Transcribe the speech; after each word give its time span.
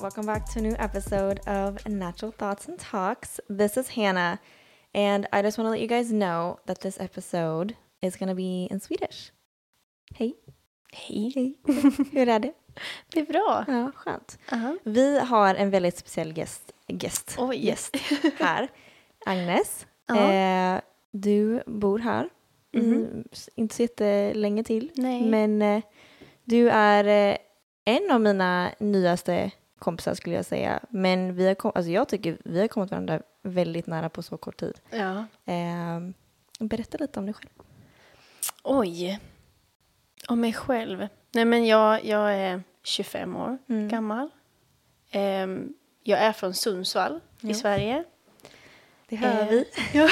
welcome 0.00 0.26
back 0.26 0.44
to 0.52 0.58
a 0.58 0.62
new 0.62 0.74
episode 0.78 1.40
of 1.46 1.86
Natural 1.88 2.32
Thoughts 2.32 2.68
and 2.68 2.78
Talks. 2.78 3.40
This 3.48 3.76
is 3.76 3.88
Hannah, 3.88 4.38
and 4.94 5.26
I 5.32 5.42
just 5.42 5.58
want 5.58 5.66
to 5.66 5.70
let 5.70 5.80
you 5.80 5.86
guys 5.88 6.10
know 6.12 6.58
that 6.66 6.80
this 6.80 6.98
episode 7.00 7.74
is 8.02 8.16
going 8.16 8.28
to 8.28 8.34
be 8.34 8.68
in 8.70 8.80
Swedish. 8.80 9.30
Hej. 10.14 10.34
Hej. 10.92 11.32
Hej. 11.34 11.54
Hur 12.12 12.28
är 12.28 12.38
det? 12.38 12.52
Det 13.12 13.20
är 13.20 13.24
bra. 13.26 13.64
Ja, 13.68 13.92
skönt. 13.94 14.38
Uh-huh. 14.48 14.78
Vi 14.84 15.18
har 15.18 15.54
en 15.54 15.70
väldigt 15.70 15.98
speciell 15.98 16.38
gäst, 16.38 16.72
gäst, 16.88 17.34
Oj. 17.38 17.66
gäst 17.66 17.96
här. 18.38 18.68
Agnes, 19.26 19.86
Ja. 20.06 20.32
eh, 20.32 20.80
du 21.12 21.62
bor 21.66 21.98
här. 21.98 22.28
Mhm. 22.72 22.92
Mm, 22.94 23.24
inte 23.54 23.74
så 23.74 23.82
jättelänge 23.82 24.64
till. 24.64 24.90
Nej. 24.94 25.22
Men 25.22 25.62
eh, 25.62 25.82
du 26.44 26.68
är 26.70 27.04
eh, 27.32 27.36
en 27.84 28.10
av 28.10 28.20
mina 28.20 28.70
nyaste 28.78 29.50
kompisar 29.78 30.14
skulle 30.14 30.36
jag 30.36 30.44
säga. 30.44 30.80
Men 30.90 31.34
vi 31.34 31.46
har 31.46 31.54
kom- 31.54 31.72
alltså 31.74 31.90
jag 31.90 32.08
tycker 32.08 32.38
vi 32.44 32.60
har 32.60 32.68
kommit 32.68 32.90
varandra 32.90 33.22
väldigt 33.42 33.86
nära 33.86 34.08
på 34.08 34.22
så 34.22 34.36
kort 34.36 34.60
tid. 34.60 34.80
Ja. 34.90 35.24
Eh, 35.52 36.00
berätta 36.60 36.98
lite 36.98 37.18
om 37.20 37.26
dig 37.26 37.34
själv. 37.34 37.50
Oj. 38.62 39.20
Om 40.28 40.40
mig 40.40 40.52
själv. 40.52 41.08
Nej, 41.32 41.44
men 41.44 41.66
jag, 41.66 42.04
jag 42.04 42.34
är 42.34 42.62
25 42.82 43.36
år 43.36 43.58
Mm. 43.68 43.88
gammal. 43.88 44.30
Ehm, 45.10 45.74
jag 46.02 46.18
är 46.18 46.32
från 46.32 46.54
Sundsvall 46.54 47.20
Ja. 47.40 47.50
i 47.50 47.54
Sverige. 47.54 48.04
Det 49.08 49.16
hör 49.16 49.40
Eh, 49.42 49.48
vi. 49.48 49.64
ja, 49.94 50.08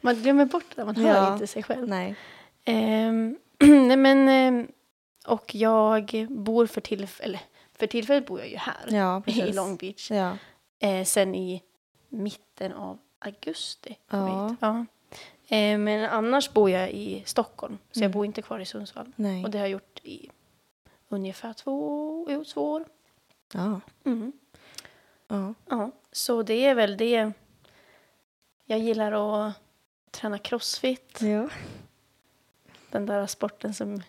man 0.00 0.14
glömmer 0.14 0.44
bort 0.44 0.64
det, 0.76 0.84
man 0.84 0.96
hör 0.96 1.14
Ja. 1.16 1.32
inte 1.32 1.46
sig 1.46 1.62
själv. 1.62 1.88
Nej. 1.88 2.14
Ehm, 2.64 3.38
nej, 3.60 3.96
men, 3.96 4.28
ehm, 4.28 4.68
och 5.26 5.54
jag 5.54 6.26
bor 6.30 6.66
för 6.66 6.80
tillfället, 6.80 7.40
för 7.78 7.86
tillfället 7.86 8.26
bor 8.26 8.38
jag 8.40 8.48
ju 8.48 8.56
här 8.56 8.86
Ja, 8.90 9.22
i. 9.26 9.52
Long 9.52 9.76
Beach. 9.76 10.10
Ja. 10.10 10.36
Eh, 10.78 11.04
sen 11.04 11.34
i 11.34 11.62
mitten 12.08 12.72
av 12.72 12.98
augusti. 13.18 13.98
jag 14.10 14.20
Ja. 14.28 14.56
ja. 14.60 14.86
Eh, 15.56 15.78
men 15.78 16.10
annars 16.10 16.52
bor 16.52 16.70
jag 16.70 16.90
i 16.90 17.22
Stockholm, 17.26 17.78
så 17.90 17.98
jag 18.00 18.04
Mm. 18.04 18.12
bor 18.12 18.24
inte 18.26 18.42
kvar 18.42 18.60
i 18.60 18.64
Sundsvall. 18.64 19.12
Nej. 19.16 19.44
Och 19.44 19.50
det 19.50 19.58
har 19.58 19.64
jag 19.64 19.70
gjort 19.72 20.00
i 20.02 20.30
ungefär 21.08 21.52
två, 21.52 22.26
jo, 22.30 22.44
två 22.44 22.70
år. 22.72 22.84
Ja. 23.52 23.80
Mm. 24.04 24.32
Ja. 25.28 25.54
Ja, 25.68 25.90
så 26.12 26.42
det 26.42 26.64
är 26.66 26.74
väl 26.74 26.96
det. 26.96 27.32
Jag 28.64 28.78
gillar 28.78 29.12
att 29.12 29.52
träna 30.10 30.38
crossfit, 30.38 31.18
Ja. 31.22 31.48
den 32.90 33.06
där 33.06 33.26
sporten 33.26 33.74
som 33.74 34.02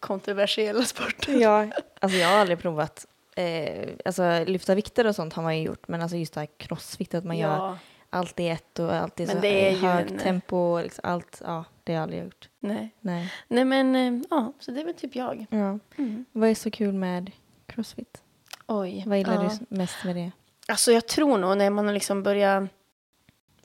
kontroversiella 0.00 0.82
sporten. 0.82 1.40
ja. 1.40 1.66
Alltså 2.00 2.18
jag 2.18 2.28
har 2.28 2.36
aldrig 2.38 2.58
provat. 2.58 3.06
Eh, 3.36 3.88
alltså 4.04 4.44
lyfta 4.46 4.74
vikter 4.74 5.06
och 5.06 5.14
sånt 5.14 5.32
har 5.32 5.42
man 5.42 5.58
ju 5.58 5.62
gjort. 5.64 5.88
Men 5.88 6.02
alltså 6.02 6.16
just 6.16 6.34
det 6.34 6.40
här 6.40 6.48
crossfit, 6.56 7.14
att 7.14 7.24
man 7.24 7.38
gör 7.38 7.56
ja, 7.56 7.78
allt 8.10 8.40
i 8.40 8.48
ett 8.48 8.78
och 8.78 8.94
allt 8.94 9.20
i 9.20 9.26
så 9.26 9.38
högt 9.38 10.10
en- 10.10 10.18
tempo. 10.18 10.80
Liksom, 10.82 11.00
allt, 11.04 11.42
ja, 11.44 11.64
det 11.84 11.92
har 11.92 11.96
jag 11.96 12.02
aldrig 12.02 12.22
gjort. 12.24 12.48
nej. 12.60 12.90
Nej. 13.00 13.32
Nej 13.48 13.64
men, 13.64 13.96
eh, 13.96 14.22
ja, 14.30 14.52
så 14.60 14.70
det 14.70 14.80
är 14.80 14.84
väl 14.84 14.94
typ 14.94 15.16
jag. 15.16 15.46
Ja. 15.50 15.78
Mm. 15.98 16.24
Vad 16.32 16.48
är 16.48 16.54
så 16.54 16.70
kul 16.70 16.92
med 16.94 17.30
crossfit? 17.66 18.22
Oj. 18.66 19.02
Vad 19.06 19.18
gillar 19.18 19.34
ja. 19.44 19.50
du 19.68 19.76
mest 19.76 20.04
med 20.04 20.16
det? 20.16 20.30
Alltså 20.68 20.92
jag 20.92 21.08
tror 21.08 21.38
nog 21.38 21.58
när 21.58 21.70
man 21.70 21.94
liksom 21.94 22.22
börjar 22.22 22.68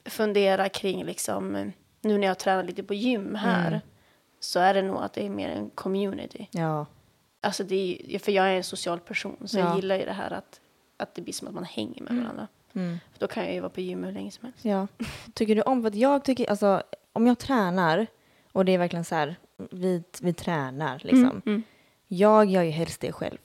fundera 0.04 0.68
kring 0.68 1.04
liksom, 1.04 1.56
eh, 1.56 1.66
nu 2.00 2.18
när 2.18 2.26
jag 2.26 2.38
tränar 2.38 2.62
lite 2.62 2.82
på 2.82 2.94
gym 2.94 3.34
här, 3.34 3.68
Mm. 3.68 3.80
Så 4.40 4.60
är 4.60 4.74
det 4.74 4.82
nog 4.82 4.96
att 5.02 5.12
det 5.12 5.26
är 5.26 5.30
mer 5.30 5.48
en 5.48 5.70
community. 5.70 6.48
Ja. 6.50 6.86
Alltså 7.40 7.64
det 7.64 7.98
är, 8.08 8.18
för 8.18 8.32
jag 8.32 8.46
är 8.50 8.54
en 8.56 8.64
social 8.64 9.00
person, 9.00 9.36
så 9.44 9.58
Ja. 9.58 9.64
jag 9.66 9.76
gillar 9.76 9.96
ju 9.96 10.04
det 10.04 10.12
här 10.12 10.30
att, 10.30 10.60
att 10.96 11.14
det 11.14 11.22
blir 11.22 11.34
som 11.34 11.48
att 11.48 11.54
man 11.54 11.64
hänger 11.64 12.02
med 12.02 12.10
Mm. 12.10 12.22
varandra. 12.22 12.48
Mm. 12.72 12.98
För 13.12 13.20
då 13.20 13.26
kan 13.26 13.44
jag 13.44 13.54
ju 13.54 13.60
vara 13.60 13.70
på 13.70 13.80
gym 13.80 14.04
hur 14.04 14.12
länge 14.12 14.30
som 14.30 14.44
helst. 14.44 14.64
ja. 14.64 14.86
Tycker 15.34 15.54
du 15.56 15.62
om, 15.62 15.86
att 15.86 15.94
jag 15.94 16.24
tycker, 16.24 16.50
alltså 16.50 16.82
om 17.12 17.26
jag 17.26 17.38
tränar 17.38 18.06
och 18.52 18.64
det 18.64 18.72
är 18.72 18.78
verkligen 18.78 19.04
så 19.04 19.14
här, 19.14 19.36
vi, 19.70 20.02
vi 20.20 20.32
tränar 20.32 20.98
liksom. 21.04 21.24
Mm, 21.24 21.42
mm. 21.46 21.62
Jag 22.06 22.44
gör 22.44 22.62
ju 22.62 22.70
helst 22.70 23.00
det 23.00 23.12
själv. 23.12 23.38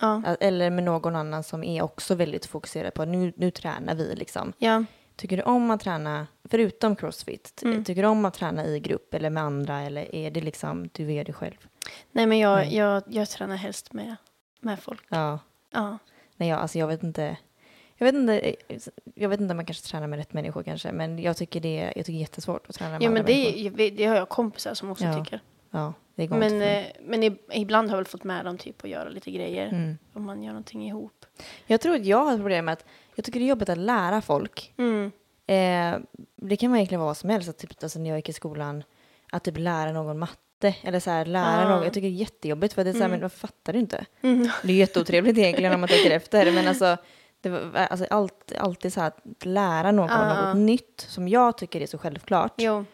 Ja. 0.00 0.22
Eller 0.40 0.70
med 0.70 0.84
någon 0.84 1.16
annan 1.16 1.42
som 1.42 1.64
är 1.64 1.82
också 1.82 2.14
väldigt 2.14 2.46
fokuserad 2.46 2.94
på 2.94 3.04
nu, 3.04 3.32
nu 3.36 3.50
tränar 3.50 3.94
vi 3.94 4.14
liksom. 4.14 4.52
ja. 4.58 4.84
Tycker 5.20 5.36
du 5.36 5.42
om 5.42 5.70
att 5.70 5.80
träna, 5.80 6.26
förutom 6.44 6.96
crossfit, 6.96 7.62
Mm. 7.64 7.84
tycker 7.84 8.02
du 8.02 8.08
om 8.08 8.24
att 8.24 8.34
träna 8.34 8.66
i 8.66 8.80
grupp 8.80 9.14
eller 9.14 9.30
med 9.30 9.42
andra 9.42 9.80
eller 9.80 10.14
är 10.14 10.30
det 10.30 10.40
liksom 10.40 10.88
du 10.92 11.12
gör 11.12 11.24
det 11.24 11.32
själv? 11.32 11.66
Nej 12.12 12.26
men 12.26 12.38
jag, 12.38 12.56
Nej. 12.56 12.76
jag, 12.76 13.02
jag 13.06 13.28
tränar 13.28 13.56
helst 13.56 13.92
med, 13.92 14.16
med 14.60 14.80
folk. 14.80 15.02
Ja. 15.08 15.38
Ja. 15.72 15.98
Nej, 16.36 16.48
jag, 16.48 16.58
alltså 16.60 16.78
jag 16.78 16.86
vet 16.86 17.02
inte. 17.02 17.36
Jag 17.96 18.04
vet 18.06 18.14
inte, 18.14 18.54
jag 19.14 19.28
vet 19.28 19.40
inte 19.40 19.52
om 19.52 19.56
man 19.56 19.66
kanske 19.66 19.86
tränar 19.90 20.06
med 20.06 20.18
rätt 20.18 20.32
människor 20.32 20.62
kanske, 20.62 20.92
men 20.92 21.18
jag 21.18 21.36
tycker 21.36 21.60
det, 21.60 21.74
jag 21.76 21.94
tycker 21.94 22.12
det 22.12 22.18
är 22.18 22.20
jättesvårt 22.20 22.68
att 22.68 22.74
träna 22.74 22.90
med 22.92 23.02
Ja 23.02 23.10
men 23.10 23.24
det, 23.24 23.32
är- 23.66 23.90
det 23.90 24.04
har 24.06 24.16
jag 24.16 24.28
kompisar 24.28 24.74
som 24.74 24.90
också 24.90 25.04
Ja. 25.04 25.24
tycker. 25.24 25.40
Ja, 25.70 25.92
det 26.14 26.26
går 26.26 26.36
inte 26.44 26.48
Men, 26.48 26.58
mig. 26.58 26.94
eh, 26.98 27.06
men 27.06 27.38
ibland 27.52 27.90
har 27.90 27.96
jag 27.96 28.00
väl 28.02 28.06
fått 28.10 28.24
med 28.24 28.44
dem 28.44 28.58
typ 28.58 28.84
att 28.84 28.90
göra 28.90 29.08
lite 29.08 29.30
grejer. 29.30 29.66
Mm. 29.68 29.98
Om 30.12 30.24
man 30.24 30.42
gör 30.42 30.52
någonting 30.52 30.86
ihop. 30.88 31.24
Jag 31.66 31.80
tror 31.80 31.94
att 31.96 32.04
jag 32.04 32.24
har 32.24 32.32
ett 32.32 32.38
problem 32.38 32.64
med 32.64 32.72
att 32.72 32.84
jag 33.20 33.24
tycker 33.24 33.40
det 33.40 33.46
är 33.46 33.48
jobbigt 33.48 33.68
att 33.68 33.78
lära 33.78 34.20
folk. 34.22 34.74
Mm. 34.78 35.12
Eh, 35.46 36.00
det 36.36 36.56
kan 36.56 36.70
vara 36.70 36.78
egentligen 36.78 37.00
vad 37.00 37.16
som 37.16 37.30
helst, 37.30 37.48
att 37.48 37.58
typ, 37.58 37.82
alltså, 37.82 37.98
när 37.98 38.08
jag 38.10 38.18
gick 38.18 38.28
i 38.28 38.32
skolan, 38.32 38.84
att 39.32 39.44
typ 39.44 39.58
lära 39.58 39.92
någon 39.92 40.18
matte 40.18 40.74
eller 40.82 41.00
så 41.00 41.10
här, 41.10 41.24
lära 41.24 41.64
Ah. 41.66 41.68
någon. 41.68 41.82
Jag 41.84 41.92
tycker 41.92 42.08
det 42.08 42.14
är 42.14 42.20
jättejobbigt 42.20 42.74
för 42.74 42.84
det 42.84 42.90
är 42.90 42.92
så 42.92 42.98
här, 42.98 43.04
Mm. 43.04 43.10
men 43.10 43.20
vad 43.20 43.32
fattar 43.32 43.72
du 43.72 43.78
inte? 43.78 44.04
Mm. 44.22 44.48
Det 44.62 44.72
är 44.72 44.76
jätteotrevligt 44.76 45.38
egentligen 45.38 45.72
om 45.74 45.80
man 45.80 45.88
tänker 45.88 46.10
efter, 46.10 46.52
men 46.52 46.68
alltså, 46.68 46.96
det 47.40 47.48
var, 47.48 47.60
alltså 47.74 48.06
allt, 48.10 48.52
alltid 48.58 48.92
så 48.92 49.00
här 49.00 49.06
att 49.08 49.44
lära 49.44 49.92
någon 49.92 50.10
Ah. 50.10 50.46
något 50.52 50.56
nytt 50.56 51.04
som 51.08 51.28
jag 51.28 51.58
tycker 51.58 51.80
är 51.80 51.86
så 51.86 51.98
självklart. 51.98 52.52
Jo. 52.56 52.84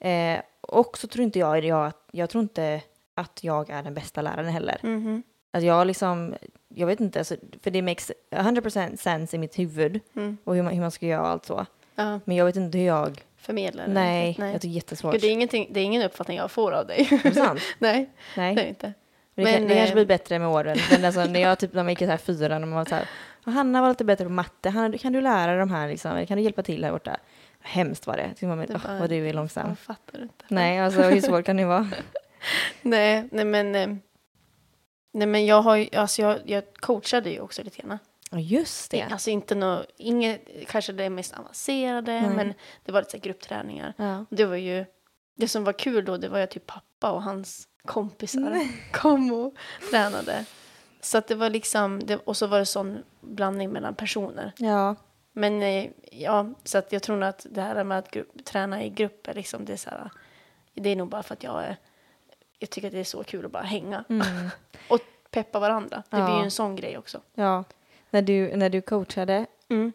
Eh, 0.00 0.40
och 0.60 0.98
så 0.98 1.06
tror 1.08 1.24
inte 1.24 1.38
jag, 1.38 1.64
jag, 1.64 1.86
att- 1.86 2.08
jag 2.12 2.30
tror 2.30 2.42
inte 2.42 2.80
att 3.14 3.44
jag 3.44 3.70
är 3.70 3.82
den 3.82 3.94
bästa 3.94 4.22
läraren 4.22 4.48
heller. 4.52 4.80
Mhm. 4.82 5.22
Att 5.50 5.62
jag 5.62 5.86
liksom, 5.86 6.34
jag 6.78 6.86
vet 6.86 7.00
inte, 7.00 7.18
alltså, 7.18 7.36
för 7.62 7.70
det 7.70 7.82
makes 7.82 8.12
100% 8.30 8.96
sense 8.96 9.36
i 9.36 9.38
mitt 9.38 9.58
huvud 9.58 10.00
Mm. 10.16 10.36
och 10.44 10.54
hur 10.54 10.62
man, 10.62 10.72
hur 10.74 10.80
man 10.80 10.90
ska 10.90 11.06
göra 11.06 11.20
och 11.22 11.28
allt 11.28 11.44
så. 11.46 11.66
Ja, 11.94 12.20
Men 12.24 12.36
jag 12.36 12.44
vet 12.44 12.56
inte 12.56 12.78
hur 12.78 12.86
jag, 12.86 13.24
förmedlare. 13.36 13.86
nej, 13.88 14.36
nej. 14.38 14.52
jag 14.52 14.60
tycker 14.60 14.68
det 14.68 14.72
är 14.72 14.76
jättesvårt. 14.76 15.12
Gud, 15.12 15.20
det, 15.22 15.28
är 15.58 15.66
det 15.74 15.80
är 15.80 15.84
ingen 15.84 16.02
uppfattning 16.02 16.36
jag 16.36 16.50
får 16.50 16.72
av 16.72 16.86
dig. 16.86 17.08
Är 17.10 17.20
det 17.30 17.34
sant? 17.34 17.60
nej, 17.78 18.10
Nej. 18.36 18.54
det 18.54 18.60
är 18.60 18.64
det 18.64 18.68
inte. 18.68 18.92
Men 19.34 19.44
det, 19.44 19.52
kan, 19.52 19.60
Men, 19.60 19.68
det 19.68 19.74
kanske 19.74 19.92
eh, 19.92 19.94
blir 19.94 20.06
bättre 20.06 20.38
med 20.38 20.48
åren. 20.48 20.76
Men 20.90 21.04
alltså, 21.04 21.24
när 21.24 21.40
jag 21.40 21.58
typ, 21.58 21.72
när 21.72 21.82
man 21.82 21.90
gick 21.92 22.02
i 22.02 22.04
så 22.04 22.10
här 22.10 22.18
fyran 22.18 22.62
och 22.62 22.68
man 22.68 22.78
var 22.78 22.84
så 22.84 22.94
här, 22.94 23.08
"Ja, 23.44 23.52
Hanna 23.52 23.80
var 23.80 23.88
lite 23.88 24.04
bättre 24.04 24.24
på 24.24 24.30
matte, 24.30 24.70
Hanna, 24.70 24.98
kan 24.98 25.12
du 25.12 25.20
lära 25.20 25.58
de 25.58 25.70
här 25.70 25.88
liksom, 25.88 26.10
eller 26.10 26.26
kan 26.26 26.36
du 26.36 26.42
hjälpa 26.42 26.62
till 26.62 26.84
här 26.84 26.92
borta? 26.92 27.16
Hemskt 27.60 28.06
var 28.06 28.16
det. 28.16 28.46
Man, 28.46 28.58
Det 28.58 28.66
"Åh, 28.74 28.80
var- 28.92 28.98
vad 29.00 29.10
du 29.10 29.28
är 29.28 29.32
långsam. 29.32 29.68
Jag 29.68 29.78
fattar 29.78 30.22
inte. 30.22 30.44
Nej, 30.48 30.80
alltså 30.80 31.02
hur 31.02 31.20
svårt 31.20 31.44
kan 31.44 31.56
det 31.56 31.64
vara? 31.64 31.90
Nej, 32.82 33.28
nej 33.32 33.44
men... 33.44 34.00
Nej 35.12 35.26
men 35.26 35.46
jag 35.46 35.62
har 35.62 35.76
ju, 35.76 35.96
alltså 35.96 36.22
jag, 36.22 36.38
jag 36.44 36.64
coachade 36.74 37.30
ju 37.30 37.40
också 37.40 37.62
lite 37.62 37.82
grann. 37.82 37.98
Ja, 38.30 38.38
just 38.38 38.90
det. 38.90 39.02
Alltså 39.02 39.30
inte 39.30 39.54
nå, 39.54 39.84
inget, 39.96 40.48
kanske 40.68 40.92
det 40.92 41.10
mest 41.10 41.34
avancerade, 41.34 42.20
Nej. 42.20 42.30
men 42.30 42.54
det 42.84 42.92
var 42.92 43.00
lite 43.00 43.10
så 43.10 43.16
här 43.16 43.24
gruppträningar. 43.24 43.94
Ja. 43.96 44.24
Det 44.30 44.44
var 44.44 44.56
ju, 44.56 44.84
det 45.34 45.48
som 45.48 45.64
var 45.64 45.72
kul 45.72 46.04
då, 46.04 46.16
det 46.16 46.28
var 46.28 46.38
ju 46.38 46.44
att 46.44 46.50
typ 46.50 46.66
pappa 46.66 47.12
och 47.12 47.22
hans 47.22 47.68
kompisar 47.84 48.60
kom 48.92 49.32
och 49.32 49.54
tränade. 49.90 50.44
Så 51.00 51.18
att 51.18 51.28
det 51.28 51.34
var 51.34 51.50
liksom, 51.50 52.06
det, 52.06 52.16
och 52.16 52.36
så 52.36 52.46
var 52.46 52.58
det 52.58 52.66
sån 52.66 53.02
blandning 53.20 53.70
mellan 53.70 53.94
personer. 53.94 54.52
ja. 54.56 54.96
Men 55.32 55.62
eh, 55.62 55.90
ja, 56.12 56.54
så 56.64 56.78
att 56.78 56.92
jag 56.92 57.02
tror 57.02 57.16
nog 57.16 57.28
att 57.28 57.46
det 57.50 57.60
här 57.60 57.84
med 57.84 57.98
att 57.98 58.10
grupp, 58.10 58.44
träna 58.44 58.84
i 58.84 58.90
grupper, 58.90 59.34
liksom, 59.34 59.64
det 59.64 59.72
är 59.72 59.76
så 59.76 59.90
här, 59.90 60.10
det 60.74 60.90
är 60.90 60.96
nog 60.96 61.08
bara 61.08 61.22
för 61.22 61.34
att 61.34 61.42
jag 61.42 61.64
är, 61.64 61.76
jag 62.58 62.70
tycker 62.70 62.88
att 62.88 62.92
det 62.94 63.00
är 63.00 63.04
så 63.04 63.24
kul 63.24 63.44
att 63.46 63.52
bara 63.52 63.62
hänga 63.62 64.04
Mm. 64.08 64.26
och 64.88 65.00
peppa 65.30 65.58
varandra. 65.60 66.02
Det 66.10 66.16
blir 66.16 66.20
Ja. 66.28 66.38
ju 66.38 66.44
en 66.44 66.50
sån 66.50 66.76
grej 66.76 66.98
också. 66.98 67.20
ja. 67.34 67.64
När, 68.10 68.22
du, 68.22 68.56
när 68.56 68.70
du 68.70 68.80
coachade, 68.80 69.46
Mm. 69.70 69.92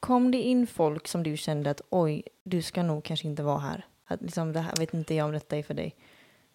kom 0.00 0.30
det 0.30 0.38
in 0.42 0.66
folk 0.66 1.08
som 1.08 1.22
du 1.22 1.36
kände 1.36 1.70
att 1.70 1.80
oj, 1.90 2.22
du 2.42 2.62
ska 2.62 2.82
nog 2.82 3.04
kanske 3.04 3.26
inte 3.28 3.42
vara 3.42 3.58
här? 3.58 3.86
Att 4.06 4.22
liksom, 4.22 4.52
det 4.52 4.60
här 4.60 4.76
vet 4.76 4.94
inte 4.94 5.14
jag 5.14 5.26
om 5.26 5.32
detta 5.32 5.56
är 5.56 5.62
för 5.62 5.74
dig. 5.74 5.94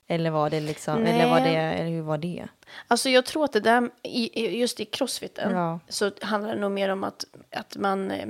Eller 0.07 0.29
var 0.29 0.49
det 0.49 0.59
liksom, 0.59 1.05
eller 1.05 1.29
var 1.29 1.39
det, 1.39 1.45
Nej. 1.45 1.79
eller 1.79 1.89
hur 1.89 2.01
var 2.01 2.17
det? 2.17 2.47
Alltså 2.87 3.09
jag 3.09 3.25
tror 3.25 3.43
att 3.45 3.53
det 3.53 3.59
där, 3.59 3.89
just 4.49 4.79
i 4.79 4.85
crossfiten, 4.85 5.51
Ja. 5.51 5.79
så 5.87 6.11
handlar 6.21 6.55
det 6.55 6.61
nog 6.61 6.71
mer 6.71 6.89
om 6.89 7.03
att, 7.03 7.25
att 7.51 7.77
man, 7.77 8.11
eh, 8.11 8.27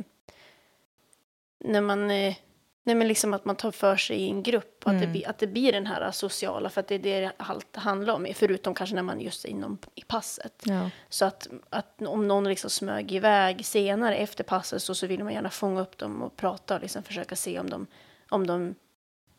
när 1.60 1.82
man, 1.82 2.12
eh, 2.12 2.36
nej 2.84 2.96
men 2.96 3.08
liksom 3.08 3.34
att 3.34 3.46
man 3.46 3.56
tar 3.56 3.72
för 3.72 3.96
sig 3.96 4.18
i 4.18 4.30
en 4.30 4.44
grupp, 4.44 4.84
och 4.86 4.92
att, 4.92 5.00
det, 5.00 5.06
Mm. 5.06 5.22
att 5.28 5.38
det 5.38 5.48
blir 5.48 5.72
den 5.72 5.86
här 5.86 6.12
sociala, 6.12 6.70
för 6.70 6.80
att 6.82 6.88
det 6.88 6.96
är 6.96 7.22
det 7.22 7.32
allt 7.38 7.76
handlar 7.76 8.14
om, 8.14 8.28
förutom 8.36 8.74
kanske 8.74 8.96
när 8.96 9.04
man 9.04 9.22
just 9.22 9.46
är 9.46 9.50
inom 9.50 9.78
i 9.96 10.02
passet. 10.04 10.64
Ja. 10.66 10.90
Så 11.10 11.26
att, 11.26 11.48
att 11.70 12.02
om 12.02 12.28
någon 12.28 12.44
liksom 12.44 12.70
smög 12.70 13.12
iväg 13.12 13.66
senare 13.66 14.16
efter 14.16 14.44
passet 14.44 14.82
så, 14.82 14.96
så 14.96 15.08
vill 15.08 15.24
man 15.24 15.34
gärna 15.34 15.50
fånga 15.50 15.82
upp 15.82 15.98
dem 15.98 16.22
och 16.22 16.36
prata 16.36 16.76
och 16.76 16.82
liksom 16.82 17.04
försöka 17.04 17.36
se 17.36 17.60
om 17.60 17.70
de, 17.70 17.88
om 18.30 18.48
de 18.48 18.76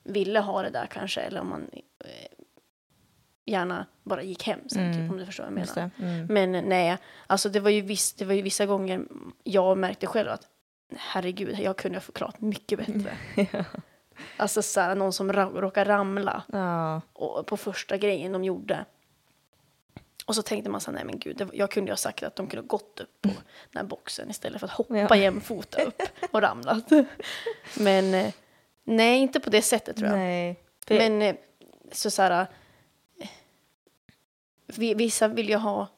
ville 0.04 0.40
ha 0.40 0.62
det 0.62 0.70
där 0.70 0.86
kanske, 0.86 1.20
eller 1.20 1.40
om 1.40 1.48
man 1.48 1.70
eh, 2.04 2.08
gärna 3.46 3.86
bara 4.02 4.22
gick 4.22 4.42
hem 4.46 4.68
sen, 4.68 4.82
Mm. 4.82 4.92
typ, 5.02 5.10
om 5.12 5.18
du 5.18 5.26
förstår 5.26 5.44
vad 5.44 5.52
jag 5.52 5.66
menar. 5.76 5.90
Mm. 5.98 6.26
Men 6.26 6.54
eh, 6.54 6.62
nej, 6.68 6.96
alltså 7.26 7.48
det 7.48 7.60
var, 7.60 7.70
ju 7.70 7.80
viss, 7.80 8.12
det 8.12 8.24
var 8.24 8.34
ju 8.34 8.42
vissa 8.42 8.66
gånger 8.66 9.04
jag 9.44 9.78
märkte 9.78 10.06
själv 10.06 10.28
att 10.30 10.48
herregud, 10.98 11.58
jag 11.60 11.76
kunde 11.76 11.96
ha 11.96 12.00
förklarat 12.02 12.40
mycket 12.40 12.78
bättre. 12.78 13.16
Alltså 14.36 14.62
så 14.62 14.80
här, 14.80 14.94
någon 14.94 15.12
som 15.12 15.32
ra- 15.32 15.60
råkar 15.60 15.84
ramla 15.84 16.42
ja. 16.52 17.00
och, 17.12 17.46
på 17.46 17.56
första 17.56 17.96
grejen 17.96 18.32
de 18.32 18.44
gjorde. 18.44 18.84
Och 20.26 20.34
så 20.34 20.42
tänkte 20.42 20.70
man 20.70 20.80
så 20.80 20.90
här, 20.90 20.94
nej 20.96 21.04
men 21.04 21.18
gud, 21.18 21.36
det, 21.36 21.48
jag 21.52 21.70
kunde 21.70 21.88
ju 21.88 21.92
ha 21.92 21.96
sagt 21.96 22.22
att 22.22 22.36
de 22.36 22.46
kunde 22.46 22.62
ha 22.62 22.66
gått 22.66 23.00
upp 23.00 23.22
på 23.22 23.28
den 23.28 23.76
här 23.80 23.84
boxen 23.84 24.30
istället 24.30 24.60
för 24.60 24.66
att 24.66 24.72
hoppa 24.72 24.96
Ja. 24.98 25.16
jämfota 25.16 25.82
upp 25.82 26.02
och 26.30 26.40
ramlat. 26.42 26.90
Men 27.78 28.14
eh, 28.14 28.32
nej, 28.84 29.18
inte 29.20 29.40
på 29.40 29.50
det 29.50 29.62
sättet 29.62 29.96
tror 29.96 30.08
jag. 30.08 30.18
Nej. 30.18 30.60
För- 30.86 30.94
Men 30.98 31.22
eh, 31.22 31.34
så, 31.92 32.10
så 32.10 32.22
här, 32.22 32.46
eh, 33.20 33.28
vi- 34.66 34.94
vissa 34.94 35.28
vill 35.28 35.48
ju 35.48 35.56
ha 35.56 35.88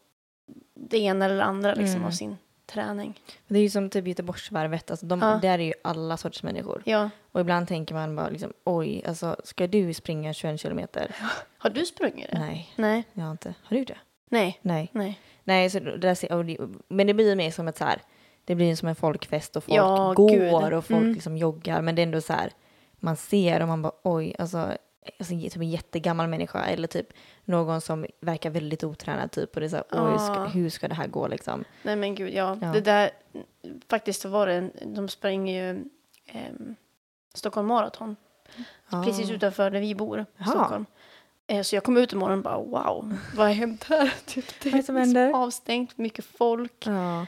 det 0.75 0.99
ena 0.99 1.25
eller 1.25 1.37
det 1.37 1.45
andra 1.45 1.75
liksom, 1.75 1.97
Mm. 1.97 2.07
av 2.07 2.11
sin 2.11 2.37
träning. 2.67 3.21
Det 3.49 3.59
är 3.59 3.63
ju 3.63 3.71
som 3.71 3.91
typ 3.91 4.07
Göteborgsvarvet, 4.07 4.91
alltså 4.91 5.07
de, 5.07 5.19
Ja. 5.21 5.39
där 5.43 5.59
är 5.59 5.63
ju 5.65 5.73
alla 5.85 6.17
sorters 6.17 6.43
människor. 6.43 6.83
Ja. 6.87 7.11
Och 7.33 7.41
ibland 7.41 7.69
tänker 7.69 7.95
man 7.95 8.17
bara 8.17 8.29
liksom, 8.29 8.53
oj, 8.65 9.03
alltså 9.07 9.37
ska 9.45 9.67
du 9.67 9.95
springa 9.95 10.33
21 10.33 10.61
kilometer? 10.61 11.15
Har 11.59 11.71
du 11.71 11.87
sprungit 11.87 12.31
det? 12.33 12.39
Nej, 12.39 12.73
Nej. 12.77 13.05
jag 13.13 13.25
har 13.25 13.31
inte. 13.31 13.55
Har 13.63 13.77
du 13.77 13.85
det? 13.85 13.99
Nej. 14.29 14.59
Nej. 14.63 14.89
Nej. 14.93 15.21
Nej, 15.45 15.71
så 15.71 15.79
det 15.81 15.97
där, 15.99 16.59
men 16.93 17.07
det 17.07 17.15
blir 17.15 17.29
ju 17.29 17.35
mer 17.35 17.51
som 17.51 17.69
ett 17.69 17.77
så 17.79 17.85
här, 17.85 18.03
det 18.45 18.55
blir 18.55 18.77
som 18.77 18.89
en 18.89 18.97
folkfest 18.97 19.57
och 19.57 19.65
folk 19.65 19.77
Ja, 19.79 20.13
går 20.17 20.31
gud. 20.31 20.55
och 20.75 20.85
folk 20.85 21.01
Mm. 21.01 21.13
liksom 21.13 21.37
joggar. 21.37 21.83
Men 21.83 21.95
det 21.95 22.03
är 22.03 22.07
ändå 22.07 22.21
så 22.21 22.33
här, 22.33 22.51
man 23.01 23.17
ser 23.17 23.63
och 23.63 23.69
man 23.69 23.83
bara 23.83 23.93
oj, 24.03 24.35
alltså, 24.39 24.73
alltså 25.19 25.35
typ 25.35 25.57
en 25.57 25.71
jättegammal 25.71 26.29
människa 26.29 26.65
eller 26.65 26.89
typ 26.89 27.07
någon 27.45 27.81
som 27.81 28.07
verkar 28.21 28.51
väldigt 28.51 28.85
otränad 28.85 29.31
typ 29.31 29.55
och 29.55 29.61
det 29.61 29.67
är 29.67 29.71
så 29.71 29.77
här, 29.77 29.85
oj, 29.91 30.19
ska, 30.19 30.35
Ja. 30.35 30.47
hur 30.47 30.71
ska 30.71 30.89
det 30.89 30.95
här 30.95 31.07
gå 31.07 31.29
liksom? 31.29 31.65
Nej 31.83 31.97
men 31.97 32.15
gud, 32.15 32.35
ja. 32.35 32.59
Ja. 32.63 32.73
Det 32.73 32.81
där, 32.81 33.11
faktiskt 33.91 34.21
så 34.23 34.29
var 34.29 34.47
det, 34.47 34.55
en, 34.55 34.73
de 34.95 35.09
springer 35.09 35.65
ju 35.75 35.85
ehm, 36.27 36.75
Stockholm 37.35 37.69
Marathon. 37.69 38.17
Precis 39.05 39.31
Ah. 39.31 39.33
utanför 39.33 39.71
där 39.71 39.81
vi 39.81 39.95
bor, 39.95 40.27
Jaha. 40.37 40.49
Stockholm. 40.51 40.87
Eh, 41.47 41.63
så 41.63 41.77
jag 41.77 41.85
kom 41.85 41.97
ut 41.97 42.13
imorgon 42.13 42.39
och 42.39 42.45
bara 42.45 42.57
wow, 42.59 43.17
vad 43.37 43.47
har 43.47 43.55
hänt 43.55 43.85
här? 43.85 44.15
Typ, 44.27 44.45
det 44.63 44.69
är 44.69 44.77
det 44.77 44.83
som 44.83 44.97
är 44.97 45.01
händer? 45.01 45.33
avstängt, 45.35 45.99
mycket 45.99 46.25
folk. 46.25 46.87
Ja. 46.87 47.27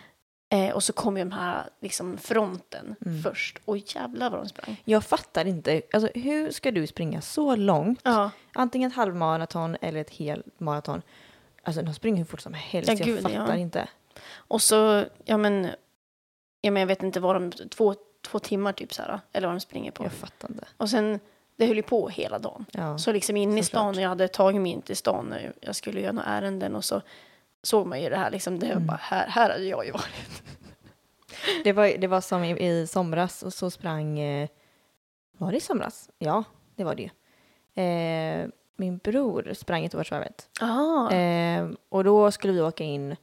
Eh, 0.51 0.71
och 0.75 0.83
så 0.83 0.93
kom 0.93 1.17
ju 1.17 1.25
de 1.25 1.33
här 1.33 1.65
liksom 1.81 2.19
fronten 2.19 2.95
Mm. 3.07 3.23
först. 3.23 3.59
Och 3.65 3.77
jävlar 3.79 4.31
vad 4.31 4.41
de 4.41 4.49
sprang. 4.49 4.83
Jag 4.85 5.05
fattar 5.05 5.45
inte, 5.45 5.83
alltså 5.93 6.11
hur 6.15 6.51
ska 6.51 6.71
du 6.71 6.87
springa 6.87 7.21
så 7.21 7.57
långt? 7.57 8.01
Ja, 8.05 8.31
Antingen 8.55 8.91
ett 8.91 8.97
halvmaraton 8.97 9.77
eller 9.81 10.01
ett 10.01 10.11
helmaraton. 10.11 11.03
Alltså 11.63 11.83
de 11.83 11.95
springer 11.95 12.19
hur 12.19 12.25
fort 12.25 12.41
som 12.41 12.55
helst, 12.55 12.89
Ja, 12.91 12.95
jag 12.99 13.07
gud, 13.07 13.23
fattar 13.23 13.49
ja. 13.49 13.57
inte. 13.57 13.89
och 14.35 14.63
så, 14.63 15.05
ja 15.25 15.37
men, 15.37 15.69
ja 16.61 16.71
men 16.71 16.81
jag 16.81 16.87
vet 16.87 17.03
inte 17.03 17.21
vad 17.21 17.37
de, 17.37 17.53
två, 17.53 17.95
två 18.27 18.39
timmar 18.39 18.73
typ 18.73 18.95
så 18.95 19.03
här, 19.03 19.21
eller 19.33 19.47
vad 19.49 19.57
de 19.57 19.61
springer 19.61 19.91
på. 19.91 20.05
Jag 20.05 20.13
fattar 20.13 20.49
inte. 20.51 20.67
Och 20.77 20.91
sen, 20.91 21.21
det 21.57 21.67
höll 21.67 21.77
ju 21.77 21.83
på 21.83 22.09
hela 22.09 22.39
dagen. 22.39 22.65
Ja. 22.73 22.99
Så 22.99 23.13
liksom 23.13 23.37
inne 23.37 23.61
i 23.61 23.65
stan, 23.65 23.95
och 23.97 24.01
jag 24.03 24.09
hade 24.09 24.29
tagit 24.29 24.61
mig 24.61 24.73
in 24.73 24.83
till 24.83 24.97
stan 24.97 25.35
jag 25.61 25.77
skulle 25.77 26.01
göra 26.01 26.13
några 26.13 26.29
ärenden 26.29 26.75
och 26.77 26.85
så 26.85 27.03
såg 27.69 27.87
man 27.87 28.03
ju 28.03 28.09
det 28.09 28.17
här 28.17 28.31
liksom, 28.31 28.59
det 28.59 28.67
var 28.67 28.73
Mm. 28.73 28.87
bara, 28.87 29.01
här, 29.03 29.27
här 29.29 29.51
hade 29.51 29.65
jag 29.65 29.87
ju 29.87 29.93
varit. 29.93 30.43
Det 31.65 31.73
var, 31.73 31.99
det 31.99 32.07
var 32.07 32.21
som 32.21 32.45
i, 32.45 32.67
i 32.69 32.87
somras 32.87 33.43
och 33.43 33.53
så 33.53 33.71
sprang... 33.71 34.19
Eh, 34.19 34.49
var 35.39 35.51
det 35.51 35.57
i 35.57 35.61
somras? 35.61 36.11
Ja, 36.19 36.45
det 36.77 36.85
var 36.85 36.95
det 36.95 37.03
ju. 37.03 37.11
Eh, 37.83 38.49
min 38.77 38.99
bror 38.99 39.53
sprang 39.55 39.83
Göteborgsvarvet. 39.83 40.49
Ah, 40.61 41.11
Eh, 41.11 41.69
och 41.89 42.05
då 42.05 42.31
skulle 42.31 42.53
vi 42.53 42.61
åka 42.61 42.85
in, 42.85 43.17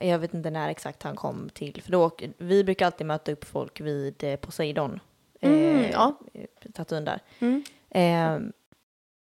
jag 0.00 0.18
vet 0.18 0.34
inte 0.34 0.50
när 0.50 0.68
exakt 0.68 1.02
han 1.02 1.16
kom 1.16 1.48
till, 1.54 1.82
för 1.82 1.92
då 1.92 2.10
vi 2.38 2.64
brukar 2.64 2.86
alltid 2.86 3.06
möta 3.06 3.32
upp 3.32 3.44
folk 3.44 3.80
vid 3.80 4.24
eh, 4.24 4.36
Poseidon. 4.36 5.00
Mm, 5.40 5.90
ja. 5.92 6.14
eh, 6.34 6.46
Statyn 6.72 7.04
där. 7.04 7.20
mm. 7.38 7.64
Eh, 7.90 8.48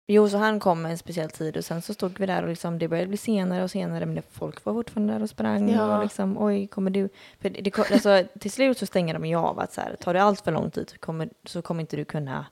jo, 0.07 0.29
så 0.29 0.37
han 0.39 0.61
kom 0.61 0.87
en 0.87 0.99
speciell 0.99 1.31
tid 1.31 1.57
och 1.57 1.65
sen 1.65 1.83
så 1.83 1.95
stod 1.95 2.19
vi 2.19 2.27
där 2.27 2.43
och 2.43 2.49
liksom, 2.49 2.79
det 2.79 2.89
började 2.89 3.09
bli 3.09 3.17
senare 3.17 3.63
och 3.65 3.71
senare 3.71 4.07
men 4.07 4.23
folk 4.31 4.65
var 4.65 4.73
fortfarande 4.73 5.13
där 5.13 5.23
och 5.23 5.31
sprang 5.31 5.71
Ja. 5.71 5.97
och 5.97 6.03
liksom 6.03 6.39
oj, 6.39 6.67
kommer 6.67 6.91
du? 6.91 7.09
För 7.41 7.51
det, 7.51 7.61
det, 7.61 7.79
alltså, 7.79 8.25
till 8.41 8.51
slut 8.51 8.79
så 8.79 8.87
stänger 8.87 9.15
de 9.15 9.25
ju 9.25 9.37
av 9.37 9.59
att 9.61 9.73
så 9.73 9.81
här, 9.81 9.97
tar 10.01 10.15
det 10.15 10.23
allt 10.23 10.41
för 10.41 10.53
lång 10.53 10.71
tid 10.71 10.91
så 10.91 10.99
kommer, 10.99 11.29
så 11.45 11.63
kommer 11.63 11.81
inte 11.81 11.97
du 11.97 12.05
kunna 12.05 12.47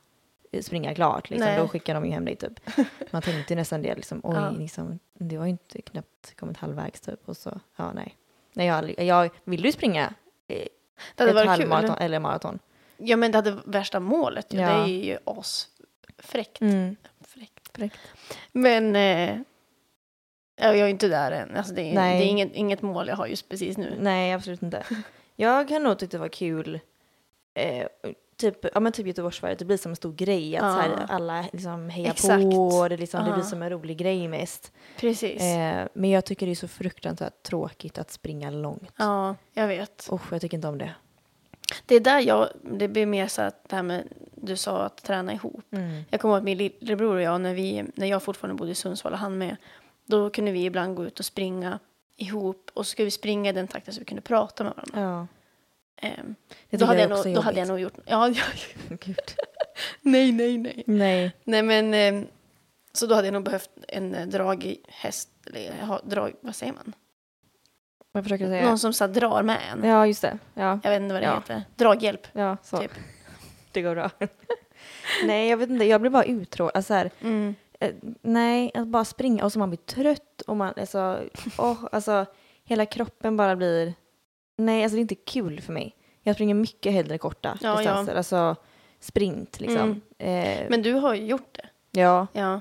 eh, 0.53 0.63
springa 0.63 0.95
klart. 0.95 1.31
Liksom. 1.31 1.49
Nej. 1.49 1.59
Då 1.59 1.69
skickar 1.69 1.95
de 1.95 2.05
ju 2.05 2.11
hem 2.11 2.25
dig 2.25 2.37
typ. 2.37 2.61
Man 3.11 3.23
tänkte 3.23 3.55
nästan 3.55 3.83
det, 3.83 3.95
liksom, 3.95 4.21
oj, 4.25 4.35
Ja. 4.37 4.51
liksom, 4.51 4.99
det 5.19 5.39
var 5.39 5.45
ju 5.45 5.51
inte 5.51 5.83
knappt 5.83 6.37
kommit 6.37 6.57
halvvägs 6.57 7.01
typ 7.01 7.29
och 7.29 7.37
så, 7.37 7.61
ja 7.77 7.93
nej. 7.93 8.17
nej 8.53 8.67
jag, 8.67 9.01
jag, 9.01 9.31
vill 9.45 9.63
du 9.63 9.73
springa 9.73 10.15
eh, 10.49 10.59
ett 11.17 11.47
halvmaraton 11.47 11.97
eller 11.99 12.19
maraton? 12.19 12.59
Ja 12.97 13.17
men 13.17 13.33
det 13.33 13.39
hade 13.39 13.59
värsta 13.65 14.01
målet 14.01 14.55
ju. 14.55 14.61
Ja. 14.61 14.69
Det 14.69 14.75
är 14.91 15.05
ju 15.05 15.19
asfräckt. 15.25 16.61
Mm. 16.61 16.97
Fräckt. 17.75 17.99
Men 18.53 18.97
eh, 18.97 19.37
ja, 20.61 20.75
jag 20.75 20.79
är 20.79 20.89
inte 20.89 21.09
där 21.09 21.33
än. 21.33 21.57
Alltså, 21.57 21.75
det 21.75 21.83
är, 21.83 21.95
det 21.95 22.01
är 22.01 22.23
inget, 22.27 22.55
inget 22.55 22.83
mål 22.83 23.09
jag 23.09 23.17
har 23.17 23.27
just 23.27 23.49
precis 23.49 23.77
nu. 23.77 23.97
Nej, 24.01 24.33
absolut 24.33 24.63
inte. 24.63 24.85
Jag 25.37 25.69
kan 25.69 25.83
nog 25.83 25.99
tycka 25.99 26.17
det 26.17 26.21
var 26.21 26.29
kul, 26.29 26.81
eh, 27.55 27.87
typ, 28.37 28.57
ja, 28.75 28.81
men 28.81 28.93
typ 28.93 29.07
Göteborgsvarvet, 29.07 29.59
det 29.59 29.65
blir 29.65 29.77
som 29.77 29.93
en 29.93 29.97
stor 29.97 30.13
grej 30.13 30.57
att 30.57 30.63
Ja. 30.63 30.71
här, 30.71 31.07
alla 31.09 31.45
liksom 31.53 31.89
hejar 31.91 32.11
Exakt. 32.11 32.43
på 32.43 32.67
och 32.69 32.89
det, 32.89 32.97
liksom, 32.97 33.25
det 33.25 33.31
Ja. 33.31 33.35
blir 33.35 33.45
som 33.45 33.63
en 33.63 33.71
rolig 33.71 33.97
grej 33.99 34.29
mest. 34.29 34.73
Precis. 34.97 35.43
Eh, 35.43 35.87
men 35.95 36.11
jag 36.11 36.25
tycker 36.25 36.47
det 36.47 36.53
är 36.53 36.57
så 36.57 36.69
fruktansvärt 36.69 37.43
tråkigt 37.43 37.99
att 37.99 38.11
springa 38.11 38.51
långt. 38.51 38.91
Ja, 38.97 39.37
jag 39.53 39.69
vet. 39.69 40.09
Usch, 40.13 40.33
jag 40.33 40.41
tycker 40.41 40.57
inte 40.57 40.69
om 40.69 40.79
det. 40.79 40.95
Det 41.87 41.95
är 41.95 42.01
där 42.01 42.21
jag, 42.21 42.49
det 42.63 42.89
blir 42.89 43.07
mer 43.07 43.27
så 43.29 43.43
att 43.43 43.69
det 43.69 43.77
här 43.77 43.83
med, 43.83 44.09
du 44.35 44.57
sa 44.57 44.83
att 44.83 45.03
träna 45.03 45.33
ihop. 45.33 45.65
Mm. 45.73 46.03
Jag 46.11 46.21
kommer 46.21 46.35
ihåg 46.35 46.39
att 46.39 46.45
min 46.45 46.59
lillebror 46.59 47.15
och 47.15 47.23
jag, 47.23 47.41
när, 47.41 47.55
vi, 47.55 47.85
när 47.95 48.07
jag 48.07 48.23
fortfarande 48.23 48.59
bodde 48.59 48.71
i 48.71 48.75
Sundsvall 48.75 49.13
och 49.13 49.19
han 49.19 49.39
med, 49.39 49.57
då 50.07 50.31
kunde 50.31 50.53
vi 50.53 50.65
ibland 50.65 50.97
gå 50.97 51.05
ut 51.05 51.19
och 51.19 51.25
springa 51.25 51.79
ihop 52.17 52.71
och 52.75 52.87
så 52.87 52.91
skulle 52.91 53.05
vi 53.05 53.11
springa 53.11 53.51
i 53.51 53.53
den 53.53 53.69
takten 53.69 53.95
så 53.95 54.01
vi 54.01 54.05
kunde 54.05 54.23
prata 54.23 54.65
med 54.65 54.73
varandra. 54.77 55.01
Ja, 55.01 55.27
det 56.71 56.77
då, 56.77 56.87
hade 56.87 57.01
jag 57.01 57.13
också 57.13 57.29
nog, 57.29 57.35
då 57.35 57.41
hade 57.41 57.59
jag 57.59 57.69
nog 57.69 57.81
gjort, 57.81 57.99
ja, 58.05 58.29
Gud. 58.89 59.17
nej, 60.01 60.33
nej, 60.33 60.59
nej. 60.59 60.85
Nej. 60.87 61.33
Nej 61.45 61.63
men, 61.63 61.95
ehm, 61.95 62.27
så 62.93 63.07
då 63.07 63.15
hade 63.15 63.27
jag 63.27 63.33
nog 63.33 63.45
behövt 63.45 63.71
en 63.89 64.15
eh, 64.15 64.27
draghäst, 64.27 65.29
eller 65.47 65.83
ha, 65.83 66.01
drag, 66.05 66.35
vad 66.41 66.55
säger 66.55 66.73
man? 66.73 66.93
Vad 68.15 68.23
försöker 68.25 68.47
säga? 68.47 68.65
Någon 68.69 68.79
som 68.79 68.93
så 68.93 69.05
här, 69.05 69.13
drar 69.13 69.43
med 69.43 69.59
en. 69.73 69.85
Ja, 69.89 70.07
just 70.07 70.23
det. 70.23 70.39
Ja, 70.55 70.79
Jag 70.83 70.91
vet 70.91 71.03
inte 71.03 71.13
vad 71.13 71.23
det 71.23 71.27
Ja. 71.27 71.35
heter. 71.35 71.63
Draghjälp. 71.77 72.27
ja 72.33 72.57
så. 72.63 72.77
Typ. 72.79 72.91
Det 73.73 73.83
går 73.83 73.95
bra. 73.95 74.11
Nej, 75.27 75.49
jag 75.51 75.57
vet 75.57 75.71
inte. 75.71 75.85
Jag 75.85 76.01
blir 76.01 76.11
bara 76.11 76.25
uttråkad. 76.25 76.77
Alltså, 76.77 76.95
här, 76.95 77.11
Mm. 77.21 77.55
Eh, 77.81 77.91
nej, 78.23 78.71
att 78.75 78.87
bara 78.87 79.05
springa 79.05 79.45
och 79.45 79.53
så 79.53 79.59
man 79.59 79.71
blir 79.71 79.79
trött 79.79 80.43
och 80.47 80.57
man, 80.57 80.73
alltså, 80.77 81.21
åh, 81.59 81.77
alltså, 81.93 82.27
hela 82.65 82.87
kroppen 82.87 83.37
bara 83.37 83.57
blir, 83.57 83.95
nej, 84.57 84.83
alltså 84.83 84.95
det 84.95 84.99
är 84.99 85.03
inte 85.03 85.15
kul 85.15 85.61
för 85.61 85.73
mig. 85.73 85.97
Jag 86.23 86.35
springer 86.37 86.55
mycket 86.55 86.93
hellre 86.93 87.19
korta 87.19 87.59
Ja, 87.63 87.77
distanser, 87.77 88.15
alltså 88.15 88.57
sprint 89.01 89.61
liksom. 89.61 90.01
Eh, 90.19 90.65
Men 90.69 90.83
du 90.83 90.93
har 90.93 91.15
ju 91.15 91.27
gjort 91.27 91.55
det. 91.55 91.69
ja, 92.01 92.27
Ja. 92.33 92.61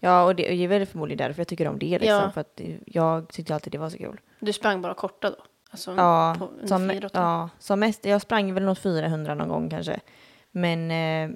ja, 0.00 0.24
och 0.24 0.34
det, 0.36 0.42
och 0.50 0.56
det 0.56 0.64
är 0.64 0.68
väl 0.68 0.86
förmodligen 0.86 1.18
därför 1.28 1.40
jag 1.40 1.48
tycker 1.48 1.68
om 1.68 1.78
det 1.78 1.86
liksom, 1.98 2.08
Ja. 2.08 2.30
för 2.30 2.40
att 2.40 2.56
det- 2.56 2.78
jag 2.86 3.28
tyckte 3.28 3.54
alltid 3.54 3.72
det 3.72 3.78
var 3.78 3.90
så 3.90 3.98
kul. 3.98 4.20
Du 4.42 4.52
sprang 4.52 4.82
bara 4.82 4.94
korta 4.94 5.30
då? 5.30 5.36
Alltså 5.70 5.94
Ja, 5.96 6.36
på, 6.38 6.66
som, 6.66 7.00
ja, 7.12 7.48
som 7.58 7.80
mest, 7.80 8.04
jag 8.04 8.22
sprang 8.22 8.54
väl 8.54 8.64
något 8.64 8.78
400 8.78 9.34
någon 9.34 9.48
gång 9.48 9.70
kanske, 9.70 10.00
men 10.50 10.90
eh, 10.90 11.30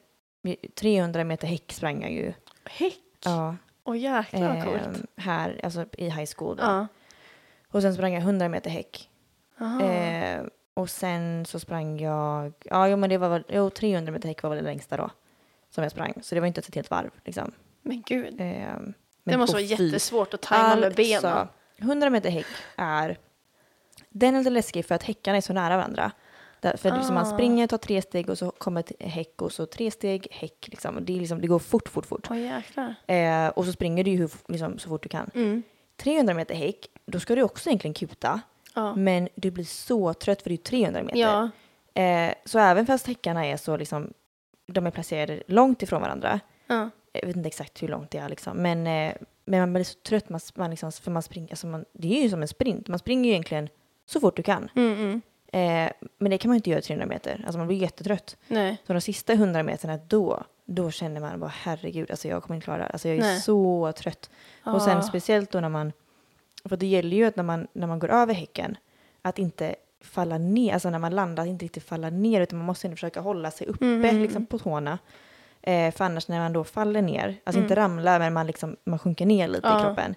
300 0.75 1.25
meter 1.25 1.47
häck 1.47 1.73
sprang 1.73 2.03
jag 2.03 2.13
ju. 2.13 2.33
Häck? 2.65 3.01
Ja, 3.25 3.57
Åh 3.85 3.99
jäklar 3.99 4.49
vad 4.49 4.57
eh, 4.57 4.65
coolt. 4.65 5.05
här, 5.17 5.61
alltså 5.63 5.85
i 5.99 6.11
high 6.11 6.31
school. 6.37 6.57
Då. 6.57 6.63
Ja. 6.63 6.87
Och 7.71 7.83
sen 7.83 7.95
sprang 7.95 8.13
jag 8.15 8.23
100 8.23 8.49
meter 8.49 8.71
häck. 8.71 9.11
Eh, 9.61 10.47
och 10.75 10.91
sen 10.91 11.47
så 11.47 11.61
sprang 11.61 12.01
jag, 12.01 12.53
ja 12.65 12.89
jo, 12.89 12.97
men 12.97 13.11
det 13.11 13.19
var 13.19 13.29
väl, 13.29 13.45
jo 13.49 13.71
300 13.71 14.13
meter 14.13 14.29
häck 14.29 14.43
var 14.43 14.51
väl 14.51 14.59
det 14.59 14.65
längsta 14.65 14.97
då. 14.97 15.11
Som 15.71 15.83
jag 15.83 15.93
sprang, 15.93 16.15
så 16.23 16.35
det 16.35 16.41
var 16.41 16.49
inte 16.49 16.61
ett 16.61 16.75
helt 16.75 16.91
varv 16.91 17.11
liksom. 17.25 17.53
Men 17.83 18.03
gud. 18.07 18.41
Eh, 18.41 18.47
men, 18.47 18.95
det 19.23 19.37
måste 19.37 19.55
vara 19.55 19.65
jättesvårt 19.65 20.35
att 20.35 20.43
tajma 20.43 20.77
med 20.77 20.95
benen. 20.95 21.49
Alltså, 21.78 21.90
100 21.90 22.11
meter 22.11 22.30
häck 22.30 22.47
är, 22.76 23.18
den 24.11 24.35
är 24.35 24.38
lite 24.38 24.50
läskig 24.50 24.87
för 24.87 24.95
att 24.95 25.02
häckarna 25.02 25.37
är 25.37 25.40
så 25.40 25.52
nära 25.52 25.76
varandra. 25.76 26.11
Där, 26.61 26.76
för 26.76 26.90
liksom 26.97 27.14
man 27.14 27.26
Ah. 27.26 27.35
springer, 27.35 27.66
tar 27.66 27.78
tre 27.78 28.02
steg 28.02 28.30
och 28.30 28.38
så 28.38 28.50
kommer 28.50 28.80
ett 28.80 28.92
häck 29.00 29.42
och 29.42 29.52
så 29.52 29.66
tre 29.66 29.90
steg, 29.90 30.28
häck 30.30 30.68
liksom. 30.71 31.04
Det, 31.04 31.16
är 31.16 31.21
liksom, 31.21 31.40
det 31.40 31.47
går 31.47 31.59
fort, 31.59 31.88
fort, 31.88 32.06
fort. 32.06 32.28
Jäklar. 32.30 32.95
Eh, 33.06 33.49
och 33.49 33.64
så 33.64 33.73
springer 33.73 34.04
du 34.04 34.11
ju 34.11 34.16
hur, 34.16 34.30
liksom, 34.49 34.78
så 34.78 34.88
fort 34.88 35.02
du 35.02 35.09
kan. 35.09 35.30
Mm. 35.35 35.62
300 35.97 36.35
meter 36.35 36.54
häck, 36.54 36.87
då 37.06 37.21
ska 37.21 37.35
du 37.35 37.42
också 37.42 37.68
egentligen 37.68 37.95
kuta. 37.95 38.40
Ja. 38.75 38.95
Men 38.97 39.28
du 39.35 39.50
blir 39.50 39.64
så 39.64 40.14
trött 40.14 40.42
för 40.42 40.50
det 40.50 40.54
är 40.54 40.56
300 40.56 41.02
meter. 41.02 41.18
Ja. 41.18 41.50
Eh, 42.02 42.35
så 42.45 42.59
även 42.59 42.87
fast 42.87 43.06
häckarna 43.06 43.47
är 43.47 43.56
så 43.56 43.76
liksom, 43.76 44.12
de 44.66 44.87
är 44.87 44.90
placerade 44.90 45.42
långt 45.47 45.83
ifrån 45.83 46.02
varandra. 46.02 46.40
ja. 46.66 46.90
Jag 47.12 47.26
vet 47.26 47.37
inte 47.37 47.47
exakt 47.49 47.83
hur 47.83 47.88
långt 47.88 48.11
det 48.11 48.18
är 48.18 48.28
liksom, 48.28 48.56
men 48.56 48.87
eh, 48.87 49.14
men 49.47 49.61
man 49.61 49.73
blir 49.73 49.85
så 49.85 49.99
trött, 49.99 50.29
man, 50.29 50.41
man 50.55 50.71
liksom, 50.71 50.93
för 50.93 51.11
man 51.11 51.23
springer, 51.23 51.50
alltså 51.50 51.67
man, 51.67 51.85
det 51.93 52.19
är 52.19 52.23
ju 52.23 52.31
som 52.31 52.43
en 52.43 52.49
sprint, 52.49 52.88
man 52.88 52.99
springer 52.99 53.25
ju 53.25 53.31
egentligen 53.31 53.69
så 54.07 54.21
fort 54.21 54.37
du 54.37 54.43
kan. 54.43 54.69
Mm, 54.76 54.93
mm. 54.93 55.21
Eh, 55.53 55.93
men 56.19 56.31
det 56.31 56.38
kan 56.38 56.49
man 56.49 56.55
ju 56.55 56.59
inte 56.59 56.71
göra 56.71 56.79
i 56.81 56.83
300 56.83 57.07
meter, 57.07 57.43
alltså 57.45 57.59
man 57.59 57.67
blir 57.67 57.76
jättetrött. 57.76 58.37
Nej. 58.49 58.76
Så 58.87 58.93
de 58.93 59.00
sista 59.00 59.33
100 59.33 59.62
meterna 59.62 59.99
då, 60.09 60.45
då 60.65 60.91
känner 60.91 61.21
man 61.21 61.41
bara 61.41 61.53
herregud, 61.55 62.11
alltså 62.11 62.29
jag 62.29 62.43
kommer 62.43 62.55
inte 62.55 62.65
klara 62.65 62.79
det. 62.79 62.87
Alltså 62.88 63.09
jag 63.09 63.17
är 63.17 63.21
Nej. 63.21 63.41
så 63.41 63.93
trött. 63.97 64.31
Och 64.65 64.83
sen 64.83 64.97
Ja. 64.97 65.03
speciellt 65.03 65.50
då 65.50 65.61
när 65.61 65.69
man, 65.69 65.93
för 66.65 66.76
det 66.76 66.87
gäller 66.87 67.17
ju 67.17 67.25
att 67.25 67.37
när 67.37 67.45
man, 67.45 67.67
när 67.73 67.87
man 67.87 67.99
går 67.99 68.11
över 68.11 68.35
häcken, 68.35 68.76
att 69.23 69.38
inte 69.38 69.76
falla 70.00 70.38
ner, 70.38 70.73
alltså 70.75 70.91
när 70.91 70.99
man 70.99 71.15
landar, 71.15 71.43
att 71.43 71.49
inte 71.49 71.65
riktigt 71.65 71.85
falla 71.85 72.11
ner, 72.11 72.41
utan 72.41 72.59
man 72.59 72.67
måste 72.67 72.87
ändå 72.87 72.95
försöka 72.97 73.21
hålla 73.21 73.50
sig 73.50 73.67
uppe 73.67 73.85
Mhm. 73.85 74.23
liksom 74.23 74.47
på 74.47 74.59
tårna. 74.59 74.99
Eh, 75.67 75.95
för 75.95 76.05
annars 76.05 76.29
när 76.29 76.39
man 76.39 76.53
då 76.53 76.65
faller 76.65 77.03
ner, 77.03 77.27
alltså 77.45 77.59
Mm. 77.59 77.63
inte 77.65 77.75
ramlar, 77.77 78.19
men 78.19 78.33
man, 78.33 78.47
liksom, 78.47 78.77
man 78.85 78.99
sjunker 78.99 79.27
ner 79.27 79.49
lite 79.49 79.69
Ja. 79.69 79.81
i 79.81 79.83
kroppen, 79.85 80.15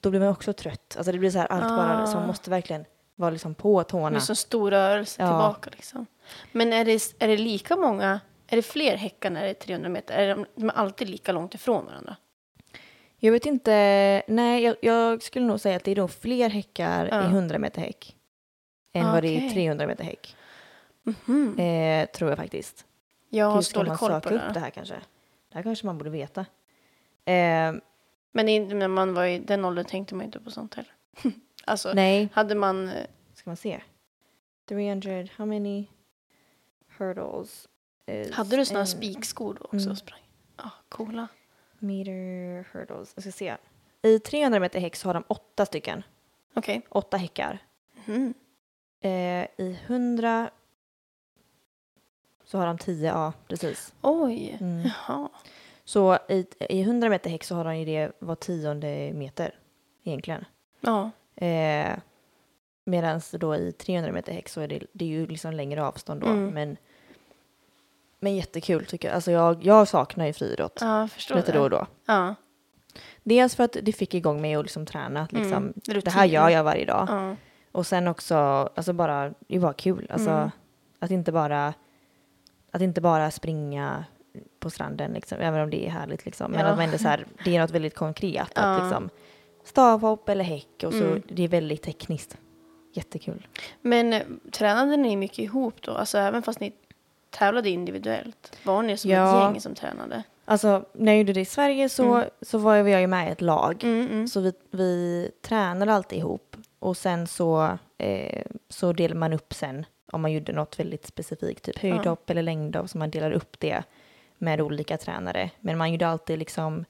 då 0.00 0.10
blir 0.10 0.20
man 0.20 0.28
också 0.28 0.52
trött. 0.52 0.94
Alltså 0.96 1.12
det 1.12 1.18
blir 1.18 1.30
så 1.30 1.38
här, 1.38 1.46
allt 1.46 1.62
bara, 1.68 2.06
så 2.06 2.14
man 2.14 2.24
Ah. 2.24 2.26
måste 2.26 2.50
verkligen 2.50 2.84
vara 3.16 3.30
liksom 3.30 3.54
på 3.54 3.84
tårna. 3.84 4.10
Det 4.10 4.16
är 4.16 4.20
så 4.20 4.34
stor 4.34 4.70
rörelse 4.70 5.22
Ja. 5.22 5.28
tillbaka 5.28 5.70
liksom. 5.72 6.06
Men 6.52 6.72
är 6.72 6.84
det, 6.84 7.14
är 7.18 7.28
det 7.28 7.36
lika 7.36 7.76
många, 7.76 8.20
är 8.46 8.56
det 8.56 8.62
fler 8.62 8.96
häckar 8.96 9.30
när 9.30 9.42
det 9.42 9.48
är 9.50 9.54
300 9.54 9.88
meter? 9.88 10.14
Är 10.14 10.28
de, 10.36 10.46
de 10.54 10.68
är 10.70 10.74
alltid 10.74 11.08
lika 11.10 11.32
långt 11.32 11.54
ifrån 11.54 11.86
varandra? 11.86 12.16
Jag 13.22 13.32
vet 13.32 13.46
inte, 13.46 14.22
nej 14.28 14.62
jag, 14.62 14.76
jag 14.82 15.22
skulle 15.22 15.46
nog 15.46 15.60
säga 15.60 15.76
att 15.76 15.84
det 15.84 15.90
är 15.92 15.96
nog 15.96 16.10
fler 16.10 16.50
häckar 16.50 17.08
Ja. 17.12 17.22
i 17.22 17.26
100 17.26 17.58
meter 17.58 17.80
häck 17.80 18.16
än 18.94 19.06
Ah, 19.06 19.12
vad 19.12 19.22
det 19.22 19.28
är 19.28 19.32
i 19.32 19.38
okej. 19.38 19.50
300 19.50 19.86
meter 19.86 20.04
häck. 20.04 20.36
Mhm. 21.02 21.58
Eh, 21.58 22.06
tror 22.06 22.30
jag 22.30 22.38
faktiskt. 22.38 22.84
Jag 23.32 23.46
har 23.46 23.54
Hur 23.54 23.60
så 23.62 23.70
ska 23.70 23.78
dålig 23.78 23.88
man 23.88 23.98
koll 23.98 24.08
söka 24.10 24.20
på 24.20 24.28
det 24.34 24.46
upp 24.48 24.54
det 24.54 24.60
här 24.60 24.70
kanske? 24.70 24.94
Det 25.48 25.54
här 25.54 25.62
kanske 25.62 25.86
man 25.86 25.98
borde 25.98 26.10
veta. 26.10 26.40
Eh, 27.24 27.74
Men 28.32 28.48
i- 28.48 28.74
när 28.74 28.88
man 28.88 29.14
var 29.14 29.24
i 29.24 29.38
den 29.38 29.64
åldern 29.64 29.84
tänkte 29.84 30.14
man 30.14 30.24
inte 30.26 30.40
på 30.40 30.50
sånt 30.50 30.74
heller. 30.74 30.92
alltså, 31.64 31.92
nej, 31.92 32.28
hade 32.32 32.54
man... 32.54 32.88
eh, 32.88 33.06
ska 33.34 33.50
man 33.50 33.56
se. 33.56 33.80
300, 34.68 35.28
how 35.36 35.46
many 35.46 35.86
hurdles? 36.98 37.68
Hade 38.32 38.56
du 38.56 38.64
såna 38.64 38.80
in 38.80 38.86
spikskor 38.86 39.54
då 39.54 39.64
också 39.64 39.76
Mm. 39.76 39.90
och 39.90 39.98
sprang? 39.98 40.20
Ja, 40.56 40.70
coola. 40.88 41.28
Meter 41.78 42.64
hurdles. 42.72 43.12
Jag 43.14 43.22
ska 43.22 43.32
se. 43.32 43.56
I 44.02 44.18
300 44.18 44.60
meter 44.60 44.80
häck 44.80 44.96
så 44.96 45.08
har 45.08 45.14
de 45.14 45.24
åtta 45.28 45.66
stycken. 45.66 46.02
Okej. 46.54 46.82
Åtta 46.88 47.16
häckar. 47.16 47.58
Mhm. 48.06 48.34
Eh, 49.00 49.10
I 49.56 49.78
100 49.86 50.50
så 52.50 52.58
har 52.58 52.66
de 52.66 52.78
10, 52.78 53.06
ja 53.08 53.32
precis. 53.48 53.92
Oj. 54.02 54.56
Mm. 54.60 54.82
Jaha. 55.06 55.28
Så 55.84 56.18
i, 56.28 56.46
i 56.68 56.80
100 56.80 57.08
meter 57.08 57.30
häck 57.30 57.44
så 57.44 57.54
har 57.54 57.64
de 57.64 57.76
ju 57.78 57.84
det 57.84 58.12
var 58.18 58.34
tionde 58.34 59.12
meter 59.14 59.54
egentligen. 60.04 60.44
Ja. 60.80 61.10
Eh, 61.46 61.96
Medan 62.84 63.20
då 63.32 63.56
i 63.56 63.72
300 63.72 64.12
meter 64.12 64.32
häck 64.32 64.48
så 64.48 64.60
är 64.60 64.68
det, 64.68 64.82
det 64.92 65.04
är 65.04 65.08
ju 65.08 65.26
liksom 65.26 65.52
längre 65.52 65.84
avstånd 65.84 66.20
då. 66.20 66.26
Mm. 66.26 66.46
Men, 66.54 66.76
men 68.20 68.36
jättekul 68.36 68.86
tycker 68.86 69.08
jag. 69.08 69.14
Alltså 69.14 69.30
jag, 69.30 69.64
jag 69.64 69.88
saknar 69.88 70.26
ju 70.26 70.32
friidrott 70.32 70.78
ja, 70.80 71.08
förstår 71.08 71.34
lite 71.36 71.52
det. 71.52 71.58
då 71.58 71.64
och 71.64 71.70
då. 71.70 71.86
Ja. 72.06 72.34
Dels 73.22 73.54
för 73.56 73.64
att 73.64 73.76
det 73.82 73.92
fick 73.92 74.14
igång 74.14 74.40
mig 74.40 74.54
att 74.54 74.62
liksom 74.64 74.86
träna. 74.86 75.20
att 75.22 75.32
Liksom, 75.32 75.52
Mm. 75.88 76.00
Det 76.04 76.10
här 76.10 76.24
gör 76.24 76.48
jag 76.48 76.64
varje 76.64 76.84
dag. 76.84 77.06
Ja. 77.10 77.36
Och 77.72 77.86
sen 77.86 78.08
också, 78.08 78.34
alltså 78.74 78.92
bara, 78.92 79.34
det 79.38 79.58
bara 79.58 79.72
kul. 79.72 80.06
Alltså, 80.10 80.30
Mm. 80.30 80.50
att, 80.98 81.10
inte 81.10 81.32
bara, 81.32 81.74
att 82.70 82.82
inte 82.82 83.00
bara 83.00 83.30
springa 83.30 84.04
på 84.60 84.70
stranden, 84.70 85.12
liksom, 85.12 85.38
även 85.40 85.60
om 85.60 85.70
det 85.70 85.86
är 85.86 85.90
härligt. 85.90 86.24
Liksom. 86.24 86.50
Men 86.50 86.60
Ja. 86.60 86.66
att 86.66 86.76
man 86.76 86.84
ändå 86.84 86.98
så 86.98 87.08
här, 87.08 87.26
det 87.44 87.56
är 87.56 87.60
något 87.60 87.70
väldigt 87.70 87.94
konkret. 87.94 88.50
Ja. 88.54 88.62
Att, 88.62 88.82
liksom, 88.82 89.10
stavhopp 89.64 90.28
eller 90.28 90.44
häck 90.44 90.82
och 90.84 90.92
så, 90.92 91.04
Mm. 91.04 91.22
det 91.28 91.42
är 91.44 91.48
väldigt 91.48 91.82
tekniskt. 91.82 92.36
Jättekul. 92.92 93.46
Men 93.82 94.12
eh, 94.12 94.22
tränade 94.52 94.96
ni 94.96 95.16
mycket 95.16 95.38
ihop 95.38 95.82
då? 95.82 95.92
Alltså 95.92 96.18
även 96.18 96.42
fast 96.42 96.60
ni 96.60 96.72
tävlade 97.30 97.70
individuellt? 97.70 98.58
Var 98.64 98.82
ni 98.82 98.96
som 98.96 99.10
Ja. 99.10 99.36
ett 99.38 99.52
gäng 99.52 99.60
som 99.60 99.74
tränade? 99.74 100.22
Alltså, 100.44 100.84
när 100.92 101.12
jag 101.12 101.18
gjorde 101.18 101.32
det 101.32 101.40
i 101.40 101.44
Sverige 101.44 101.88
så, 101.88 102.14
Mm. 102.14 102.28
så 102.42 102.58
var 102.58 102.74
jag 102.76 103.00
ju 103.00 103.06
med 103.06 103.28
i 103.28 103.30
ett 103.32 103.40
lag. 103.40 103.84
Mm, 103.84 104.06
mm. 104.08 104.28
Så 104.28 104.40
vi, 104.40 104.52
vi 104.70 105.30
tränade 105.42 105.92
alltid 105.94 106.18
ihop. 106.18 106.56
Och 106.78 106.96
sen 106.96 107.26
så, 107.26 107.78
eh, 107.98 108.42
så 108.68 108.92
delade 108.92 109.18
man 109.20 109.32
upp 109.32 109.54
sen 109.54 109.86
om 110.12 110.22
man 110.22 110.32
gjorde 110.32 110.52
något 110.52 110.80
väldigt 110.80 111.06
specifikt, 111.06 111.64
typ 111.64 111.78
höjdhopp 111.78 112.30
eller 112.30 112.42
längdhopp, 112.42 112.90
så 112.90 112.98
man 112.98 113.10
delar 113.10 113.32
upp 113.32 113.60
det 113.60 113.82
med 114.38 114.60
olika 114.60 114.96
tränare. 114.98 115.50
Men 115.60 115.78
man 115.78 115.92
gjorde 115.92 116.08
alltid 116.08 116.38
liksom 116.38 116.84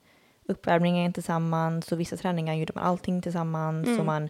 uppvärmningen 0.46 1.12
tillsammans 1.12 1.92
och 1.92 2.00
vissa 2.00 2.16
träningar 2.16 2.54
gjorde 2.54 2.72
man 2.74 2.84
allting 2.84 3.22
tillsammans. 3.22 3.86
Mm. 3.86 4.00
Och 4.00 4.06
man, 4.06 4.28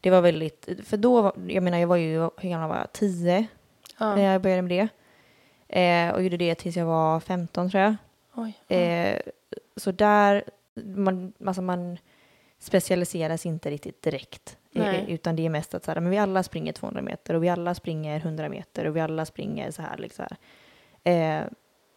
det 0.00 0.10
var 0.10 0.20
väldigt, 0.20 0.68
för 0.84 0.96
då, 0.96 1.32
jag 1.48 1.62
menar 1.62 1.78
jag 1.78 1.88
var 1.88 1.96
ju, 1.96 2.18
hur 2.36 2.48
gammal 2.48 2.68
var 2.68 2.76
jag? 2.76 2.92
Tio 2.92 3.46
Ja. 3.98 4.14
när 4.14 4.32
jag 4.32 4.42
började 4.42 4.62
med 4.62 4.70
det. 4.70 4.88
Eh, 5.80 6.14
och 6.14 6.22
gjorde 6.22 6.36
det 6.36 6.54
tills 6.54 6.76
jag 6.76 6.86
var 6.86 7.20
15 7.20 7.70
tror 7.70 7.82
jag. 7.82 7.96
Oj. 8.34 8.52
Ja. 8.68 8.76
Eh, 8.76 9.20
så 9.76 9.92
där, 9.92 10.44
man, 10.74 11.32
alltså 11.46 11.62
man 11.62 11.98
specialiseras 12.58 13.46
inte 13.46 13.70
riktigt 13.70 14.02
direkt. 14.02 14.56
Eh, 14.74 14.82
Nej. 14.82 15.04
utan 15.08 15.36
det 15.36 15.46
är 15.46 15.50
mest 15.50 15.74
att 15.74 15.84
så 15.84 15.90
här, 15.90 16.00
men 16.00 16.10
vi 16.10 16.18
alla 16.18 16.42
springer 16.42 16.72
200 16.72 17.02
meter 17.02 17.34
och 17.34 17.44
vi 17.44 17.48
alla 17.48 17.74
springer 17.74 18.16
100 18.16 18.48
meter 18.48 18.84
och 18.84 18.96
vi 18.96 19.00
alla 19.00 19.24
springer 19.24 19.70
så 19.70 19.82
här. 19.82 19.98
Liksom. 19.98 20.26
Eh, 21.04 21.42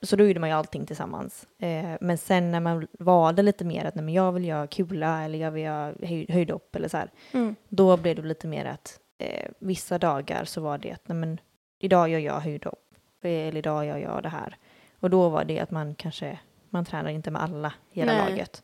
så 0.01 0.15
då 0.15 0.25
gjorde 0.25 0.39
man 0.39 0.49
ju 0.49 0.55
allting 0.55 0.85
tillsammans. 0.85 1.47
Eh, 1.59 1.91
men 2.01 2.17
sen 2.17 2.51
när 2.51 2.59
man 2.59 2.87
valde 2.99 3.41
lite 3.41 3.65
mer 3.65 3.85
att 3.85 3.95
nej, 3.95 4.03
men 4.03 4.13
jag 4.13 4.31
vill 4.31 4.45
göra 4.45 4.67
kula 4.67 5.23
eller 5.23 5.39
jag 5.39 5.51
vill 5.51 5.63
göra 5.63 5.93
höj, 6.01 6.25
höjdhopp 6.29 6.75
eller 6.75 6.87
så 6.87 6.97
här. 6.97 7.11
Mm. 7.31 7.55
Då 7.69 7.97
blev 7.97 8.15
det 8.15 8.21
lite 8.21 8.47
mer 8.47 8.65
att 8.65 8.99
eh, 9.17 9.49
vissa 9.59 9.97
dagar 9.97 10.45
så 10.45 10.61
var 10.61 10.77
det 10.77 10.91
att 10.91 11.07
nej, 11.07 11.17
men, 11.17 11.39
idag 11.79 12.09
gör 12.09 12.19
jag 12.19 12.39
höjdhopp 12.39 12.79
eller 13.21 13.57
idag 13.57 13.85
gör 13.85 13.97
jag 13.97 14.23
det 14.23 14.29
här. 14.29 14.57
Och 14.99 15.09
då 15.09 15.29
var 15.29 15.45
det 15.45 15.59
att 15.59 15.71
man 15.71 15.95
kanske, 15.95 16.39
man 16.69 16.85
tränar 16.85 17.09
inte 17.09 17.31
med 17.31 17.41
alla 17.41 17.73
i 17.91 17.99
hela 17.99 18.13
Nej. 18.13 18.29
laget. 18.29 18.63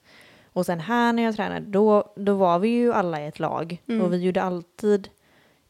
Och 0.54 0.66
sen 0.66 0.80
här 0.80 1.14
när 1.14 1.24
jag 1.24 1.36
tränade, 1.36 1.66
då, 1.66 2.14
då 2.16 2.34
var 2.34 2.60
vi 2.60 2.68
ju 2.70 2.94
alla 2.94 3.22
i 3.22 3.28
ett 3.28 3.40
lag 3.40 3.82
Mm. 3.88 4.02
och 4.02 4.14
vi 4.14 4.18
gjorde 4.18 4.42
alltid 4.44 5.10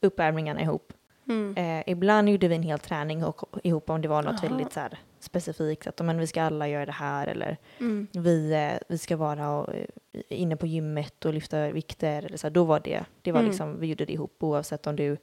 uppvärmningarna 0.02 0.62
ihop. 0.62 0.94
Mm. 1.28 1.58
Eh, 1.58 1.84
ibland 1.92 2.30
gjorde 2.30 2.48
vi 2.48 2.56
en 2.56 2.64
hel 2.64 2.80
träning 2.80 3.24
och, 3.24 3.60
ihop 3.64 3.90
om 3.90 4.02
det 4.02 4.08
var 4.08 4.24
något 4.24 4.36
Jaha. 4.44 4.50
väldigt 4.52 4.74
så 4.74 4.80
här, 4.80 5.00
specifikt, 5.20 5.88
att 5.88 6.06
men, 6.06 6.18
vi 6.20 6.28
ska 6.28 6.44
alla 6.44 6.68
göra 6.68 6.86
det 6.86 6.92
här 6.92 7.28
eller 7.28 7.58
Mm. 7.80 8.08
vi, 8.12 8.52
eh, 8.54 8.80
vi 8.88 8.98
ska 8.98 9.18
vara 9.18 9.50
och, 9.52 9.74
eh, 9.76 9.86
inne 10.30 10.56
på 10.56 10.68
gymmet 10.68 11.26
och 11.26 11.34
lyfta 11.34 11.70
vikter. 11.72 12.26
Eller 12.26 12.38
så 12.38 12.48
här, 12.48 12.52
då 12.52 12.64
var 12.64 12.80
det, 12.80 13.06
det 13.22 13.32
var 13.32 13.40
Mm. 13.40 13.50
liksom, 13.52 13.80
vi 13.80 13.88
gjorde 13.88 14.06
det 14.06 14.14
ihop 14.14 14.44
oavsett 14.44 14.88
om 14.88 14.96
du 14.96 15.18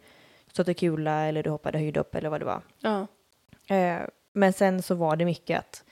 stötte 0.52 0.74
kula 0.74 1.24
eller 1.26 1.42
du 1.42 1.50
hoppade 1.50 1.78
höjdhopp 1.78 2.14
eller 2.14 2.28
vad 2.28 2.40
det 2.40 2.44
var. 2.44 2.60
Ja. 2.80 3.06
Eh, 3.76 3.98
men 4.32 4.52
sen 4.52 4.82
så 4.82 4.94
var 4.94 5.16
det 5.16 5.24
mycket 5.24 5.58
att 5.58 5.84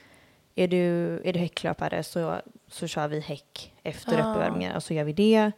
är 0.55 0.67
du, 0.67 0.77
är 1.23 1.33
du 1.33 1.39
häcklöpare 1.39 2.03
så, 2.03 2.35
så 2.67 2.87
kör 2.87 3.07
vi 3.07 3.19
häck 3.19 3.73
efter 3.83 4.19
Ah. 4.19 4.31
uppvärmningen 4.31 4.75
och 4.75 4.83
så 4.83 4.93
gör 4.93 5.03
vi 5.03 5.13
det. 5.13 5.51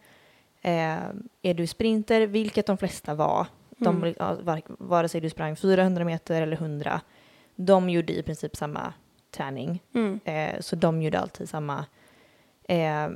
Eh, 0.62 0.98
är 1.42 1.54
du 1.54 1.68
sprinter, 1.68 2.27
vilket 2.27 2.66
de 2.66 2.77
flesta 2.77 3.13
var, 3.16 3.48
de, 3.77 4.04
Mm. 4.04 4.13
var, 4.46 4.62
vare 4.68 5.10
sig 5.10 5.22
du 5.22 5.30
sprang 5.30 5.56
400 5.56 6.06
meter 6.06 6.42
eller 6.42 6.56
100, 6.58 7.01
de 7.56 7.89
gjorde 7.89 8.13
i 8.13 8.24
princip 8.24 8.56
samma 8.56 8.94
träning. 9.32 9.84
Mm. 9.94 10.20
Eh, 10.25 10.60
så 10.60 10.75
de 10.75 11.01
gjorde 11.01 11.20
alltid 11.20 11.50
samma. 11.50 11.86
Eh, 12.63 13.08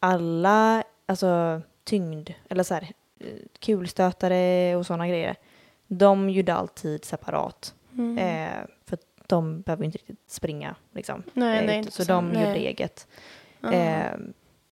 alla, 0.00 0.82
alltså 1.06 1.60
tyngd, 1.84 2.30
eller 2.48 2.62
så 2.62 2.74
här, 2.74 2.82
eh, 3.20 3.26
kulstötare 3.58 4.76
och 4.76 4.86
sådana 4.86 5.08
grejer, 5.08 5.36
de 5.86 6.30
gjorde 6.30 6.54
alltid 6.54 7.04
separat. 7.04 7.74
Mm. 7.94 8.18
Eh, 8.18 8.66
för 8.84 8.98
de 9.28 9.60
behöver 9.60 9.84
inte 9.84 9.98
riktigt 9.98 10.30
springa. 10.30 10.74
Liksom. 10.94 11.22
nej, 11.32 11.58
Eh, 11.58 11.66
nej, 11.66 11.84
så 11.90 12.04
de 12.04 12.28
nej. 12.28 12.42
gjorde 12.46 12.58
eget. 12.58 13.08
Eh, 13.72 14.18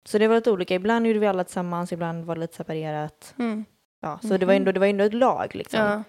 så 0.05 0.17
det 0.17 0.27
var 0.27 0.36
lite 0.36 0.51
olika. 0.51 0.75
Ibland 0.75 1.07
gjorde 1.07 1.19
vi 1.19 1.27
alla 1.27 1.43
tillsammans, 1.43 1.91
ibland 1.91 2.25
var 2.25 2.36
det 2.36 2.41
lite 2.41 2.55
separerat. 2.55 3.33
Mm. 3.39 3.65
Ja, 4.01 4.19
så 4.22 4.38
det 4.38 4.45
var 4.45 4.53
ändå, 4.53 4.72
det 4.72 4.79
var 4.79 4.88
ändå 4.88 5.03
ett 5.03 5.13
lag. 5.13 5.55
Liksom. 5.55 5.79
Ja. 5.79 6.03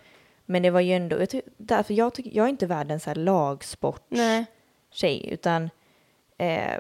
Men 0.47 0.63
det 0.63 0.71
var 0.71 0.81
ju 0.81 0.93
ändå, 0.93 1.17
jag 1.21 1.29
därför 1.57 1.95
jag, 1.95 2.15
tycker, 2.15 2.31
jag 2.37 2.45
är 2.45 2.51
inte 2.51 2.67
världens 2.67 3.03
så 3.03 3.11
här 3.11 3.15
lagsport 3.15 4.05
Nej. 4.09 4.47
tjej, 4.91 5.29
utan 5.33 5.71
eh, 6.39 6.75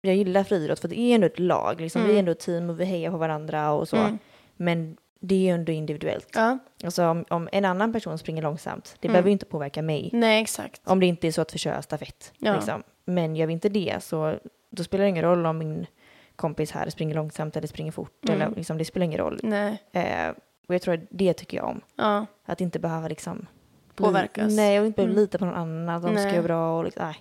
jag 0.00 0.14
gillar 0.16 0.44
friidrott 0.44 0.80
för 0.80 0.88
det 0.88 0.98
är 1.00 1.14
ändå 1.14 1.26
ett 1.26 1.38
lag. 1.38 1.80
Liksom. 1.80 2.02
Vi 2.02 2.08
är 2.08 2.10
Mm. 2.12 2.18
ändå 2.18 2.32
ett 2.32 2.40
team 2.40 2.70
och 2.70 2.80
vi 2.80 2.84
hejar 2.84 3.10
på 3.10 3.16
varandra 3.16 3.70
och 3.72 3.88
så. 3.88 3.96
Mm. 3.96 4.18
Men 4.56 4.96
det 5.20 5.34
är 5.34 5.38
ju 5.38 5.48
ändå 5.48 5.72
individuellt. 5.72 6.28
Ja. 6.34 6.58
Alltså 6.84 7.06
om, 7.06 7.24
om 7.30 7.48
en 7.52 7.64
annan 7.64 7.92
person 7.92 8.18
springer 8.18 8.42
långsamt, 8.42 8.96
det 9.00 9.08
Mm. 9.08 9.12
behöver 9.12 9.28
ju 9.28 9.32
inte 9.32 9.46
påverka 9.46 9.82
mig. 9.82 10.10
Nej, 10.12 10.42
exakt. 10.42 10.80
Om 10.84 11.00
det 11.00 11.06
inte 11.06 11.26
är 11.26 11.32
så 11.32 11.40
att 11.42 11.54
vi 11.54 11.58
kör 11.58 11.80
stafett. 11.80 12.32
Ja. 12.38 12.54
Liksom. 12.54 12.82
Men 13.04 13.36
gör 13.36 13.46
vi 13.46 13.52
inte 13.52 13.68
det 13.68 14.02
så 14.02 14.38
då 14.70 14.84
spelar 14.84 15.04
det 15.04 15.08
ingen 15.10 15.24
roll 15.24 15.46
om 15.46 15.58
min 15.58 15.86
kompis 16.36 16.70
här 16.70 16.90
springer 16.90 17.14
långsamt 17.14 17.56
eller 17.56 17.68
springer 17.68 17.92
fort. 17.92 18.24
Mm. 18.28 18.42
Eller, 18.42 18.56
liksom, 18.56 18.78
det 18.78 18.84
spelar 18.84 19.04
ingen 19.04 19.18
roll. 19.18 19.40
Nej. 19.42 19.82
Eh, 19.92 20.28
och 20.68 20.74
jag 20.74 20.82
tror 20.82 20.94
att 20.94 21.00
det 21.10 21.32
tycker 21.32 21.56
jag 21.56 21.66
om. 21.66 21.80
Ja. 21.96 22.26
Att 22.46 22.60
inte 22.60 22.78
behöva 22.78 23.08
liksom 23.08 23.46
Påverkas. 23.94 24.52
Nej, 24.56 24.80
och 24.80 24.86
inte 24.86 24.96
behöva 24.96 25.12
Mm. 25.12 25.22
lita 25.22 25.38
på 25.38 25.44
någon 25.44 25.54
annan. 25.54 25.88
Att 25.96 26.02
de 26.02 26.08
ska 26.16 26.24
Nej. 26.24 26.34
göra 26.34 26.42
bra 26.42 26.78
och 26.78 26.84
liksom, 26.84 27.02
nej. 27.06 27.16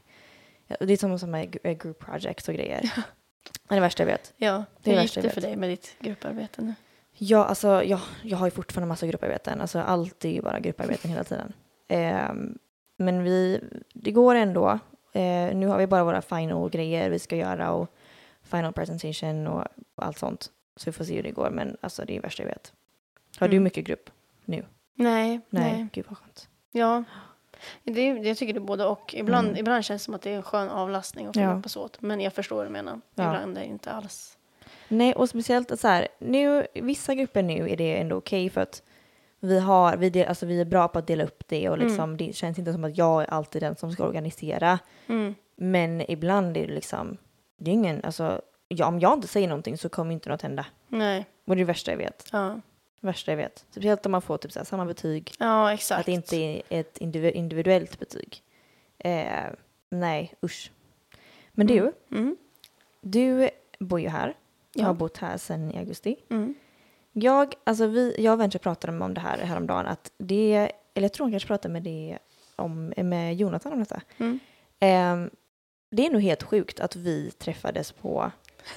Ja, 0.67 0.75
Det 0.79 0.93
är 0.93 0.97
som, 0.97 1.19
som 1.19 1.35
eh, 1.35 1.43
group 1.73 1.99
projects 1.99 2.47
och 2.49 2.53
grejer. 2.55 2.81
Det 3.67 3.73
är 3.73 3.75
det 3.75 3.81
värsta 3.81 4.03
jag 4.03 4.07
vet. 4.07 4.33
Ja, 4.37 4.63
Det 4.83 4.91
är 4.91 4.95
hur 4.95 5.01
gick 5.01 5.15
det 5.15 5.23
jag 5.23 5.33
för 5.33 5.41
dig 5.41 5.55
med 5.55 5.69
ditt 5.69 5.95
grupparbete 5.99 6.61
nu? 6.61 6.73
Ja, 7.19 7.45
alltså 7.45 7.83
jag, 7.83 7.99
jag 8.23 8.37
har 8.37 8.47
ju 8.47 8.51
fortfarande 8.51 8.87
massa 8.87 9.07
grupparbeten. 9.07 9.61
Alltså 9.61 9.79
allt 9.79 10.25
är 10.25 10.29
ju 10.29 10.41
bara 10.41 10.59
grupparbeten 10.59 11.11
hela 11.11 11.23
tiden. 11.23 11.53
Ehm, 11.87 12.57
men 12.97 13.23
vi, 13.23 13.61
det 13.93 14.11
går 14.11 14.35
ändå. 14.35 14.69
Eh, 15.13 15.55
nu 15.55 15.67
har 15.67 15.77
vi 15.77 15.87
bara 15.87 16.03
våra 16.03 16.21
final 16.21 16.69
grejer 16.69 17.09
vi 17.09 17.19
ska 17.19 17.35
göra 17.35 17.71
och 17.71 17.89
final 18.43 18.73
presentation 18.73 19.47
och 19.47 19.63
allt 19.95 20.17
sånt. 20.17 20.51
Så 20.75 20.85
vi 20.85 20.91
får 20.91 21.03
se 21.03 21.15
hur 21.15 21.23
det 21.23 21.31
går. 21.31 21.49
Men 21.49 21.77
alltså 21.81 22.05
det 22.05 22.13
är 22.13 22.15
det 22.15 22.21
värsta 22.21 22.43
jag 22.43 22.47
vet. 22.49 22.73
Har 23.39 23.47
du 23.47 23.55
Mm. 23.55 23.63
mycket 23.63 23.85
grupp? 23.85 24.09
Nej, 24.45 24.63
Nej. 24.95 25.39
nej. 25.49 25.87
Gud 25.93 26.05
vad 26.09 26.17
skönt. 26.17 26.49
Ja, 26.71 27.03
det, 27.83 28.01
är- 28.01 28.23
jag 28.25 28.37
tycker 28.37 28.53
det 28.53 28.57
är 28.57 28.61
både 28.61 28.85
och. 28.85 29.15
Ibland, 29.15 29.47
Mm. 29.47 29.59
ibland 29.59 29.85
känns 29.85 30.01
det 30.01 30.05
som 30.05 30.13
att 30.13 30.21
det 30.21 30.31
är 30.31 30.35
en 30.35 30.43
skön 30.43 30.69
avlastning 30.69 31.27
att 31.27 31.35
Ja. 31.35 31.41
hjälpas 31.53 31.77
åt. 31.77 32.01
Men 32.01 32.21
jag 32.21 32.33
förstår 32.33 32.55
vad 32.55 32.65
du 32.65 32.69
menar. 32.69 33.01
Ja. 33.15 33.23
Ibland 33.23 33.57
är 33.57 33.61
det 33.61 33.67
inte 33.67 33.91
alls. 33.91 34.36
Nej, 34.87 35.13
och 35.13 35.29
speciellt 35.29 35.71
att 35.71 35.79
så 35.79 35.87
här, 35.87 36.07
nu, 36.19 36.67
vissa 36.73 37.15
grupper 37.15 37.43
nu 37.43 37.69
är 37.69 37.75
det 37.77 37.97
ändå 37.97 38.15
okej 38.15 38.49
för 38.49 38.61
att 38.61 38.83
vi, 39.39 39.59
har, 39.59 39.97
vi, 39.97 40.09
del, 40.09 40.27
alltså 40.27 40.45
vi 40.45 40.61
är 40.61 40.65
bra 40.65 40.87
på 40.87 40.99
att 40.99 41.07
dela 41.07 41.23
upp 41.23 41.43
det 41.47 41.69
och 41.69 41.77
liksom, 41.77 42.17
det 42.17 42.35
känns 42.35 42.59
inte 42.59 42.73
som 42.73 42.83
att 42.83 42.97
jag 42.97 43.21
är 43.23 43.27
alltid 43.27 43.61
den 43.61 43.75
som 43.75 43.91
ska 43.91 44.03
organisera. 44.07 44.79
Mm. 45.07 45.35
Men 45.55 46.11
ibland 46.11 46.57
är 46.57 46.67
det 46.67 46.73
liksom, 46.73 47.17
det 47.57 47.71
är 47.71 47.73
ingen, 47.73 48.03
alltså, 48.03 48.41
ja, 48.67 48.85
om 48.87 48.99
jag 48.99 49.13
inte 49.13 49.27
säger 49.27 49.47
någonting 49.47 49.77
så 49.77 49.89
kommer 49.89 50.13
inte 50.13 50.29
något 50.29 50.41
hända. 50.41 50.65
Nej, 50.87 51.25
Och 51.45 51.55
det 51.55 51.59
är 51.59 51.65
det 51.65 51.67
värsta 51.67 51.91
jag 51.91 51.97
vet. 51.97 52.29
ja. 52.31 52.61
Värsta 53.01 53.31
jag 53.31 53.37
vet. 53.37 53.65
Speciellt 53.71 54.05
om 54.05 54.11
man 54.11 54.21
får 54.21 54.37
typ 54.37 54.51
så 54.51 54.59
här, 54.59 54.65
samma 54.65 54.85
betyg, 54.85 55.31
Ja, 55.39 55.73
exakt. 55.73 55.99
att 55.99 56.05
det 56.05 56.11
inte 56.11 56.35
är 56.37 56.61
ett 56.69 56.97
indivi- 56.99 57.31
individuellt 57.31 57.99
betyg. 57.99 58.41
Eh, 58.97 59.43
nej, 59.89 60.33
usch. 60.43 60.71
Men 61.51 61.67
du, 61.67 61.93
Mm. 62.11 62.37
du 63.01 63.49
bor 63.79 63.99
ju 63.99 64.07
här. 64.09 64.33
Jag 64.73 64.83
Ja. 64.83 64.87
har 64.87 64.93
bott 64.93 65.17
här 65.17 65.37
sedan 65.37 65.71
i 65.71 65.77
augusti. 65.77 66.15
Mm. 66.29 66.53
Jag, 67.11 67.53
alltså 67.63 67.87
vi, 67.87 68.15
jag 68.19 68.33
och 68.33 68.39
Venture 68.39 68.59
pratade 68.59 69.03
om 69.05 69.13
det 69.13 69.21
här 69.21 69.37
häromdagen, 69.37 69.85
att 69.85 70.11
det, 70.17 70.71
eller 70.93 71.05
jag 71.05 71.13
tror 71.13 71.25
hon 71.25 71.31
kanske 71.31 71.47
pratade 71.47 71.73
med 71.73 71.83
det 71.83 72.17
om, 72.55 72.93
med 72.97 73.35
Jonathan 73.35 73.73
om 73.73 73.79
detta. 73.79 74.01
Mm. 74.17 74.39
Ehm, 74.79 75.29
det 75.91 76.05
är 76.05 76.09
nog 76.09 76.21
helt 76.21 76.43
sjukt 76.43 76.79
att 76.79 76.95
vi 76.95 77.31
träffades 77.31 77.91
på 77.91 78.31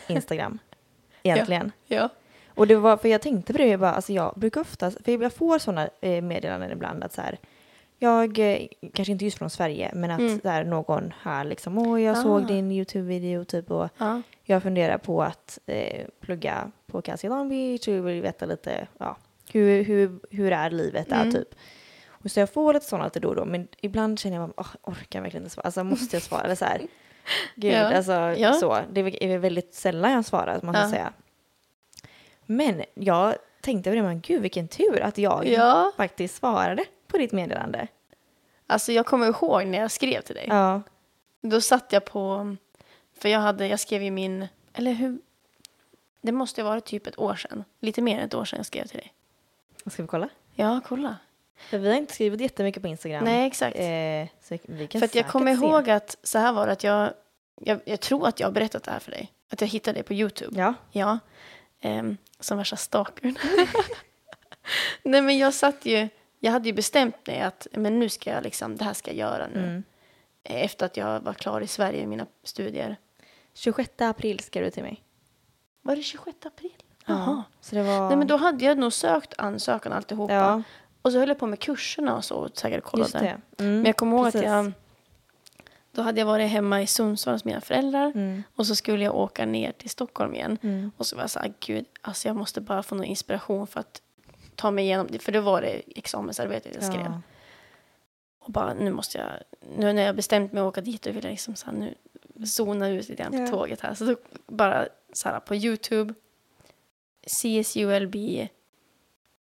Instagram, 0.08 0.58
egentligen. 1.22 1.72
Ja. 1.86 2.08
Och 2.54 2.66
det 2.66 2.76
var, 2.76 2.96
för 2.96 3.08
jag 3.08 3.22
tänkte 3.22 3.52
på 3.52 3.58
det, 3.58 3.66
jag 3.66 3.80
bara, 3.80 3.92
alltså 3.92 4.12
jag 4.12 4.34
brukar 4.36 4.60
ofta, 4.60 4.90
för 4.90 5.22
jag 5.22 5.32
får 5.32 5.58
sådana 5.58 5.88
eh, 6.00 6.22
meddelanden 6.22 6.70
ibland 6.70 7.04
att 7.04 7.12
så 7.12 7.20
här, 7.20 7.38
jag, 8.02 8.38
eh, 8.38 8.66
kanske 8.94 9.12
inte 9.12 9.24
just 9.24 9.38
från 9.38 9.50
Sverige, 9.50 9.90
men 9.94 10.10
att 10.10 10.20
Mm. 10.20 10.40
där 10.42 10.64
någon 10.64 11.12
här 11.22 11.44
liksom, 11.44 11.78
åh 11.78 12.02
jag 12.02 12.16
Ah. 12.18 12.22
såg 12.22 12.46
din 12.46 12.70
YouTube-video 12.72 13.44
typ 13.44 13.70
och 13.70 13.88
Ja. 13.98 14.22
jag 14.44 14.62
funderar 14.62 14.98
på 14.98 15.22
att 15.22 15.58
eh, 15.66 16.06
plugga 16.20 16.70
på 16.86 17.02
Cassie 17.02 17.30
Long 17.30 17.48
Beach 17.48 17.88
och 17.88 18.08
vill 18.08 18.22
veta 18.22 18.46
lite 18.46 18.86
ja, 18.98 19.16
hur, 19.52 19.84
hur, 19.84 20.20
hur 20.30 20.52
är 20.52 20.70
livet 20.70 21.08
där 21.08 21.20
Mm. 21.22 21.32
typ. 21.34 21.54
Och 22.08 22.30
så 22.30 22.40
jag 22.40 22.50
får 22.52 22.74
lite 22.74 22.86
sådana 22.86 23.04
lite 23.04 23.20
då 23.20 23.28
och 23.28 23.36
då 23.36 23.44
men 23.44 23.68
ibland 23.80 24.18
känner 24.18 24.36
jag 24.36 24.50
oh, 24.56 24.66
orkar 24.82 25.18
jag 25.18 25.22
verkligen 25.22 25.44
inte 25.44 25.54
svara? 25.54 25.64
Alltså 25.64 25.84
måste 25.84 26.16
jag 26.16 26.22
svara? 26.22 26.42
Eller 26.42 26.54
så 26.54 26.64
här, 26.64 26.80
gud, 27.54 27.72
Ja. 27.72 27.96
alltså 27.96 28.12
Ja. 28.12 28.52
så. 28.52 28.78
Det 28.92 29.00
är 29.00 29.28
väl 29.28 29.38
väldigt 29.38 29.74
sällan 29.74 30.12
jag 30.12 30.24
svarar 30.24 30.54
måste 30.62 30.78
jag 30.80 30.86
Ja. 30.86 30.90
säga. 30.90 31.12
Men 32.46 32.82
jag 32.94 33.34
tänkte 33.60 33.90
på 33.90 33.96
det, 33.96 34.02
men 34.02 34.20
gud 34.20 34.42
vilken 34.42 34.68
tur 34.68 35.00
att 35.00 35.18
jag 35.18 35.46
ja. 35.48 35.92
faktiskt 35.96 36.36
svarade 36.36 36.84
på 37.10 37.18
ditt 37.18 37.32
meddelande. 37.32 37.86
Alltså 38.66 38.92
jag 38.92 39.06
kommer 39.06 39.26
ihåg 39.26 39.66
när 39.66 39.78
jag 39.78 39.90
skrev 39.90 40.20
till 40.20 40.34
dig. 40.34 40.44
Ja, 40.48 40.82
Då 41.40 41.60
satt 41.60 41.92
jag 41.92 42.04
på, 42.04 42.56
för 43.18 43.28
jag 43.28 43.40
hade, 43.40 43.66
jag 43.66 43.80
skrev 43.80 44.02
ju 44.02 44.10
min, 44.10 44.48
eller 44.72 44.92
hur, 44.92 45.18
det 46.20 46.32
måste 46.32 46.60
ju 46.60 46.64
vara 46.64 46.80
typ 46.80 47.06
ett 47.06 47.18
år 47.18 47.34
sedan. 47.34 47.64
Lite 47.80 48.02
mer 48.02 48.18
än 48.18 48.24
ett 48.24 48.34
år 48.34 48.44
sedan 48.44 48.56
jag 48.56 48.66
skrev 48.66 48.86
till 48.86 48.98
dig. 48.98 49.12
ska 49.86 50.02
vi 50.02 50.08
kolla? 50.08 50.28
Ja, 50.54 50.80
kolla. 50.86 51.16
För 51.56 51.78
vi 51.78 51.88
har 51.88 51.96
inte 51.96 52.14
skrivit 52.14 52.40
jättemycket 52.40 52.82
på 52.82 52.88
Instagram. 52.88 53.24
Nej, 53.24 53.46
exakt. 53.46 53.76
Eh, 53.76 54.26
så 54.42 54.58
vi 54.66 54.86
kan 54.86 54.98
För 55.00 55.04
att 55.06 55.14
jag 55.14 55.28
kommer 55.28 55.56
se. 55.56 55.66
ihåg 55.66 55.90
att 55.90 56.16
så 56.22 56.38
här 56.38 56.52
var 56.52 56.66
det 56.66 56.72
att 56.72 56.84
jag, 56.84 57.12
jag, 57.60 57.80
jag 57.84 58.00
tror 58.00 58.28
att 58.28 58.40
jag 58.40 58.46
har 58.46 58.52
berättat 58.52 58.82
det 58.82 58.90
här 58.90 58.98
för 58.98 59.10
dig. 59.10 59.32
Att 59.50 59.60
jag 59.60 59.68
hittade 59.68 59.98
det 59.98 60.02
på 60.02 60.14
YouTube. 60.14 60.60
Ja. 60.60 60.74
Ja. 60.92 61.18
Ehm, 61.80 62.16
som 62.40 62.58
värsta 62.58 62.76
stalkern. 62.76 63.36
Nej 65.02 65.22
men 65.22 65.38
jag 65.38 65.54
satt 65.54 65.86
ju, 65.86 66.08
jag 66.40 66.52
hade 66.52 66.68
ju 66.68 66.72
bestämt 66.72 67.26
mig 67.26 67.40
att 67.40 67.66
men 67.72 67.98
nu 67.98 68.08
ska 68.08 68.30
jag 68.30 68.42
liksom, 68.44 68.76
det 68.76 68.84
här 68.84 68.94
ska 68.94 69.10
jag 69.10 69.18
göra 69.18 69.46
nu. 69.46 69.64
Mm. 69.64 69.82
Efter 70.44 70.86
att 70.86 70.96
jag 70.96 71.20
var 71.20 71.34
klar 71.34 71.60
i 71.60 71.66
Sverige 71.66 72.02
i 72.02 72.06
mina 72.06 72.26
studier. 72.42 72.96
26 73.54 73.90
april 73.98 74.40
skrev 74.40 74.64
du 74.64 74.70
till 74.70 74.82
mig. 74.82 75.02
Var 75.82 75.96
det 75.96 76.02
26 76.02 76.36
april? 76.46 76.72
Ja. 77.06 77.14
Jaha. 77.14 77.44
Så 77.60 77.74
det 77.74 77.82
var... 77.82 78.08
Nej 78.08 78.16
men 78.16 78.26
då 78.26 78.36
hade 78.36 78.64
jag 78.64 78.78
nog 78.78 78.92
sökt 78.92 79.34
ansökan 79.38 79.92
alltihopa. 79.92 80.34
Ja, 80.34 80.62
Och 81.02 81.12
så 81.12 81.18
höll 81.18 81.28
jag 81.28 81.38
på 81.38 81.46
med 81.46 81.58
kurserna 81.58 82.16
och 82.16 82.24
så 82.24 82.36
och 82.36 82.58
säkert 82.58 82.84
kollade. 82.84 83.18
Mm. 83.28 83.40
Men 83.56 83.84
jag 83.84 83.96
kommer 83.96 84.16
ihåg 84.16 84.24
precis. 84.24 84.40
att 84.40 84.46
jag, 84.46 84.72
då 85.92 86.02
hade 86.02 86.20
jag 86.20 86.26
varit 86.26 86.50
hemma 86.50 86.82
i 86.82 86.86
Sundsvall 86.86 87.34
hos 87.34 87.44
mina 87.44 87.60
föräldrar. 87.60 88.12
Mm. 88.14 88.42
Och 88.56 88.66
så 88.66 88.74
skulle 88.74 89.04
jag 89.04 89.14
åka 89.14 89.46
ner 89.46 89.72
till 89.72 89.90
Stockholm 89.90 90.34
igen. 90.34 90.58
Mm. 90.62 90.90
Och 90.96 91.06
så 91.06 91.16
var 91.16 91.22
jag 91.22 91.30
så 91.30 91.38
här, 91.38 91.52
gud, 91.60 91.84
alltså 92.00 92.28
jag 92.28 92.36
måste 92.36 92.60
bara 92.60 92.82
få 92.82 92.94
någon 92.94 93.04
inspiration 93.04 93.66
för 93.66 93.80
att 93.80 94.02
ta 94.60 94.70
mig 94.70 94.84
igenom 94.84 95.06
det. 95.10 95.18
För 95.18 95.32
det 95.32 95.40
var 95.40 95.60
det 95.62 95.82
examensarbetet 95.98 96.74
jag 96.74 96.84
skrev. 96.84 97.00
Ja. 97.04 97.20
Och 98.38 98.52
bara, 98.52 98.74
nu 98.74 98.90
måste 98.92 99.18
jag, 99.18 99.28
nu 99.76 99.92
när 99.92 100.02
jag 100.02 100.16
bestämt 100.16 100.52
mig 100.52 100.60
att 100.60 100.66
åka 100.68 100.80
dit, 100.80 101.02
då 101.02 101.10
vill 101.12 101.24
jag 101.24 101.30
liksom 101.30 101.54
så 101.56 101.66
här, 101.66 101.72
nu 101.72 101.94
zona 102.46 102.88
ut 102.88 103.08
lite 103.08 103.22
grann 103.22 103.32
på 103.32 103.38
Ja. 103.38 103.46
tåget 103.46 103.80
här. 103.80 103.94
Så 103.94 104.04
då 104.04 104.16
bara 104.46 104.88
så 105.12 105.28
här 105.28 105.40
på 105.40 105.54
YouTube, 105.56 106.14
CSULB 107.26 108.16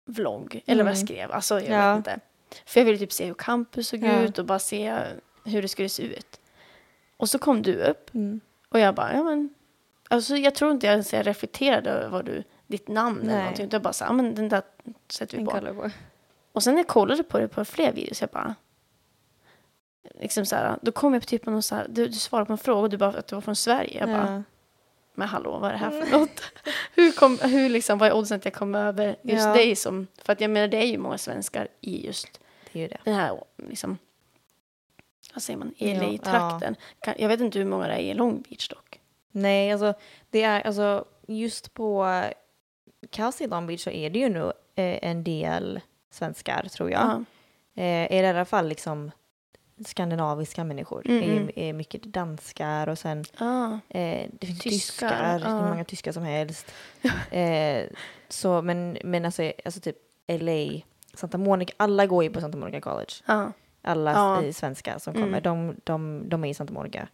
vlogg, 0.07 0.63
eller 0.67 0.85
vad 0.85 0.91
jag 0.93 0.97
Mm. 0.97 1.07
skrev. 1.07 1.33
Alltså 1.33 1.61
jag 1.61 1.85
Ja. 1.85 1.89
vet 1.91 1.97
inte. 1.97 2.21
För 2.67 2.81
jag 2.81 2.85
ville 2.85 2.99
typ 2.99 3.13
se 3.13 3.27
hur 3.27 3.35
campus 3.35 3.89
såg 3.89 4.03
ut 4.05 4.39
och 4.39 4.45
bara 4.45 4.59
se 4.59 4.99
hur 5.45 5.63
det 5.63 5.69
skulle 5.69 5.89
se 5.89 6.03
ut. 6.03 6.41
Och 7.17 7.31
så 7.31 7.39
kom 7.39 7.63
du 7.63 7.75
upp 7.75 8.15
Mm. 8.15 8.41
och 8.69 8.79
jag 8.79 8.95
bara, 8.95 9.13
ja 9.15 9.23
men. 9.23 9.55
Alltså 10.09 10.37
jag 10.37 10.55
tror 10.55 10.71
inte 10.71 10.87
jag 10.87 10.93
ens 10.93 11.13
jag 11.13 11.27
reflekterade 11.27 11.91
över 11.91 12.09
vad 12.09 12.25
du, 12.25 12.43
ditt 12.67 12.89
namn 12.89 13.21
eller 13.21 13.33
Nej. 13.33 13.39
någonting. 13.41 13.67
Utan 13.67 13.77
jag 13.77 13.83
bara 13.83 13.93
så 13.93 14.05
här, 14.05 14.11
ja 14.11 14.15
men 14.15 14.35
den 14.35 14.49
där 14.49 14.63
sätter 15.11 15.39
vi 15.39 15.45
på. 15.45 15.51
på. 15.51 15.91
Och 16.53 16.63
sen 16.63 16.75
när 16.75 16.81
jag 16.81 16.89
kollade 16.89 17.23
på 17.23 17.39
det 17.39 17.49
på 17.49 17.65
fler 17.65 17.93
videos, 17.93 18.21
jag 18.21 18.31
bara... 18.31 18.55
Liksom 20.21 20.47
så 20.47 20.57
här, 20.57 20.79
då 20.83 20.93
kom 20.93 21.13
jag 21.15 21.23
på 21.23 21.27
typ 21.29 21.47
någon 21.47 21.63
så 21.63 21.75
här, 21.75 21.87
du, 21.89 22.07
du 22.07 22.13
svarade 22.13 22.47
på 22.47 22.53
en 22.53 22.59
fråga 22.59 22.81
och 22.81 22.91
du 22.91 22.97
bara 22.97 23.11
att 23.19 23.27
du 23.27 23.35
var 23.35 23.41
från 23.43 23.57
Sverige. 23.57 23.99
Jag 23.99 24.09
bara, 24.09 24.33
Ja. 24.35 24.43
men 25.15 25.29
hallå, 25.29 25.59
vad 25.59 25.69
är 25.69 25.73
det 25.73 25.79
här 25.79 25.91
för 26.03 26.19
något? 26.19 26.41
hur 26.95 27.13
kom, 27.13 27.39
hur 27.43 27.69
liksom, 27.69 27.99
vad 27.99 28.09
är 28.09 28.13
oddsen 28.15 28.37
att 28.37 28.45
jag 28.45 28.55
kom 28.55 28.75
över 28.75 29.17
just 29.23 29.45
Ja. 29.47 29.53
dig 29.55 29.77
som, 29.77 30.07
för 30.23 30.33
att 30.33 30.41
jag 30.41 30.51
menar 30.51 30.69
det 30.69 30.77
är 30.77 30.87
ju 30.87 30.99
många 30.99 31.19
svenskar 31.19 31.69
i 31.81 32.07
just 32.07 32.41
Det 32.73 32.79
ju 32.81 32.89
det. 32.89 32.99
den 33.05 33.15
här, 33.15 33.41
liksom, 33.69 33.99
vad 35.35 35.43
säger 35.43 35.59
man, 35.59 35.75
Ja, 35.77 35.87
LA-trakten. 36.03 36.77
Kan- 37.01 37.15
Jag 37.19 37.29
vet 37.29 37.41
inte 37.41 37.59
hur 37.59 37.67
många 37.67 37.87
det 37.89 37.95
är 37.95 37.99
i 37.99 38.15
Long 38.15 38.43
Beach 38.49 38.69
dock. 38.69 39.01
Nej, 39.31 39.73
alltså 39.73 39.95
det 40.31 40.43
är 40.43 40.61
alltså 40.67 41.05
just 41.27 41.75
på 41.75 42.23
Cassie 43.11 43.47
Long 43.49 43.67
Beach 43.67 43.85
så 43.85 43.91
är 43.91 44.11
det 44.11 44.19
ju 44.19 44.29
nog 44.29 44.53
eh, 44.75 44.99
en 45.03 45.25
del 45.25 45.81
svenskar 46.11 46.67
tror 46.71 46.91
jag. 46.91 47.01
Ja. 47.03 47.25
Eh, 47.83 48.03
är 48.13 48.23
det 48.23 48.27
i 48.27 48.31
alla 48.31 48.45
fall 48.45 48.69
liksom 48.69 49.11
skandinaviska 49.87 50.65
människor. 50.65 51.03
Mm, 51.07 51.21
Det 51.21 51.27
mm. 51.37 51.49
är, 51.57 51.59
är 51.59 51.73
mycket 51.73 52.03
danskar 52.03 52.89
och 52.89 52.99
sen 52.99 53.25
Ah. 53.39 53.73
eh, 53.89 54.29
det 54.33 54.47
finns 54.47 54.59
Tyskar, 54.61 55.09
tyskar, 55.09 55.41
ja. 55.51 55.57
hur 55.63 55.69
många 55.69 55.85
tyskar 55.85 56.13
som 56.13 56.23
helst. 56.23 56.73
eh, 57.31 57.83
så, 58.29 58.63
men, 58.63 58.99
men 59.05 59.25
alltså, 59.25 59.53
alltså 59.65 59.81
typ 59.81 59.97
LA, 60.29 60.81
Santa 61.15 61.39
Monica, 61.39 61.73
alla 61.77 62.07
går 62.07 62.25
ju 62.25 62.31
på 62.31 62.41
Santa 62.41 62.59
Monica 62.59 62.81
College. 62.81 63.13
Ja. 63.27 63.53
Alla 63.83 64.13
Ja. 64.13 64.43
eh, 64.43 64.53
svenskar 64.53 64.99
som 64.99 65.15
Mm. 65.17 65.27
kommer, 65.27 65.41
de, 65.41 65.77
de, 65.85 66.29
de 66.29 66.45
är 66.45 66.49
i 66.49 66.55
Santa 66.55 66.73
Monica. 66.73 67.09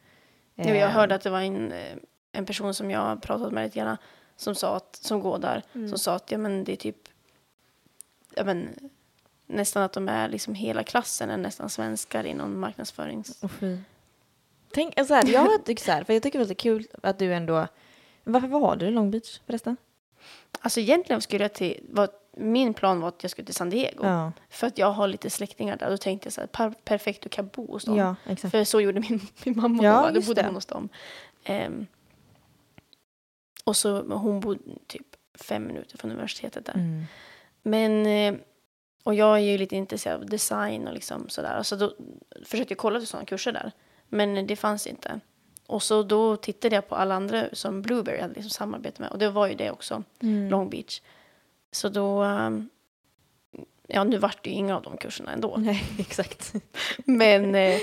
Jo, 0.56 0.64
jag 0.68 0.76
Eh, 0.76 0.88
hörde 0.90 1.14
att 1.14 1.22
det 1.22 1.30
var 1.30 1.40
en, 1.40 1.72
eh, 1.72 1.96
en 2.32 2.46
person 2.46 2.74
som 2.74 2.90
jag 2.90 3.22
pratat 3.22 3.52
med 3.52 3.64
lite 3.64 3.78
grann 3.78 3.96
som 4.40 4.54
sa 4.54 4.76
att, 4.76 4.96
som 5.02 5.20
går 5.20 5.38
där, 5.38 5.62
Mm. 5.72 5.88
som 5.88 5.98
sa 5.98 6.14
att 6.14 6.30
ja, 6.30 6.38
men 6.38 6.64
det 6.64 6.72
är 6.72 6.76
typ 6.76 7.08
ja, 8.34 8.44
men, 8.44 8.68
nästan 9.46 9.82
att 9.82 9.92
de 9.92 10.08
är 10.08 10.28
liksom 10.28 10.54
hela 10.54 10.82
klassen 10.82 11.30
är 11.30 11.36
nästan 11.36 11.70
svenskar 11.70 12.24
inom 12.24 12.60
marknadsförings... 12.60 13.40
Fy. 13.60 13.76
Tänk, 14.72 14.98
alltså 14.98 15.14
här, 15.14 15.26
jag 15.32 15.64
tycker 15.64 15.84
så 15.84 15.92
här, 15.92 16.04
för 16.04 16.12
jag 16.12 16.22
tycker 16.22 16.38
det 16.38 16.42
är 16.44 16.48
lite 16.48 16.62
kul 16.62 16.86
att 17.02 17.18
du 17.18 17.34
ändå... 17.34 17.66
Varför 18.24 18.48
valde 18.48 18.84
du 18.84 18.90
Long 18.90 19.10
Beach 19.10 19.40
förresten? 19.46 19.76
Alltså 20.60 20.80
egentligen 20.80 21.22
skulle 21.22 21.44
jag 21.44 21.54
till, 21.54 21.80
var, 21.90 22.08
min 22.36 22.74
plan 22.74 23.00
var 23.00 23.08
att 23.08 23.22
jag 23.22 23.30
skulle 23.30 23.46
till 23.46 23.54
San 23.54 23.70
Diego. 23.70 24.06
Ja, 24.06 24.32
För 24.50 24.66
att 24.66 24.78
jag 24.78 24.92
har 24.92 25.08
lite 25.08 25.30
släktingar 25.30 25.76
där. 25.76 25.90
Då 25.90 25.96
tänkte 25.96 26.26
jag 26.26 26.32
så 26.32 26.40
här, 26.40 26.48
per, 26.48 26.70
perfekt, 26.84 27.22
du 27.22 27.28
kan 27.28 27.48
bo 27.48 27.72
hos 27.72 27.84
dem. 27.84 27.96
ja. 27.96 28.36
För 28.36 28.64
så 28.64 28.80
gjorde 28.80 29.00
min, 29.00 29.20
min 29.44 29.56
mamma 29.60 29.82
Ja, 29.84 30.10
då, 30.14 30.20
bodde 30.20 30.42
hon 30.42 30.54
hos 30.54 30.66
dem. 30.66 30.88
Ehm, 31.44 31.86
och 33.64 33.76
så, 33.76 34.02
hon 34.02 34.40
bodde 34.40 34.60
typ 34.86 35.06
fem 35.34 35.66
minuter 35.66 35.98
från 35.98 36.10
universitetet 36.10 36.64
där. 36.66 36.74
Mm. 36.74 37.04
Men, 37.62 38.06
eh, 38.06 38.40
och 39.02 39.14
jag 39.14 39.36
är 39.36 39.40
ju 39.42 39.58
lite 39.58 39.76
intresserad 39.76 40.20
av 40.20 40.26
design 40.26 40.88
och 40.88 40.94
liksom 40.94 41.28
sådär. 41.28 41.62
Så 41.62 41.76
då 41.76 41.94
försökte 42.44 42.72
jag 42.72 42.78
kolla 42.78 42.98
till 42.98 43.08
sådana 43.08 43.26
kurser 43.26 43.52
där. 43.52 43.72
Men 44.08 44.46
det 44.46 44.56
fanns 44.56 44.86
inte. 44.86 45.20
och 45.66 45.82
så 45.82 46.02
då 46.02 46.36
tittade 46.36 46.74
jag 46.74 46.88
på 46.88 46.94
alla 46.94 47.14
andra 47.14 47.44
som 47.52 47.82
Blueberry 47.82 48.20
hade 48.20 48.34
liksom 48.34 48.50
samarbete 48.50 49.02
med. 49.02 49.10
Och 49.10 49.18
det 49.18 49.30
var 49.30 49.46
ju 49.46 49.54
det 49.54 49.70
också, 49.70 50.02
Mm. 50.20 50.50
Long 50.50 50.70
Beach. 50.70 51.00
Så 51.72 51.88
då, 51.88 52.22
ehm, 52.22 52.68
ja 53.86 54.04
nu 54.04 54.18
vart 54.18 54.44
det 54.44 54.50
ju 54.50 54.56
inga 54.56 54.76
av 54.76 54.82
de 54.82 54.96
kurserna 54.96 55.32
ändå. 55.32 55.54
Nej, 55.58 55.84
exakt. 55.98 56.52
Men 57.04 57.54
eh, 57.54 57.78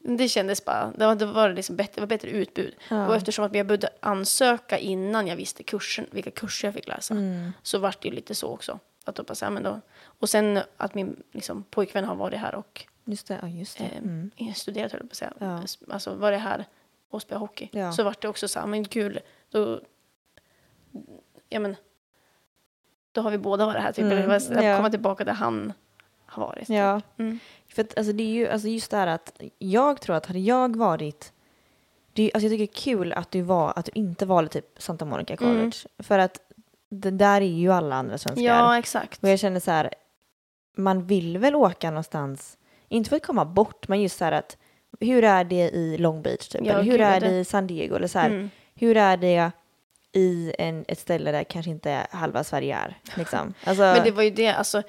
det 0.00 0.28
kändes 0.28 0.64
bara, 0.64 0.92
det 0.96 1.06
var, 1.06 1.14
det 1.14 1.26
var, 1.26 1.48
liksom 1.52 1.76
bättre, 1.76 1.92
det 1.94 2.00
var 2.00 2.06
bättre 2.06 2.28
utbud. 2.30 2.74
Ja. 2.90 3.08
Och 3.08 3.16
eftersom 3.16 3.44
att 3.44 3.54
jag 3.54 3.66
började 3.66 3.88
ansöka 4.00 4.78
innan 4.78 5.26
jag 5.26 5.36
visste 5.36 5.62
kursen, 5.62 6.06
vilka 6.10 6.30
kurser 6.30 6.68
jag 6.68 6.74
fick 6.74 6.88
läsa, 6.88 7.14
Mm. 7.14 7.52
så 7.62 7.78
vart 7.78 8.02
det 8.02 8.08
ju 8.08 8.14
lite 8.14 8.34
så 8.34 8.48
också. 8.48 8.78
Att 9.04 9.14
då 9.14 9.22
bara, 9.22 9.50
men 9.50 9.62
då, 9.62 9.80
och 10.02 10.28
sen 10.28 10.60
att 10.76 10.94
min 10.94 11.22
liksom, 11.32 11.62
pojkvän 11.70 12.04
har 12.04 12.14
varit 12.14 12.38
här 12.40 12.54
och 12.54 12.84
Just 13.04 13.26
det, 13.28 13.38
ja 13.42 13.48
just 13.48 13.78
det. 13.78 13.84
eh, 13.84 13.98
Mm. 13.98 14.30
studerat, 14.54 14.92
höll 14.92 15.00
jag 15.00 15.08
på 15.08 15.12
att 15.12 15.16
säga. 15.16 15.32
Ja. 15.38 15.62
Alltså 15.94 16.14
varit 16.14 16.40
här 16.40 16.64
och 17.10 17.22
spelat 17.22 17.40
hockey. 17.40 17.68
Ja. 17.72 17.92
Så 17.92 18.02
vart 18.02 18.22
det 18.22 18.28
också 18.28 18.48
så 18.48 18.60
här, 18.60 18.66
men 18.66 18.84
kul, 18.84 19.20
då, 19.50 19.80
ja 21.48 21.60
men, 21.60 21.76
då 23.12 23.20
har 23.20 23.30
vi 23.30 23.38
båda 23.38 23.66
varit 23.66 23.82
här 23.82 23.92
typ. 23.92 24.04
Mm, 24.04 24.18
Eller 24.18 24.28
var 24.28 24.76
komma 24.76 24.90
tillbaka 24.90 25.24
där 25.24 25.32
han 25.32 25.72
har 26.26 26.46
varit. 26.46 26.68
Ja, 26.68 27.00
Mm. 27.16 27.38
För 27.78 27.84
att, 27.84 27.98
alltså, 27.98 28.12
det 28.12 28.22
är 28.22 28.26
ju 28.34 28.48
alltså, 28.48 28.68
just 28.68 28.90
det 28.90 28.96
här 28.96 29.06
att 29.06 29.40
jag 29.58 30.00
tror 30.00 30.16
att 30.16 30.26
hade 30.26 30.38
jag 30.38 30.76
varit 30.76 31.32
det 32.12 32.30
alltså, 32.34 32.44
jag 32.46 32.52
tycker 32.52 32.66
det 32.66 32.78
är 32.78 32.82
kul 32.96 33.12
att 33.12 33.30
du, 33.30 33.42
var, 33.42 33.72
att 33.76 33.84
du 33.84 33.90
inte 33.94 34.26
valde 34.26 34.50
typ 34.50 34.64
Santa 34.78 35.04
Monica 35.04 35.36
College. 35.36 35.58
Mm. 35.60 35.72
För 35.98 36.18
att 36.18 36.40
det 36.90 37.10
där 37.10 37.40
är 37.40 37.46
ju 37.46 37.72
alla 37.72 37.96
andra 37.96 38.18
svenskar. 38.18 38.42
Ja, 38.44 38.78
exakt. 38.78 39.22
Och 39.22 39.28
jag 39.28 39.38
känner 39.38 39.60
så 39.60 39.70
här, 39.70 39.90
man 40.76 41.06
vill 41.06 41.38
väl 41.38 41.54
åka 41.54 41.90
någonstans, 41.90 42.58
inte 42.88 43.10
för 43.10 43.16
att 43.16 43.26
komma 43.26 43.44
bort, 43.44 43.88
men 43.88 44.02
just 44.02 44.18
så 44.18 44.24
här 44.24 44.32
att 44.32 44.56
hur 45.00 45.24
är 45.24 45.44
det 45.44 45.70
i 45.70 45.98
Long 45.98 46.22
Beach 46.22 46.48
typ? 46.48 46.60
Ja, 46.64 46.72
eller 46.72 46.82
hur 46.82 47.00
är 47.00 47.20
det- 47.20 47.28
det 47.28 47.38
i 47.38 47.44
San 47.44 47.66
Diego? 47.66 47.94
Eller 47.96 48.06
så 48.08 48.18
här, 48.18 48.30
Mm. 48.30 48.50
hur 48.74 48.96
är 48.96 49.16
det 49.16 49.50
i 50.18 50.54
en, 50.58 50.84
ett 50.88 50.98
ställe 50.98 51.32
där 51.32 51.44
kanske 51.44 51.70
inte 51.70 52.06
halva 52.10 52.44
Sverige 52.44 52.76
är? 52.76 52.98
Liksom. 53.16 53.54
Alltså, 53.64 53.82
Men 53.82 54.04
det 54.04 54.10
var 54.10 54.22
ju 54.22 54.30
det, 54.30 54.48
alltså 54.48 54.82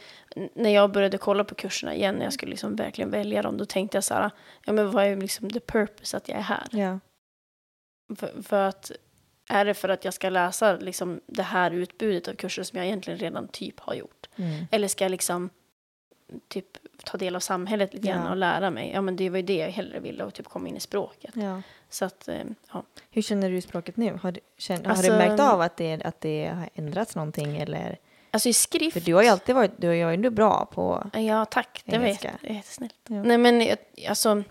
när 0.54 0.70
jag 0.70 0.92
började 0.92 1.18
kolla 1.18 1.44
på 1.44 1.56
kurserna 1.56 1.96
igen, 1.96 2.16
när 2.16 2.24
jag 2.24 2.34
skulle 2.34 2.50
liksom 2.50 2.76
verkligen 2.76 3.12
välja 3.12 3.42
dem, 3.42 3.58
då 3.58 3.66
tänkte 3.66 3.98
jag 3.98 4.04
så 4.04 4.14
här, 4.14 4.32
ja 4.66 4.74
men 4.74 4.92
vad 4.92 5.06
är 5.06 5.16
liksom 5.16 5.50
the 5.50 5.60
purpose 5.60 6.18
att 6.18 6.30
jag 6.30 6.38
är 6.38 6.42
här? 6.42 6.68
ja. 6.72 7.00
För, 8.16 8.44
för 8.44 8.68
att, 8.68 8.92
är 9.50 9.66
det 9.66 9.74
för 9.74 9.90
att 9.90 10.06
jag 10.06 10.14
ska 10.14 10.30
läsa 10.30 10.76
liksom 10.76 11.22
det 11.26 11.44
här 11.44 11.72
utbudet 11.72 12.28
av 12.28 12.34
kurser 12.34 12.64
som 12.64 12.78
jag 12.78 12.86
egentligen 12.86 13.20
redan 13.20 13.48
typ 13.48 13.80
har 13.80 13.94
gjort? 13.94 14.30
Mm. 14.36 14.68
Eller 14.72 14.88
ska 14.88 15.04
jag 15.04 15.12
liksom 15.12 15.50
typ 16.48 16.66
ta 17.04 17.18
del 17.18 17.36
av 17.36 17.40
samhället 17.40 17.94
lite 17.94 18.08
grann 18.08 18.24
Ja. 18.26 18.30
och 18.30 18.38
lära 18.38 18.70
mig? 18.72 18.92
Ja 18.94 19.02
men 19.02 19.16
det 19.16 19.30
var 19.30 19.38
ju 19.38 19.44
det 19.44 19.56
jag 19.58 19.70
hellre 19.70 20.00
ville 20.00 20.24
och 20.24 20.34
typ 20.34 20.48
komma 20.48 20.68
in 20.68 20.76
i 20.78 20.80
språket. 20.80 21.32
Ja. 21.36 21.62
Så 21.90 22.06
att, 22.06 22.28
eh, 22.28 22.42
ja. 22.74 22.84
Hur 23.12 23.22
känner 23.22 23.50
du 23.50 23.58
i 23.58 23.62
språket 23.62 23.98
nu? 23.98 24.20
Har 24.22 24.32
du, 24.32 24.40
känner, 24.58 24.84
har 24.86 24.92
Alltså- 24.92 25.12
du 25.12 25.18
märkt 25.18 25.40
av 25.40 25.62
att 25.62 25.78
det, 25.78 26.02
att 26.04 26.22
det 26.22 26.48
har 26.48 26.70
ändrats 26.74 27.16
någonting? 27.16 27.58
Eller? 27.58 27.98
Alltså 28.32 28.50
i 28.50 28.54
skrift. 28.54 28.94
För 28.94 29.00
du 29.02 29.14
har 29.14 29.24
ju 29.24 29.30
alltid 29.30 29.56
varit, 29.56 29.72
du 29.78 29.88
är 29.90 29.94
ju 29.94 30.14
ändå 30.14 30.30
bra 30.30 30.66
på... 30.66 31.10
Ja, 31.14 31.46
tack. 31.46 31.82
Det 31.86 31.98
var 31.98 32.06
Engelska. 32.06 32.28
jätte- 32.28 32.48
är 32.48 32.54
jättesnällt. 32.54 32.96
Ja. 33.08 33.24
Nej, 33.24 33.38
men 33.38 33.68
alltså, 34.10 34.44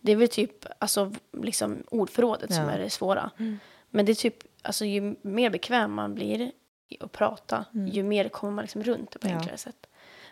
det 0.00 0.12
är 0.12 0.16
väl 0.16 0.28
typ 0.28 0.66
alltså, 0.78 1.12
liksom 1.42 1.82
ordförrådet 1.90 2.54
som 2.54 2.64
Ja. 2.64 2.70
är 2.70 2.78
det 2.78 2.90
svåra. 2.90 3.30
Mm. 3.38 3.58
Men 3.90 4.06
det 4.06 4.12
är 4.12 4.14
typ, 4.14 4.36
alltså 4.62 4.84
ju 4.84 5.14
mer 5.22 5.50
bekväm 5.50 5.92
man 5.92 6.14
blir 6.14 6.40
i 6.88 6.96
att 7.00 7.12
prata, 7.12 7.64
Mm. 7.74 7.88
ju 7.88 8.02
mer 8.02 8.28
kommer 8.28 8.52
man 8.52 8.62
liksom 8.64 8.82
runt 8.82 9.20
på 9.20 9.28
enklare 9.28 9.56
sätt. 9.56 9.86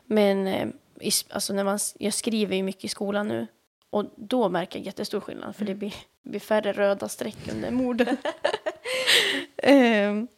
Men 0.06 0.46
eh, 0.46 0.68
i, 1.00 1.10
alltså 1.30 1.52
när 1.52 1.64
man, 1.64 1.78
jag 1.98 2.14
skriver 2.14 2.56
ju 2.56 2.62
mycket 2.62 2.84
i 2.84 2.88
skolan 2.88 3.28
nu 3.28 3.46
och 3.90 4.04
då 4.16 4.48
märker 4.48 4.78
jag 4.78 4.86
jättestor 4.86 5.20
skillnad 5.20 5.56
för 5.56 5.64
det 5.64 5.74
blir, 5.74 5.94
blir 6.22 6.40
färre 6.40 6.72
röda 6.72 7.08
streck 7.08 7.48
under 7.52 7.70
morden. 7.70 8.16
Ehm, 9.56 10.28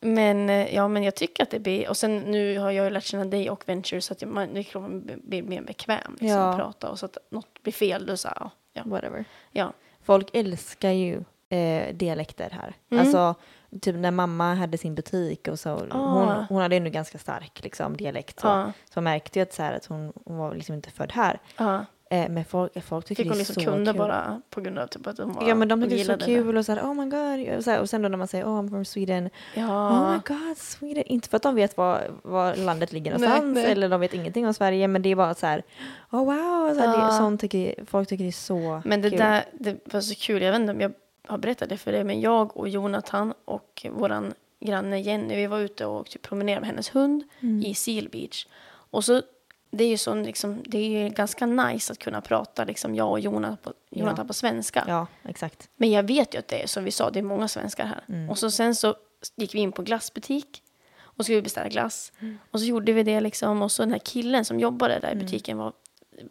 men 0.00 0.50
eh, 0.50 0.74
ja, 0.74 0.88
men 0.88 1.02
jag 1.02 1.14
tycker 1.14 1.42
att 1.42 1.50
det 1.50 1.58
blir, 1.58 1.88
och 1.88 1.96
sen 1.96 2.18
nu 2.18 2.58
har 2.58 2.70
jag 2.70 2.84
ju 2.84 2.90
lärt 2.90 3.04
känna 3.04 3.24
dig 3.24 3.50
och 3.50 3.68
Venture 3.68 4.00
så 4.00 4.12
att 4.12 4.22
jag, 4.22 4.30
man, 4.30 4.54
det 4.54 4.60
är 4.60 4.64
klart 4.64 4.82
man 4.82 5.10
blir 5.24 5.42
mer 5.42 5.62
bekväm 5.62 6.12
liksom, 6.12 6.28
Ja. 6.28 6.50
att 6.50 6.56
prata 6.56 6.90
och 6.90 6.98
så 6.98 7.06
att 7.06 7.18
något 7.30 7.62
blir 7.62 7.72
fel 7.72 8.06
då 8.06 8.16
så 8.16 8.28
ja. 8.72 8.82
Whatever. 8.84 9.24
Ja. 9.50 9.72
Folk 10.02 10.30
älskar 10.32 10.90
ju 10.90 11.24
eh, 11.56 11.94
dialekter 11.94 12.50
här. 12.50 12.74
Mm. 12.90 13.02
Alltså, 13.04 13.34
typ 13.80 13.96
när 13.96 14.10
mamma 14.10 14.54
hade 14.54 14.78
sin 14.78 14.94
butik 14.94 15.48
och 15.48 15.58
så, 15.58 15.70
Ah. 15.90 15.96
hon, 15.98 16.44
hon 16.48 16.62
hade 16.62 16.76
ändå 16.76 16.90
ganska 16.90 17.18
stark 17.18 17.60
liksom, 17.62 17.96
dialekt. 17.96 18.40
Så, 18.40 18.46
Ja, 18.46 18.72
så 18.94 19.00
man 19.00 19.04
märkte 19.04 19.38
ju 19.38 19.42
att, 19.42 19.52
så 19.52 19.62
här, 19.62 19.76
att 19.76 19.86
hon, 19.86 20.12
hon 20.24 20.36
var 20.36 20.54
liksom 20.54 20.74
inte 20.74 20.90
född 20.90 21.12
här. 21.12 21.38
ja. 21.58 21.84
Eh, 22.10 22.28
men 22.28 22.44
folk, 22.44 22.84
folk 22.84 23.04
tycker 23.06 23.22
Fick 23.22 23.30
det 23.32 23.34
hon 23.34 23.36
är 23.36 23.38
liksom 23.38 23.62
så 23.62 23.70
kunde 23.70 23.90
kul. 23.92 23.98
bara 23.98 24.42
på 24.50 24.60
grund 24.60 24.78
av 24.78 24.86
typ 24.86 25.06
att 25.06 25.16
de 25.16 25.32
var 25.32 25.48
Ja 25.48 25.54
men 25.54 25.68
de 25.68 25.82
tycker 25.82 25.96
det 25.96 26.12
är 26.12 26.18
så 26.18 26.24
kul 26.24 26.56
och 26.56 26.66
så 26.66 26.72
här, 26.72 26.82
oh 26.82 26.94
my 26.94 27.04
god. 27.10 27.56
Och, 27.58 27.64
så 27.64 27.70
här, 27.70 27.80
och 27.80 27.90
sen 27.90 28.02
då 28.02 28.08
när 28.08 28.16
man 28.18 28.28
säger 28.28 28.44
oh 28.44 28.48
I'm 28.62 28.68
from 28.70 28.84
Sweden. 28.84 29.30
Ja. 29.54 29.90
Oh 29.90 30.12
my 30.12 30.18
god, 30.26 30.56
Sweden. 30.58 31.04
Inte 31.06 31.28
för 31.28 31.36
att 31.36 31.42
de 31.42 31.54
vet 31.54 31.76
var, 31.76 32.00
var 32.22 32.56
landet 32.56 32.92
ligger 32.92 33.10
någonstans 33.12 33.44
Nej, 33.44 33.62
nej. 33.62 33.72
eller 33.72 33.88
de 33.88 34.00
vet 34.00 34.14
ingenting 34.14 34.46
om 34.46 34.54
Sverige 34.54 34.88
men 34.88 35.02
det 35.02 35.08
är 35.08 35.16
bara 35.16 35.34
så 35.34 35.46
här, 35.46 35.62
oh 36.10 36.24
wow. 36.24 36.74
Så 36.74 36.80
här, 36.80 36.98
Ja. 36.98 37.06
det, 37.06 37.12
sånt 37.12 37.40
tycker, 37.40 37.84
folk 37.86 38.08
tycker 38.08 38.24
det 38.24 38.30
är 38.30 38.32
så 38.32 38.82
Men 38.84 39.02
det 39.02 39.10
kul. 39.10 39.18
där, 39.18 39.44
det 39.52 39.92
var 39.92 40.00
så 40.00 40.14
kul, 40.14 40.42
jag 40.42 40.52
vet 40.52 40.60
inte 40.60 40.72
om 40.72 40.80
jag 40.80 40.92
har 41.28 41.38
berättat 41.38 41.68
det 41.68 41.76
för 41.76 41.92
dig, 41.92 42.04
men 42.04 42.20
jag 42.20 42.56
och 42.56 42.68
Jonathan 42.68 43.34
och 43.44 43.86
våran 43.90 44.34
granne 44.60 45.00
Jenny, 45.00 45.36
vi 45.36 45.46
var 45.46 45.58
ute 45.60 45.86
och 45.86 46.06
typ 46.06 46.22
promenerade 46.22 46.60
med 46.60 46.68
hennes 46.70 46.94
hund 46.94 47.24
Mm. 47.40 47.62
i 47.62 47.74
Seal 47.74 48.08
Beach. 48.08 48.46
Och 48.66 49.04
så, 49.04 49.22
det 49.70 49.84
är 49.84 49.88
ju 49.88 49.96
sån, 49.96 50.22
liksom, 50.22 50.62
det 50.66 50.78
är 50.78 51.02
ju 51.02 51.08
ganska 51.08 51.46
nice 51.46 51.92
att 51.92 51.98
kunna 51.98 52.20
prata, 52.20 52.64
liksom 52.64 52.94
jag 52.94 53.10
och 53.10 53.20
Jonathan 53.20 53.56
på, 53.62 53.72
Jonathan 53.90 54.24
Ja. 54.24 54.28
på 54.28 54.34
svenska. 54.34 54.84
Ja, 54.88 55.06
exakt. 55.22 55.68
Men 55.76 55.90
jag 55.90 56.02
vet 56.02 56.34
ju 56.34 56.38
att 56.38 56.48
det 56.48 56.62
är, 56.62 56.66
som 56.66 56.84
vi 56.84 56.90
sa, 56.90 57.10
det 57.10 57.18
är 57.18 57.22
många 57.22 57.48
svenskar 57.48 57.84
här. 57.86 58.04
Mm. 58.08 58.30
Och 58.30 58.38
så 58.38 58.50
sen 58.50 58.74
så 58.74 58.94
gick 59.36 59.54
vi 59.54 59.58
in 59.58 59.72
på 59.72 59.82
glassbutik 59.82 60.62
och 61.00 61.24
skulle 61.24 61.42
beställa 61.42 61.68
glass. 61.68 62.12
Mm. 62.20 62.38
Och 62.50 62.60
så 62.60 62.66
gjorde 62.66 62.92
vi 62.92 63.02
det 63.02 63.20
liksom. 63.20 63.62
Och 63.62 63.72
så 63.72 63.82
den 63.82 63.92
här 63.92 63.98
killen 63.98 64.44
som 64.44 64.60
jobbade 64.60 64.98
där 64.98 65.12
i 65.12 65.14
butiken 65.16 65.58
var 65.58 65.72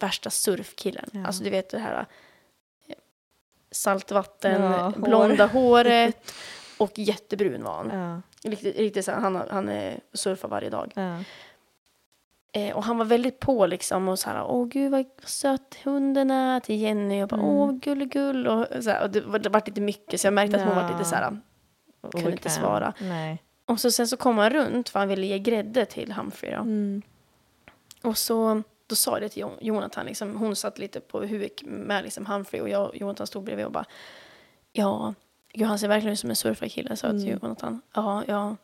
värsta 0.00 0.30
surfkillen. 0.30 1.08
Ja. 1.12 1.26
Alltså 1.26 1.44
du 1.44 1.50
vet 1.50 1.70
det 1.70 1.78
här 1.78 2.06
saltvatten, 3.72 4.62
Ja, 4.62 4.82
hår. 4.82 4.90
blonda 4.90 5.46
håret 5.46 6.32
och 6.78 6.98
jättebrun 6.98 7.64
var 7.64 7.72
han. 7.76 7.90
Ja, 8.00 8.20
Riktigt, 8.50 8.76
riktigt 8.76 9.04
så 9.04 9.12
han, 9.12 9.42
han 9.50 9.70
surfar 10.12 10.48
varje 10.48 10.70
dag. 10.70 10.92
ja. 10.94 11.16
Eh, 12.54 12.76
och 12.76 12.84
han 12.84 12.98
var 12.98 13.04
väldigt 13.04 13.40
på 13.40 13.66
liksom 13.66 14.08
och 14.08 14.18
så 14.18 14.30
här, 14.30 14.44
åh 14.44 14.66
gud 14.68 14.90
vad 14.92 15.04
söt 15.24 15.78
hunden 15.84 16.30
är 16.30 16.60
till 16.60 16.80
Jenny 16.80 17.22
och 17.22 17.28
bara, 17.28 17.40
Mm. 17.40 17.50
åh 17.52 17.72
gulligull 17.72 18.46
och 18.46 18.66
så 18.84 18.90
här, 18.90 19.02
och 19.02 19.10
det 19.10 19.20
var, 19.20 19.38
det 19.38 19.48
var 19.48 19.62
lite 19.66 19.80
mycket 19.80 20.20
så 20.20 20.26
jag 20.26 20.34
märkte 20.34 20.56
att 20.56 20.66
hon 20.66 20.76
var 20.76 20.92
lite 20.92 21.04
så 21.04 21.14
här, 21.14 21.28
Kunde 21.30 22.18
inte 22.18 22.28
Obekväm. 22.28 22.52
svara. 22.52 22.92
Nej. 23.00 23.42
och 23.66 23.80
så 23.80 23.90
sen 23.90 24.08
så 24.08 24.16
kom 24.16 24.38
han 24.38 24.50
runt 24.50 24.88
för 24.88 24.98
han 24.98 25.08
ville 25.08 25.26
ge 25.26 25.38
grädde 25.38 25.84
till 25.84 26.12
Humphrey 26.12 26.50
då. 26.54 26.60
Mm. 26.60 27.02
Och 28.02 28.18
så 28.18 28.62
då 28.92 28.96
sa 28.96 29.10
jag 29.12 29.22
det 29.22 29.28
till 29.28 29.42
Jo- 29.42 29.58
Jonathan, 29.60 30.06
liksom, 30.06 30.36
hon 30.36 30.56
satt 30.56 30.78
lite 30.78 31.00
på 31.00 31.20
huk 31.24 31.62
med 31.66 32.04
liksom 32.04 32.26
Humphrey 32.26 32.60
och 32.60 32.68
jag 32.68 32.88
och 32.88 32.96
Jonathan 32.96 33.26
stod 33.26 33.44
bredvid 33.44 33.66
och 33.66 33.72
bara, 33.72 33.84
ja, 34.72 35.14
gud 35.52 35.66
han 35.66 35.78
ser 35.78 35.88
verkligen 35.88 36.12
ut 36.12 36.18
som 36.18 36.30
en 36.30 36.36
surfarkille, 36.36 36.96
sa 36.96 37.06
jag 37.06 37.16
till 37.18 37.28
Mm. 37.28 37.38
Jonathan. 37.42 37.80
Ja, 37.94 38.24
ja. 38.26 38.56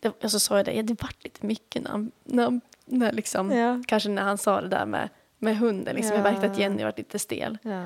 Det, 0.00 0.08
och 0.24 0.30
så 0.30 0.40
sa 0.40 0.56
jag 0.56 0.66
det, 0.66 0.72
ja, 0.72 0.82
det 0.82 1.02
vart 1.02 1.24
lite 1.24 1.46
mycket 1.46 1.82
när 1.82 1.90
han, 1.90 2.10
när, 2.24 2.60
när 2.84 3.12
liksom, 3.12 3.50
Ja. 3.52 3.82
kanske 3.86 4.08
när 4.08 4.22
han 4.22 4.38
sa 4.38 4.60
det 4.60 4.68
där 4.68 4.86
med, 4.86 5.08
med 5.38 5.58
hunden, 5.58 5.96
liksom. 5.96 6.16
jag 6.16 6.26
Ja. 6.26 6.30
märkte 6.30 6.46
att 6.50 6.58
Jenny 6.58 6.84
var 6.84 6.92
lite 6.96 7.18
stel. 7.18 7.58
Ja. 7.62 7.84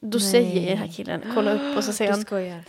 Då 0.00 0.18
Nej. 0.18 0.30
säger 0.30 0.68
den 0.70 0.78
här 0.78 0.92
killen, 0.92 1.22
kolla 1.34 1.52
upp 1.52 1.76
och 1.76 1.84
så 1.84 1.92
säger 1.92 2.10
Du 2.10 2.16
han, 2.16 2.22
skojar. 2.24 2.62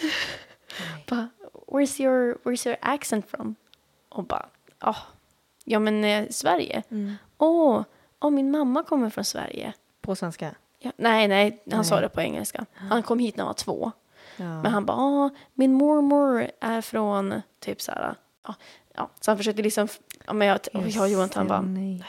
Bara, 1.10 1.30
where's 1.68 2.02
your, 2.02 2.38
where's 2.44 2.68
your 2.68 2.78
accent 2.82 3.30
from? 3.30 3.56
Och 4.10 4.24
bara, 4.24 4.46
ah, 4.80 4.96
ja 5.64 5.80
men 5.80 6.04
eh, 6.04 6.26
Sverige. 6.30 6.84
Mm. 6.90 7.14
Åh, 7.38 7.84
oh, 8.22 8.32
min 8.32 8.52
mamma 8.52 8.84
kommer 8.84 9.10
från 9.10 9.24
Sverige. 9.24 9.74
På 10.02 10.16
svenska? 10.16 10.56
Ja, 10.80 10.92
nej, 10.98 11.28
nej, 11.28 11.64
han 11.72 11.86
sa 11.86 11.96
Nej. 11.96 12.02
det 12.02 12.10
på 12.10 12.22
engelska. 12.22 12.66
Han 12.74 13.04
kom 13.04 13.20
hit 13.20 13.38
när 13.38 13.44
han 13.44 13.50
var 13.50 13.54
två. 13.54 13.92
Ja. 14.38 14.62
Men 14.62 14.66
han 14.66 14.86
bara, 14.86 14.98
ah, 14.98 15.30
min 15.54 15.74
mormor 15.74 16.52
är 16.62 16.82
från 16.82 17.42
typ 17.60 17.82
så 17.82 17.92
här, 17.92 18.16
ja, 18.48 18.56
ja. 18.94 19.10
Så 19.20 19.32
han 19.32 19.38
försökte 19.38 19.62
liksom, 19.62 19.88
ja 20.26 20.34
men 20.34 20.48
jag, 20.48 20.60
och 20.74 20.88
jag 20.88 21.04
och 21.04 21.10
Jonathan 21.10 21.48
bara, 21.48 21.62
nej. 21.62 22.06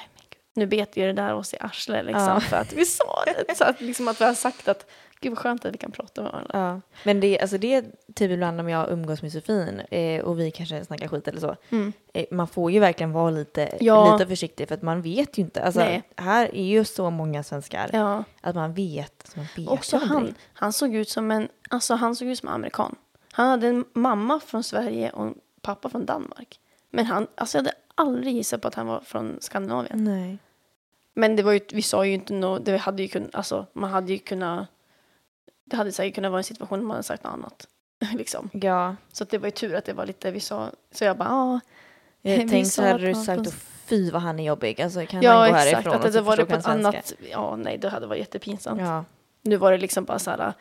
nu 0.55 0.66
bet 0.66 0.97
ju 0.97 1.07
det 1.07 1.12
där 1.12 1.35
oss 1.35 1.55
i 1.55 1.57
arslet 1.61 2.05
liksom. 2.07 2.23
Ja. 2.23 2.40
För 2.40 2.57
att 2.57 2.73
vi 2.73 2.85
sa 2.85 3.25
det. 3.27 3.57
Så 3.57 3.64
att, 3.64 3.81
liksom 3.81 4.09
att 4.09 4.21
vi 4.21 4.25
har 4.25 4.35
sagt 4.35 4.69
att, 4.69 4.90
gud 5.20 5.33
vad 5.33 5.38
skönt 5.38 5.64
att 5.64 5.74
vi 5.74 5.79
kan 5.79 5.90
prata 5.90 6.22
med 6.22 6.33
varandra. 6.33 6.50
Ja, 6.52 6.81
men 7.05 7.20
det, 7.20 7.40
alltså 7.40 7.59
det 7.59 7.74
är 7.74 7.85
typ 8.14 8.31
ibland 8.31 8.61
om 8.61 8.68
jag 8.68 8.90
umgås 8.90 9.22
med 9.22 9.33
Sofin 9.33 9.81
eh, 9.90 10.24
och 10.24 10.40
vi 10.40 10.50
kanske 10.50 10.85
snackar 10.85 11.09
skit 11.09 11.29
eller 11.29 11.40
så. 11.40 11.57
Mm. 11.70 11.92
Eh, 12.12 12.24
man 12.31 12.48
får 12.48 12.70
ju 12.70 12.81
verkligen 12.81 13.12
vara 13.12 13.31
lite, 13.31 13.76
Ja. 13.81 14.12
lite 14.12 14.29
försiktig 14.29 14.68
för 14.68 14.74
att 14.74 14.83
man 14.83 15.02
vet 15.02 15.38
ju 15.38 15.42
inte. 15.42 15.62
Alltså, 15.62 15.81
Nej. 15.81 16.02
här 16.16 16.55
är 16.55 16.64
ju 16.64 16.85
så 16.85 17.11
många 17.11 17.42
svenskar 17.42 17.90
Ja. 17.92 18.24
att 18.40 18.55
man 18.55 18.74
vet. 18.74 19.37
Man 19.37 19.46
vet 19.57 19.68
Också 19.68 19.96
han, 19.96 20.35
han 20.52 20.72
såg 20.72 20.94
ut 20.94 21.09
som 21.09 21.31
en, 21.31 21.48
alltså 21.70 21.94
han 21.94 22.16
såg 22.16 22.29
ut 22.29 22.38
som 22.38 22.48
amerikan. 22.48 22.96
Han 23.33 23.48
hade 23.48 23.68
en 23.68 23.85
mamma 23.92 24.40
från 24.40 24.62
Sverige 24.62 25.11
och 25.11 25.26
en 25.26 25.35
pappa 25.62 25.88
från 25.88 26.07
Danmark. 26.07 26.61
Men 26.90 27.07
han, 27.07 27.26
alltså 27.35 27.59
jag 27.59 27.62
hade 27.64 27.74
aldrig 27.94 28.35
gissat 28.35 28.61
på 28.62 28.68
att 28.68 28.74
han 28.74 28.87
var 28.87 29.00
från 29.00 29.37
Skandinavien. 29.40 30.05
Nej. 30.05 30.38
Men 31.14 31.37
det 31.37 31.42
var 31.42 31.52
ju, 31.52 31.61
vi 31.72 31.83
sa 31.83 32.07
ju 32.07 32.12
inte 32.14 32.33
något, 32.33 32.64
det 32.64 32.76
hade 32.76 33.02
ju 33.02 33.09
kunnat, 33.09 33.35
alltså 33.35 33.66
man 33.72 33.90
hade 33.90 34.12
ju 34.12 34.18
kunnat 34.18 34.66
Det 35.70 35.76
hade 35.76 35.92
säkert 35.92 36.14
kunnat 36.14 36.31
vara 36.31 36.40
en 36.40 36.44
situation 36.44 36.81
om 36.81 36.87
man 36.87 36.94
hade 36.94 37.02
sagt 37.02 37.24
något 37.24 37.33
annat. 37.33 37.66
liksom. 38.14 38.50
Ja, 38.52 38.96
Så 39.12 39.24
att 39.24 39.31
det 39.31 39.38
var 39.38 39.46
ju 39.46 39.50
tur 39.50 39.74
att 39.74 39.85
det 39.85 39.92
var 39.92 40.07
lite 40.07 40.31
vi 40.31 40.40
sa. 40.40 40.70
Så 40.92 41.05
jag 41.05 41.16
bara, 41.16 41.29
ja. 41.29 41.61
jag 42.22 42.33
Vi 42.38 42.48
tänkte 42.48 42.70
sa 42.70 42.83
så 42.83 42.83
att 42.83 42.92
hade 42.92 43.07
du 43.07 43.14
sagt 43.14 43.46
och 43.46 43.52
fy 43.87 44.11
vad 44.11 44.22
han 44.22 44.38
är 44.40 44.44
jobbig. 44.44 44.83
Alltså 44.83 45.07
kan 45.07 45.22
Ja, 45.22 45.33
han 45.33 45.50
gå 45.50 45.57
exakt. 45.57 45.74
härifrån 45.74 45.92
Att 45.94 46.00
och 46.00 46.07
det 46.07 46.12
så 46.12 46.20
var 46.20 46.37
det 46.37 46.46
på 46.46 46.55
ett 46.55 46.64
svenska? 46.64 46.88
annat, 46.88 47.12
ja 47.31 47.57
nej, 47.57 47.79
det 47.79 47.88
hade 47.88 48.07
varit 48.07 48.18
jättepinsamt. 48.20 48.81
Ja. 48.81 49.05
Nu 49.42 49.57
var 49.57 49.72
det 49.72 49.79
liksom 49.79 50.05
bara 50.05 50.18
så 50.18 50.31
här, 50.31 50.52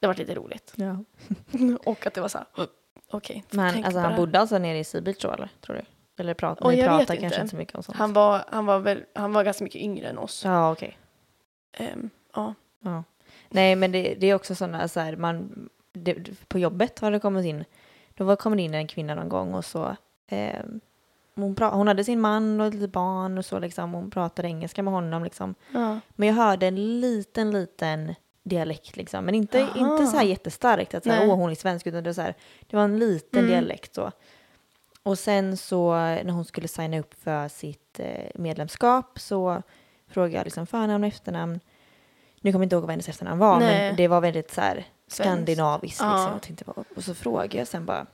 det 0.00 0.06
var 0.06 0.14
lite 0.14 0.34
roligt. 0.34 0.72
ja. 0.76 1.04
Och 1.84 2.06
att 2.06 2.14
det 2.14 2.20
var 2.20 2.28
så 2.28 2.38
här, 2.38 2.66
okej. 3.10 3.44
Men 3.50 3.72
tänk 3.72 3.86
alltså, 3.86 4.00
han 4.00 4.16
bodde 4.16 4.40
alltså 4.40 4.58
nere 4.58 4.78
i 4.78 4.84
Sea 4.84 5.00
då 5.00 5.10
eller? 5.30 5.48
Tror 5.60 5.76
du? 5.76 5.82
Eller 6.18 6.34
prat, 6.34 6.58
Oj, 6.60 6.76
ni 6.76 6.82
inte. 7.00 7.16
kanske 7.16 7.40
inte 7.40 7.48
så 7.48 7.56
mycket 7.56 7.74
om 7.74 7.82
sånt? 7.82 7.98
Han 7.98 8.12
var, 8.12 8.44
han 8.48 8.66
var 8.66 8.78
väl, 8.78 9.04
han 9.14 9.32
var 9.32 9.44
ganska 9.44 9.64
mycket 9.64 9.80
yngre 9.80 10.08
än 10.08 10.18
oss. 10.18 10.44
Ja, 10.44 10.72
okej. 10.72 10.98
Ehm, 11.72 12.10
ja. 12.34 12.54
Ja. 12.84 13.04
Nej, 13.50 13.76
men 13.76 13.92
det, 13.92 14.14
det 14.14 14.26
är 14.26 14.34
också 14.34 14.54
sådana 14.54 14.88
så 14.88 15.00
här, 15.00 15.16
man, 15.16 15.68
det, 15.92 16.16
på 16.48 16.58
jobbet 16.58 16.98
har 16.98 17.10
det 17.10 17.18
kommit 17.20 17.44
in, 17.46 17.64
då 18.14 18.24
var 18.24 18.36
kom 18.36 18.56
det 18.56 18.62
in 18.62 18.74
en 18.74 18.86
kvinna 18.86 19.14
någon 19.14 19.28
gång 19.28 19.54
och 19.54 19.64
så, 19.64 19.96
eh, 20.28 20.60
hon, 21.34 21.54
pra, 21.54 21.68
hon 21.70 21.88
hade 21.88 22.04
sin 22.04 22.20
man 22.20 22.60
och 22.60 22.66
ett 22.66 22.74
litet 22.74 22.92
barn 22.92 23.38
och 23.38 23.44
så 23.44 23.58
liksom, 23.58 23.92
hon 23.94 24.10
pratade 24.10 24.48
engelska 24.48 24.82
med 24.82 24.94
honom 24.94 25.24
liksom. 25.24 25.54
ja. 25.72 26.00
Men 26.16 26.28
jag 26.28 26.34
hörde 26.34 26.66
en 26.66 27.00
liten, 27.00 27.50
liten 27.50 28.14
dialekt 28.42 28.96
liksom, 28.96 29.24
men 29.24 29.34
inte, 29.34 29.62
Aha. 29.62 29.92
inte 29.92 30.06
så 30.06 30.16
här 30.16 30.24
jättestarkt 30.24 30.94
att 30.94 31.04
så 31.04 31.10
här, 31.10 31.28
åh 31.28 31.36
hon 31.36 31.50
är 31.50 31.54
svensk, 31.54 31.86
utan 31.86 32.02
det 32.02 32.08
var 32.08 32.14
så 32.14 32.22
här, 32.22 32.34
det 32.66 32.76
var 32.76 32.84
en 32.84 32.98
liten 32.98 33.38
Mm. 33.38 33.50
dialekt 33.50 33.94
så. 33.94 34.12
Och 35.02 35.18
sen 35.18 35.56
så 35.56 35.92
när 35.94 36.30
hon 36.30 36.44
skulle 36.44 36.68
signa 36.68 36.98
upp 36.98 37.14
för 37.14 37.48
sitt 37.48 38.00
eh, 38.00 38.30
medlemskap 38.34 39.18
så 39.18 39.62
frågade 40.08 40.36
jag 40.36 40.44
liksom 40.44 40.66
förnamn 40.66 41.04
och 41.04 41.08
efternamn. 41.08 41.60
Nu 42.46 42.52
kommer 42.52 42.62
jag 42.62 42.66
inte 42.66 42.76
ihåg 42.76 42.82
vad 42.82 42.90
hennes 42.90 43.08
efternamn 43.08 43.38
var, 43.38 43.60
Nej. 43.60 43.88
men 43.88 43.96
det 43.96 44.08
var 44.08 44.20
väldigt 44.20 44.50
så 44.50 44.60
här 44.60 44.84
skandinaviskt. 45.08 46.00
Ja. 46.00 46.12
Liksom. 46.12 46.32
Jag 46.32 46.42
tänkte 46.42 46.64
bara, 46.64 46.84
och 46.96 47.04
så 47.04 47.14
frågade 47.14 47.58
jag 47.58 47.68
sen 47.68 47.86
bara, 47.86 48.06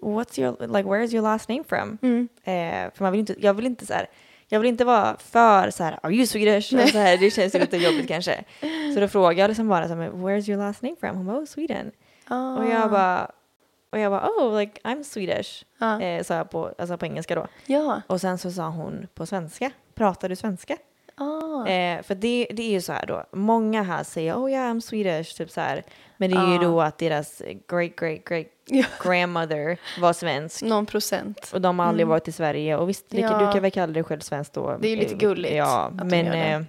What's 0.00 0.40
your, 0.40 0.66
like, 0.66 0.88
where 0.88 1.04
is 1.04 1.14
your 1.14 1.22
last 1.22 1.48
name 1.48 1.64
from? 1.64 1.98
Mm. 2.02 2.28
Eh, 2.44 2.92
för 2.94 3.04
man 3.04 3.12
vill 3.12 3.20
inte, 3.20 3.34
jag 3.38 3.54
vill 3.54 3.66
inte 3.66 3.86
så 3.86 3.92
här, 3.94 4.06
jag 4.48 4.60
vill 4.60 4.68
inte 4.68 4.84
vara 4.84 5.16
för 5.18 5.70
så 5.70 5.84
här, 5.84 5.98
are 6.02 6.12
you 6.14 6.26
Swedish? 6.26 6.74
Och 6.74 6.88
så 6.88 6.98
här, 6.98 7.18
det 7.18 7.30
känns 7.30 7.54
lite 7.54 7.76
jobbigt 7.76 8.08
kanske. 8.08 8.44
Så 8.94 9.00
då 9.00 9.08
frågade 9.08 9.40
jag 9.40 9.48
liksom 9.48 9.68
bara 9.68 9.88
så 9.88 9.94
här, 9.94 10.10
where's 10.10 10.50
your 10.50 10.64
last 10.64 10.82
name 10.82 10.96
from? 11.00 11.16
Hon 11.16 11.26
bara, 11.26 11.38
oh 11.38 11.44
Sweden. 11.44 11.90
Ah. 12.28 12.56
Och 12.56 12.66
jag 12.66 12.90
bara, 12.90 13.30
och 13.90 13.98
jag 13.98 14.12
bara, 14.12 14.28
oh 14.28 14.58
like 14.58 14.80
I'm 14.84 15.02
Swedish. 15.02 15.64
Ja. 15.78 16.00
Eh, 16.00 16.22
sa 16.22 16.34
jag 16.34 16.50
på, 16.50 16.74
alltså 16.78 16.98
på 16.98 17.06
engelska 17.06 17.34
då. 17.34 17.46
ja. 17.66 18.02
Och 18.06 18.20
sen 18.20 18.38
så 18.38 18.50
sa 18.50 18.68
hon 18.68 19.06
på 19.14 19.26
svenska, 19.26 19.70
pratar 19.94 20.28
du 20.28 20.36
svenska? 20.36 20.76
Ah. 21.18 21.66
Eh, 21.66 22.02
för 22.02 22.14
det, 22.14 22.46
det 22.50 22.62
är 22.62 22.70
ju 22.70 22.80
så 22.80 22.92
här 22.92 23.06
då, 23.06 23.24
många 23.32 23.82
här 23.82 24.04
säger 24.04 24.34
oh 24.34 24.50
yeah 24.50 24.74
I'm 24.74 24.80
Swedish, 24.80 25.36
typ 25.36 25.50
så 25.50 25.60
här. 25.60 25.82
Men 26.16 26.30
det 26.30 26.36
är 26.36 26.46
ju 26.48 26.54
Ja. 26.54 26.62
då 26.62 26.80
att 26.80 26.98
deras 26.98 27.42
great 27.68 27.96
great 27.96 28.24
great 28.24 28.46
grandmother 29.02 29.78
var 30.00 30.12
svensk. 30.12 30.62
Någon 30.62 30.86
procent. 30.86 31.50
Och 31.54 31.60
de 31.60 31.78
har 31.78 31.86
aldrig 31.86 32.02
Mm. 32.04 32.10
varit 32.10 32.28
i 32.28 32.32
Sverige. 32.32 32.76
Och 32.76 32.88
visst, 32.88 33.06
Ja. 33.08 33.38
du 33.46 33.52
kan 33.52 33.62
väl 33.62 33.70
kalla 33.70 33.92
dig 33.92 34.04
själv 34.04 34.20
svensk 34.20 34.52
då. 34.52 34.76
Det 34.80 34.88
är 34.88 34.90
ju 34.90 34.96
lite 34.96 35.14
Eh, 35.14 35.18
gulligt 35.18 35.54
Ja, 35.54 35.90
de 35.92 36.08
men... 36.08 36.24
det. 36.24 36.38
Eh, 36.38 36.60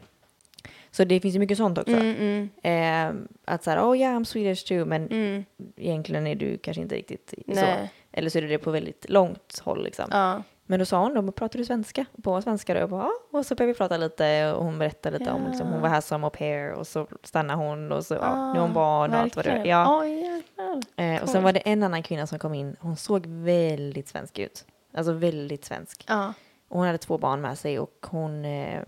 så 0.92 1.04
det 1.04 1.20
finns 1.20 1.36
ju 1.36 1.40
mycket 1.40 1.58
sånt 1.58 1.78
också. 1.78 1.94
Mm, 1.96 2.16
mm, 2.16 2.50
Eh, 2.64 3.22
att 3.54 3.64
så 3.64 3.70
här, 3.72 3.82
oh 3.90 3.98
yeah 3.98 4.16
I'm 4.20 4.24
Swedish 4.24 4.66
too, 4.68 4.86
men 4.86 5.08
mm. 5.08 5.46
egentligen 5.78 6.28
är 6.28 6.36
du 6.36 6.58
kanske 6.58 6.82
inte 6.82 6.96
riktigt 6.96 7.34
så. 7.48 7.54
Nej. 7.54 7.92
Eller 8.12 8.30
så 8.30 8.38
är 8.38 8.42
det 8.42 8.48
det 8.48 8.58
på 8.58 8.72
väldigt 8.72 9.06
långt 9.10 9.60
håll 9.64 9.84
liksom. 9.84 10.06
Ja. 10.12 10.44
Men 10.72 10.80
då 10.80 10.86
sa 10.86 11.00
hon 11.04 11.14
då, 11.26 11.32
pratar 11.32 11.60
du 11.60 11.66
svenska? 11.66 12.06
På 12.24 12.42
svenska 12.42 12.74
då? 12.74 12.80
Jag 12.80 12.90
bara, 12.90 13.04
ja. 13.04 13.12
Och 13.40 13.46
så 13.46 13.56
började 13.56 13.74
vi 13.74 13.78
prata 13.78 13.98
lite 13.98 14.54
och 14.54 14.66
hon 14.66 14.80
berättade 14.80 15.20
lite 15.20 15.32
om, 15.32 15.48
liksom, 15.48 15.68
hon 15.68 15.82
var 15.82 15.90
här 15.90 16.02
som 16.02 16.24
au 16.24 16.30
pair 16.30 16.72
och 16.72 16.88
så 16.88 17.08
stannade 17.24 17.60
hon 17.64 17.92
och 17.92 18.06
så, 18.06 18.14
ja, 18.14 18.54
nu 18.54 18.60
har 18.60 18.66
hon 18.66 18.74
barn 18.74 19.14
och 19.14 19.20
allt 19.20 19.36
vad 19.36 19.46
det 19.46 19.52
är. 19.52 19.60
Ah. 19.60 19.66
Ja. 19.66 20.06
Jävlar. 20.06 20.82
Eh, 21.16 21.24
och 21.24 21.30
sen 21.30 21.44
var 21.44 21.54
det 21.54 21.60
en 21.60 21.84
annan 21.84 22.04
kvinna 22.04 22.28
som 22.28 22.40
kom 22.40 22.54
in, 22.54 22.76
hon 22.80 22.96
såg 22.96 23.26
väldigt 23.26 24.08
svensk 24.08 24.40
ut. 24.40 24.66
Alltså 24.94 25.12
väldigt 25.14 25.66
svensk. 25.66 26.06
Ja. 26.08 26.34
Och 26.70 26.78
hon 26.78 26.86
hade 26.86 26.98
två 26.98 27.18
barn 27.18 27.42
med 27.42 27.58
sig 27.58 27.80
och 27.80 28.06
hon... 28.10 28.46
Eh, 28.46 28.82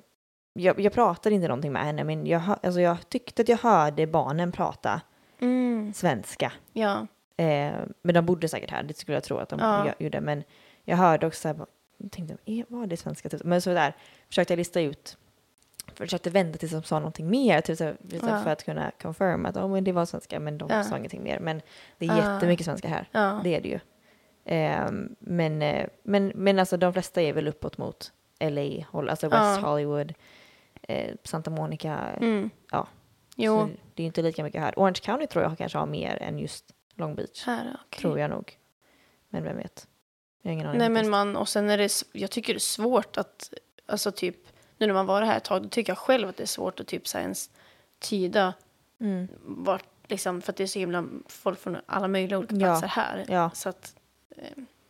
jag, 0.53 0.79
jag 0.79 0.93
pratade 0.93 1.35
inte 1.35 1.47
någonting 1.47 1.71
med 1.71 1.85
henne 1.85 2.03
men 2.03 2.25
jag, 2.27 2.41
alltså 2.63 2.81
jag 2.81 3.09
tyckte 3.09 3.41
att 3.41 3.49
jag 3.49 3.57
hörde 3.57 4.07
barnen 4.07 4.51
prata 4.51 5.01
Mm. 5.41 5.93
svenska. 5.93 6.51
Ja. 6.73 7.07
Eh, 7.37 7.71
men 8.01 8.15
de 8.15 8.25
bodde 8.25 8.47
säkert 8.47 8.71
här, 8.71 8.83
det 8.83 8.97
skulle 8.97 9.15
jag 9.15 9.23
tro 9.23 9.37
att 9.37 9.49
de 9.49 9.59
Ja. 9.59 9.85
gjorde. 9.99 10.21
Men 10.21 10.43
jag 10.91 10.97
hörde 10.97 11.27
också 11.27 11.41
så 11.41 11.47
här, 11.47 11.65
tänkte, 12.11 12.37
"Eh, 12.45 12.65
var 12.67 12.85
det 12.87 12.97
svenska? 12.97 13.29
Typ. 13.29 13.43
Men 13.43 13.61
så 13.61 13.73
där 13.73 13.93
försökte 14.27 14.53
jag 14.53 14.57
lista 14.57 14.81
ut, 14.81 15.17
försökte 15.93 16.29
vänta 16.29 16.57
tills 16.57 16.71
de 16.71 16.83
sa 16.83 16.99
någonting 16.99 17.29
mer 17.29 17.61
typ, 17.61 17.77
så 17.77 17.83
Ja. 18.11 18.43
för 18.43 18.47
att 18.49 18.63
kunna 18.65 18.91
confirm 19.01 19.45
att 19.45 19.57
oh, 19.57 19.67
men 19.67 19.83
det 19.83 19.91
var 19.91 20.05
svenska 20.05 20.39
men 20.39 20.57
de 20.57 20.69
Ja. 20.69 20.83
sa 20.83 20.97
ingenting 20.97 21.23
mer. 21.23 21.39
Men 21.39 21.61
det 21.97 22.05
är 22.05 22.11
Ah. 22.11 22.33
jättemycket 22.33 22.65
svenska 22.65 22.87
här, 22.87 23.07
Ja. 23.11 23.41
det 23.43 23.55
är 23.55 23.61
det 23.61 23.69
ju. 23.69 23.79
Eh, 24.55 24.91
men, 25.19 25.61
eh, 25.61 25.87
men, 26.03 26.31
men 26.35 26.59
alltså 26.59 26.77
de 26.77 26.93
flesta 26.93 27.21
är 27.21 27.33
väl 27.33 27.47
uppåt 27.47 27.77
mot 27.77 28.11
LA, 28.39 28.85
alltså 28.93 29.27
West 29.29 29.61
Ja. 29.61 29.69
Hollywood, 29.69 30.13
eh, 30.81 31.15
Santa 31.23 31.49
Monica. 31.51 31.97
Mm. 31.97 32.49
Ja. 32.71 32.87
Jo. 33.35 33.59
Så 33.59 33.69
det 33.95 34.03
är 34.03 34.07
inte 34.07 34.21
lika 34.21 34.43
mycket 34.43 34.61
här. 34.61 34.73
Orange 34.77 34.99
County 35.03 35.27
tror 35.27 35.43
jag 35.43 35.57
kanske 35.57 35.77
har 35.77 35.85
mer 35.85 36.17
än 36.21 36.39
just 36.39 36.65
Long 36.95 37.15
Beach. 37.15 37.45
Här, 37.45 37.77
okej. 37.87 37.99
Tror 38.01 38.19
jag 38.19 38.29
nog. 38.29 38.57
Men 39.29 39.43
vem 39.43 39.57
vet? 39.57 39.87
Jag 40.41 40.49
har 40.49 40.53
ingen 40.53 40.67
aning. 40.67 40.79
Nej 40.79 40.89
men 40.89 41.09
man, 41.09 41.35
och 41.35 41.49
sen 41.49 41.69
är 41.69 41.77
det, 41.77 42.03
jag 42.11 42.31
tycker 42.31 42.53
det 42.53 42.57
är 42.57 42.59
svårt 42.59 43.17
att, 43.17 43.53
alltså 43.85 44.11
typ, 44.11 44.35
nu 44.77 44.87
när 44.87 44.93
man 44.93 45.05
varit 45.05 45.27
här 45.27 45.37
ett 45.37 45.43
tag, 45.43 45.63
då 45.63 45.69
tycker 45.69 45.91
jag 45.91 45.97
själv 45.97 46.29
att 46.29 46.37
det 46.37 46.43
är 46.43 46.47
svårt 46.47 46.79
att 46.79 46.87
typ 46.87 47.07
så 47.07 47.17
här 47.17 47.23
ens 47.23 47.49
tyda 47.99 48.53
Mm. 48.99 49.27
vart, 49.41 49.83
liksom, 50.07 50.41
för 50.41 50.51
att 50.51 50.57
det 50.57 50.63
är 50.63 50.67
så 50.67 50.79
himla 50.79 51.05
folk 51.27 51.59
från 51.59 51.77
alla 51.85 52.07
möjliga 52.07 52.37
olika 52.37 52.55
Ja. 52.55 52.59
platser 52.59 52.87
här. 52.87 53.25
Ja. 53.29 53.49
Så 53.53 53.69
att, 53.69 53.95
eh, 54.37 54.43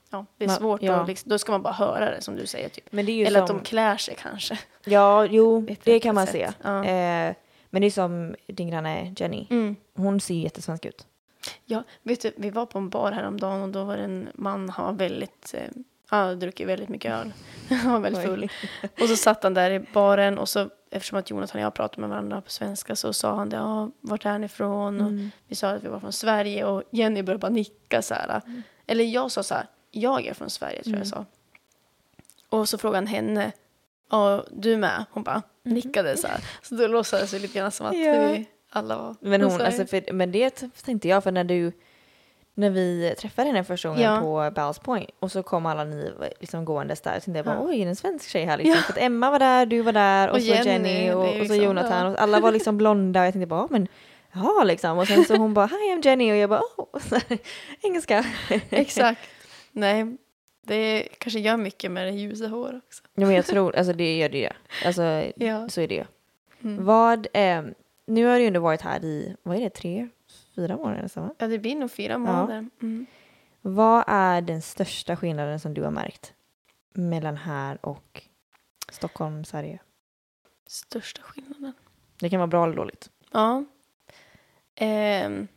ja, 0.09 0.25
det 0.37 0.43
är 0.43 0.47
Man- 0.47 0.57
svårt 0.57 0.81
ja. 0.81 0.93
att, 0.93 1.07
liksom, 1.07 1.29
då 1.29 1.37
ska 1.39 1.51
man 1.51 1.61
bara 1.61 1.73
höra 1.73 2.11
det 2.11 2.21
som 2.21 2.35
du 2.35 2.45
säger 2.45 2.69
typ. 2.69 2.91
Men 2.91 3.05
det 3.05 3.11
är 3.11 3.13
ju 3.13 3.25
Eller 3.25 3.39
som... 3.47 3.57
att 3.57 3.63
de 3.63 3.69
klär 3.69 3.97
sig 3.97 4.15
kanske. 4.19 4.59
Ja, 4.85 5.25
jo, 5.25 5.67
det 5.83 5.99
kan 5.99 6.15
man 6.15 6.23
ett 6.23 6.29
se. 6.31 6.47
sätt. 6.47 6.55
Ja. 6.63 6.85
Eh, 6.85 7.35
men 7.69 7.81
det 7.81 7.87
är 7.87 7.91
som 7.91 8.35
din 8.47 8.69
granne 8.69 9.13
Jenny. 9.17 9.47
Mm. 9.49 9.75
Hon 9.95 10.21
ser 10.21 10.33
ju 10.33 10.41
jättesvensk 10.41 10.85
ut. 10.85 11.07
Ja, 11.65 11.83
vet 12.03 12.21
du, 12.21 12.31
vi 12.37 12.49
var 12.49 12.65
på 12.65 12.77
en 12.79 12.89
bar 12.89 13.11
häromdagen 13.11 13.61
och 13.61 13.69
då 13.69 13.83
var 13.83 13.97
det 13.97 14.03
en 14.03 14.29
man, 14.33 14.69
han 14.69 14.85
var 14.85 14.93
väldigt, 14.93 15.53
eh, 15.53 15.69
han 16.07 16.19
hade 16.19 16.35
druckit 16.35 16.67
väldigt 16.67 16.89
mycket 16.89 17.11
öl. 17.11 17.33
han 17.69 17.91
var 17.91 17.99
väldigt 17.99 18.23
full. 18.25 18.51
Och 19.01 19.07
så 19.09 19.15
satt 19.15 19.43
han 19.43 19.53
där 19.53 19.71
i 19.71 19.79
baren 19.79 20.37
och 20.37 20.49
så, 20.49 20.69
eftersom 20.91 21.19
att 21.19 21.29
Jonathan 21.29 21.59
och 21.61 21.65
jag 21.65 21.73
pratade 21.73 22.01
med 22.01 22.09
varandra 22.09 22.41
på 22.41 22.51
svenska 22.51 22.95
så 22.95 23.13
sa 23.13 23.35
han 23.35 23.49
det, 23.49 23.57
ja, 23.57 23.89
vart 24.01 24.25
är 24.25 24.39
ni 24.39 24.45
ifrån? 24.45 25.01
Och 25.01 25.07
Mm. 25.07 25.31
vi 25.47 25.55
sa 25.55 25.69
att 25.69 25.83
vi 25.83 25.87
var 25.87 25.99
från 25.99 26.13
Sverige 26.13 26.65
och 26.65 26.83
Jenny 26.91 27.23
började 27.23 27.39
bara 27.41 27.51
nicka 27.51 28.01
så 28.01 28.13
här. 28.13 28.41
Eller 28.87 29.03
jag 29.03 29.31
sa 29.31 29.43
så 29.43 29.53
här, 29.55 29.65
jag 29.91 30.25
är 30.27 30.33
från 30.33 30.49
Sverige 30.49 30.83
tror 30.83 30.95
jag 30.95 31.05
Mm. 31.05 31.09
sa. 31.09 31.25
Och 32.49 32.69
så 32.69 32.77
frågade 32.77 32.97
han 32.97 33.07
henne, 33.07 33.51
ja, 34.09 34.43
du 34.51 34.77
med? 34.77 35.05
Hon 35.11 35.23
bara 35.23 35.41
nickade 35.63 36.17
så 36.17 36.27
här. 36.27 36.39
Så 36.61 36.75
då 36.75 36.87
låtsades 36.87 37.31
det 37.31 37.39
lite 37.39 37.59
grann 37.59 37.71
som 37.71 37.85
att. 37.85 37.97
Ja. 37.97 38.13
vi 38.13 38.45
alla 38.73 38.97
var 38.97 39.15
Men, 39.21 39.39
från 39.41 39.51
hon, 39.51 39.61
alltså, 39.61 39.85
för, 39.85 40.13
men 40.13 40.31
det 40.31 40.63
tänkte 40.85 41.07
jag, 41.07 41.23
för 41.23 41.31
när 41.31 41.43
du 41.43 41.71
när 42.53 42.69
vi 42.69 43.15
träffade 43.19 43.47
henne 43.47 43.63
första 43.63 43.89
gången 43.89 44.03
Ja. 44.03 44.19
på 44.21 44.51
Balls 44.55 44.79
Point 44.79 45.09
och 45.19 45.31
så 45.31 45.43
kom 45.43 45.65
alla 45.65 45.83
ni 45.83 46.11
liksom 46.39 46.65
gåendes 46.65 47.01
där. 47.01 47.19
Så 47.19 47.25
tänkte 47.25 47.37
jag 47.37 47.45
bara, 47.45 47.55
Ja. 47.55 47.61
oj, 47.65 47.81
är 47.81 47.85
det 47.85 47.89
en 47.89 47.95
svensk 47.95 48.29
tjej 48.29 48.45
här 48.45 48.57
liksom? 48.57 48.83
För 48.83 48.93
att 48.93 48.97
Emma 48.99 49.31
var 49.31 49.39
där, 49.39 49.65
du 49.65 49.81
var 49.81 49.91
där 49.93 50.27
och, 50.29 50.35
Och 50.35 50.41
så 50.41 50.47
Jenny, 50.47 51.11
och, 51.11 51.25
är 51.25 51.29
och 51.29 51.33
så 51.33 51.39
liksom, 51.39 51.57
Jonathan. 51.57 52.05
ja. 52.05 52.11
Och 52.11 52.21
alla 52.21 52.39
var 52.39 52.51
liksom 52.51 52.77
blonda 52.77 53.19
och 53.19 53.25
jag 53.25 53.33
tänkte 53.33 53.47
bara, 53.47 53.59
"Ja, 53.61 53.67
men 53.69 53.87
ja 54.33 54.63
liksom. 54.63 54.97
Och 54.97 55.07
sen 55.07 55.25
så 55.25 55.35
hon 55.35 55.53
bara, 55.53 55.65
hi 55.65 55.75
I'm 55.75 56.05
Jenny 56.05 56.31
och 56.31 56.35
jag 56.35 56.49
bara, 56.49 56.61
oh, 56.77 56.99
engelska. 57.81 58.25
Exakt. 58.69 59.21
Nej, 59.71 60.17
det 60.63 61.07
kanske 61.17 61.39
gör 61.39 61.57
mycket 61.57 61.91
med 61.91 62.07
det 62.07 62.11
ljusa 62.11 62.47
hår 62.47 62.81
också. 62.87 63.03
Ja, 63.15 63.25
men 63.25 63.35
jag 63.35 63.45
tror, 63.45 63.75
alltså 63.75 63.93
det 63.93 64.17
gör 64.17 64.29
det 64.29 64.37
ju. 64.39 64.49
Alltså 64.85 65.03
Ja. 65.35 65.69
så 65.69 65.81
är 65.81 65.87
det 65.87 65.95
ju. 65.95 66.03
Mm. 66.63 66.85
Vad, 66.85 67.27
eh, 67.33 67.61
nu 68.07 68.25
har 68.25 68.35
du 68.35 68.41
ju 68.41 68.47
ändå 68.47 68.59
varit 68.59 68.81
här 68.81 69.05
i, 69.05 69.35
vad 69.43 69.57
är 69.57 69.61
det, 69.61 69.69
tre, 69.69 70.09
fyra 70.55 70.77
månader 70.77 71.01
nästan 71.01 71.23
va? 71.27 71.35
Ja, 71.37 71.47
det 71.47 71.59
blir 71.59 71.75
nog 71.75 71.91
fyra 71.91 72.17
månader. 72.17 72.69
Mm. 72.81 73.05
Vad 73.61 74.03
är 74.07 74.41
den 74.41 74.61
största 74.61 75.15
skillnaden 75.15 75.59
som 75.59 75.73
du 75.73 75.83
har 75.83 75.91
märkt 75.91 76.33
mellan 76.93 77.37
här 77.37 77.85
och 77.85 78.23
Stockholm, 78.91 79.43
Sverige? 79.45 79.79
Största 80.67 81.21
skillnaden. 81.21 81.73
Det 82.19 82.29
kan 82.29 82.39
vara 82.39 82.47
bra 82.47 82.63
eller 82.63 82.75
dåligt. 82.75 83.09
Ja. 83.31 83.65
Ehm, 84.75 85.47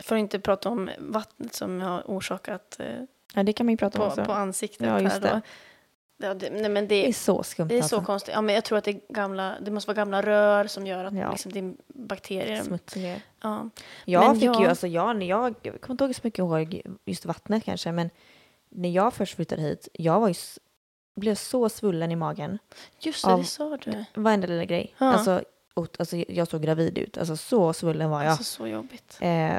för 0.00 0.16
att 0.16 0.20
inte 0.20 0.40
prata 0.40 0.68
om 0.68 0.90
vattnet 0.98 1.54
som 1.54 1.80
har 1.80 2.02
orsakat 2.06 2.76
eh, 2.80 3.02
Ja, 3.34 3.42
det 3.42 3.52
kan 3.52 3.66
man 3.66 3.76
prata 3.76 3.98
om 4.02 4.04
på, 4.08 4.10
också. 4.12 4.24
på 4.24 4.32
ansiktet 4.32 4.86
Ja, 4.86 5.00
just 5.00 5.14
här 5.14 5.20
det. 5.20 5.28
då. 5.28 5.40
Ja, 6.16 6.34
det, 6.34 6.50
nej, 6.50 6.68
men 6.68 6.88
det 6.88 6.94
är 6.94 7.06
det, 7.06 7.12
så 7.12 7.42
skumt 7.42 7.68
det 7.68 7.74
är 7.74 7.82
alltså. 7.82 8.00
så 8.00 8.04
konstigt. 8.06 8.34
Ja, 8.34 8.40
men 8.40 8.54
jag 8.54 8.64
tror 8.64 8.78
att 8.78 8.84
det, 8.84 8.90
är 8.90 9.00
gamla, 9.14 9.54
det 9.60 9.70
måste 9.70 9.88
vara 9.88 9.96
gamla 9.96 10.22
rör 10.22 10.66
som 10.66 10.86
gör 10.86 11.04
att 11.04 11.14
Ja. 11.14 11.30
liksom, 11.30 11.52
det 11.52 11.58
är 11.58 11.74
bakterier. 11.88 12.62
Smutsiga. 12.62 13.16
Ja. 13.42 13.70
Jag 14.04 14.24
Men 14.26 14.34
fick 14.34 14.44
jag- 14.44 14.60
ju, 14.62 14.66
alltså 14.66 14.86
jag, 14.86 15.16
när 15.16 15.26
jag, 15.26 15.54
jag 15.62 15.80
kommer 15.80 15.94
inte 15.94 16.04
ihåg 16.04 16.14
så 16.14 16.20
mycket 16.24 16.38
ihåg 16.38 16.82
just 17.04 17.24
vattnet 17.24 17.64
kanske, 17.64 17.92
men 17.92 18.10
när 18.68 18.88
jag 18.90 19.14
först 19.14 19.34
flyttade 19.36 19.62
hit, 19.62 19.88
jag 19.92 20.20
var 20.20 20.28
ju, 20.28 20.34
blev 21.16 21.34
så 21.34 21.68
svullen 21.68 22.12
i 22.12 22.16
magen. 22.16 22.58
Just 23.00 23.24
det, 23.24 23.32
Av- 23.32 23.38
det 23.38 23.44
sa 23.44 23.76
du. 23.76 24.04
Varenda 24.14 24.46
lilla 24.46 24.64
grej. 24.64 24.94
Ja. 24.98 25.12
Alltså 25.12 25.42
ot- 25.74 25.96
alltså 25.98 26.16
jag 26.16 26.48
såg 26.48 26.62
gravid 26.62 26.98
ut, 26.98 27.18
alltså 27.18 27.36
så 27.36 27.72
svullen 27.72 28.10
var 28.10 28.22
jag. 28.22 28.30
Alltså 28.30 28.44
så 28.44 28.66
jobbigt. 28.66 29.18
Eh, 29.20 29.54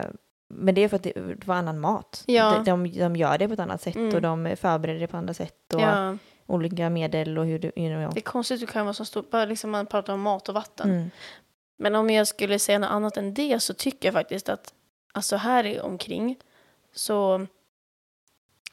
men 0.47 0.75
det 0.75 0.81
är 0.83 0.87
för 0.87 0.95
att 0.95 1.03
det, 1.03 1.11
det 1.15 1.47
var 1.47 1.55
annan 1.55 1.79
mat. 1.79 2.23
Ja. 2.27 2.61
De, 2.65 2.83
de, 2.83 2.99
de 2.99 3.15
gör 3.15 3.37
det 3.37 3.47
på 3.47 3.53
ett 3.53 3.59
annat 3.59 3.81
sätt 3.81 3.95
Mm. 3.95 4.15
och 4.15 4.21
de 4.21 4.55
förbereder 4.59 4.99
det 4.99 5.07
på 5.07 5.17
andra 5.17 5.33
sätt 5.33 5.73
och 5.73 5.81
Ja, 5.81 6.17
olika 6.47 6.89
medel 6.89 7.38
och 7.38 7.45
hur 7.45 7.60
du, 7.60 7.71
you 7.75 7.89
know, 8.01 8.13
det 8.13 8.19
är 8.19 8.21
konstigt 8.21 8.62
hur 8.62 8.67
det 8.67 8.73
kan 8.73 8.86
vara 8.86 8.93
så 8.93 9.05
stort, 9.05 9.29
bara 9.29 9.45
liksom 9.45 9.71
man 9.71 9.86
pratar 9.86 10.13
om 10.13 10.21
mat 10.21 10.49
och 10.49 10.55
vatten. 10.55 10.89
mm. 10.89 11.10
Men 11.77 11.95
om 11.95 12.10
jag 12.10 12.27
skulle 12.27 12.60
säga 12.60 12.79
något 12.79 12.89
annat 12.89 13.17
än 13.17 13.34
det 13.34 13.60
så 13.60 13.73
tycker 13.73 14.08
jag 14.08 14.13
faktiskt 14.13 14.49
att 14.49 14.73
alltså 15.13 15.36
här 15.36 15.81
omkring 15.81 16.38
så 16.93 17.47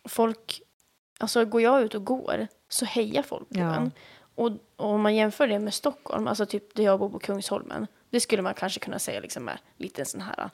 folk, 0.09 0.63
alltså 1.19 1.45
går 1.45 1.61
jag 1.63 1.83
ut 1.83 1.95
och 1.95 2.05
går 2.05 2.47
så 2.69 2.85
hejar 2.85 3.23
folk 3.23 3.49
på 3.49 3.59
Ja. 3.59 3.75
en. 3.75 3.93
Och, 4.35 4.51
och 4.77 4.91
om 4.91 5.01
man 5.03 5.15
jämför 5.15 5.47
det 5.47 5.59
med 5.59 5.75
Stockholm, 5.75 6.27
alltså 6.29 6.47
typ 6.47 6.75
där 6.75 6.85
jag 6.85 6.99
bor 6.99 7.09
på 7.09 7.19
Kungsholmen, 7.19 7.87
det 8.11 8.21
skulle 8.21 8.43
man 8.43 8.55
kanske 8.55 8.81
kunna 8.81 8.99
säga 8.99 9.21
liksom 9.21 9.49
är 9.49 9.61
lite 9.77 10.03
en 10.03 10.07
sån 10.07 10.21
här, 10.21 10.51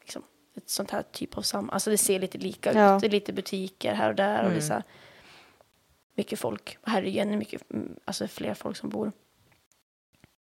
liksom, 0.00 0.22
ett 0.56 0.68
sånt 0.70 0.90
här 0.90 1.02
typ 1.12 1.38
av 1.38 1.42
sam, 1.42 1.70
alltså 1.70 1.90
det 1.90 1.98
ser 1.98 2.18
lite 2.20 2.38
lika 2.38 2.72
Ja. 2.72 2.94
ut, 2.96 3.00
det 3.00 3.06
är 3.06 3.10
lite 3.10 3.32
butiker 3.32 3.94
här 3.94 4.08
och 4.08 4.14
där 4.14 4.38
och 4.44 4.50
det 4.50 4.56
är 4.56 4.60
Mm. 4.60 4.62
så 4.62 4.72
här, 4.72 4.82
mycket 6.14 6.38
folk, 6.38 6.78
här 6.82 7.02
är 7.02 7.22
ännu 7.22 7.36
mycket, 7.36 7.70
mm, 7.70 7.96
alltså 8.04 8.28
fler 8.28 8.54
folk 8.54 8.76
som 8.76 8.88
bor. 8.88 9.12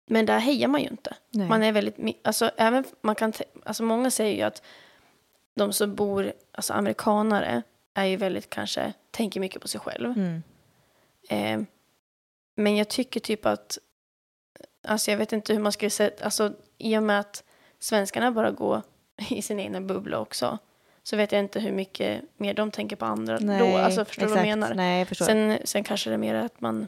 Men 0.07 0.25
där 0.25 0.39
hejar 0.39 0.67
man 0.67 0.81
ju 0.81 0.87
inte. 0.87 1.15
Nej. 1.29 1.47
Man 1.47 1.63
är 1.63 1.71
väldigt, 1.71 2.19
alltså 2.23 2.51
även, 2.57 2.83
man 3.01 3.15
kan, 3.15 3.33
alltså 3.65 3.83
många 3.83 4.11
säger 4.11 4.35
ju 4.35 4.41
att 4.41 4.63
de 5.55 5.73
som 5.73 5.95
bor, 5.95 6.33
alltså 6.51 6.73
amerikanare, 6.73 7.63
är 7.93 8.05
ju 8.05 8.15
väldigt 8.15 8.49
kanske, 8.49 8.93
tänker 9.11 9.39
mycket 9.39 9.61
på 9.61 9.67
sig 9.67 9.81
själv. 9.81 10.11
mm. 10.11 10.43
Eh, 11.29 11.61
men 12.55 12.75
jag 12.75 12.89
tycker 12.89 13.19
typ 13.19 13.45
att, 13.45 13.77
alltså 14.83 15.11
jag 15.11 15.17
vet 15.17 15.33
inte 15.33 15.53
hur 15.53 15.59
man 15.59 15.71
skulle 15.71 15.89
säga, 15.89 16.11
alltså 16.21 16.53
i 16.77 16.97
och 16.97 17.03
med 17.03 17.19
att 17.19 17.43
svenskarna 17.79 18.31
bara 18.31 18.51
går 18.51 18.81
i 19.29 19.41
sin 19.41 19.59
egna 19.59 19.81
bubbla 19.81 20.19
också, 20.19 20.57
så 21.03 21.17
vet 21.17 21.31
jag 21.31 21.39
inte 21.39 21.59
hur 21.59 21.71
mycket 21.71 22.21
mer 22.37 22.53
de 22.53 22.71
tänker 22.71 22.95
på 22.95 23.05
andra 23.05 23.37
Nej, 23.41 23.59
då. 23.71 23.77
Alltså 23.77 24.05
förstår 24.05 24.25
du 24.25 24.29
vad 24.29 24.39
jag 24.39 24.45
menar? 24.45 24.73
Nej, 24.73 24.99
jag 24.99 25.07
förstår. 25.07 25.25
Sen, 25.25 25.57
sen 25.63 25.83
kanske 25.83 26.09
det 26.09 26.13
är 26.13 26.17
mer 26.17 26.35
att 26.35 26.61
man 26.61 26.87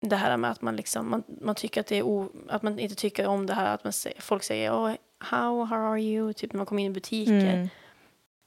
det 0.00 0.16
här 0.16 0.36
med 0.36 0.50
att 0.50 0.62
man 0.62 0.76
liksom 0.76 1.10
man, 1.10 1.22
man 1.40 1.54
tycker 1.54 1.80
att 1.80 1.86
det 1.86 1.96
är 1.96 2.02
o, 2.02 2.28
att 2.48 2.62
man 2.62 2.78
inte 2.78 2.94
tycker 2.94 3.26
om 3.26 3.46
det 3.46 3.54
här 3.54 3.74
att 3.74 3.84
man 3.84 3.92
folk 4.18 4.42
säger 4.42 4.72
oh, 4.72 4.92
how, 5.18 5.64
how 5.64 5.78
are 5.78 6.00
you 6.00 6.32
typ 6.32 6.52
när 6.52 6.58
man 6.58 6.66
kommer 6.66 6.82
in 6.82 6.90
i 6.90 6.94
butiker. 6.94 7.32
mm. 7.32 7.68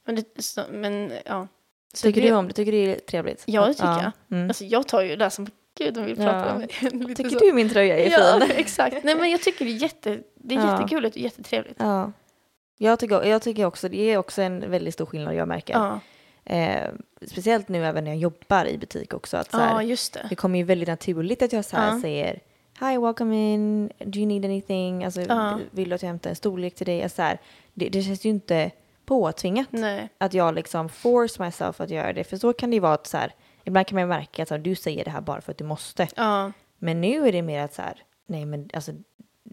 Men, 0.06 0.14
det, 0.14 0.42
så, 0.42 0.62
men 0.70 1.12
ja. 1.24 1.48
Så 1.94 2.02
Tycker 2.06 2.22
det, 2.22 2.28
du 2.28 2.34
om 2.34 2.48
det? 2.48 2.54
Tycker 2.54 2.72
du 2.72 2.86
det 2.86 2.96
är 2.96 3.00
trevligt? 3.00 3.44
Ja, 3.46 3.66
det 3.66 3.74
tycker 3.74 3.86
jag. 3.86 4.12
Mm. 4.30 4.50
Alltså 4.50 4.64
jag 4.64 4.88
tar 4.88 5.02
ju 5.02 5.16
det 5.16 5.30
som 5.30 5.46
gud 5.78 5.94
de 5.94 6.04
vill 6.04 6.16
prata 6.16 6.46
Ja. 6.46 6.58
med 6.58 6.94
mig. 6.94 7.14
Tycker 7.16 7.30
så. 7.30 7.38
du 7.38 7.52
min 7.52 7.68
tröja 7.68 7.98
är 7.98 8.10
ja, 8.10 8.40
fin? 8.40 8.50
exakt. 8.56 9.04
Nej 9.04 9.14
men 9.14 9.30
jag 9.30 9.42
tycker 9.42 9.64
det 9.64 9.70
är 9.70 9.82
jätte, 9.82 10.20
det 10.34 10.54
är 10.54 10.58
Ja. 10.58 10.72
jättekul 10.72 11.04
och 11.04 11.16
jättetrevligt. 11.16 11.76
Ja. 11.78 12.12
Jag 12.78 12.98
tycker, 12.98 13.22
jag 13.24 13.42
tycker 13.42 13.64
också 13.64 13.88
det 13.88 13.98
är 14.12 14.18
också 14.18 14.42
en 14.42 14.70
väldigt 14.70 14.94
stor 14.94 15.06
skillnad 15.06 15.34
jag 15.34 15.48
märker. 15.48 15.74
Ja, 15.74 16.00
Eh, 16.48 16.88
speciellt 17.26 17.68
nu 17.68 17.86
även 17.86 18.04
när 18.04 18.10
jag 18.10 18.18
jobbar 18.18 18.64
i 18.66 18.78
butik 18.78 19.14
också. 19.14 19.36
Att 19.36 19.50
så 19.50 19.56
ja 19.56 19.62
här, 19.62 19.82
just 19.82 20.12
det. 20.12 20.26
det 20.28 20.34
kommer 20.34 20.58
ju 20.58 20.64
väldigt 20.64 20.88
naturligt 20.88 21.42
att 21.42 21.52
jag 21.52 21.64
så 21.64 21.76
här 21.76 21.92
Ja. 21.94 22.00
säger 22.00 22.40
Hi, 22.80 22.98
welcome 22.98 23.54
in. 23.54 23.90
Do 23.98 24.18
you 24.18 24.26
need 24.26 24.44
anything? 24.44 25.04
Alltså, 25.04 25.20
Ja. 25.20 25.58
Vill 25.70 25.88
du 25.88 25.94
att 25.94 26.02
jag 26.02 26.08
hämtar 26.08 26.30
en 26.30 26.36
storlek 26.36 26.74
till 26.74 26.86
dig? 26.86 27.02
Alltså, 27.02 27.16
så 27.16 27.22
här, 27.22 27.38
det, 27.74 27.88
det 27.88 28.02
känns 28.02 28.24
ju 28.24 28.30
inte 28.30 28.70
påtvingat 29.06 29.66
Nej. 29.70 30.08
att 30.18 30.34
jag 30.34 30.54
liksom 30.54 30.88
force 30.88 31.42
myself 31.44 31.80
att 31.80 31.90
göra 31.90 32.12
det. 32.12 32.24
För 32.24 32.36
så 32.36 32.52
kan 32.52 32.70
det 32.70 32.74
ju 32.74 32.80
vara 32.80 32.94
att 32.94 33.06
så 33.06 33.16
här, 33.16 33.32
ibland 33.64 33.86
kan 33.86 33.98
man 34.00 34.08
märka 34.08 34.42
att 34.42 34.48
så 34.48 34.54
här, 34.54 34.62
du 34.62 34.74
säger 34.74 35.04
det 35.04 35.10
här 35.10 35.20
bara 35.20 35.40
för 35.40 35.52
att 35.52 35.58
du 35.58 35.64
måste. 35.64 36.08
Ja, 36.16 36.52
Men 36.78 37.00
nu 37.00 37.28
är 37.28 37.32
det 37.32 37.42
mer 37.42 37.60
att 37.64 37.74
så 37.74 37.82
här, 37.82 38.02
nej 38.26 38.44
men 38.44 38.70
alltså, 38.72 38.92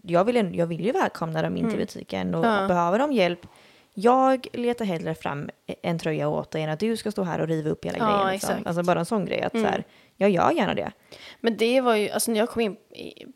jag 0.06 0.24
vill, 0.24 0.54
jag 0.58 0.66
vill 0.66 0.84
ju 0.84 0.92
välkomna 0.92 1.42
dem 1.42 1.56
in 1.56 1.64
till 1.64 1.74
Mm. 1.74 1.80
butiken 1.86 2.34
och 2.34 2.44
Ja. 2.46 2.68
behöver 2.68 2.98
de 2.98 3.12
hjälp, 3.12 3.46
jag 3.94 4.46
letar 4.52 4.84
hellre 4.84 5.14
fram 5.14 5.50
en 5.82 5.98
tröja 5.98 6.28
åt 6.28 6.50
dig 6.50 6.62
än 6.62 6.70
att 6.70 6.80
du 6.80 6.96
ska 6.96 7.10
stå 7.10 7.22
här 7.22 7.40
och 7.40 7.48
riva 7.48 7.70
upp 7.70 7.84
hela 7.84 7.98
Ja, 7.98 8.16
grejen. 8.18 8.32
Liksom. 8.32 8.54
Alltså 8.66 8.82
bara 8.82 8.98
en 8.98 9.06
sån 9.06 9.24
grej, 9.24 9.42
att 9.42 9.54
Mm. 9.54 9.64
så 9.66 9.70
här, 9.70 9.84
jag 10.16 10.30
gör 10.30 10.50
gärna 10.50 10.74
det. 10.74 10.92
men 11.40 11.56
det 11.56 11.80
var 11.80 11.94
ju, 11.94 12.10
alltså 12.10 12.30
när 12.32 12.38
jag 12.38 12.48
kom 12.48 12.62
in 12.62 12.76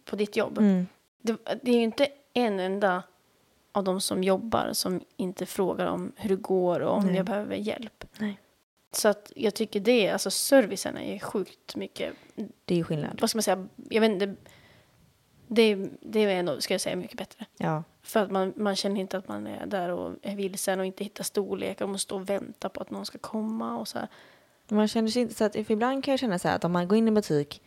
på 0.05 0.17
ditt 0.17 0.37
jobb, 0.37 0.59
Mm. 0.59 0.87
det, 1.23 1.37
det 1.63 1.71
är 1.71 1.75
ju 1.77 1.83
inte 1.83 2.07
en 2.35 2.61
enda 2.61 3.03
av 3.73 3.85
de 3.85 4.01
som 4.01 4.25
jobbar 4.25 4.71
som 4.73 5.01
inte 5.17 5.47
frågar 5.47 5.87
om 5.87 6.13
hur 6.17 6.29
det 6.29 6.37
går 6.43 6.81
och 6.81 6.97
om 6.97 7.07
Nej. 7.07 7.17
jag 7.17 7.27
behöver 7.27 7.57
hjälp. 7.57 8.05
Nej. 8.19 8.39
Så 8.93 9.09
att 9.09 9.33
jag 9.37 9.55
tycker 9.55 9.81
det, 9.81 10.11
alltså 10.11 10.31
servicen 10.31 10.97
är 10.99 11.19
sjukt 11.19 11.77
mycket, 11.77 12.13
Det 12.65 12.81
är 12.81 12.85
skillnad. 12.85 13.19
vad 13.21 13.31
ska 13.31 13.37
man 13.37 13.43
säga, 13.43 13.67
jag 13.91 14.01
vet 14.01 14.11
inte, 14.11 14.35
det, 15.49 15.75
det 16.01 16.25
är 16.25 16.29
ändå, 16.29 16.61
ska 16.61 16.75
jag 16.75 16.81
säga, 16.81 16.97
mycket 16.97 17.19
bättre. 17.19 17.47
Ja. 17.57 17.83
För 18.03 18.21
att 18.21 18.31
man, 18.31 18.53
man 18.57 18.77
känner 18.77 19.01
inte 19.01 19.19
att 19.19 19.29
man 19.29 19.47
är 19.47 19.67
där 19.67 19.89
och 19.91 20.13
är 20.23 20.37
vilsen 20.37 20.81
och 20.81 20.87
inte 20.87 21.05
hittar 21.05 21.25
storlekar 21.25 21.85
och 21.85 21.89
måste 21.91 22.03
stå 22.05 22.15
och 22.17 22.31
vänta 22.31 22.69
på 22.69 22.81
att 22.81 22.91
någon 22.91 23.07
ska 23.07 23.19
komma 23.19 23.79
och 23.79 23.89
så 23.89 23.99
här. 23.99 24.09
Man 24.69 24.89
känner 24.89 25.09
sig 25.09 25.23
inte 25.23 25.35
så 25.35 25.45
att, 25.45 25.53
för 25.53 25.71
ibland 25.71 26.05
kan 26.05 26.13
jag 26.13 26.19
känna 26.21 26.39
så 26.39 26.49
här 26.49 26.57
att 26.57 26.65
om 26.65 26.73
man 26.73 26.89
går 26.89 26.99
in 26.99 27.05
i 27.05 27.09
en 27.09 27.15
butik 27.15 27.63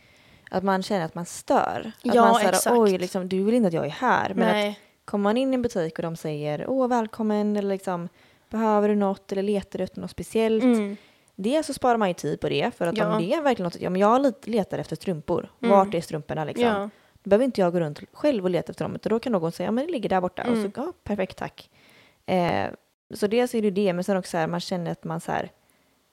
att 0.50 0.62
man 0.64 0.82
känner 0.82 1.04
att 1.04 1.14
man 1.14 1.26
stör. 1.26 1.92
Att 2.04 2.14
Ja, 2.14 2.22
man 2.24 2.34
så 2.34 2.40
här, 2.40 2.48
exakt. 2.48 2.76
oj, 2.76 2.98
liksom, 2.98 3.28
du 3.28 3.42
vill 3.44 3.54
inte 3.54 3.66
att 3.68 3.74
jag 3.74 3.86
är 3.86 3.90
här. 3.90 4.34
Men 4.34 4.48
att 4.48 4.54
Nej, 4.54 4.78
kommer 5.04 5.22
man 5.22 5.36
in 5.36 5.50
i 5.52 5.54
en 5.54 5.62
butik 5.62 5.98
och 5.98 6.02
de 6.02 6.16
säger 6.16 6.64
åh 6.68 6.88
välkommen 6.88 7.56
eller 7.56 7.68
liksom 7.68 8.08
behöver 8.50 8.88
du 8.88 8.94
något 8.94 9.32
eller 9.32 9.42
letar 9.42 9.78
du 9.78 9.84
efter 9.84 10.00
något 10.00 10.10
speciellt. 10.10 10.62
mm, 10.64 10.96
Det 11.34 11.62
så 11.62 11.74
sparar 11.74 11.96
man 11.96 12.08
ju 12.08 12.14
tid 12.14 12.40
på 12.40 12.48
det 12.48 12.74
för 12.76 12.86
att 12.86 12.96
Ja. 12.96 13.12
om 13.16 13.22
det 13.22 13.34
är 13.34 13.42
verkligen 13.42 13.64
något, 13.64 13.80
ja 13.80 13.90
men 13.90 14.00
jag 14.00 14.32
letar 14.44 14.78
efter 14.78 14.96
strumpor, 14.96 15.50
Mm. 15.62 15.76
vart 15.76 15.94
är 15.94 16.00
strumporna 16.00 16.44
liksom? 16.44 16.64
ja, 16.66 16.90
Då 17.22 17.28
behöver 17.28 17.44
inte 17.44 17.60
jag 17.60 17.72
gå 17.72 17.80
runt 17.80 18.00
själv 18.12 18.44
och 18.44 18.50
leta 18.50 18.70
efter 18.72 18.84
dem 18.84 18.94
utan 18.94 19.10
då 19.10 19.18
kan 19.18 19.32
någon 19.32 19.52
säga 19.52 19.66
ja 19.66 19.70
men 19.70 19.86
det 19.86 19.92
ligger 19.92 20.08
där 20.08 20.20
borta 20.20 20.42
och 20.42 20.48
Mm. 20.48 20.62
så 20.72 20.80
ja 20.80 20.92
perfekt 21.04 21.36
tack. 21.36 21.70
Eh, 22.26 22.66
så 23.14 23.26
dels 23.26 23.54
är 23.54 23.62
det 23.62 23.70
det 23.70 23.92
men 23.92 24.04
sen 24.04 24.16
också 24.16 24.30
så 24.30 24.36
här, 24.38 24.46
man 24.46 24.60
känner 24.60 24.90
att 24.92 25.04
man 25.04 25.20
så 25.20 25.32
här, 25.32 25.50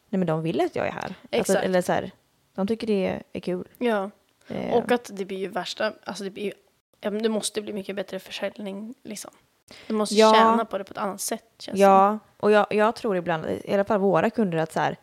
nej 0.09 0.17
men 0.19 0.25
de 0.27 0.41
vill 0.41 0.61
att 0.61 0.75
jag 0.75 0.87
är 0.87 0.91
här. 0.91 1.03
Alltså, 1.03 1.15
Exakt. 1.31 1.65
eller 1.65 1.81
så 1.81 1.91
här, 1.91 2.11
de 2.55 2.67
tycker 2.67 2.87
det 2.87 3.21
är 3.33 3.39
kul. 3.39 3.67
ja. 3.77 4.09
Eh, 4.47 4.73
Och 4.73 4.91
att 4.91 5.09
det 5.13 5.25
blir 5.25 5.37
ju 5.37 5.47
värsta, 5.47 5.93
alltså 6.03 6.23
det 6.23 6.29
blir 6.29 6.43
ju, 6.43 6.51
ja, 7.01 7.09
det 7.09 7.29
måste 7.29 7.61
bli 7.61 7.73
mycket 7.73 7.95
bättre 7.95 8.19
försäljning 8.19 8.93
liksom. 9.03 9.31
Du 9.87 9.93
måste 9.93 10.15
Ja. 10.15 10.33
tjäna 10.33 10.65
på 10.65 10.77
det 10.77 10.83
på 10.83 10.91
ett 10.91 10.97
annat 10.97 11.21
sätt 11.21 11.43
känns 11.59 11.79
Ja, 11.79 12.19
och 12.37 12.51
jag, 12.51 12.67
jag 12.69 12.95
tror 12.95 13.17
ibland, 13.17 13.45
i 13.63 13.73
alla 13.73 13.83
fall 13.83 13.99
våra 13.99 14.29
kunder, 14.29 14.57
att 14.57 14.71
så 14.73 14.79
här, 14.79 14.97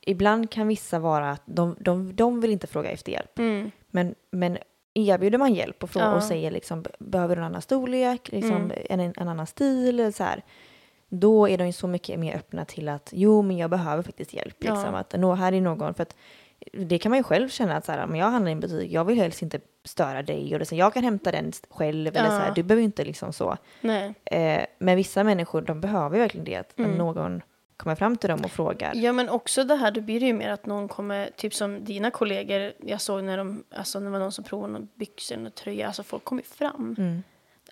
ibland 0.00 0.50
kan 0.50 0.68
vissa 0.68 0.98
vara 0.98 1.30
att 1.30 1.42
de, 1.44 1.76
de, 1.80 2.16
de 2.16 2.40
vill 2.40 2.50
inte 2.50 2.66
fråga 2.66 2.90
efter 2.90 3.12
hjälp. 3.12 3.30
som. 3.36 3.44
Mm. 3.44 3.70
Men, 3.90 4.14
men 4.30 4.58
erbjuder 4.94 5.38
man 5.38 5.54
hjälp 5.54 5.82
och, 5.82 5.90
frågar 5.90 6.08
Ja. 6.10 6.14
och 6.16 6.22
säger 6.22 6.50
liksom, 6.50 6.84
behöver 6.98 7.36
du 7.36 7.40
en 7.42 7.46
annan 7.46 7.62
storlek, 7.62 8.28
liksom, 8.32 8.56
Mm. 8.56 8.70
en, 8.90 9.00
en 9.00 9.28
annan 9.28 9.46
stil, 9.46 10.12
så 10.14 10.24
här, 10.24 10.42
då 11.08 11.48
är 11.48 11.58
de 11.58 11.66
ju 11.66 11.72
så 11.72 11.86
mycket 11.86 12.18
mer 12.20 12.36
öppna 12.36 12.64
till 12.64 12.88
att 12.88 13.10
jo, 13.12 13.42
men 13.42 13.56
jag 13.56 13.70
behöver 13.70 14.02
faktiskt 14.02 14.32
hjälp. 14.34 14.56
Ja. 14.58 14.74
Liksom, 14.74 14.94
att 14.94 15.14
nå, 15.18 15.34
här 15.34 15.52
är 15.52 15.60
någon, 15.60 15.94
för 15.94 16.02
att 16.02 16.16
det 16.72 16.98
kan 16.98 17.10
man 17.10 17.18
ju 17.18 17.22
själv 17.22 17.48
känna 17.48 17.76
att 17.76 17.84
så 17.84 17.92
här, 17.92 18.04
om 18.04 18.16
jag 18.16 18.26
handlar 18.30 18.48
i 18.48 18.52
en 18.52 18.60
butik, 18.60 18.92
jag 18.92 19.04
vill 19.04 19.18
helst 19.18 19.42
inte 19.42 19.60
störa 19.84 20.22
dig 20.22 20.52
och 20.52 20.58
det, 20.58 20.64
så 20.66 20.74
jag 20.74 20.94
kan 20.94 21.04
hämta 21.04 21.32
den 21.32 21.52
själv, 21.70 22.16
eller 22.16 22.28
så 22.28 22.34
här, 22.36 22.46
Ja. 22.48 22.52
du 22.54 22.62
behöver 22.62 22.82
inte 22.82 23.04
liksom 23.04 23.32
så. 23.32 23.56
Eh, 24.24 24.64
men 24.78 24.96
vissa 24.96 25.24
människor, 25.24 25.62
de 25.62 25.80
behöver 25.80 26.18
verkligen 26.18 26.44
det, 26.44 26.56
att 26.56 26.78
Mm. 26.78 26.90
någon 26.92 27.42
kommer 27.76 27.94
fram 27.96 28.16
till 28.16 28.30
dem 28.30 28.40
och 28.44 28.50
frågar. 28.50 28.92
Ja 28.94 29.12
men 29.12 29.28
också 29.28 29.64
det 29.64 29.74
här, 29.74 29.90
då 29.90 30.00
blir 30.00 30.20
det 30.20 30.26
ju 30.26 30.32
mer 30.32 30.50
att 30.50 30.66
någon 30.66 30.88
kommer, 30.88 31.30
typ 31.36 31.54
som 31.54 31.84
dina 31.84 32.10
kollegor, 32.10 32.72
jag 32.80 33.00
såg 33.00 33.24
när 33.24 33.36
de, 33.36 33.64
alltså 33.70 33.98
när 33.98 34.06
det 34.06 34.12
var 34.12 34.18
någon 34.18 34.32
som 34.32 34.44
provade 34.44 34.72
någon 34.72 34.88
byxor 34.94 35.46
och 35.46 35.54
tröja, 35.54 35.86
alltså 35.86 36.02
folk 36.02 36.24
kom 36.24 36.38
ju 36.38 36.44
fram. 36.44 36.94
Mm. 36.98 37.22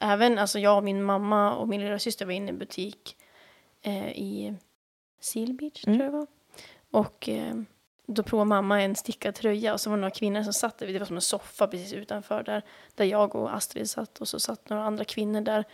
Även, 0.01 0.39
alltså 0.39 0.59
jag 0.59 0.77
och 0.77 0.85
min 0.85 1.03
mamma 1.03 1.55
och 1.55 1.69
min 1.69 1.81
lilla 1.81 1.99
syster 1.99 2.27
var 2.27 2.33
inne 2.33 2.47
i 2.47 2.51
en 2.51 2.59
butik 2.59 3.17
eh, 3.83 4.09
i 4.13 4.55
Seal 5.21 5.53
Beach, 5.53 5.87
Mm. 5.87 5.99
tror 5.99 6.05
jag 6.05 6.15
det 6.15 6.19
var. 6.19 6.27
Och 7.03 7.29
eh, 7.29 7.55
då 8.07 8.23
provade 8.23 8.49
mamma 8.49 8.83
en 8.83 8.97
stickad 8.97 9.35
tröja 9.35 9.73
och 9.73 9.81
så 9.81 9.91
var 9.91 9.97
det 9.97 10.01
några 10.01 10.11
kvinnor 10.11 10.43
som 10.43 10.53
satt 10.53 10.79
där, 10.79 10.87
det 10.87 10.99
var 10.99 11.07
som 11.07 11.17
en 11.17 11.23
soffa 11.23 11.67
precis 11.67 11.93
utanför 11.93 12.43
där, 12.43 12.63
där 12.95 13.05
jag 13.05 13.35
och 13.35 13.55
Astrid 13.55 13.91
satt 13.91 14.21
och 14.21 14.29
så 14.29 14.41
satt 14.41 14.69
några 14.69 14.85
andra 14.85 15.05
kvinnor 15.05 15.41
där. 15.41 15.65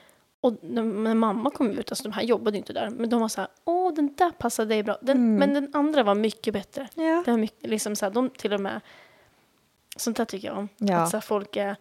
Och 0.41 0.55
när, 0.63 1.15
mamma 1.15 1.51
kom 1.51 1.71
ut, 1.71 1.93
alltså 1.93 2.05
de 2.05 2.13
här 2.13 2.23
jobbade 2.23 2.59
inte 2.59 2.73
där, 2.73 2.91
men 2.91 3.11
de 3.11 3.21
var 3.21 3.29
så 3.29 3.41
här, 3.41 3.51
åh 3.65 3.95
den 3.95 4.15
där 4.17 4.31
passade 4.31 4.69
dig 4.69 4.83
bra, 4.83 4.99
den, 5.03 5.17
Mm. 5.17 5.35
men 5.37 5.55
den 5.55 5.71
andra 5.75 6.03
var 6.03 6.15
mycket 6.15 6.53
bättre. 6.55 6.89
Ja. 6.95 7.23
Det 7.25 7.31
var 7.31 7.39
mycket, 7.39 7.71
liksom 7.71 7.97
så 7.97 8.05
här, 8.07 8.11
de 8.13 8.31
till 8.31 8.53
och 8.53 8.61
med, 8.61 8.81
sånt 9.97 10.17
där 10.17 10.25
tycker 10.25 10.49
jag 10.49 10.59
om. 10.59 10.69
Ja. 10.77 10.97
Att 11.03 11.11
så 11.11 11.17
här, 11.17 11.21
folk 11.23 11.57
är, 11.57 11.77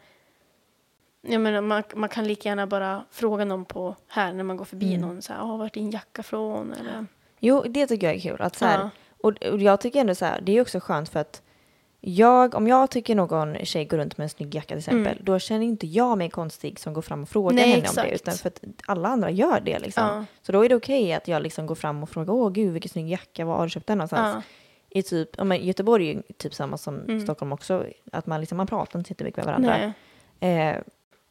jag 1.21 1.41
menar, 1.41 1.61
man, 1.61 1.83
man 1.95 2.09
kan 2.09 2.27
lika 2.27 2.49
gärna 2.49 2.67
bara 2.67 3.03
fråga 3.11 3.45
någon 3.45 3.65
på 3.65 3.95
här 4.07 4.33
när 4.33 4.43
man 4.43 4.57
går 4.57 4.65
förbi 4.65 4.93
Mm. 4.95 5.01
någon 5.09 5.21
så 5.21 5.33
här, 5.33 5.43
"Åh, 5.43 5.57
vart 5.57 5.75
är 5.77 5.81
din 5.81 5.91
jacka 5.91 6.23
från? 6.23 6.73
Eller, 6.73 7.05
Jo, 7.39 7.63
det 7.67 7.87
tycker 7.87 8.07
jag 8.07 8.15
är 8.15 8.19
kul. 8.19 8.41
Att 8.41 8.55
så 8.55 8.65
här, 8.65 8.79
Ja. 8.79 8.89
och, 9.17 9.43
och 9.43 9.59
jag 9.61 9.81
tycker 9.81 9.99
ändå 10.01 10.15
så 10.15 10.25
här, 10.25 10.41
det 10.41 10.57
är 10.57 10.61
också 10.61 10.79
skönt 10.79 11.09
för 11.09 11.19
att 11.19 11.41
jag, 12.01 12.55
om 12.55 12.67
jag 12.67 12.89
tycker 12.91 13.15
någon 13.15 13.55
tjej 13.65 13.85
går 13.85 13.97
runt 13.97 14.17
med 14.17 14.25
en 14.25 14.29
snygg 14.29 14.55
jacka 14.55 14.67
till 14.67 14.77
exempel, 14.77 15.11
Mm. 15.13 15.17
då 15.25 15.39
känner 15.39 15.65
inte 15.65 15.87
jag 15.87 16.17
mig 16.17 16.29
konstig 16.29 16.79
som 16.79 16.93
går 16.93 17.01
fram 17.01 17.23
och 17.23 17.29
frågar 17.29 17.55
Nej, 17.55 17.63
henne 17.65 17.77
om 17.77 17.83
exakt. 17.83 18.09
det, 18.09 18.15
utan 18.15 18.33
för 18.33 18.47
att 18.49 18.61
alla 18.87 19.09
andra 19.09 19.29
gör 19.31 19.59
det 19.59 19.79
liksom. 19.79 20.03
Ja. 20.03 20.25
Så 20.41 20.51
då 20.51 20.65
är 20.65 20.69
det 20.69 20.75
okej 20.75 21.13
att 21.13 21.27
jag 21.27 21.41
liksom 21.41 21.65
går 21.65 21.75
fram 21.75 22.03
och 22.03 22.09
frågar, 22.09 22.33
åh 22.33 22.49
gud 22.49 22.73
vilken 22.73 22.89
snygg 22.89 23.09
jacka, 23.09 23.45
var 23.45 23.55
har 23.57 23.63
du 23.63 23.69
köpt 23.69 23.87
den 23.87 23.97
någonstans? 23.97 24.35
Ja. 24.89 24.99
I 24.99 25.03
typ, 25.03 25.29
ja, 25.37 25.43
men 25.43 25.65
Göteborg 25.65 26.09
är 26.09 26.13
ju 26.13 26.21
typ 26.37 26.53
samma 26.53 26.77
som 26.77 26.95
Mm. 26.99 27.19
Stockholm 27.21 27.51
också, 27.53 27.85
att 28.11 28.25
man 28.27 28.39
liksom, 28.39 28.57
man 28.57 28.67
pratar 28.67 28.99
inte 28.99 29.11
jättemycket 29.11 29.37
med 29.37 29.45
varandra. 29.45 29.93
Eh, 30.39 30.75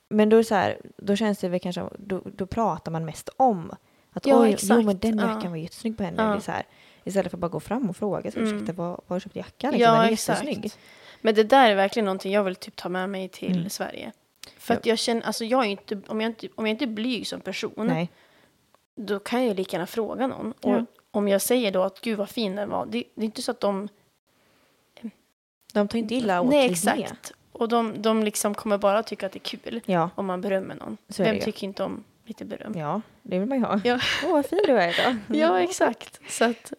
men 0.09 0.29
då, 0.29 0.37
är 0.37 0.43
så 0.43 0.55
här, 0.55 0.79
då 0.97 1.17
känns 1.17 1.39
det 1.39 1.49
väl 1.49 1.61
kanske, 1.61 1.83
då, 1.99 2.23
då 2.25 2.47
pratar 2.47 2.93
man 2.93 3.05
mest 3.05 3.29
om 3.37 3.73
att 4.13 4.27
Ja, 4.27 4.43
oj, 4.43 4.57
jo 4.63 4.83
men 4.83 4.99
den 4.99 5.19
Ja. 5.19 5.35
jackan 5.35 5.51
var 5.51 5.59
jättesnygg 5.59 5.97
på 5.97 6.03
henne. 6.03 6.23
Ja. 6.23 6.29
Det 6.29 6.37
är 6.37 6.41
så 6.41 6.53
här, 6.53 6.63
istället 7.07 7.31
för 7.31 7.37
att 7.37 7.41
bara 7.41 7.49
gå 7.49 7.61
fram 7.61 7.91
och 7.91 7.97
fråga, 7.97 8.31
så, 8.31 8.39
Mm. 8.39 8.55
ursäkta 8.55 8.73
vad 8.73 9.01
har 9.07 9.17
du 9.17 9.21
köpt 9.21 9.33
för 9.33 9.39
jacka? 9.41 9.71
Liksom, 9.71 9.81
Ja, 9.81 9.93
den 9.93 10.01
är 10.09 10.13
exakt. 10.13 10.45
jättesnygg. 10.45 10.73
Men 11.21 11.35
det 11.35 11.43
där 11.45 11.71
är 11.71 11.75
verkligen 11.75 12.05
någonting 12.05 12.33
jag 12.33 12.45
vill 12.45 12.57
typ 12.57 12.77
ta 12.77 12.89
med 12.89 13.11
mig 13.11 13.29
till 13.29 13.57
Mm. 13.57 13.71
Sverige. 13.71 14.13
För 14.59 14.75
att 14.75 14.87
jag 14.87 14.99
känner, 14.99 15.23
alltså 15.23 15.45
jag 15.45 15.65
är 15.65 15.69
inte, 15.69 16.01
om 16.07 16.21
jag 16.21 16.31
inte, 16.31 16.49
om 16.55 16.67
jag 16.67 16.75
inte 16.75 16.85
är 16.85 16.87
blyg 16.87 17.27
som 17.27 17.41
person, 17.41 17.73
Nej. 17.77 18.11
då 18.97 19.19
kan 19.19 19.41
jag 19.41 19.49
ju 19.49 19.55
lika 19.55 19.77
gärna 19.77 19.87
fråga 19.87 20.27
någon. 20.27 20.53
Och 20.53 20.73
Ja. 20.73 20.85
om 21.11 21.29
jag 21.29 21.43
säger 21.43 21.73
då 21.73 21.83
att 21.83 22.01
gud 22.01 22.19
vad 22.19 22.29
fin 22.29 22.57
den 22.57 22.69
var, 22.69 22.87
det, 22.87 23.05
det 23.15 23.21
är 23.23 23.25
inte 23.25 23.43
så 23.43 23.51
att 23.51 23.61
de... 23.61 23.89
De 25.73 25.89
tar 25.89 25.99
inte 25.99 26.15
illa 26.15 26.41
åt 26.41 26.51
Nej, 26.51 26.71
exakt. 26.71 27.33
Och 27.53 27.69
de, 27.69 28.03
de 28.03 28.23
liksom 28.25 28.55
kommer 28.55 28.79
bara 28.79 29.03
tycka 29.03 29.27
att 29.27 29.33
det 29.33 29.37
är 29.39 29.57
kul 29.59 29.81
Ja, 29.87 30.11
om 30.15 30.27
man 30.27 30.41
berömmer 30.41 30.75
någon. 30.75 30.97
Så 31.09 31.23
Vem 31.23 31.41
tycker 31.41 31.65
inte 31.67 31.85
om 31.85 32.05
lite 32.25 32.45
beröm? 32.45 32.73
ja, 32.77 33.01
det 33.23 33.39
vill 33.39 33.49
man 33.49 33.59
ju 33.59 33.65
ha. 33.65 33.81
Ja. 33.85 33.99
Åh, 34.25 34.33
vad 34.33 34.47
fin 34.47 34.63
du 34.67 34.79
är 34.79 35.01
idag. 35.01 35.17
Ja, 35.41 35.61
exakt. 35.61 36.21
Så 36.29 36.45
att, 36.45 36.73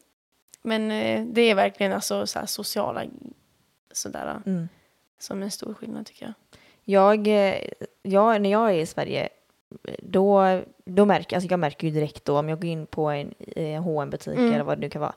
men 0.68 0.92
eh, 0.92 1.24
det 1.26 1.42
är 1.42 1.56
verkligen 1.56 1.94
alltså 1.94 2.28
så 2.28 2.40
sociala 2.48 3.04
sådär, 3.92 4.42
Mm. 4.46 4.68
som 5.20 5.44
en 5.44 5.52
stor 5.52 5.74
skillnad 5.74 6.06
tycker 6.06 6.26
jag. 6.26 6.34
Jag, 6.84 7.28
eh, 7.28 7.56
jag, 8.02 8.42
när 8.42 8.50
jag 8.52 8.70
är 8.70 8.74
i 8.80 8.86
Sverige, 8.86 9.30
då, 10.00 10.62
då 10.86 11.06
märker 11.06 11.36
alltså 11.36 11.50
jag 11.50 11.60
märker 11.60 11.88
ju 11.88 11.94
direkt 11.94 12.26
då 12.26 12.40
om 12.40 12.50
jag 12.50 12.62
går 12.62 12.70
in 12.70 12.86
på 12.86 13.10
en 13.10 13.34
eh, 13.56 13.84
hm 13.84 14.10
butik 14.10 14.38
Mm. 14.38 14.54
eller 14.54 14.64
vad 14.64 14.78
det 14.78 14.82
nu 14.82 14.90
kan 14.90 15.02
vara. 15.02 15.14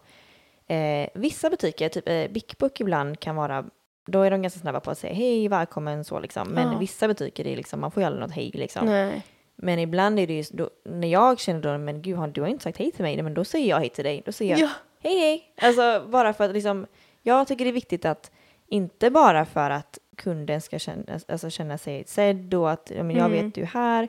Eh, 0.66 1.08
vissa 1.14 1.50
butiker, 1.50 1.88
typ 1.88 2.08
eh, 2.08 2.28
Bic 2.28 2.58
Book 2.58 2.80
ibland 2.80 3.20
kan 3.20 3.36
vara, 3.36 3.64
då 4.06 4.22
är 4.22 4.30
de 4.30 4.42
ganska 4.42 4.60
snabba 4.60 4.80
på 4.80 4.90
att 4.90 4.98
säga 4.98 5.14
hej, 5.14 5.48
välkommen 5.48 6.04
så 6.04 6.20
liksom. 6.20 6.48
Men 6.48 6.72
Ja. 6.72 6.78
vissa 6.78 7.08
butiker 7.08 7.46
är 7.46 7.56
liksom, 7.56 7.80
man 7.80 7.90
får 7.90 8.02
ju 8.02 8.06
aldrig 8.06 8.20
något 8.22 8.32
hej 8.36 8.50
liksom. 8.54 8.86
Nej. 8.86 9.22
Men 9.56 9.78
ibland 9.78 10.18
är 10.18 10.26
det 10.26 10.32
ju, 10.32 10.44
då, 10.52 10.70
när 10.84 11.08
jag 11.08 11.38
känner 11.40 11.60
då, 11.60 11.78
men 11.78 12.02
gud, 12.02 12.18
du 12.32 12.40
har 12.40 12.48
inte 12.48 12.64
sagt 12.64 12.78
hej 12.78 12.90
till 12.92 13.02
mig, 13.02 13.22
men 13.22 13.34
då 13.34 13.44
säger 13.44 13.68
jag 13.68 13.78
hej 13.78 13.88
till 13.88 14.04
dig. 14.04 14.22
Då 14.26 14.32
säger 14.32 14.50
jag, 14.58 14.60
Ja. 14.60 14.70
Hej 15.00 15.18
hej. 15.18 15.52
Alltså 15.62 16.06
bara 16.08 16.32
för 16.32 16.44
att 16.44 16.52
liksom, 16.54 16.86
jag 17.22 17.46
tycker 17.48 17.64
det 17.64 17.70
är 17.70 17.72
viktigt 17.72 18.04
att 18.04 18.30
inte 18.66 19.10
bara 19.10 19.44
för 19.44 19.70
att 19.70 19.98
kunden 20.16 20.60
ska 20.60 20.78
känna, 20.78 21.04
alltså 21.28 21.50
känna 21.50 21.78
sig 21.78 22.04
sedd 22.06 22.54
och 22.54 22.70
att 22.70 22.92
ja, 22.96 23.02
men 23.02 23.16
jag 23.16 23.26
Mm. 23.26 23.44
vet 23.44 23.54
du 23.54 23.60
är 23.62 23.66
här. 23.66 24.08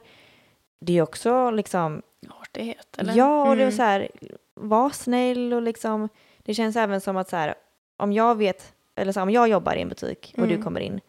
Det 0.80 0.98
är 0.98 1.02
också 1.02 1.52
liksom, 1.52 2.02
Artighet, 2.42 2.98
eller? 2.98 3.14
ja 3.16 3.50
och 3.50 3.56
det 3.56 3.62
är 3.62 3.66
Mm. 3.66 3.78
så 3.78 3.84
här, 3.84 4.10
var 4.54 4.90
snäll 4.90 5.54
och 5.54 5.62
liksom, 5.62 6.10
det 6.38 6.54
känns 6.54 6.76
även 6.76 7.02
som 7.02 7.18
att 7.18 7.30
så 7.30 7.36
här, 7.36 7.56
om 7.98 8.14
jag 8.14 8.38
vet, 8.38 8.74
eller 8.96 9.12
så 9.12 9.20
här, 9.20 9.24
om 9.28 9.30
jag 9.34 9.48
jobbar 9.48 9.76
i 9.76 9.82
en 9.82 9.90
butik 9.90 10.34
och 10.38 10.48
du 10.48 10.54
Mm. 10.54 10.64
kommer 10.64 10.80
in, 10.80 11.00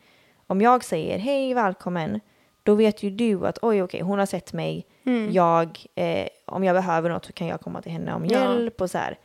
om 0.46 0.60
jag 0.60 0.84
säger 0.84 1.18
hej 1.18 1.54
välkommen, 1.54 2.20
då 2.62 2.74
vet 2.74 3.02
ju 3.02 3.10
du 3.10 3.46
att 3.46 3.58
oj 3.62 3.82
okej 3.82 4.00
hon 4.00 4.18
har 4.18 4.26
sett 4.26 4.52
mig, 4.52 4.86
Mm. 5.04 5.32
jag, 5.32 5.78
eh, 5.94 6.28
om 6.46 6.64
jag 6.64 6.74
behöver 6.76 7.10
något 7.10 7.24
så 7.24 7.32
kan 7.32 7.46
jag 7.46 7.60
komma 7.60 7.82
till 7.82 7.92
henne 7.92 8.14
om 8.14 8.26
Ja. 8.26 8.30
hjälp 8.40 8.80
och 8.80 8.90
så 8.90 8.98
här. 8.98 9.18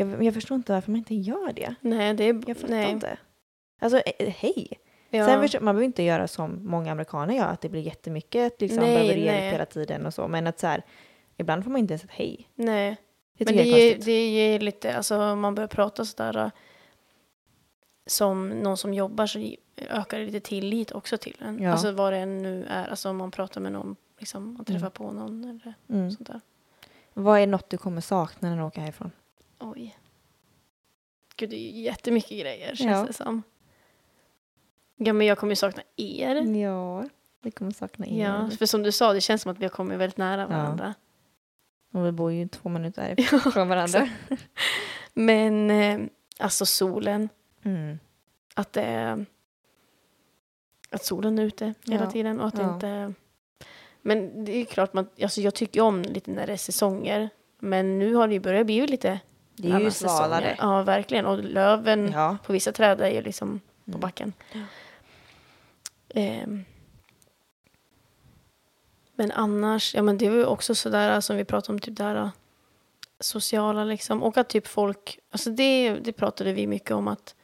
Jag, 0.00 0.24
jag 0.24 0.34
förstår 0.34 0.54
inte 0.54 0.72
varför 0.72 0.90
man 0.90 0.98
inte 0.98 1.14
gör 1.14 1.52
det. 1.52 1.74
Nej, 1.80 2.14
det 2.14 2.24
är... 2.24 2.42
Jag 2.46 2.56
fattar 2.56 2.74
nej. 2.74 2.90
inte. 2.90 3.18
Alltså 3.80 3.98
eh, 3.98 4.28
hej. 4.38 4.68
Ja. 5.10 5.26
Sen 5.26 5.40
förstår, 5.42 5.60
man 5.60 5.74
behöver 5.74 5.86
inte 5.86 6.02
göra 6.02 6.28
som 6.28 6.60
många 6.66 6.92
amerikaner 6.92 7.34
gör, 7.34 7.46
att 7.48 7.60
det 7.60 7.68
blir 7.68 7.80
jättemycket, 7.80 8.60
liksom, 8.60 8.78
Nej, 8.80 8.94
behöver 8.94 9.14
hjälp 9.14 9.54
hela 9.54 9.66
tiden 9.66 10.06
och 10.06 10.14
så. 10.14 10.28
Men 10.28 10.46
att 10.46 10.58
så 10.58 10.66
här, 10.66 10.82
ibland 11.36 11.64
får 11.64 11.70
man 11.70 11.78
inte 11.80 11.92
ens 11.92 12.04
ett 12.04 12.10
hej. 12.10 12.48
Nej. 12.54 12.96
Det 13.38 13.44
Men 13.44 13.56
det 13.56 13.62
ger, 13.62 13.98
det 13.98 14.28
ger 14.30 14.60
lite, 14.60 14.96
alltså 14.96 15.36
man 15.36 15.54
börjar 15.54 15.68
prata 15.68 16.04
sådär 16.04 16.36
äh, 16.36 16.50
som 18.06 18.48
någon 18.48 18.76
som 18.76 18.94
jobbar 18.94 19.26
så 19.26 19.54
ökar 19.90 20.18
det 20.18 20.24
lite 20.24 20.40
tillit 20.40 20.92
också 20.92 21.18
till 21.18 21.36
en. 21.40 21.62
Ja. 21.62 21.72
Alltså 21.72 21.92
vad 21.92 22.12
det 22.12 22.18
än 22.18 22.42
nu 22.42 22.66
är, 22.70 22.86
alltså 22.88 23.10
om 23.10 23.16
man 23.16 23.30
pratar 23.30 23.60
med 23.60 23.72
någon, 23.72 23.96
liksom 24.18 24.54
man 24.54 24.64
träffar 24.64 24.78
Mm. 24.80 24.90
på 24.90 25.10
någon 25.12 25.44
eller 25.44 25.74
Mm. 25.88 26.10
sånt 26.10 26.28
där. 26.28 26.40
Vad 27.14 27.40
är 27.40 27.46
något 27.46 27.70
du 27.70 27.78
kommer 27.78 28.00
sakna 28.00 28.50
när 28.50 28.56
du 28.56 28.62
åker 28.62 28.80
härifrån? 28.80 29.10
Oj. 29.60 29.98
Gud, 31.36 31.50
det 31.50 31.56
är 31.56 31.72
ju 31.72 31.80
jättemycket 31.80 32.30
grejer 32.40 32.74
känns 32.74 32.98
Ja. 32.98 33.04
det 33.06 33.12
som. 33.12 33.42
Ja, 34.96 35.12
men 35.12 35.26
jag 35.26 35.38
kommer 35.38 35.50
ju 35.52 35.56
sakna 35.56 35.82
er. 35.96 36.36
Ja, 36.56 37.04
vi 37.42 37.50
kommer 37.50 37.70
sakna 37.72 38.06
er. 38.06 38.24
Ja, 38.24 38.50
för 38.58 38.66
som 38.66 38.82
du 38.82 38.92
sa, 38.92 39.12
det 39.12 39.20
känns 39.20 39.42
som 39.42 39.52
att 39.52 39.58
vi 39.58 39.64
har 39.64 39.70
kommit 39.70 39.98
väldigt 39.98 40.16
nära 40.16 40.46
varandra. 40.46 40.94
Och 41.92 42.06
vi 42.06 42.12
bor 42.12 42.32
ju 42.32 42.48
två 42.48 42.68
minuter 42.68 43.14
Ja, 43.32 43.38
från 43.38 43.68
varandra. 43.68 44.08
Men 45.12 45.70
eh, 45.70 46.00
alltså 46.38 46.66
solen, 46.66 47.28
Mm. 47.62 47.98
att 48.54 48.72
det 48.72 48.82
är 48.82 49.26
att 50.90 51.04
solen 51.04 51.38
är 51.38 51.42
ute 51.42 51.74
hela 51.86 52.04
Ja. 52.04 52.10
tiden 52.10 52.40
och 52.40 52.46
att 52.48 52.58
Ja. 52.58 52.74
inte 52.74 53.14
men 54.02 54.44
det 54.44 54.52
är 54.52 54.58
ju 54.58 54.64
klart 54.64 54.92
man, 54.92 55.08
alltså 55.22 55.40
jag 55.40 55.54
tycker 55.54 55.80
om 55.80 56.02
lite 56.02 56.30
när 56.30 56.46
det 56.46 56.52
är 56.52 56.56
säsonger 56.56 57.30
men 57.58 57.98
nu 57.98 58.14
har 58.14 58.28
det 58.28 58.34
ju 58.34 58.40
börjat 58.40 58.66
bli 58.66 58.86
lite 58.86 59.20
Det 59.62 59.70
är 59.70 59.80
ju 59.80 59.90
svalare. 59.90 60.56
Ja 60.58 60.82
verkligen 60.82 61.26
och 61.26 61.38
löven 61.44 62.12
Ja. 62.12 62.36
på 62.46 62.52
vissa 62.52 62.72
träd 62.72 63.00
är 63.00 63.10
ju 63.10 63.22
liksom 63.22 63.60
på 63.84 63.90
Mm. 63.90 64.00
backen. 64.00 64.32
Ehm. 66.14 66.64
Men 69.14 69.32
annars, 69.32 69.94
ja 69.94 70.02
men 70.02 70.18
det 70.18 70.26
är 70.26 70.30
ju 70.32 70.44
också 70.44 70.74
sådär 70.74 71.20
som 71.20 71.36
vi 71.36 71.44
pratade 71.44 71.72
om 71.72 71.78
typ 71.80 71.96
där 71.96 72.16
äh, 72.16 72.28
sociala 73.20 73.84
liksom 73.84 74.22
och 74.22 74.36
att 74.36 74.48
typ 74.48 74.66
folk, 74.66 75.18
alltså 75.30 75.50
det, 75.50 75.90
det 75.94 76.12
pratade 76.12 76.52
vi 76.52 76.66
mycket 76.66 76.90
om 76.90 77.08
att 77.08 77.34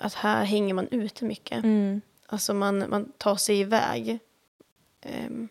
att 0.00 0.14
här 0.14 0.44
hänger 0.44 0.74
man 0.74 0.88
ute 0.90 1.24
mycket. 1.24 1.64
Mm. 1.64 2.00
Alltså 2.26 2.54
man, 2.54 2.84
man 2.90 3.12
tar 3.18 3.36
sig 3.36 3.60
iväg. 3.60 4.18
Ehm, 5.00 5.48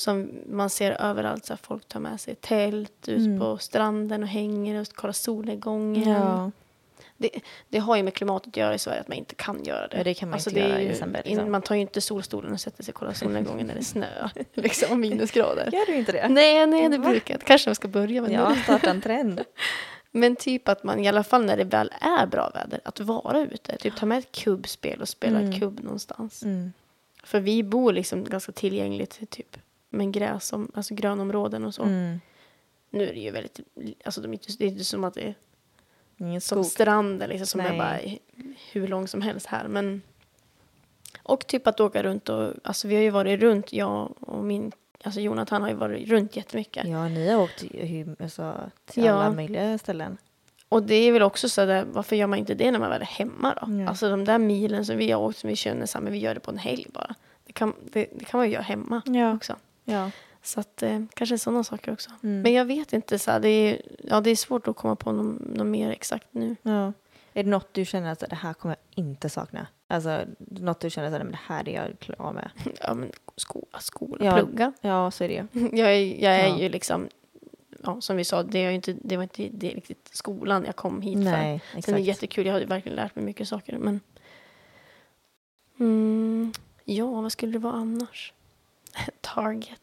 som 0.00 0.30
man 0.46 0.70
ser 0.70 0.92
överallt, 0.92 1.44
så 1.44 1.56
folk 1.56 1.88
tar 1.88 2.00
med 2.00 2.20
sig 2.20 2.34
tält 2.34 3.08
ut 3.08 3.18
Mm. 3.26 3.38
på 3.40 3.58
stranden 3.58 4.22
och 4.22 4.28
hänger 4.28 4.80
och 4.80 4.88
kollar 4.94 5.12
solnedgången. 5.12 6.08
Ja. 6.08 6.50
Det 7.68 7.78
har 7.78 7.96
ju 7.96 8.02
med 8.02 8.14
klimatet 8.14 8.48
att 8.48 8.56
göra 8.56 8.74
i 8.74 8.78
Sverige 8.78 9.00
att 9.00 9.08
man 9.08 9.16
inte 9.18 9.34
kan 9.34 9.64
göra 9.64 9.88
det. 9.88 9.96
Ja, 9.96 10.04
det 10.04 10.14
kan 10.14 10.28
man 10.28 10.34
Alltså, 10.34 10.50
inte 10.50 10.60
det 10.62 10.68
göra 10.68 10.80
i 10.80 10.84
ju- 10.84 10.88
december. 10.90 11.26
in, 11.28 11.34
Liksom. 11.36 11.52
Man 11.52 11.62
tar 11.62 11.74
ju 11.74 11.80
inte 11.80 12.00
solstolen 12.00 12.52
och 12.52 12.60
sätter 12.60 12.84
sig 12.84 12.92
och 12.92 12.98
kollar 12.98 13.12
solnedgången 13.12 13.66
när 13.66 13.74
det 13.74 13.80
är 13.80 13.84
snö. 13.84 14.28
liksom 14.54 15.00
minusgrader. 15.00 15.68
Gör 15.72 15.86
du 15.86 15.94
inte 15.96 16.12
det? 16.12 16.28
Nej, 16.28 16.66
nej, 16.66 16.88
det 16.88 16.98
Va? 16.98 17.08
brukar. 17.10 17.38
Kanske 17.38 17.70
jag 17.70 17.76
ska 17.76 17.88
börja 17.88 18.22
med 18.22 18.30
Ja, 18.32 18.48
det. 18.48 18.62
starta 18.62 18.90
en 18.90 19.00
trend. 19.00 19.40
Men 20.12 20.36
typ 20.36 20.68
att 20.68 20.84
man 20.84 20.98
i 21.04 21.08
alla 21.08 21.24
fall 21.24 21.44
när 21.44 21.56
det 21.56 21.64
väl 21.64 21.90
är 22.00 22.26
bra 22.26 22.50
väder, 22.54 22.80
att 22.84 23.00
vara 23.00 23.40
ute. 23.40 23.76
Typ 23.78 23.96
ta 23.96 24.06
med 24.06 24.18
ett 24.18 24.32
kubbspel 24.32 25.00
och 25.00 25.08
spela 25.08 25.38
Mm. 25.40 25.60
kubb 25.60 25.80
någonstans. 25.80 26.42
Mm. 26.42 26.72
För 27.24 27.40
vi 27.40 27.62
bor 27.62 27.92
liksom 27.92 28.24
ganska 28.24 28.52
tillgängligt 28.52 29.30
typ 29.30 29.56
med 29.90 30.12
gräs, 30.12 30.46
som, 30.46 30.70
alltså 30.74 30.94
grönområden 30.94 31.64
och 31.64 31.74
så. 31.74 31.82
Mm. 31.82 32.20
Nu 32.90 33.08
är 33.08 33.14
det 33.14 33.20
ju 33.20 33.30
väldigt, 33.30 33.60
alltså 34.04 34.20
de 34.20 34.28
är 34.28 34.32
inte, 34.32 34.52
det 34.58 34.64
är 34.64 34.68
inte 34.68 34.84
som 34.84 35.04
att 35.04 35.14
det 35.14 35.22
är 35.22 35.34
Ingen 36.16 36.40
som 36.40 36.64
stranden 36.64 37.28
liksom, 37.28 37.46
som 37.46 37.60
är 37.60 37.68
Nej. 37.68 37.78
bara 37.78 38.54
hur 38.72 38.88
lång 38.88 39.08
som 39.08 39.22
helst 39.22 39.46
här. 39.46 39.68
Men, 39.68 40.02
och 41.22 41.46
typ 41.46 41.66
att 41.66 41.80
åka 41.80 42.02
runt 42.02 42.28
och, 42.28 42.52
alltså 42.64 42.88
vi 42.88 42.94
har 42.94 43.02
ju 43.02 43.10
varit 43.10 43.40
runt, 43.40 43.72
jag 43.72 44.14
och 44.20 44.44
min, 44.44 44.72
alltså 45.02 45.20
Jonathan 45.20 45.62
har 45.62 45.68
ju 45.68 45.74
varit 45.74 46.08
runt 46.08 46.36
jättemycket. 46.36 46.88
Ja, 46.88 47.08
ni 47.08 47.28
har 47.30 47.42
åkt 47.42 47.64
alltså, 48.20 48.54
till 48.84 49.04
Ja. 49.04 49.12
alla 49.12 49.34
möjliga 49.34 49.78
ställen. 49.78 50.16
Och 50.68 50.82
det 50.82 50.94
är 50.94 51.12
väl 51.12 51.22
också 51.22 51.48
så 51.48 51.64
där, 51.64 51.84
varför 51.84 52.16
gör 52.16 52.26
man 52.26 52.38
inte 52.38 52.54
det 52.54 52.70
när 52.70 52.78
man 52.78 52.90
väl 52.90 53.00
är 53.02 53.06
hemma 53.06 53.54
då? 53.62 53.72
Ja. 53.72 53.88
Alltså 53.88 54.10
de 54.10 54.24
där 54.24 54.38
milen 54.38 54.86
som 54.86 54.96
vi 54.96 55.10
har 55.10 55.20
åkt 55.20 55.38
som 55.38 55.48
vi 55.50 55.56
känner 55.56 55.86
så 55.86 55.98
här, 55.98 56.02
men 56.04 56.12
vi 56.12 56.18
gör 56.18 56.34
det 56.34 56.40
på 56.40 56.50
en 56.50 56.58
helg 56.58 56.86
bara. 56.92 57.14
Det 57.44 57.52
kan, 57.52 57.74
det, 57.92 58.08
det 58.18 58.24
kan 58.24 58.38
man 58.38 58.46
ju 58.46 58.52
göra 58.52 58.62
hemma 58.62 59.02
Ja. 59.06 59.34
också. 59.34 59.56
Ja. 59.90 60.10
Så 60.42 60.60
att 60.60 60.82
eh, 60.82 61.00
kanske 61.14 61.38
sådana 61.38 61.64
saker 61.64 61.92
också. 61.92 62.10
Mm. 62.22 62.42
Men 62.42 62.52
jag 62.52 62.64
vet 62.64 62.92
inte, 62.92 63.18
så 63.18 63.30
här, 63.30 63.40
det, 63.40 63.48
är, 63.48 63.82
ja, 64.04 64.20
det 64.20 64.30
är 64.30 64.36
svårt 64.36 64.68
att 64.68 64.76
komma 64.76 64.96
på 64.96 65.12
något, 65.12 65.40
något 65.56 65.66
mer 65.66 65.90
exakt 65.90 66.26
nu. 66.30 66.56
ja. 66.62 66.92
Är 67.34 67.44
det 67.44 67.50
något 67.50 67.74
du 67.74 67.84
känner 67.84 68.12
att 68.12 68.18
det 68.30 68.34
här 68.36 68.52
kommer 68.54 68.76
jag 68.94 69.04
inte 69.04 69.28
sakna? 69.28 69.66
Alltså 69.88 70.20
något 70.38 70.80
du 70.80 70.90
känner 70.90 71.20
att 71.20 71.30
det 71.32 71.38
här 71.46 71.68
är 71.68 71.74
jag 71.86 71.98
klar 71.98 72.32
med? 72.32 72.50
Ja, 72.80 72.94
men 72.94 73.12
skola, 73.36 73.78
skola 73.80 74.24
Ja. 74.24 74.32
plugga. 74.36 74.72
Ja, 74.80 75.10
så 75.10 75.24
är 75.24 75.28
det. 75.28 75.46
Jag 75.78 75.94
är, 75.94 76.22
jag 76.24 76.34
är 76.34 76.48
Ja. 76.48 76.58
ju 76.58 76.68
liksom, 76.68 77.08
ja, 77.82 78.00
som 78.00 78.16
vi 78.16 78.24
sa, 78.24 78.42
det, 78.42 78.58
är 78.58 78.70
inte, 78.70 78.96
det 79.02 79.16
var 79.16 79.22
inte 79.22 79.48
det 79.52 79.68
riktigt 79.68 80.10
skolan 80.12 80.64
jag 80.66 80.76
kom 80.76 81.02
hit 81.02 81.14
för. 81.14 81.22
Nej, 81.22 81.60
Sen 81.70 81.74
är 81.74 81.78
exakt. 81.78 81.96
det 81.96 82.02
jättekul, 82.02 82.46
jag 82.46 82.52
har 82.54 82.60
verkligen 82.60 82.96
lärt 82.96 83.14
mig 83.16 83.24
mycket 83.24 83.48
saker. 83.48 83.78
Men... 83.78 84.00
Mm, 85.80 86.52
ja, 86.84 87.06
vad 87.20 87.32
skulle 87.32 87.52
det 87.52 87.58
vara 87.58 87.74
annars? 87.74 88.32
Target. 89.20 89.80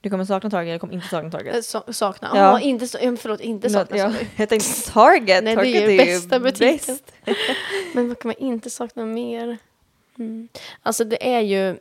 Du 0.00 0.10
kommer 0.10 0.24
sakna 0.24 0.50
Target 0.50 0.68
eller 0.70 0.78
kommer 0.78 0.94
inte 0.94 1.08
sakna 1.08 1.30
Target? 1.30 1.54
Eh, 1.54 1.60
sa- 1.60 1.92
sakna. 1.92 2.30
Ja. 2.34 2.38
Ja. 2.38 2.60
inte, 2.60 2.98
eh, 2.98 3.14
förlåt, 3.16 3.40
inte 3.40 3.70
sakna. 3.70 3.96
ja. 3.96 4.12
Jag 4.36 4.48
tänkte 4.48 4.90
Target, 4.92 5.44
Nej, 5.44 5.56
det 5.56 5.62
är 5.62 5.64
Target 5.64 5.74
ju 5.74 5.86
är 5.86 5.90
ju 5.90 5.96
bästa 5.96 6.40
butiken. 6.40 6.96
bäst. 6.96 7.12
Men 7.94 8.08
vad 8.08 8.18
kan 8.18 8.28
man 8.28 8.36
inte 8.38 8.70
sakna 8.70 9.04
mer? 9.04 9.58
Mm. 10.18 10.48
Alltså 10.82 11.04
det 11.04 11.34
är 11.34 11.40
ju, 11.40 11.76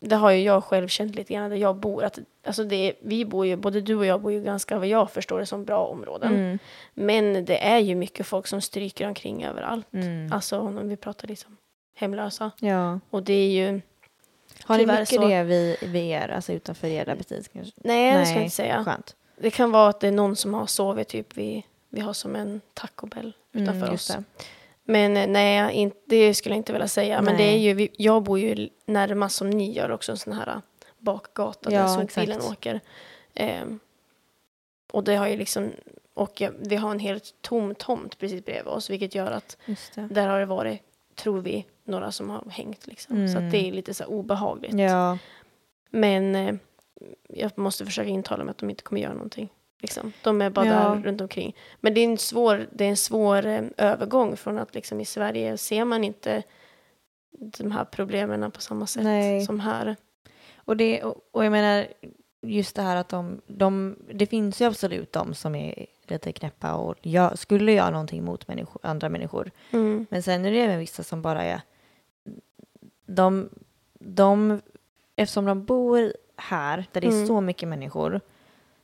det 0.00 0.16
har 0.16 0.30
ju 0.30 0.42
jag 0.42 0.64
själv 0.64 0.88
känt 0.88 1.14
lite 1.14 1.34
grann 1.34 1.50
där 1.50 1.56
jag 1.56 1.76
bor. 1.76 2.04
Att, 2.04 2.18
alltså 2.46 2.64
det 2.64 2.76
är, 2.76 2.94
vi 3.02 3.24
bor 3.24 3.46
ju, 3.46 3.56
både 3.56 3.80
du 3.80 3.94
och 3.94 4.06
jag 4.06 4.20
bor 4.22 4.32
ju 4.32 4.42
ganska, 4.42 4.78
vad 4.78 4.86
jag 4.88 5.10
förstår 5.10 5.38
det, 5.38 5.46
som 5.46 5.64
bra 5.64 5.86
områden. 5.86 6.34
Mm. 6.34 6.58
Men 6.94 7.44
det 7.44 7.64
är 7.64 7.78
ju 7.78 7.94
mycket 7.94 8.26
folk 8.26 8.46
som 8.46 8.60
stryker 8.60 9.06
omkring 9.08 9.44
överallt. 9.44 9.92
Mm. 9.92 10.32
Alltså 10.32 10.58
om 10.58 10.88
vi 10.88 10.96
pratar 10.96 11.28
liksom 11.28 11.56
hemlösa. 11.96 12.50
Ja. 12.58 13.00
Och 13.10 13.22
det 13.22 13.32
är 13.32 13.50
ju, 13.50 13.80
Har 14.64 14.78
ni 14.78 14.86
mycket 14.86 15.08
så. 15.08 15.28
det 15.28 15.42
vid, 15.42 15.76
vid 15.82 16.04
er, 16.10 16.28
alltså 16.28 16.52
utanför 16.52 16.88
era 16.88 17.16
butik 17.16 17.52
kanske? 17.52 17.72
nej 17.76 18.18
det 18.18 18.26
ska 18.26 18.34
jag 18.34 18.42
inte 18.44 18.56
säga. 18.56 18.84
Skönt. 18.84 19.16
Det 19.36 19.50
kan 19.50 19.70
vara 19.72 19.88
att 19.88 20.00
det 20.00 20.08
är 20.08 20.12
någon 20.12 20.36
som 20.36 20.54
har 20.54 20.66
sovit 20.66 21.08
typ 21.08 21.36
vi, 21.36 21.66
vi 21.88 22.00
har 22.00 22.12
som 22.12 22.36
en 22.36 22.60
Taco 22.74 23.06
Bell 23.06 23.32
utanför 23.52 23.82
Mm, 23.82 23.94
oss. 23.94 24.08
det. 24.08 24.24
Men 24.84 25.16
eh, 25.16 25.26
nej, 25.28 25.92
det 26.06 26.34
skulle 26.34 26.54
jag 26.54 26.58
inte 26.60 26.72
vilja 26.72 26.88
säga. 26.88 27.22
Men 27.22 27.36
det 27.36 27.44
Nej. 27.44 27.66
är 27.68 27.74
ju, 27.74 27.88
jag 27.96 28.22
bor 28.22 28.38
ju 28.38 28.68
närmast 28.86 29.36
som 29.36 29.50
ni 29.50 29.72
gör 29.72 29.90
också 29.90 30.12
en 30.12 30.18
sån 30.18 30.32
här 30.32 30.60
bakgata 30.98 31.70
där 31.70 31.76
Ja, 31.76 31.88
sopbilen 31.88 32.36
exakt. 32.38 32.52
åker. 32.52 32.80
Ehm, 33.34 33.78
och 34.92 35.04
det 35.04 35.16
har 35.16 35.28
ju 35.28 35.36
liksom, 35.36 35.70
och 36.14 36.40
jag, 36.40 36.52
vi 36.58 36.76
har 36.76 36.90
en 36.90 36.98
helt 36.98 37.34
tom 37.40 37.74
tomt 37.74 38.18
precis 38.18 38.44
bredvid 38.44 38.72
oss 38.72 38.90
vilket 38.90 39.14
gör 39.14 39.30
att 39.30 39.56
där 40.10 40.28
har 40.28 40.40
det 40.40 40.46
varit, 40.46 40.80
tror 41.14 41.40
vi, 41.40 41.66
några 41.84 42.12
som 42.12 42.30
har 42.30 42.44
hängt 42.50 42.86
liksom. 42.86 43.28
Så 43.28 43.36
Mm. 43.36 43.46
att 43.46 43.52
det 43.52 43.68
är 43.68 43.72
lite 43.72 43.94
så 43.94 44.04
obehagligt. 44.04 44.74
Ja, 44.78 45.18
Men 45.90 46.34
eh, 46.36 46.54
jag 47.28 47.58
måste 47.58 47.84
försöka 47.84 48.08
intala 48.08 48.44
mig 48.44 48.50
att 48.50 48.58
de 48.58 48.70
inte 48.70 48.82
kommer 48.82 49.00
göra 49.00 49.12
någonting. 49.12 49.48
Liksom. 49.80 50.12
De 50.22 50.42
är 50.42 50.50
bara 50.50 50.66
Ja. 50.66 50.72
där 50.72 51.02
runt 51.02 51.20
omkring. 51.20 51.56
Men 51.80 51.94
det 51.94 52.00
är 52.00 52.04
en 52.04 52.18
svår, 52.18 52.66
det 52.72 52.84
är 52.84 52.88
en 52.88 52.96
svår 52.96 53.46
eh, 53.46 53.62
övergång 53.76 54.36
från 54.36 54.58
att 54.58 54.74
liksom 54.74 55.00
i 55.00 55.04
Sverige 55.04 55.56
ser 55.58 55.84
man 55.84 56.04
inte 56.04 56.42
de 57.38 57.70
här 57.72 57.84
problemen 57.84 58.50
på 58.50 58.60
samma 58.60 58.86
sätt 58.86 59.02
Nej. 59.04 59.44
som 59.46 59.60
här. 59.60 59.96
och, 60.56 60.76
det, 60.76 61.02
och, 61.02 61.16
och 61.30 61.44
jag 61.44 61.50
menar 61.52 61.86
just 62.46 62.76
det 62.76 62.82
här 62.82 62.96
att 62.96 63.08
de, 63.08 63.40
de, 63.46 63.96
det 64.14 64.26
finns 64.26 64.60
ju 64.60 64.64
absolut 64.64 65.12
de 65.12 65.34
som 65.34 65.54
är 65.54 65.86
lite 66.06 66.32
knäppa 66.32 66.74
och 66.74 66.94
gör, 67.02 67.36
skulle 67.36 67.72
göra 67.72 67.90
någonting 67.90 68.24
mot 68.24 68.48
människor, 68.48 68.80
andra 68.82 69.08
människor. 69.08 69.50
Mm. 69.70 70.06
Men 70.10 70.22
sen 70.22 70.44
är 70.44 70.50
det 70.52 70.60
även 70.60 70.78
vissa 70.78 71.02
som 71.02 71.22
bara 71.22 71.42
är, 71.44 71.60
de, 73.06 73.48
de, 74.00 74.60
eftersom 75.16 75.44
de 75.44 75.64
bor 75.64 76.12
här 76.36 76.84
där 76.92 77.00
det 77.00 77.06
är 77.06 77.12
Mm. 77.12 77.26
så 77.26 77.40
mycket 77.40 77.68
människor 77.68 78.20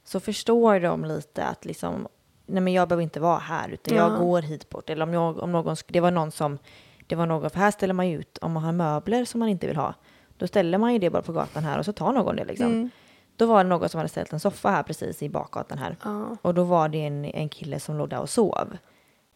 så 0.05 0.21
förstår 0.21 0.81
de 0.81 1.05
lite 1.05 1.45
att 1.45 1.65
liksom, 1.65 2.09
nej 2.47 2.61
men 2.63 2.73
jag 2.73 2.89
behöver 2.89 3.03
inte 3.03 3.21
vara 3.21 3.39
här 3.39 3.69
utan 3.69 3.97
Ja. 3.97 4.03
jag 4.11 4.21
går 4.21 4.43
hit 4.43 4.69
bort. 4.69 4.91
Eller 4.91 5.03
om, 5.03 5.13
jag, 5.13 5.39
om 5.39 5.53
någon, 5.53 5.77
det 5.89 6.01
var 6.01 6.11
någon 6.11 6.31
som, 6.31 6.59
det 7.07 7.17
var 7.17 7.27
någon, 7.27 7.51
för 7.51 7.59
här 7.61 7.71
ställer 7.71 7.95
man 7.95 8.09
ju 8.09 8.19
ut, 8.19 8.39
om 8.39 8.53
man 8.53 8.63
har 8.63 8.73
möbler 8.73 9.25
som 9.25 9.39
man 9.41 9.49
inte 9.49 9.67
vill 9.67 9.77
ha, 9.77 9.95
då 10.37 10.47
ställer 10.47 10.79
man 10.79 10.93
ju 10.93 10.99
det 10.99 11.11
bara 11.11 11.23
på 11.23 11.33
gatan 11.33 11.65
här 11.65 11.79
och 11.79 11.85
så 11.85 11.93
tar 11.93 12.13
någon 12.13 12.37
det 12.37 12.45
liksom. 12.45 12.67
Mm. 12.67 12.91
Då 13.37 13.47
var 13.47 13.65
det 13.65 13.71
någon 13.71 13.89
som 13.89 13.99
hade 13.99 14.09
ställt 14.09 14.33
en 14.33 14.41
soffa 14.41 14.71
här 14.71 14.83
precis 14.83 15.23
i 15.23 15.29
bakgatan 15.29 15.79
här. 15.79 15.97
Ja. 16.05 16.37
Och 16.43 16.55
då 16.55 16.65
var 16.65 16.89
det 16.89 16.99
en, 17.07 17.25
en 17.25 17.49
kille 17.49 17.81
som 17.81 17.99
låg 17.99 18.09
där 18.09 18.21
och 18.21 18.31
sov 18.31 18.77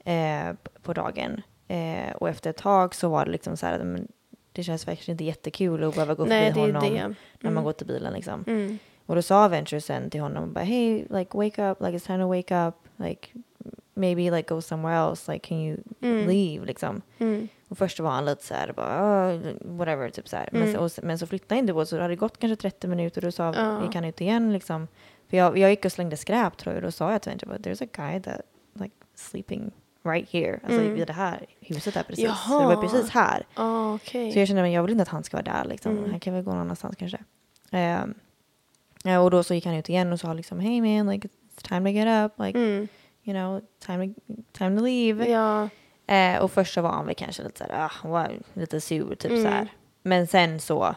eh, 0.04 0.54
på 0.82 0.92
dagen. 0.92 1.42
Eh, 1.68 2.12
och 2.16 2.28
efter 2.28 2.50
ett 2.50 2.56
tag 2.56 2.94
så 2.94 3.08
var 3.08 3.24
det 3.24 3.30
liksom 3.30 3.56
så 3.56 3.66
här, 3.66 4.06
det 4.52 4.62
känns 4.62 4.88
verkligen 4.88 5.14
inte 5.14 5.24
jättekul 5.24 5.84
att 5.84 5.94
behöva 5.94 6.14
gå 6.14 6.24
Nej, 6.24 6.52
förbi 6.52 6.72
honom 6.72 6.82
det. 6.94 7.00
när 7.00 7.14
man 7.40 7.52
Mm. 7.52 7.64
går 7.64 7.72
till 7.72 7.86
bilen 7.86 8.12
liksom. 8.12 8.44
Mm. 8.46 8.78
Och 9.06 9.14
då 9.14 9.22
sa 9.22 9.48
Venture 9.48 9.80
sen 9.80 10.10
till 10.10 10.20
honom 10.20 10.52
bara, 10.52 10.64
hey, 10.64 11.04
like 11.10 11.36
wake 11.36 11.70
up, 11.70 11.80
like 11.80 11.92
it's 11.98 12.06
time 12.06 12.18
to 12.24 12.28
wake 12.28 12.66
up, 12.68 12.74
like 12.96 13.28
maybe 13.94 14.30
like 14.30 14.54
go 14.54 14.60
somewhere 14.60 14.96
else, 14.96 15.32
like 15.32 15.48
can 15.48 15.58
you 15.58 15.76
Mm. 16.02 16.26
leave 16.28 16.66
liksom. 16.66 17.02
Mm. 17.18 17.48
Och 17.68 17.78
först 17.78 18.00
var 18.00 18.10
han 18.10 18.24
lite 18.24 18.44
så 18.44 18.54
här, 18.54 18.72
bara, 18.72 19.32
"Oh, 19.34 19.40
whatever, 19.60 20.10
typ 20.10 20.28
så 20.28 20.36
här. 20.36 20.48
Men, 20.52 20.62
Mm. 20.62 20.74
så, 20.74 20.84
och, 21.00 21.04
men 21.04 21.18
så 21.18 21.26
flyttade 21.26 21.54
han 21.54 21.58
inte 21.58 21.72
på 21.72 21.86
så 21.86 21.96
det 21.96 22.02
hade 22.02 22.16
gått 22.16 22.38
kanske 22.38 22.56
30 22.56 22.86
minuter 22.88 23.20
och 23.20 23.24
då 23.26 23.32
sa, 23.32 23.54
Ja. 23.56 23.84
gick 23.84 23.94
han 23.94 24.04
ut 24.04 24.20
igen 24.20 24.52
liksom. 24.52 24.88
För 25.30 25.36
jag, 25.36 25.58
jag 25.58 25.70
gick 25.70 25.84
och 25.84 25.92
slängde 25.92 26.16
skräp 26.16 26.56
tror 26.56 26.74
jag 26.74 26.76
och 26.84 26.86
då 26.88 26.92
sa 26.92 27.12
jag 27.12 27.22
till 27.22 27.30
Venture, 27.30 27.52
but 27.52 27.66
there's 27.66 27.84
a 27.84 27.88
guy 27.92 28.20
that 28.22 28.40
like 28.74 28.94
sleeping 29.14 29.72
right 30.04 30.30
here, 30.32 30.60
alltså 30.64 30.80
Mm. 30.80 30.94
vid 30.94 31.06
det 31.06 31.12
här 31.12 31.46
huset 31.60 31.94
där 31.94 32.02
precis. 32.02 32.24
Så 32.24 32.30
Jaha. 32.50 32.60
det 32.68 32.74
var 32.76 32.82
precis 32.82 33.10
här. 33.10 33.46
Ah, 33.54 33.94
okej. 33.94 34.32
Så 34.32 34.38
jag 34.38 34.48
kände, 34.48 34.62
men 34.62 34.72
jag 34.72 34.82
vill 34.82 34.90
inte 34.92 35.02
att 35.02 35.08
han 35.08 35.24
ska 35.24 35.36
vara 35.36 35.44
där 35.44 35.64
liksom. 35.68 35.98
Mm. 35.98 36.10
Han 36.10 36.20
kan 36.20 36.34
väl 36.34 36.42
gå 36.42 36.50
någon 36.50 36.60
annanstans 36.60 36.96
kanske. 36.96 37.18
Ja, 39.04 39.20
och 39.20 39.30
då 39.30 39.42
så 39.42 39.54
gick 39.54 39.66
han 39.66 39.74
ut 39.74 39.88
igen 39.88 40.12
och 40.12 40.20
sa 40.20 40.32
liksom, 40.32 40.60
hey 40.60 40.80
man, 40.80 41.10
like 41.14 41.28
it's 41.28 41.68
time 41.68 41.80
to 41.90 41.94
get 41.94 42.26
up, 42.26 42.46
like 42.46 42.58
Mm. 42.58 42.88
you 43.24 43.34
know, 43.36 43.60
time 43.86 44.14
to, 44.14 44.20
time 44.52 44.78
to 44.78 44.84
leave. 44.84 45.28
Ja. 45.30 45.68
Eh, 46.14 46.42
och 46.42 46.52
först 46.52 46.74
så 46.74 46.82
var 46.82 46.90
han 46.90 47.06
väl 47.06 47.14
kanske 47.14 47.42
lite 47.42 47.58
så 47.58 47.72
här, 47.72 47.84
ah, 47.86 48.08
wow, 48.08 48.28
lite 48.54 48.80
sur 48.80 49.14
typ 49.14 49.30
Mm. 49.30 49.42
så 49.42 49.48
här. 49.48 49.68
Men 50.02 50.26
sen 50.26 50.60
så, 50.60 50.94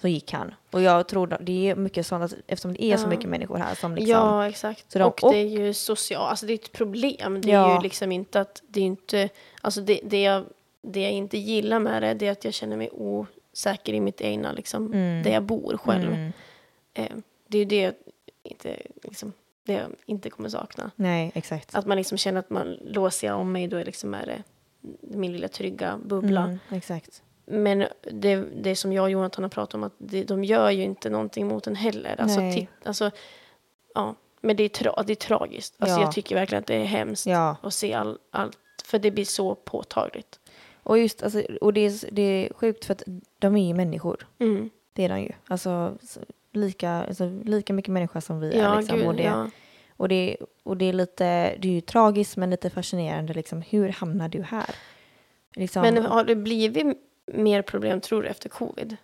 så 0.00 0.08
gick 0.08 0.32
han. 0.32 0.54
Och 0.70 0.82
jag 0.82 1.08
tror 1.08 1.36
det 1.40 1.70
är 1.70 1.74
mycket 1.76 2.06
sånt, 2.06 2.24
att, 2.24 2.34
eftersom 2.46 2.72
det 2.74 2.84
är 2.84 2.96
så 2.96 3.04
Ja. 3.04 3.08
mycket 3.08 3.28
människor 3.30 3.56
här 3.56 3.74
som 3.74 3.94
liksom, 3.94 4.10
Ja, 4.10 4.48
exakt. 4.48 4.92
Så 4.92 4.98
de- 4.98 5.04
och, 5.04 5.24
och- 5.24 5.32
det 5.32 5.38
är 5.38 5.44
ju 5.48 5.74
socialt, 5.74 6.30
alltså 6.30 6.46
det 6.46 6.52
är 6.52 6.54
ett 6.54 6.72
problem. 6.72 7.40
Det 7.40 7.50
är 7.50 7.54
Ja. 7.54 7.76
ju 7.76 7.82
liksom 7.82 8.12
inte 8.12 8.40
att, 8.40 8.62
det 8.68 8.80
är 8.80 8.84
inte, 8.84 9.28
alltså 9.60 9.80
det, 9.80 10.00
det, 10.04 10.22
jag, 10.22 10.44
det 10.82 11.02
jag 11.02 11.12
inte 11.12 11.38
gillar 11.38 11.78
med 11.78 12.02
det, 12.02 12.14
det 12.14 12.26
är 12.26 12.32
att 12.32 12.44
jag 12.44 12.54
känner 12.54 12.76
mig 12.76 12.90
osäker 12.92 13.92
i 13.92 14.00
mitt 14.00 14.20
egna, 14.20 14.52
liksom, 14.52 14.86
Mm. 14.92 15.22
där 15.22 15.30
jag 15.30 15.42
bor 15.42 15.76
själv. 15.76 16.12
Mm. 16.12 16.32
Eh, 16.94 17.12
det 17.48 17.58
är 17.58 17.62
ju 17.62 17.64
det 17.64 17.80
jag 17.80 17.94
inte, 18.42 18.76
liksom, 19.02 19.32
det 19.64 19.72
jag 19.72 19.86
inte 20.06 20.30
kommer 20.30 20.48
sakna. 20.48 20.90
Nej, 20.96 21.30
exakt. 21.34 21.74
Att 21.74 21.86
man 21.86 21.96
liksom 21.96 22.18
känner 22.18 22.40
att 22.40 22.50
man 22.50 22.72
låser 22.84 23.32
om 23.32 23.52
mig, 23.52 23.68
då 23.68 23.76
är, 23.76 23.84
liksom 23.84 24.14
är 24.14 24.26
det 24.26 24.42
min 25.00 25.32
lilla 25.32 25.48
trygga 25.48 25.98
bubbla. 26.04 26.42
Mm, 26.42 26.58
exakt. 26.70 27.22
Men 27.46 27.84
det, 28.12 28.36
det 28.62 28.76
som 28.76 28.92
jag 28.92 29.02
och 29.02 29.10
Jonathan 29.10 29.44
har 29.44 29.48
pratat 29.50 29.74
om, 29.74 29.84
att 29.84 29.92
det, 29.98 30.24
de 30.24 30.44
gör 30.44 30.70
ju 30.70 30.82
inte 30.82 31.10
någonting 31.10 31.46
mot 31.48 31.66
en 31.66 31.76
heller. 31.76 32.20
Alltså, 32.20 32.40
Nej. 32.40 32.54
titt, 32.54 32.86
alltså, 32.86 33.10
ja, 33.94 34.14
men 34.40 34.56
det 34.56 34.62
är, 34.64 34.68
tra, 34.68 35.02
det 35.06 35.12
är 35.12 35.14
tragiskt. 35.14 35.74
Alltså, 35.78 35.96
Ja. 35.96 36.02
Jag 36.04 36.12
tycker 36.12 36.34
verkligen 36.34 36.60
att 36.60 36.66
det 36.66 36.74
är 36.74 36.84
hemskt 36.84 37.26
Ja, 37.26 37.56
att 37.62 37.74
se 37.74 37.94
all, 37.94 38.18
allt, 38.30 38.58
för 38.84 38.98
det 38.98 39.10
blir 39.10 39.24
så 39.24 39.54
påtagligt. 39.54 40.40
och 40.82 40.98
just 40.98 41.22
alltså, 41.22 41.42
och 41.60 41.72
det 41.72 41.80
är, 41.80 42.14
det 42.14 42.22
är 42.22 42.52
sjukt 42.54 42.84
för 42.84 42.92
att 42.94 43.02
de 43.38 43.56
är 43.56 43.68
ju 43.68 43.74
människor. 43.74 44.26
Mm. 44.38 44.70
Det 44.92 45.04
är 45.04 45.08
de 45.08 45.20
ju. 45.20 45.32
Alltså 45.48 45.98
så- 46.02 46.20
lika, 46.52 46.90
alltså, 46.90 47.30
lika 47.44 47.72
mycket 47.72 47.92
människa 47.92 48.20
som 48.20 48.40
vi 48.40 48.52
är. 48.52 48.62
Ja, 48.62 48.78
Liksom. 48.78 48.98
gud, 48.98 49.06
och, 49.06 49.14
det, 49.14 49.22
ja. 49.22 49.50
och, 49.96 50.08
det, 50.08 50.36
och 50.62 50.76
det 50.76 50.84
är 50.84 50.92
lite, 50.92 51.56
det 51.58 51.68
är 51.68 51.72
ju 51.72 51.80
tragiskt 51.80 52.36
men 52.36 52.50
lite 52.50 52.70
fascinerande 52.70 53.34
liksom. 53.34 53.62
Hur 53.62 53.88
hamnar 53.88 54.28
du 54.28 54.42
här? 54.42 54.70
Liksom, 55.56 55.82
Men 55.82 56.04
har 56.06 56.24
det 56.24 56.36
blivit 56.36 56.86
mer 57.26 57.62
problem, 57.62 58.00
tror 58.00 58.22
du, 58.22 58.28
efter 58.28 58.48
covid? 58.48 58.96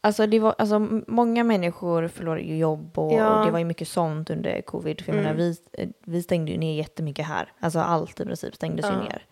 Alltså, 0.00 0.26
det 0.26 0.38
var, 0.38 0.54
alltså 0.58 0.78
många 1.06 1.44
människor 1.44 2.08
förlorade 2.08 2.42
ju 2.42 2.56
jobb 2.56 2.98
och, 2.98 3.12
Ja. 3.12 3.38
och 3.38 3.46
det 3.46 3.52
var 3.52 3.58
ju 3.58 3.64
mycket 3.64 3.88
sånt 3.88 4.30
under 4.30 4.60
covid. 4.60 5.00
För 5.00 5.12
Mm. 5.12 5.24
menar, 5.24 5.36
vi, 5.36 5.56
eh, 5.72 5.88
vi 6.04 6.22
stängde 6.22 6.52
ju 6.52 6.58
ner 6.58 6.74
jättemycket 6.74 7.26
här. 7.26 7.52
Alltså 7.60 7.78
allt 7.80 8.20
i 8.20 8.24
princip 8.24 8.54
stängdes 8.54 8.84
ju 8.86 8.90
Ja. 8.90 8.98
ner. 9.02 9.26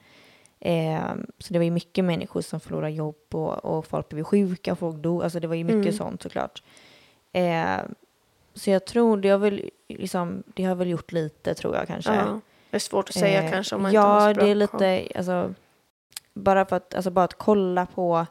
Ehm, 0.61 1.27
så 1.39 1.53
det 1.53 1.59
var 1.59 1.65
ju 1.65 1.71
mycket 1.71 2.05
människor 2.05 2.41
som 2.41 2.61
förlorade 2.61 2.93
jobb 2.93 3.17
och, 3.35 3.65
och 3.65 3.87
folk 3.87 4.09
blev 4.09 4.25
sjuka 4.25 4.75
folk 4.77 4.97
dog. 4.97 5.23
Alltså 5.23 5.41
det 5.41 5.47
var 5.47 5.55
ju 5.55 5.65
mycket 5.65 5.83
Mm. 5.83 5.93
sånt 5.93 6.23
såklart. 6.23 6.63
Ehm, 7.33 7.95
så 8.55 8.71
jag 8.71 8.85
tror 8.85 9.17
det 9.17 9.29
har 9.29 9.39
väl 9.39 9.71
liksom, 9.89 10.43
det 10.55 10.65
har 10.65 10.75
väl 10.75 10.89
gjort 10.89 11.13
lite 11.13 11.55
tror 11.55 11.77
jag 11.77 11.87
kanske. 11.87 12.15
Ja. 12.15 12.41
Det 12.71 12.77
är 12.77 12.79
svårt 12.79 13.09
att 13.09 13.15
säga 13.15 13.43
Eh, 13.43 13.51
kanske 13.51 13.77
om 13.77 13.83
man 13.83 13.93
ja, 13.93 14.01
inte 14.01 14.11
har 14.27 14.35
bra 14.35 14.45
det 14.45 14.51
är 14.51 14.55
lite, 14.55 15.19
alltså, 15.19 15.55
bara 16.35 16.65
för 16.65 16.77
att, 16.77 16.95
alltså 16.95 17.11
bara 17.11 17.25
att 17.25 17.35
kolla 17.35 17.87
på 17.87 18.27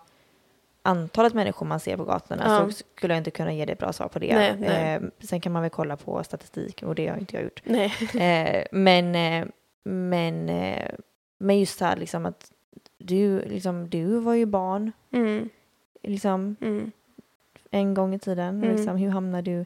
antalet 0.82 1.34
människor 1.34 1.66
man 1.66 1.80
ser 1.80 1.98
på 1.98 2.04
gatorna 2.06 2.44
Ja. 2.46 2.72
så 2.72 2.84
skulle 2.96 3.14
jag 3.14 3.20
inte 3.20 3.32
kunna 3.32 3.54
ge 3.54 3.66
dig 3.66 3.74
ett 3.74 3.80
bra 3.80 3.94
svar 3.94 4.08
på 4.08 4.20
det. 4.20 4.36
Nej, 4.36 4.56
nej. 4.60 4.94
Eh, 4.96 5.02
sen 5.20 5.42
kan 5.42 5.52
man 5.52 5.62
väl 5.62 5.72
kolla 5.72 5.98
på 5.98 6.24
statistik 6.24 6.84
och 6.84 6.96
det 6.96 7.08
har 7.08 7.18
inte 7.18 7.36
jag 7.36 7.44
gjort. 7.44 7.62
Eh, 8.16 8.64
men, 8.72 9.16
eh, 9.16 9.48
men, 9.84 10.50
eh, 10.50 10.92
men 11.38 11.60
just 11.60 11.78
så 11.78 11.86
här 11.86 11.96
liksom 11.98 12.26
att 12.26 12.52
du, 12.98 13.40
liksom, 13.42 13.90
du 13.90 14.20
var 14.20 14.34
ju 14.34 14.46
barn 14.46 14.92
Mm. 15.12 15.50
liksom, 16.04 16.56
Mm. 16.62 16.92
en 17.72 17.94
gång 17.94 18.14
i 18.14 18.20
tiden. 18.20 18.64
Mm. 18.64 18.76
Liksom, 18.76 18.98
hur 18.98 19.10
hamnar 19.10 19.42
du? 19.42 19.66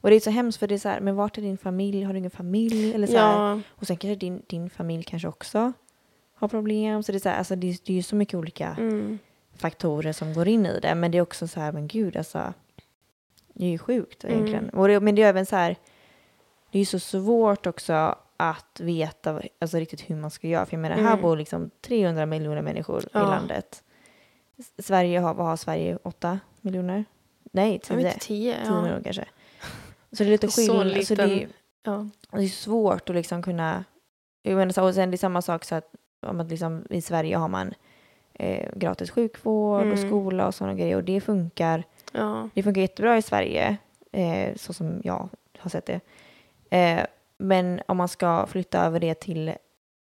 Och 0.00 0.10
det 0.10 0.16
är 0.16 0.20
så 0.20 0.30
hemskt 0.30 0.58
för 0.58 0.66
det 0.66 0.74
är 0.74 0.78
så 0.78 0.88
här, 0.88 1.00
men 1.00 1.16
vart 1.16 1.38
är 1.38 1.42
din 1.42 1.58
familj? 1.58 2.02
Har 2.02 2.12
du 2.12 2.18
ingen 2.18 2.30
familj? 2.30 2.94
Eller 2.94 3.06
så 3.06 3.12
Ja. 3.14 3.60
och 3.68 3.86
sen 3.86 3.96
kanske 3.96 4.14
din, 4.16 4.42
din 4.46 4.70
familj 4.70 5.02
kanske 5.02 5.28
också 5.28 5.72
har 6.42 6.48
problem. 6.48 7.02
Så 7.02 7.12
det 7.12 7.18
är, 7.18 7.20
så 7.20 7.28
här, 7.28 7.38
alltså 7.38 7.56
det, 7.56 7.66
är- 7.70 7.78
det 7.84 7.92
är 7.92 7.96
ju 7.96 8.02
så 8.02 8.16
mycket 8.16 8.34
olika 8.34 8.76
Mm. 8.78 9.18
faktorer 9.56 10.12
som 10.12 10.34
går 10.34 10.48
in 10.48 10.66
i 10.66 10.80
det. 10.80 10.94
Men 10.94 11.10
det 11.10 11.18
är 11.18 11.22
också 11.22 11.48
så 11.48 11.60
här, 11.60 11.72
men 11.72 11.86
gud 11.88 12.16
alltså. 12.16 12.54
Det 13.54 13.64
är 13.64 13.70
ju 13.70 13.78
sjukt 13.78 14.24
Mm. 14.24 14.34
egentligen. 14.36 14.68
Och 14.70 14.88
det, 14.88 15.00
men 15.00 15.14
det 15.14 15.22
är 15.22 15.28
även 15.28 15.46
så 15.46 15.56
här, 15.56 15.76
det 16.70 16.78
är 16.78 16.80
ju 16.80 16.84
så 16.86 16.98
svårt 16.98 17.66
också 17.66 18.16
att 18.36 18.80
veta 18.80 19.42
alltså, 19.60 19.76
riktigt 19.76 20.10
hur 20.10 20.16
man 20.16 20.30
ska 20.30 20.48
göra. 20.48 20.66
För 20.66 20.74
jag 20.74 20.80
menar, 20.80 20.96
här 20.96 21.06
Mm. 21.12 21.22
bor 21.22 21.36
liksom 21.36 21.70
300 21.80 22.26
miljoner 22.26 22.62
människor 22.62 23.04
Ja. 23.12 23.20
i 23.20 23.22
landet. 23.26 23.82
Sverige 24.78 25.18
har, 25.20 25.34
vad 25.34 25.46
har 25.46 25.56
Sverige? 25.56 25.98
8 26.02 26.40
miljoner? 26.60 27.04
Nej, 27.52 27.72
Jag 27.72 27.82
10. 27.82 27.96
vet 27.96 28.04
inte, 28.06 28.18
tio. 28.26 28.54
10 28.54 28.64
Ja. 28.64 28.82
miljoner 28.82 29.02
kanske. 29.04 29.24
Så 30.12 30.22
det 30.22 30.28
är 30.28 30.30
lite 30.30 30.48
Så 30.48 30.60
skillnad. 30.60 30.96
Alltså, 30.96 31.14
det, 31.14 31.22
är-. 31.22 31.48
Ja. 31.82 32.08
det 32.30 32.42
är 32.44 32.48
svårt 32.48 33.08
att 33.10 33.14
liksom 33.16 33.42
kunna... 33.42 33.84
Jag 34.42 34.56
menar, 34.56 34.72
så, 34.72 34.84
och 34.84 34.94
sen 34.94 35.10
det 35.10 35.14
är 35.14 35.18
samma 35.18 35.42
sak 35.42 35.64
så 35.64 35.74
att, 35.74 35.94
om 36.22 36.40
att 36.40 36.50
liksom, 36.50 36.84
i 36.90 37.00
Sverige 37.02 37.36
har 37.36 37.48
man 37.48 37.74
eh, 38.34 38.68
gratis 38.76 39.10
sjukvård 39.10 39.80
och 39.80 39.86
Mm. 39.86 40.08
skola 40.08 40.46
och 40.46 40.54
sådana 40.54 40.74
grejer 40.74 40.96
och 40.96 41.04
det 41.04 41.20
funkar. 41.20 41.84
Ja. 42.12 42.48
Det 42.54 42.62
funkar 42.62 42.80
jättebra 42.80 43.16
i 43.18 43.22
Sverige, 43.22 43.76
eh, 44.12 44.54
så 44.56 44.72
som 44.72 45.00
jag 45.04 45.28
har 45.58 45.70
sett 45.70 45.86
det. 45.86 46.00
Eh, 46.70 47.00
men 47.38 47.80
om 47.86 47.96
man 47.96 48.08
ska 48.08 48.46
flytta 48.46 48.84
över 48.84 49.00
det 49.00 49.14
till 49.20 49.52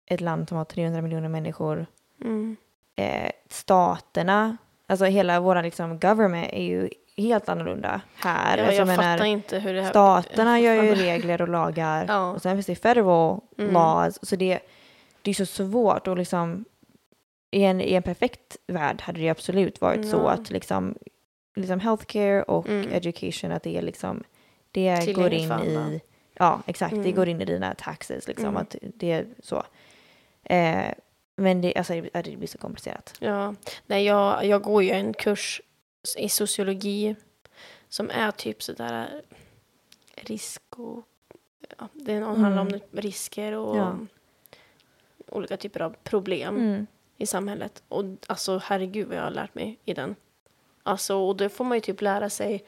ett 0.06 0.22
land 0.22 0.50
som 0.50 0.58
har 0.58 0.66
300 0.66 1.02
miljoner 1.02 1.30
människor 1.30 1.86
Mm. 2.22 2.56
eh, 2.96 3.32
staterna, 3.50 4.58
alltså 4.88 5.06
hela 5.06 5.40
våra 5.40 5.62
liksom 5.62 6.00
government 6.00 6.48
är 6.54 6.64
ju 6.64 6.90
helt 7.18 7.50
annorlunda 7.50 8.02
här. 8.16 8.58
Ja, 8.58 8.64
alltså, 8.64 8.80
jag 8.82 8.88
menar, 8.88 9.04
fattar 9.14 9.26
inte 9.26 9.60
hur 9.60 9.74
det 9.74 9.82
här... 9.82 9.90
Staterna 9.90 10.60
gör 10.60 10.84
ju 10.84 10.96
regler 10.96 11.42
och 11.42 11.50
lagar 11.50 12.06
Ja. 12.08 12.32
och 12.32 12.42
sen 12.42 12.56
finns 12.56 12.66
det 12.66 12.76
federal 12.76 13.40
Mm. 13.58 13.74
laws. 13.74 14.20
Så 14.22 14.36
det, 14.36 14.60
det 15.24 15.32
är 15.32 15.36
så 15.36 15.46
svårt 15.46 16.08
och 16.08 16.18
liksom 16.18 16.66
i 17.52 17.64
en, 17.64 17.82
i 17.82 17.94
en 17.94 18.04
perfekt 18.04 18.58
värld 18.68 19.02
hade 19.02 19.20
det 19.20 19.30
absolut 19.30 19.82
varit 19.82 20.10
så 20.10 20.18
Ja. 20.18 20.30
att 20.30 20.50
liksom, 20.50 20.96
liksom 21.56 21.80
healthcare 21.80 22.44
och 22.44 22.68
Mm. 22.70 22.92
education 22.92 23.52
att 23.52 23.64
det 23.64 23.78
är 23.78 23.82
liksom 23.82 24.24
det 24.72 25.14
går 25.14 25.34
in 25.34 25.52
i 25.52 26.02
ja 26.34 26.62
exakt 26.66 26.94
det 26.96 27.00
Mm. 27.00 27.16
går 27.16 27.28
in 27.30 27.42
i 27.42 27.46
dina 27.46 27.76
taxes 27.76 28.28
liksom 28.28 28.46
Mm. 28.46 28.58
att 28.58 28.76
det 28.82 29.12
är 29.12 29.26
så. 29.44 29.64
Eh, 30.44 30.94
men 31.36 31.62
det, 31.62 31.76
alltså, 31.76 31.94
det 31.94 32.22
det 32.22 32.38
blir 32.38 32.48
så 32.48 32.58
komplicerat. 32.58 33.14
Ja, 33.20 33.56
nej, 33.86 34.06
jag, 34.06 34.46
jag 34.46 34.62
går 34.62 34.84
ju 34.84 34.90
en 34.90 35.14
kurs 35.14 35.62
i 36.18 36.30
sociologi 36.30 37.16
som 37.90 38.10
är 38.10 38.32
typ 38.32 38.64
sådär 38.64 39.22
risk 40.16 40.62
och... 40.70 41.04
Ja, 41.80 41.88
det 41.94 42.14
handlar 42.20 42.58
om 42.62 42.80
risker 42.92 43.52
och 43.54 43.78
Ja. 43.78 43.98
Olika 45.34 45.58
typer 45.58 45.80
av 45.80 45.96
problem 46.04 46.56
Mm. 46.58 46.88
i 47.18 47.26
samhället. 47.26 47.84
Och 47.88 48.04
alltså 48.28 48.62
herregud 48.64 49.08
vad 49.08 49.18
jag 49.18 49.24
har 49.24 49.32
lärt 49.32 49.56
mig 49.56 49.80
i 49.86 49.94
den. 49.94 50.16
Alltså, 50.84 51.16
och 51.18 51.36
då 51.36 51.50
får 51.50 51.66
man 51.66 51.78
ju 51.78 51.82
typ 51.82 52.02
lära 52.02 52.30
sig 52.30 52.64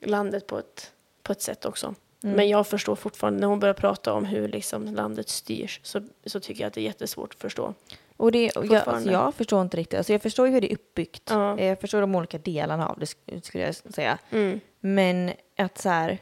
landet 0.00 0.46
på 0.46 0.58
ett, 0.58 0.92
på 1.22 1.32
ett 1.32 1.42
sätt 1.42 1.64
också. 1.64 1.94
Mm. 2.24 2.36
Men 2.36 2.48
jag 2.48 2.66
förstår 2.66 2.94
fortfarande, 2.96 3.40
när 3.40 3.46
hon 3.48 3.60
börjar 3.60 3.74
prata 3.74 4.12
om 4.12 4.24
hur 4.24 4.48
liksom 4.48 4.84
landet 4.94 5.28
styrs 5.28 5.80
så, 5.82 6.00
så 6.26 6.40
tycker 6.40 6.60
jag 6.60 6.68
att 6.68 6.74
det 6.74 6.80
är 6.80 6.84
jättesvårt 6.84 7.34
att 7.34 7.40
förstå. 7.40 7.74
Och 8.16 8.32
det, 8.32 8.50
och 8.56 8.66
jag, 8.66 8.88
alltså, 8.88 9.10
jag 9.12 9.34
förstår 9.34 9.62
inte 9.62 9.76
riktigt, 9.76 9.98
alltså 9.98 10.12
jag 10.12 10.22
förstår 10.22 10.46
ju 10.46 10.52
hur 10.52 10.60
det 10.60 10.72
är 10.72 10.74
uppbyggt. 10.74 11.30
Ja. 11.30 11.60
Jag 11.60 11.80
förstår 11.80 12.00
de 12.00 12.14
olika 12.14 12.38
delarna 12.38 12.88
av 12.88 12.98
det 12.98 13.04
sk- 13.04 13.40
skulle 13.42 13.64
jag 13.64 13.74
säga. 13.74 14.18
Mm. 14.30 14.60
Men 14.80 15.32
att 15.58 15.78
så 15.78 15.88
här, 15.88 16.18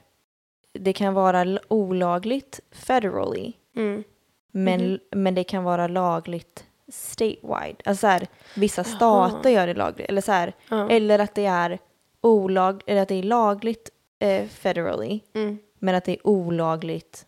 det 0.72 0.92
kan 0.92 1.14
vara 1.14 1.59
olagligt 1.68 2.61
federally, 2.70 3.53
Mm. 3.76 4.05
Men, 4.53 4.90
Mhm. 4.90 4.98
men 5.11 5.34
det 5.34 5.44
kan 5.44 5.64
vara 5.64 5.86
lagligt 5.86 6.64
statewide. 6.88 7.76
Alltså 7.84 8.00
så 8.00 8.07
här, 8.07 8.26
vissa 8.57 8.84
stater 8.84 9.50
gör 9.50 9.66
det 9.66 9.74
lagligt, 9.74 10.09
eller 10.09 10.20
så 10.20 10.32
här, 10.32 10.53
Ja. 10.70 10.90
eller 10.90 11.18
att 11.18 11.34
det 11.34 11.46
är 11.46 11.78
olag, 12.20 12.82
eller 12.86 13.03
att 13.03 13.09
det 13.09 13.14
är 13.14 13.22
lagligt 13.22 13.90
eh, 14.18 14.46
federally, 14.46 15.20
Mm. 15.34 15.59
men 15.78 15.94
att 15.94 16.05
det 16.05 16.12
är 16.12 16.26
olagligt 16.26 17.26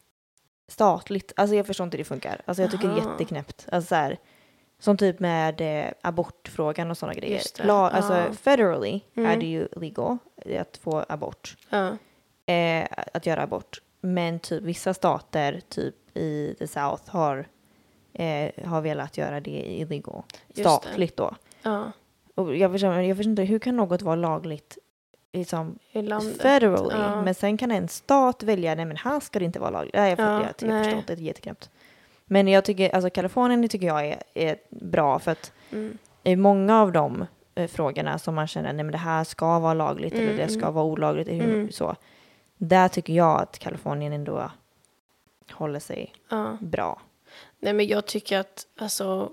statligt. 0.68 1.32
Alltså 1.36 1.56
jag 1.56 1.66
förstår 1.66 1.84
inte 1.84 1.96
hur 1.96 2.04
det 2.04 2.08
funkar. 2.08 2.40
Alltså 2.44 2.62
jag 2.62 2.70
tycker 2.70 2.88
det 2.88 2.94
är 2.94 3.00
Aha. 3.00 3.10
jätteknäppt. 3.12 3.66
Alltså 3.72 3.88
så 3.88 3.94
här, 3.94 4.18
som 4.78 4.96
typ 4.96 5.20
med 5.20 5.60
eh, 5.60 5.92
abortfrågan 6.02 6.90
och 6.90 6.98
sådana 6.98 7.14
grejer. 7.14 7.42
La, 7.64 7.90
alltså 7.90 8.32
federally 8.42 9.00
Mm. 9.16 9.30
är 9.30 9.36
det 9.36 9.46
ju 9.46 9.68
legal 9.76 10.18
eh, 10.36 10.60
att 10.60 10.76
få 10.76 11.04
abort. 11.08 11.56
Ja. 11.70 11.96
Eh, 12.54 12.86
att 13.14 13.26
göra 13.26 13.42
abort. 13.42 13.80
Men 14.00 14.38
typ 14.40 14.62
vissa 14.62 14.94
stater, 14.94 15.60
typ 15.68 15.94
i 16.14 16.54
the 16.58 16.66
South, 16.66 17.02
har, 17.10 17.46
eh, 18.12 18.50
har 18.64 18.80
velat 18.80 19.18
göra 19.18 19.40
det 19.40 19.50
illegal. 19.50 20.22
det. 20.48 20.60
Statligt 20.60 21.16
då. 21.16 21.34
ja. 21.62 21.92
Och 22.34 22.56
jag 22.56 22.72
förstår, 22.72 22.94
jag 22.94 23.16
förstår 23.16 23.30
inte, 23.30 23.42
hur 23.42 23.58
kan 23.58 23.76
något 23.76 24.02
vara 24.02 24.16
lagligt 24.16 24.78
liksom, 25.32 25.78
I 25.92 26.02
landet. 26.02 26.42
federally? 26.42 26.88
Ja. 26.94 27.22
Men 27.22 27.34
sen 27.34 27.56
kan 27.56 27.70
en 27.70 27.88
stat 27.88 28.42
välja, 28.42 28.74
nej 28.74 28.84
men 28.84 28.96
här 28.96 29.20
ska 29.20 29.38
det 29.38 29.44
inte 29.44 29.58
vara 29.60 29.70
lagligt. 29.70 29.94
Nej, 29.94 30.10
jag, 30.10 30.18
Ja, 30.18 30.32
jag, 30.32 30.42
jag, 30.42 30.70
jag 30.70 30.84
förstår 30.84 30.98
inte, 30.98 31.14
det 31.14 31.22
är 31.22 31.24
jätteknäppt. 31.24 31.70
Men 32.26 32.48
jag 32.48 32.64
tycker, 32.64 32.94
alltså 32.94 33.10
Kalifornien 33.10 33.68
tycker 33.68 33.86
jag 33.86 34.06
är, 34.06 34.22
är 34.34 34.56
bra 34.70 35.18
för 35.18 35.30
att 35.32 35.52
Mm. 35.72 35.98
i 36.22 36.36
många 36.36 36.80
av 36.80 36.92
de 36.92 37.26
eh, 37.54 37.66
frågorna 37.68 38.18
som 38.18 38.34
man 38.34 38.46
känner, 38.46 38.72
nej 38.72 38.84
men 38.84 38.92
det 38.92 38.98
här 38.98 39.24
ska 39.24 39.58
vara 39.58 39.74
lagligt 39.74 40.12
eller 40.12 40.24
Mm, 40.24 40.36
det 40.36 40.48
ska 40.48 40.62
mm. 40.62 40.74
vara 40.74 40.84
olagligt, 40.84 41.28
hur, 41.28 41.54
Mm. 41.54 41.72
så. 41.72 41.96
Där 42.56 42.88
tycker 42.88 43.12
jag 43.12 43.40
att 43.40 43.58
Kalifornien 43.58 44.12
ändå 44.12 44.50
håller 45.52 45.80
sig 45.80 46.12
Ja. 46.28 46.56
bra. 46.60 47.00
Nej, 47.58 47.72
men 47.72 47.86
jag 47.86 48.06
tycker 48.06 48.38
att 48.38 48.66
alltså, 48.76 49.32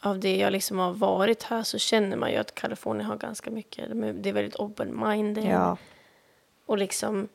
av 0.00 0.18
det 0.20 0.36
jag 0.36 0.52
liksom 0.52 0.78
har 0.78 0.92
varit 0.92 1.42
här 1.42 1.62
så 1.62 1.78
känner 1.78 2.16
man 2.16 2.30
ju 2.30 2.36
att 2.36 2.54
Kalifornien 2.54 3.06
har 3.06 3.16
ganska 3.16 3.50
mycket. 3.50 3.88
Det 4.22 4.28
är 4.28 4.32
väldigt 4.32 4.56
open-minded. 4.56 5.50
Ja. 5.50 5.76
Och 6.66 6.78
liksom, 6.78 7.28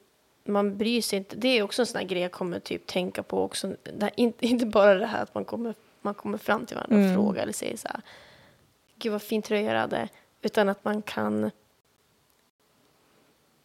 man 0.43 0.77
bryr 0.77 1.01
sig 1.01 1.17
inte. 1.17 1.35
Det 1.35 1.47
är 1.47 1.63
också 1.63 1.81
en 1.81 1.85
sån 1.85 1.99
här 1.99 2.07
grej 2.07 2.21
jag 2.21 2.31
kommer 2.31 2.59
typ 2.59 2.87
tänka 2.87 3.23
på 3.23 3.43
också. 3.43 3.75
Här, 4.01 4.11
inte, 4.15 4.45
inte 4.47 4.65
bara 4.65 4.93
det 4.95 5.05
här 5.05 5.23
att 5.23 5.35
man 5.35 5.45
kommer, 5.45 5.75
man 6.01 6.13
kommer 6.13 6.37
fram 6.37 6.65
till 6.65 6.75
varandra 6.75 6.95
och 6.95 7.01
Mm. 7.03 7.15
frågar 7.15 7.43
eller 7.43 7.53
säger 7.53 7.77
så 7.77 7.87
här. 7.87 8.01
Gud 8.95 9.11
vad 9.11 9.21
fin 9.21 9.41
tröja 9.41 9.73
du 9.73 9.79
hade. 9.79 10.09
Utan 10.41 10.69
att 10.69 10.85
man 10.85 11.01
kan 11.01 11.51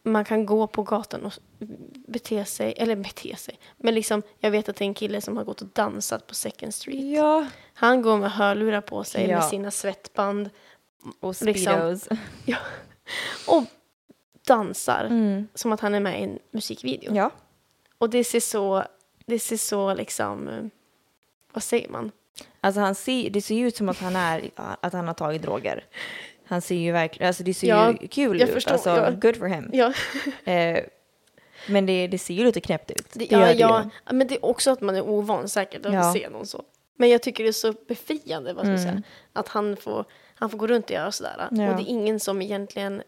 man 0.05 0.25
kan 0.25 0.45
gå 0.45 0.67
på 0.67 0.83
gatan 0.83 1.25
och 1.25 1.33
bete 2.07 2.45
sig, 2.45 2.73
eller 2.77 2.95
bete 2.95 3.35
sig, 3.35 3.59
men 3.77 3.95
liksom 3.95 4.21
jag 4.39 4.51
vet 4.51 4.69
att 4.69 4.75
det 4.75 4.83
är 4.83 4.87
en 4.87 4.93
kille 4.93 5.21
som 5.21 5.37
har 5.37 5.43
gått 5.43 5.61
och 5.61 5.67
dansat 5.73 6.27
på 6.27 6.35
Second 6.35 6.73
Street. 6.73 7.03
Ja. 7.17 7.47
Han 7.73 8.01
går 8.01 8.17
med 8.17 8.31
hörlurar 8.31 8.81
på 8.81 9.03
sig 9.03 9.27
Ja. 9.29 9.35
med 9.39 9.45
sina 9.49 9.71
svettband 9.71 10.49
Och 11.19 11.35
Liksom. 11.41 11.73
speedos. 11.73 12.07
och 13.47 13.63
dansar 14.47 15.05
Mm. 15.09 15.47
som 15.53 15.71
att 15.71 15.79
han 15.79 15.95
är 15.95 15.99
med 15.99 16.19
i 16.19 16.23
en 16.23 16.39
musikvideo. 16.51 17.15
Ja. 17.15 17.31
Och 17.97 18.09
det 18.09 18.23
ser 18.23 18.39
så, 18.39 18.83
det 19.25 19.39
ser 19.39 19.57
så 19.57 19.93
liksom, 19.93 20.69
vad 21.53 21.63
säger 21.63 21.89
man? 21.89 22.11
Alltså 22.61 22.81
han 22.81 22.95
ser, 22.95 23.29
det 23.29 23.41
ser 23.41 23.55
ju 23.55 23.67
ut 23.67 23.77
som 23.77 23.89
att 23.89 23.97
han, 23.99 24.15
är, 24.15 24.49
att 24.55 24.93
han 24.93 25.07
har 25.07 25.13
tagit 25.13 25.41
droger. 25.41 25.85
Han 26.47 26.61
ser 26.61 26.75
ju 26.75 26.91
verkligen, 26.91 27.27
alltså 27.27 27.43
det 27.43 27.53
ser 27.53 27.67
Ja, 27.67 27.93
ju 28.01 28.07
kul 28.07 28.39
jag 28.39 28.49
ut. 28.49 28.53
förstår, 28.55 28.71
alltså, 28.73 28.89
ja. 28.89 29.09
good 29.11 29.35
for 29.37 29.45
him. 29.47 29.69
Ja, 29.73 29.93
Eh, 30.51 30.83
men 31.69 31.85
det, 31.85 32.07
det 32.07 32.17
ser 32.17 32.33
ju 32.33 32.43
lite 32.43 32.61
knäppt 32.61 32.91
ut. 32.91 33.07
det, 33.13 33.25
Det 33.25 33.35
ja, 33.35 33.51
ja, 34.05 34.13
men 34.13 34.27
det 34.27 34.35
är 34.35 34.45
också 34.45 34.71
att 34.71 34.81
man 34.81 34.95
är 34.95 35.01
ovan 35.01 35.49
säkert 35.49 35.85
att 35.85 36.13
se 36.13 36.29
någon 36.29 36.45
så. 36.45 36.63
Men 36.95 37.09
jag 37.09 37.21
tycker 37.21 37.43
det 37.43 37.49
är 37.49 37.51
så 37.51 37.73
befriande, 37.87 38.53
vad 38.53 38.65
ska 38.65 38.71
Mm. 38.71 38.83
säga, 38.83 39.01
att 39.33 39.47
han 39.47 39.77
får, 39.77 40.05
han 40.35 40.49
får 40.49 40.57
gå 40.57 40.67
runt 40.67 40.85
och 40.85 40.91
göra 40.91 41.11
sådär. 41.11 41.47
Och 41.49 41.55
det 41.55 41.63
är 41.63 41.87
ingen 41.89 42.19
som 42.19 42.41
egentligen, 42.41 43.03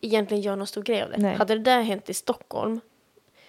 egentligen 0.00 0.42
gör 0.42 0.56
någon 0.56 0.66
stor 0.66 0.82
grej 0.82 1.02
av 1.02 1.10
det. 1.10 1.16
Nej. 1.18 1.36
Hade 1.36 1.54
det 1.54 1.60
där 1.60 1.82
hänt 1.82 2.10
i 2.10 2.14
Stockholm, 2.14 2.80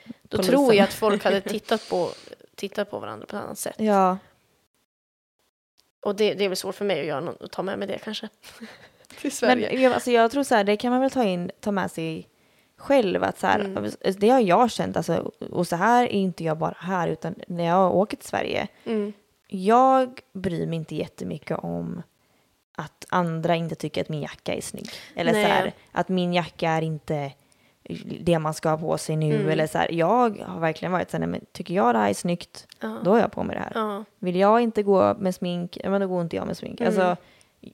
då 0.05 0.37
Polisen. 0.37 0.55
tror 0.55 0.73
jag 0.73 0.83
att 0.83 0.93
folk 0.93 1.23
hade 1.23 1.41
tittat 1.55 1.89
på, 1.89 2.09
tittat 2.55 2.91
på 2.91 2.99
varandra 2.99 3.25
på 3.25 3.35
ett 3.37 3.43
annat 3.43 3.57
sätt. 3.59 3.75
Ja, 3.77 4.17
Och 6.01 6.15
det, 6.15 6.33
det 6.33 6.45
är 6.45 6.49
väl 6.49 6.57
svårt 6.57 6.75
för 6.75 6.85
mig 6.85 6.99
att, 6.99 7.05
göra 7.05 7.19
något, 7.21 7.41
att 7.41 7.51
ta 7.51 7.63
med 7.63 7.79
mig 7.79 7.87
det 7.87 7.97
kanske. 8.03 8.29
Till 9.21 9.31
Sverige. 9.31 9.69
men 9.73 9.81
jag, 9.81 9.93
alltså, 9.93 10.11
jag 10.11 10.31
tror 10.31 10.43
så 10.43 10.55
här, 10.55 10.63
det 10.63 10.77
kan 10.77 10.91
man 10.91 11.01
väl 11.01 11.11
ta, 11.11 11.23
in, 11.23 11.51
ta 11.59 11.71
med 11.71 11.91
sig 11.91 12.27
själv. 12.77 13.23
Att 13.23 13.39
så 13.39 13.47
här, 13.47 13.59
Mm. 13.59 13.77
alltså, 13.83 14.11
Det 14.19 14.29
har 14.29 14.39
jag 14.39 14.71
känt, 14.71 14.97
alltså, 14.97 15.31
och 15.51 15.67
så 15.67 15.75
här 15.75 16.03
är 16.03 16.07
inte 16.07 16.43
jag 16.43 16.57
bara 16.57 16.75
här, 16.79 17.07
utan 17.07 17.35
när 17.47 17.63
jag 17.65 17.95
åker 17.95 18.17
till 18.17 18.27
Sverige. 18.27 18.67
Mm. 18.85 19.13
Jag 19.47 20.19
bryr 20.33 20.67
mig 20.67 20.75
inte 20.75 20.95
jättemycket 20.95 21.57
om 21.59 22.01
att 22.75 23.05
andra 23.09 23.55
inte 23.55 23.75
tycker 23.75 24.01
att 24.01 24.09
min 24.09 24.21
jacka 24.21 24.53
är 24.55 24.61
snygg. 24.61 24.89
Eller 25.15 25.31
så 25.33 25.37
här, 25.39 25.71
att 25.91 26.09
min 26.09 26.33
jacka 26.33 26.69
är 26.69 26.81
inte 26.81 27.31
det 28.21 28.39
man 28.39 28.53
ska 28.53 28.69
ha 28.69 28.77
på 28.77 28.97
sig 28.97 29.15
nu. 29.15 29.35
Mm. 29.35 29.49
Eller 29.49 29.67
så 29.67 29.77
här, 29.77 29.91
jag 29.91 30.39
har 30.45 30.59
verkligen 30.59 30.91
varit 30.91 31.11
så 31.11 31.17
här, 31.17 31.27
men 31.27 31.45
tycker 31.51 31.73
jag 31.73 31.95
det 31.95 31.99
här 31.99 32.09
är 32.09 32.13
snyggt, 32.13 32.67
Ja. 32.79 32.97
då 33.03 33.11
har 33.11 33.19
jag 33.19 33.31
på 33.31 33.43
mig 33.43 33.55
det 33.55 33.61
här. 33.61 33.71
Ja. 33.75 34.03
Vill 34.19 34.35
jag 34.35 34.61
inte 34.61 34.83
gå 34.83 35.13
med 35.19 35.35
smink, 35.35 35.77
men 35.85 36.01
då 36.01 36.07
går 36.07 36.21
inte 36.21 36.35
jag 36.35 36.47
med 36.47 36.57
smink. 36.57 36.81
Mm. 36.81 36.87
Alltså, 36.87 37.23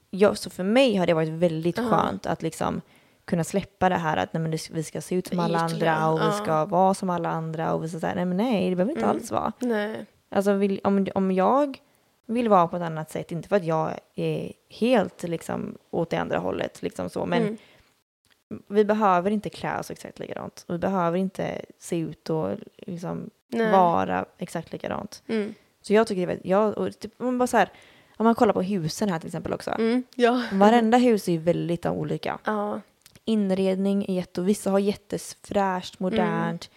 jag, 0.09 0.37
så 0.37 0.49
för 0.49 0.63
mig 0.63 0.95
har 0.95 1.07
det 1.07 1.13
varit 1.13 1.29
väldigt 1.29 1.77
Ja. 1.77 1.83
skönt 1.83 2.25
att 2.25 2.41
liksom 2.41 2.81
kunna 3.25 3.43
släppa 3.43 3.89
det 3.89 3.95
här 3.95 4.17
att 4.17 4.33
nej, 4.33 4.41
men 4.41 4.51
det, 4.51 4.69
vi 4.71 4.83
ska 4.83 5.01
se 5.01 5.15
ut 5.15 5.27
som 5.27 5.39
alla 5.39 5.59
andra 5.59 6.09
och 6.09 6.19
vi 6.21 6.31
ska 6.31 6.65
vara 6.65 6.93
som 6.93 7.09
alla 7.09 7.29
andra 7.29 7.73
och 7.73 7.83
vi 7.83 7.89
ska 7.89 7.99
säga 7.99 8.15
nej 8.15 8.25
men 8.25 8.37
nej 8.37 8.69
det 8.69 8.75
behöver 8.75 8.91
inte 8.91 9.03
Mm. 9.03 9.15
alls 9.15 9.31
vara. 9.31 9.51
Nej. 9.59 10.05
Alltså 10.29 10.53
vill, 10.53 10.79
om, 10.83 11.07
om 11.15 11.31
jag 11.31 11.77
vill 12.25 12.49
vara 12.49 12.67
på 12.67 12.75
ett 12.77 12.83
annat 12.83 13.11
sätt, 13.11 13.31
inte 13.31 13.49
för 13.49 13.55
att 13.55 13.65
jag 13.65 13.91
är 14.15 14.51
helt 14.69 15.23
liksom 15.23 15.77
åt 15.91 16.09
det 16.09 16.17
andra 16.17 16.37
hållet 16.37 16.81
liksom 16.81 17.09
så, 17.09 17.25
men 17.25 17.41
Mm. 17.41 17.57
vi 18.67 18.85
behöver 18.85 19.31
inte 19.31 19.49
klä 19.49 19.79
oss 19.79 19.91
exakt 19.91 20.19
likadant. 20.19 20.65
Vi 20.67 20.77
behöver 20.77 21.17
inte 21.17 21.61
se 21.79 21.97
ut 21.97 22.29
och 22.29 22.49
liksom 22.77 23.29
Nej. 23.47 23.71
vara 23.71 24.25
exakt 24.37 24.71
likadant. 24.71 25.23
Mm. 25.27 25.53
Så 25.81 25.93
jag 25.93 26.07
tycker 26.07 26.19
det 26.21 26.25
är 26.25 26.27
väldigt, 26.27 26.45
jag, 26.45 26.77
och 26.77 26.99
typ, 26.99 27.19
man 27.19 27.37
bara 27.37 27.47
så 27.47 27.57
här, 27.57 27.69
om 28.19 28.23
man 28.25 28.35
kollar 28.35 28.53
på 28.53 28.61
husen 28.61 29.09
här 29.09 29.19
till 29.19 29.27
exempel 29.27 29.53
också. 29.53 29.71
Mm. 29.71 30.03
Ja. 30.15 30.43
Varenda 30.53 30.97
hus 30.97 31.27
är 31.27 31.31
ju 31.31 31.37
väldigt 31.37 31.85
olika. 31.85 32.39
Ja. 32.43 32.81
Inredning 33.25 34.05
är 34.09 34.13
jätte, 34.13 34.41
vissa 34.41 34.71
har 34.71 34.79
jättefräscht, 34.79 35.99
modernt. 35.99 36.69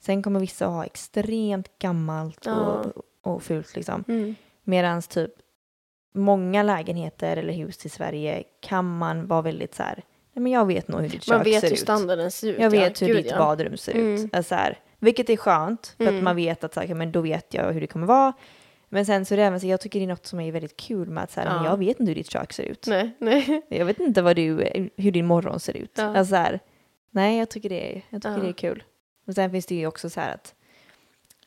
Sen 0.00 0.22
kommer 0.22 0.40
vissa 0.40 0.66
ha 0.66 0.84
extremt 0.84 1.78
gammalt 1.78 2.42
Ja. 2.46 2.54
och, 2.56 3.02
och 3.34 3.42
fult 3.42 3.76
liksom. 3.76 4.04
Mm. 4.08 4.34
Medan 4.64 5.02
typ 5.02 5.30
många 6.14 6.62
lägenheter 6.62 7.36
eller 7.36 7.52
hus 7.52 7.86
i 7.86 7.88
Sverige 7.88 8.44
kan 8.60 8.98
man 8.98 9.26
vara 9.26 9.42
väldigt 9.42 9.74
så 9.74 9.82
här, 9.82 10.02
nej 10.32 10.42
men 10.42 10.52
jag 10.52 10.66
vet 10.66 10.88
nog 10.88 11.00
hur 11.00 11.08
ditt 11.08 11.28
Man 11.28 11.38
kök 11.38 11.46
vet 11.46 11.60
ser 11.60 11.68
hur 11.68 11.74
ut. 11.74 11.80
standarden 11.80 12.30
ser 12.30 12.48
ut. 12.48 12.56
Jag 12.60 12.74
ja. 12.74 12.80
vet 12.80 13.02
hur 13.02 13.06
Gud, 13.06 13.16
ditt 13.16 13.30
ja. 13.30 13.38
badrum 13.38 13.76
ser 13.76 13.94
Mm. 13.94 14.14
ut. 14.14 14.34
Alltså 14.34 14.48
så 14.48 14.54
här, 14.54 14.78
vilket 14.98 15.30
är 15.30 15.36
skönt, 15.36 15.94
för 15.96 16.04
Mm. 16.04 16.16
att 16.16 16.22
man 16.22 16.36
vet 16.36 16.64
att 16.64 16.74
så 16.74 16.80
här, 16.80 16.94
men 16.94 17.12
då 17.12 17.20
vet 17.20 17.54
jag 17.54 17.72
hur 17.72 17.80
det 17.80 17.86
kommer 17.86 18.06
vara. 18.06 18.32
Men 18.88 19.06
sen 19.06 19.24
så 19.24 19.34
är 19.34 19.36
det 19.36 19.44
även 19.44 19.60
så, 19.60 19.66
jag 19.66 19.80
tycker 19.80 19.98
det 20.00 20.04
är 20.04 20.08
något 20.08 20.26
som 20.26 20.40
är 20.40 20.52
väldigt 20.52 20.76
kul 20.76 21.08
med 21.08 21.24
att 21.24 21.30
så 21.30 21.40
här, 21.40 21.46
Ja. 21.46 21.54
men 21.54 21.64
jag 21.64 21.76
vet 21.78 22.00
inte 22.00 22.10
hur 22.10 22.14
ditt 22.14 22.30
kök 22.30 22.52
ser 22.52 22.62
ut. 22.64 22.86
Nej, 22.86 23.10
nej. 23.18 23.62
Jag 23.68 23.84
vet 23.86 23.98
inte 24.00 24.22
vad 24.22 24.36
du, 24.36 24.70
hur 24.96 25.10
din 25.12 25.26
morgon 25.26 25.60
ser 25.60 25.76
ut. 25.76 25.92
Ja. 25.94 26.04
Alltså 26.04 26.30
så 26.30 26.36
här, 26.36 26.60
nej, 27.10 27.38
jag 27.38 27.48
tycker, 27.48 27.68
det 27.68 27.92
är, 27.92 28.02
jag 28.10 28.22
tycker 28.22 28.34
Ja. 28.36 28.42
det 28.42 28.48
är 28.48 28.52
kul. 28.52 28.82
Och 29.26 29.34
sen 29.34 29.50
finns 29.50 29.66
det 29.66 29.74
ju 29.74 29.86
också 29.86 30.10
så 30.10 30.20
här 30.20 30.34
att, 30.34 30.54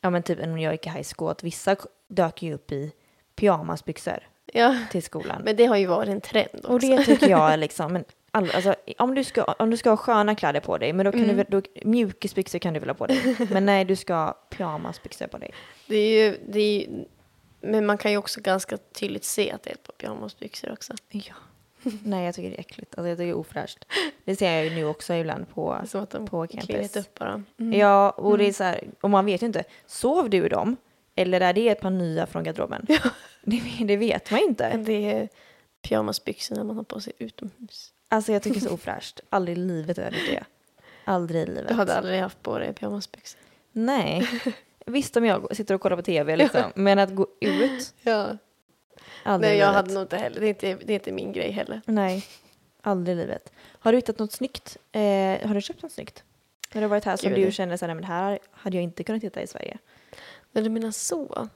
ja 0.00 0.10
men 0.10 0.22
typ 0.22 0.38
när 0.38 0.58
jag 0.58 0.72
gick 0.74 0.86
i 0.86 0.90
high 0.90 1.06
school, 1.16 1.30
att 1.30 1.42
vissa 1.42 1.76
dök 2.08 2.42
ju 2.42 2.54
upp 2.54 2.72
i 2.72 2.92
pyjamasbyxor 3.36 4.18
Ja, 4.52 4.76
till 4.90 5.02
skolan. 5.02 5.42
men 5.44 5.56
det 5.56 5.64
har 5.66 5.76
ju 5.76 5.86
varit 5.86 6.08
en 6.08 6.20
trend 6.20 6.48
också. 6.54 6.68
och 6.72 6.80
det 6.80 7.04
tycker 7.04 7.28
jag 7.30 7.58
liksom, 7.58 7.92
men 7.92 8.04
all, 8.30 8.50
alltså, 8.54 8.74
om, 8.98 9.14
du 9.14 9.24
ska, 9.24 9.44
om 9.44 9.70
du 9.70 9.76
ska 9.76 9.90
ha 9.90 9.96
sköna 9.96 10.34
kläder 10.34 10.60
på 10.60 10.78
dig, 10.78 10.92
men 10.92 11.06
då 11.06 11.12
kan 11.12 11.24
Mm. 11.24 11.36
du, 11.36 11.60
då, 11.60 11.62
mjukisbyxor 11.84 12.58
kan 12.58 12.74
du 12.74 12.80
väl 12.80 12.88
ha 12.88 12.94
på 12.94 13.06
dig. 13.06 13.36
Men 13.50 13.66
nej, 13.66 13.84
du 13.84 13.96
ska 13.96 14.14
ha 14.14 14.32
pyjamasbyxor 14.50 15.26
på 15.26 15.38
dig. 15.38 15.50
Det 15.86 15.96
är 15.96 16.24
ju, 16.24 16.38
det 16.48 16.58
är 16.60 16.80
ju, 16.80 17.04
men 17.62 17.86
man 17.86 17.98
kan 17.98 18.10
ju 18.10 18.16
också 18.16 18.40
ganska 18.40 18.76
tydligt 18.76 19.24
se 19.24 19.50
att 19.50 19.62
det 19.62 19.70
är 19.70 19.74
ett 19.74 19.82
par 19.82 19.92
pyjamasbyxor 19.92 20.72
också. 20.72 20.94
Ja. 21.08 21.34
Nej, 22.04 22.24
jag 22.24 22.34
tycker 22.34 22.50
det 22.50 22.56
är 22.56 22.60
äckligt. 22.60 22.98
Alltså, 22.98 23.08
jag 23.08 23.18
tycker 23.18 23.26
det 23.26 23.32
är 23.32 23.36
ofräscht. 23.36 23.84
Det 24.24 24.36
ser 24.36 24.52
jag 24.52 24.64
ju 24.64 24.70
nu 24.70 24.84
också 24.84 25.14
ibland 25.14 25.48
på, 25.48 25.80
Som 25.86 26.02
att 26.02 26.10
de 26.10 26.26
på 26.26 26.46
campus. 26.46 26.96
upp 26.96 27.18
bara. 27.18 27.42
Mm. 27.58 27.78
Ja, 27.78 28.10
och 28.10 28.38
det 28.38 28.48
är 28.48 28.52
så 28.52 28.64
här, 28.64 28.84
och 29.00 29.10
man 29.10 29.26
vet 29.26 29.42
ju 29.42 29.46
inte, 29.46 29.64
sov 29.86 30.30
du 30.30 30.46
i 30.46 30.48
dem? 30.48 30.76
Eller 31.14 31.40
är 31.40 31.52
det 31.52 31.68
ett 31.68 31.80
par 31.80 31.90
nya 31.90 32.26
från 32.26 32.44
garderoben? 32.44 32.86
Det, 33.44 33.62
det 33.84 33.96
vet 33.96 34.30
man 34.30 34.40
inte. 34.40 34.68
Men 34.68 34.84
det 34.84 35.12
är 35.12 35.28
pyjamasbyxor 35.82 36.56
när 36.56 36.64
man 36.64 36.76
har 36.76 36.84
på 36.84 37.00
sig 37.00 37.12
utomhus. 37.18 37.92
Alltså 38.08 38.32
jag 38.32 38.42
tycker 38.42 38.60
det 38.60 38.66
är 38.66 38.68
så 38.68 38.74
ofräscht. 38.74 39.20
Aldrig 39.30 39.58
i 39.58 39.60
livet 39.60 39.98
är 39.98 40.10
det 40.10 40.32
det. 40.32 40.44
Aldrig 41.04 41.42
i 41.42 41.46
livet. 41.46 41.68
Du 41.68 41.74
hade 41.74 41.94
aldrig 41.94 42.20
haft 42.20 42.42
på 42.42 42.58
dig 42.58 42.72
pyjamasbyxor. 42.72 43.40
Nej. 43.72 44.28
Visst 44.86 45.16
om 45.16 45.24
jag 45.24 45.56
sitter 45.56 45.74
och 45.74 45.80
kollar 45.80 45.96
på 45.96 46.02
tv 46.02 46.36
liksom, 46.36 46.72
men 46.74 46.98
att 46.98 47.14
gå 47.14 47.26
ut, 47.40 47.94
Ja. 48.02 48.36
aldrig 49.22 49.50
Nej, 49.50 49.58
jag 49.58 49.66
livet. 49.66 49.74
hade 49.74 49.94
nog 49.94 50.02
inte 50.02 50.16
heller. 50.16 50.40
Det 50.40 50.46
är 50.46 50.48
inte, 50.48 50.74
det 50.86 50.92
är 50.92 50.94
inte 50.94 51.12
min 51.12 51.32
grej 51.32 51.50
heller. 51.50 51.80
Nej, 51.86 52.24
aldrig 52.82 53.16
i 53.16 53.20
livet. 53.20 53.52
Har 53.78 53.92
du 53.92 53.98
hittat 53.98 54.18
något 54.18 54.32
snyggt? 54.32 54.76
Eh, 54.92 55.00
har 55.48 55.54
du 55.54 55.60
köpt 55.60 55.82
något 55.82 55.92
snyggt? 55.92 56.24
När 56.72 56.80
du 56.80 56.84
har 56.84 56.90
varit 56.90 57.04
här 57.04 57.16
som 57.16 57.30
Gud, 57.34 57.46
du 57.46 57.52
känner 57.52 57.76
så 57.76 57.84
här, 57.84 57.88
"Nej, 57.88 57.94
men 57.94 58.02
det 58.02 58.08
här 58.14 58.38
hade 58.50 58.76
jag 58.76 58.84
inte 58.84 59.04
kunnat 59.04 59.22
hitta 59.22 59.42
i 59.42 59.46
Sverige. 59.46 59.78
När 60.52 60.62
du 60.62 60.70
menar 60.70 60.90
så? 60.90 61.48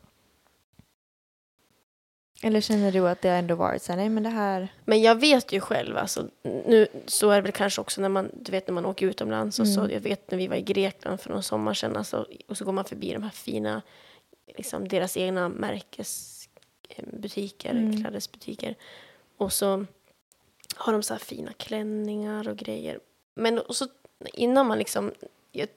Eller 2.42 2.60
känner 2.60 2.92
du 2.92 3.08
att 3.08 3.22
det 3.22 3.30
ändå 3.30 3.54
varit 3.54 3.82
så 3.82 3.92
här, 3.92 3.96
nej 3.96 4.08
men 4.08 4.22
det 4.22 4.28
här, 4.28 4.68
Men 4.84 5.02
jag 5.02 5.20
vet 5.20 5.52
ju 5.52 5.60
själv, 5.60 5.96
alltså, 5.96 6.28
nu 6.42 6.86
så 7.06 7.30
är 7.30 7.36
det 7.36 7.42
väl 7.42 7.52
kanske 7.52 7.80
också 7.80 8.00
när 8.00 8.08
man, 8.08 8.30
du 8.40 8.52
vet 8.52 8.66
när 8.66 8.74
man 8.74 8.86
åker 8.86 9.06
utomlands 9.06 9.58
och 9.58 9.68
så, 9.68 9.80
Mm. 9.80 9.92
jag 9.92 10.00
vet 10.00 10.30
när 10.30 10.38
vi 10.38 10.48
var 10.48 10.56
i 10.56 10.62
Grekland 10.62 11.20
för 11.20 11.30
någon 11.30 11.42
sommar 11.42 11.74
sedan, 11.74 11.96
alltså, 11.96 12.26
och 12.48 12.56
så 12.56 12.64
går 12.64 12.72
man 12.72 12.84
förbi 12.84 13.12
de 13.12 13.22
här 13.22 13.30
fina, 13.30 13.82
liksom 14.56 14.88
deras 14.88 15.16
egna 15.16 15.48
märkesbutiker, 15.48 17.70
Mm. 17.70 18.02
klädesbutiker, 18.02 18.74
och 19.36 19.52
så 19.52 19.84
har 20.76 20.92
de 20.92 21.02
så 21.02 21.14
här 21.14 21.18
fina 21.20 21.52
klänningar 21.52 22.48
och 22.48 22.56
grejer. 22.56 22.98
Men 23.34 23.58
och 23.58 23.76
så 23.76 23.86
innan 24.32 24.66
man 24.66 24.78
liksom, 24.78 25.12
jag, 25.52 25.68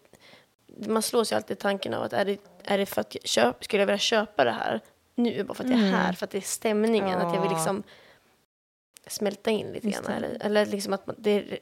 man 0.87 1.01
slås 1.01 1.31
ju 1.31 1.35
alltid 1.35 1.57
i 1.57 1.59
tanken 1.59 1.93
av 1.93 2.03
att 2.03 2.13
är 2.13 2.25
det, 2.25 2.37
är 2.63 2.77
det 2.77 2.85
för 2.85 3.01
att 3.01 3.15
köp, 3.23 3.63
skulle 3.63 3.81
jag 3.81 3.87
vilja 3.87 3.97
köpa 3.99 4.43
det 4.43 4.51
här 4.51 4.79
nu 5.19 5.43
bara 5.43 5.53
för 5.53 5.63
att 5.63 5.69
jag 5.69 5.79
är 5.79 5.83
Mm. 5.83 5.93
här, 5.95 6.13
för 6.13 6.23
att 6.25 6.31
det 6.31 6.37
är 6.37 6.41
stämningen, 6.41 7.19
att 7.19 7.33
jag 7.33 7.41
vill 7.41 7.51
Ja. 7.51 7.57
liksom 7.57 7.83
smälta 9.07 9.51
in 9.51 9.71
lite 9.71 9.89
grann. 9.89 10.03
det. 10.07 10.13
Eller, 10.13 10.37
eller 10.45 10.65
liksom 10.65 10.93
att 10.93 11.07
man, 11.07 11.15
det 11.19 11.59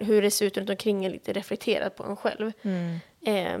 hur 0.00 0.22
det 0.22 0.30
ser 0.30 0.46
ut 0.46 0.56
runt 0.56 0.70
omkring 0.70 1.04
är 1.04 1.10
lite 1.10 1.32
reflekterat 1.32 1.96
på 1.96 2.04
en 2.04 2.16
själv. 2.16 2.52
mm. 2.62 2.98
Eh, 3.26 3.60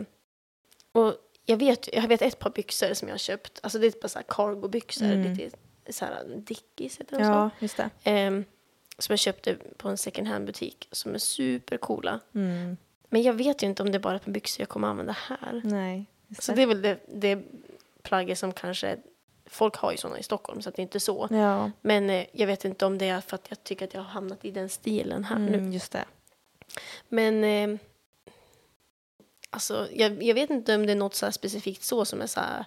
och 0.92 1.14
jag 1.44 1.56
vet, 1.56 1.94
jag 1.94 2.08
vet 2.08 2.22
ett 2.22 2.38
par 2.38 2.50
byxor 2.50 2.94
som 2.94 3.08
jag 3.08 3.12
har 3.12 3.18
köpt, 3.18 3.60
alltså 3.62 3.78
det 3.78 3.86
är 3.86 3.88
ett 3.88 4.00
par 4.00 4.08
så 4.08 4.18
här 4.18 4.24
cargo-byxor, 4.28 5.04
Mm. 5.12 5.32
lite 5.32 5.56
så 5.90 6.04
här 6.04 6.24
Dickies 6.36 7.00
heter 7.00 7.18
de 7.18 7.24
så. 7.24 7.30
ja, 7.30 7.50
just 7.58 7.76
det. 7.76 7.90
Ehm, 8.04 8.44
som 8.98 9.12
jag 9.12 9.18
köpte 9.18 9.56
på 9.76 9.88
en 9.88 9.96
second 9.96 10.28
hand-butik 10.28 10.88
som 10.92 11.14
är 11.14 11.18
supercoola. 11.18 12.20
Mm. 12.34 12.76
Men 13.08 13.22
jag 13.22 13.32
vet 13.32 13.62
ju 13.62 13.66
inte 13.66 13.82
om 13.82 13.92
det 13.92 13.98
är 13.98 14.00
bara 14.00 14.16
ett 14.16 14.24
par 14.24 14.32
byxor 14.32 14.62
jag 14.62 14.68
kommer 14.68 14.88
använda 14.88 15.16
här. 15.28 15.60
Nej, 15.64 16.06
Så 16.38 16.52
det 16.52 16.62
är 16.62 16.66
väl 16.66 16.82
det, 16.82 16.98
det 17.14 17.42
plagget 18.02 18.38
som 18.38 18.52
kanske... 18.52 18.98
Folk 19.46 19.76
har 19.76 19.92
ju 19.92 19.98
såna 19.98 20.18
i 20.18 20.22
Stockholm 20.22 20.62
så 20.62 20.70
det 20.70 20.78
är 20.78 20.82
inte 20.82 21.00
så. 21.00 21.28
Ja, 21.30 21.70
Men 21.80 22.10
eh, 22.10 22.26
jag 22.32 22.46
vet 22.46 22.64
inte 22.64 22.86
om 22.86 22.98
det 22.98 23.08
är 23.08 23.20
för 23.20 23.34
att 23.34 23.46
jag 23.48 23.64
tycker 23.64 23.84
att 23.84 23.94
jag 23.94 24.00
har 24.00 24.08
hamnat 24.08 24.44
i 24.44 24.50
den 24.50 24.68
stilen 24.68 25.24
här 25.24 25.38
nu. 25.38 25.54
mm, 25.58 25.72
just 25.72 25.92
det. 25.92 26.04
Men... 27.08 27.44
Eh, 27.44 27.78
alltså, 29.50 29.88
jag, 29.92 30.22
jag 30.22 30.34
vet 30.34 30.50
inte 30.50 30.74
om 30.74 30.86
det 30.86 30.92
är 30.92 30.96
något 30.96 31.14
så 31.14 31.32
specifikt 31.32 31.82
så 31.82 32.04
som 32.04 32.20
är 32.20 32.26
så 32.26 32.40
här... 32.40 32.64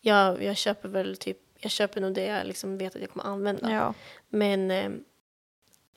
Jag, 0.00 0.42
jag 0.42 0.56
köper 0.56 0.88
väl 0.88 1.16
typ... 1.16 1.38
Jag 1.58 1.70
köper 1.70 2.00
nog 2.00 2.14
det 2.14 2.24
jag 2.24 2.46
liksom 2.46 2.78
vet 2.78 2.94
att 2.96 3.00
jag 3.00 3.10
kommer 3.10 3.24
använda. 3.26 3.72
Ja. 3.72 3.94
Men 4.28 4.70
eh, 4.70 4.90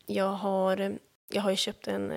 jag, 0.05 0.29
har, 0.29 0.97
jag 1.29 1.41
har 1.41 1.49
ju 1.49 1.55
köpt 1.55 1.87
en 1.87 2.11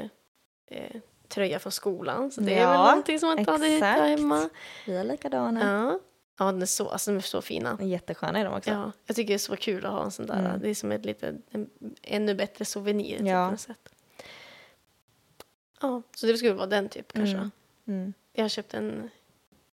eh, 0.67 0.97
tröja 1.29 1.59
från 1.59 1.73
skolan. 1.73 2.31
Så 2.31 2.41
det 2.41 2.53
är 2.55 2.67
väl 2.67 2.75
Ja, 2.75 2.87
någonting 2.89 3.19
som 3.19 3.29
man 3.29 3.39
inte 3.39 3.51
hade 3.51 3.67
hittat 3.67 3.89
exakt. 3.97 4.09
hemma. 4.21 4.49
Vi 4.87 4.97
är 4.97 5.05
likadana. 5.05 5.61
Ja, 5.65 6.01
ja 6.39 6.45
de, 6.53 6.63
är 6.63 6.67
så, 6.67 6.89
alltså, 6.89 7.11
de 7.11 7.17
är 7.17 7.21
så 7.21 7.43
fina. 7.43 7.79
Jättesköna 7.83 8.39
är 8.39 8.45
de 8.45 8.55
också. 8.57 8.71
Ja, 8.71 8.93
jag 9.07 9.17
tycker 9.17 9.29
det 9.29 9.35
är 9.37 9.39
så 9.39 9.57
kul 9.57 9.87
att 9.87 9.93
ha 9.93 10.05
en 10.05 10.11
sån 10.11 10.27
där. 10.27 10.39
Mm. 10.39 10.61
Det 10.61 10.71
är 10.71 10.75
som 10.75 10.93
ett 10.93 11.05
lite, 11.05 11.37
en 11.51 11.71
ännu 12.03 12.35
bättre 12.35 12.65
souvenir. 12.65 13.19
Typ, 13.19 13.27
Ja. 13.27 13.47
på 13.47 13.51
något 13.51 13.61
sätt. 13.61 13.89
Ja, 15.81 16.03
så 16.17 16.27
det 16.27 16.37
skulle 16.37 16.53
vara 16.53 16.67
den 16.67 16.89
typ 16.89 17.13
kanske. 17.13 17.37
Mm. 17.37 17.51
Mm. 17.87 18.13
Jag 18.33 18.45
har 18.45 18.49
köpt 18.49 18.75
en 18.75 19.11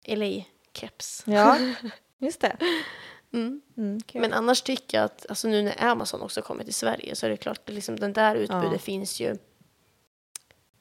LA-keps. 0.05 1.23
Ja, 1.25 1.57
just 2.17 2.41
det. 2.41 2.57
Mm. 3.33 3.61
Mm, 3.77 4.01
kul. 4.01 4.21
Men 4.21 4.33
annars 4.33 4.61
tycker 4.61 4.97
jag 4.97 5.05
att 5.05 5.25
alltså 5.29 5.47
nu 5.47 5.61
när 5.61 5.83
Amazon 5.83 6.21
också 6.21 6.41
kommer 6.41 6.63
till 6.63 6.73
Sverige 6.73 7.15
så 7.15 7.25
är 7.25 7.29
det 7.29 7.37
klart 7.37 7.57
att 7.69 7.69
liksom 7.73 7.95
den 7.99 8.13
där 8.13 8.35
utbudet 8.35 8.71
Ja. 8.71 8.77
finns 8.77 9.19
ju 9.19 9.37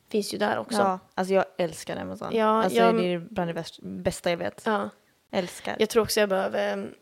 finns 0.08 0.34
ju 0.34 0.38
där 0.38 0.58
också. 0.58 0.78
ja, 0.78 0.98
alltså 1.14 1.34
jag 1.34 1.44
älskar 1.58 1.96
Amazon. 1.96 2.34
Ja, 2.36 2.62
alltså 2.64 2.78
jag- 2.78 2.94
det 2.96 3.04
är 3.12 3.18
bland 3.18 3.54
det 3.54 3.64
bästa 3.82 4.30
jag 4.30 4.36
vet. 4.36 4.62
Ja, 4.66 4.90
Älskar. 5.30 5.76
jag 5.78 5.88
tror 5.88 6.02
också 6.02 6.20
jag 6.20 6.28
behöver 6.28 6.72
um, 6.72 6.94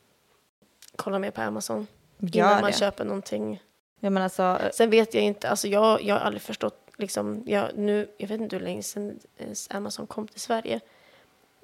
kolla 0.96 1.18
mer 1.18 1.30
på 1.30 1.40
Amazon 1.42 1.86
innan 2.18 2.30
Gör 2.32 2.60
man 2.60 2.70
det. 2.70 2.78
köper 2.78 3.04
någonting. 3.04 3.62
Ja, 4.00 4.10
men 4.10 4.22
alltså, 4.22 4.58
Sen 4.72 4.90
vet 4.90 5.14
jag 5.14 5.22
inte, 5.22 5.48
alltså 5.48 5.68
jag, 5.68 6.02
jag 6.02 6.14
har 6.14 6.20
aldrig 6.20 6.42
förstått 6.42 6.90
liksom, 6.98 7.42
jag, 7.46 7.70
nu, 7.74 8.08
jag 8.18 8.28
vet 8.28 8.40
inte 8.40 8.56
hur 8.56 8.64
länge 8.64 8.82
sedan 8.82 9.20
eh, 9.36 9.48
Amazon 9.70 10.06
kom 10.06 10.28
till 10.28 10.40
Sverige. 10.40 10.80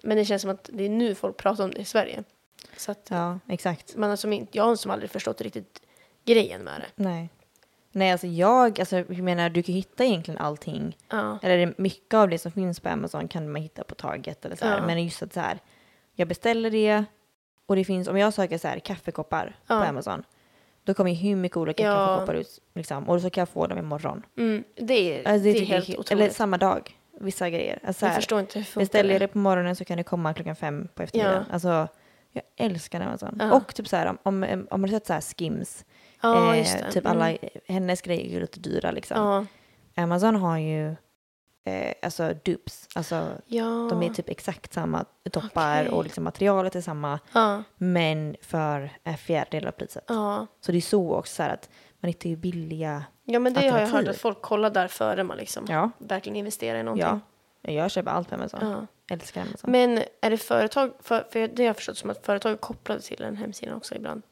Men 0.02 0.16
det 0.16 0.24
känns 0.24 0.42
som 0.42 0.50
att 0.50 0.70
det 0.72 0.84
är 0.84 0.88
nu 0.88 1.14
folk 1.14 1.36
pratar 1.36 1.64
om 1.64 1.70
det 1.70 1.80
i 1.80 1.84
Sverige. 1.84 2.24
Så 2.76 2.92
att 2.92 3.08
ja, 3.10 3.38
exakt. 3.48 3.96
man 3.96 4.10
har 4.10 4.16
som 4.16 4.46
jag 4.52 4.64
har 4.64 4.76
som 4.76 4.90
aldrig 4.90 5.10
förstått 5.10 5.40
riktigt 5.40 5.82
grejen 6.24 6.62
med 6.62 6.80
det. 6.80 7.02
Nej. 7.02 7.30
Nej, 7.92 8.12
alltså 8.12 8.26
jag, 8.26 8.80
alltså 8.80 8.96
jag 8.96 9.18
menar 9.18 9.48
du 9.48 9.62
kan 9.62 9.74
hitta 9.74 10.04
egentligen 10.04 10.40
allting. 10.40 10.96
Ja, 11.08 11.38
Eller 11.42 11.74
mycket 11.78 12.14
av 12.14 12.28
det 12.28 12.38
som 12.38 12.52
finns 12.52 12.80
på 12.80 12.88
Amazon 12.88 13.28
kan 13.28 13.52
man 13.52 13.62
hitta 13.62 13.84
på 13.84 13.94
Target 13.94 14.44
eller 14.44 14.56
så 14.56 14.64
här. 14.64 14.78
Ja. 14.78 14.86
Men 14.86 15.04
just 15.04 15.22
att 15.22 15.32
så 15.32 15.40
här, 15.40 15.58
jag 16.14 16.28
beställer 16.28 16.70
det 16.70 17.04
och 17.66 17.76
det 17.76 17.84
finns, 17.84 18.08
om 18.08 18.18
jag 18.18 18.34
söker 18.34 18.58
så 18.58 18.68
här 18.68 18.78
kaffekoppar 18.78 19.56
Ja. 19.66 19.80
på 19.80 19.88
Amazon, 19.88 20.22
då 20.84 20.94
kommer 20.94 21.10
ju 21.10 21.16
hur 21.16 21.36
mycket 21.36 21.56
olika 21.56 21.82
Ja. 21.82 21.94
kaffekoppar 22.06 22.34
ut 22.34 22.60
liksom. 22.74 23.08
Och 23.08 23.20
så 23.22 23.30
kan 23.30 23.40
jag 23.42 23.48
få 23.48 23.66
dem 23.66 23.78
imorgon. 23.78 24.22
mm, 24.38 24.64
det 24.76 24.94
är, 24.94 25.28
Alltså, 25.28 25.44
det 25.44 25.50
är 25.50 25.54
tycker 25.54 25.72
jag 25.74 25.80
helt 25.80 25.88
he- 25.88 26.00
otroligt. 26.00 26.10
Eller 26.10 26.30
samma 26.30 26.58
dag, 26.58 26.98
vissa 27.20 27.50
grejer. 27.50 27.78
Alltså, 27.86 28.04
jag 28.06 28.10
här, 28.10 28.16
förstår 28.16 28.40
inte 28.40 28.58
hur 28.58 28.64
funkar 28.64 28.80
beställer 28.80 29.10
jag 29.10 29.20
det. 29.20 29.26
det 29.26 29.32
på 29.32 29.38
morgonen 29.38 29.76
så 29.76 29.84
kan 29.84 29.96
det 29.96 30.02
komma 30.04 30.34
klockan 30.34 30.56
fem 30.56 30.88
på 30.94 31.02
eftermiddagen. 31.02 31.44
Ja. 31.48 31.52
Alltså, 31.54 31.88
jag 32.32 32.42
älskar 32.56 33.00
Amazon. 33.00 33.36
Ja. 33.40 33.52
Och 33.56 33.74
typ 33.74 33.88
så 33.88 33.96
här, 33.96 34.06
om, 34.06 34.18
om, 34.22 34.66
om 34.70 34.80
man 34.80 34.90
har 34.90 34.98
sett 34.98 35.06
så 35.06 35.12
här 35.12 35.20
Skims, 35.20 35.84
Ja, 36.22 36.54
eh, 36.56 36.62
det. 36.84 36.92
typ 36.92 37.06
Mm. 37.06 37.22
alla, 37.22 37.36
hennes 37.68 38.02
grejer 38.02 38.24
är 38.24 38.28
ju 38.30 38.40
lite 38.40 38.60
dyra 38.60 38.90
liksom. 38.90 39.46
Amazon 39.96 40.36
har 40.36 40.58
ju 40.58 40.94
eh, 41.64 41.92
alltså 42.02 42.34
dupes, 42.44 42.88
alltså 42.94 43.28
ja. 43.46 43.86
de 43.90 44.02
är 44.02 44.08
typ 44.10 44.28
exakt 44.28 44.72
samma 44.72 45.04
toppar 45.30 45.82
Okej. 45.82 45.92
och 45.92 46.04
liksom 46.04 46.24
materialet 46.24 46.74
är 46.76 46.80
samma 46.80 47.18
ja, 47.32 47.62
men 47.76 48.36
för 48.42 48.90
en 49.04 49.18
fjärdedel 49.18 49.68
av 49.68 49.72
priset. 49.72 50.04
ja. 50.08 50.46
Så 50.60 50.72
det 50.72 50.78
är 50.78 50.82
så 50.82 51.14
också 51.14 51.34
så 51.34 51.42
här 51.42 51.50
att 51.50 51.68
man 52.00 52.08
hittar 52.08 52.30
ju 52.30 52.36
billiga, 52.36 53.04
ja, 53.24 53.38
men 53.38 53.54
det 53.54 53.60
har 53.60 53.66
jag 53.66 53.72
hört 53.72 53.82
Alternativ. 53.82 54.10
att 54.10 54.16
folk 54.16 54.42
kollar 54.42 54.70
där 54.70 54.88
före 54.88 55.24
man 55.24 55.36
liksom 55.36 55.64
ja, 55.68 55.90
verkligen 55.98 56.36
investerar 56.36 56.78
i 56.78 56.82
någonting. 56.82 57.06
ja. 57.06 57.20
Jag 57.66 57.90
köper 57.90 58.10
allt 58.10 58.28
på 58.28 58.34
Amazon. 58.34 58.60
Ja. 58.70 58.86
Älskar 59.14 59.40
Amazon. 59.40 59.70
Men 59.70 60.02
är 60.20 60.30
det 60.30 60.38
företag, 60.38 60.92
för, 61.00 61.26
för 61.30 61.48
det 61.48 61.62
har 61.62 61.66
jag 61.66 61.76
förstått 61.76 61.98
som 61.98 62.10
att 62.10 62.26
företag 62.26 62.52
är 62.52 62.56
kopplade 62.56 63.00
till 63.00 63.16
den 63.16 63.36
hemsidan 63.36 63.76
också 63.76 63.94
ibland. 63.94 64.22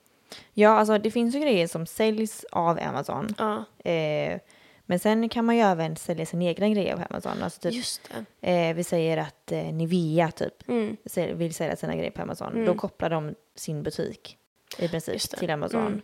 Ja, 0.54 0.68
alltså 0.70 0.98
det 0.98 1.10
finns 1.10 1.34
ju 1.34 1.40
grejer 1.40 1.66
som 1.66 1.86
säljs 1.86 2.44
av 2.52 2.78
Amazon. 2.82 3.34
Ja, 3.38 3.64
Eh, 3.90 4.40
men 4.93 4.99
sen 4.99 5.28
kan 5.28 5.45
man 5.45 5.57
ju 5.57 5.62
även 5.62 5.97
sälja 5.97 6.26
sin 6.26 6.43
egna 6.43 6.68
grejer 6.68 6.97
på 6.97 7.03
Amazon. 7.11 7.43
Alltså 7.43 7.61
typ, 7.61 7.84
eh, 8.40 8.74
vi 8.74 8.84
säger 8.84 9.16
att 9.16 9.53
eh, 9.53 9.64
Nivea 9.72 10.30
typ 10.30 10.68
Mm. 10.68 10.97
vill 11.38 11.55
sälja 11.55 11.76
sina 11.76 11.97
grejer 11.97 12.11
på 12.11 12.22
Amazon. 12.22 12.53
Mm. 12.53 12.64
Då 12.64 12.74
kopplar 12.74 13.11
de 13.11 13.34
sin 13.55 13.82
butik 13.82 14.38
i 14.78 14.88
princip 14.88 15.20
till 15.38 15.51
Amazon. 15.51 16.03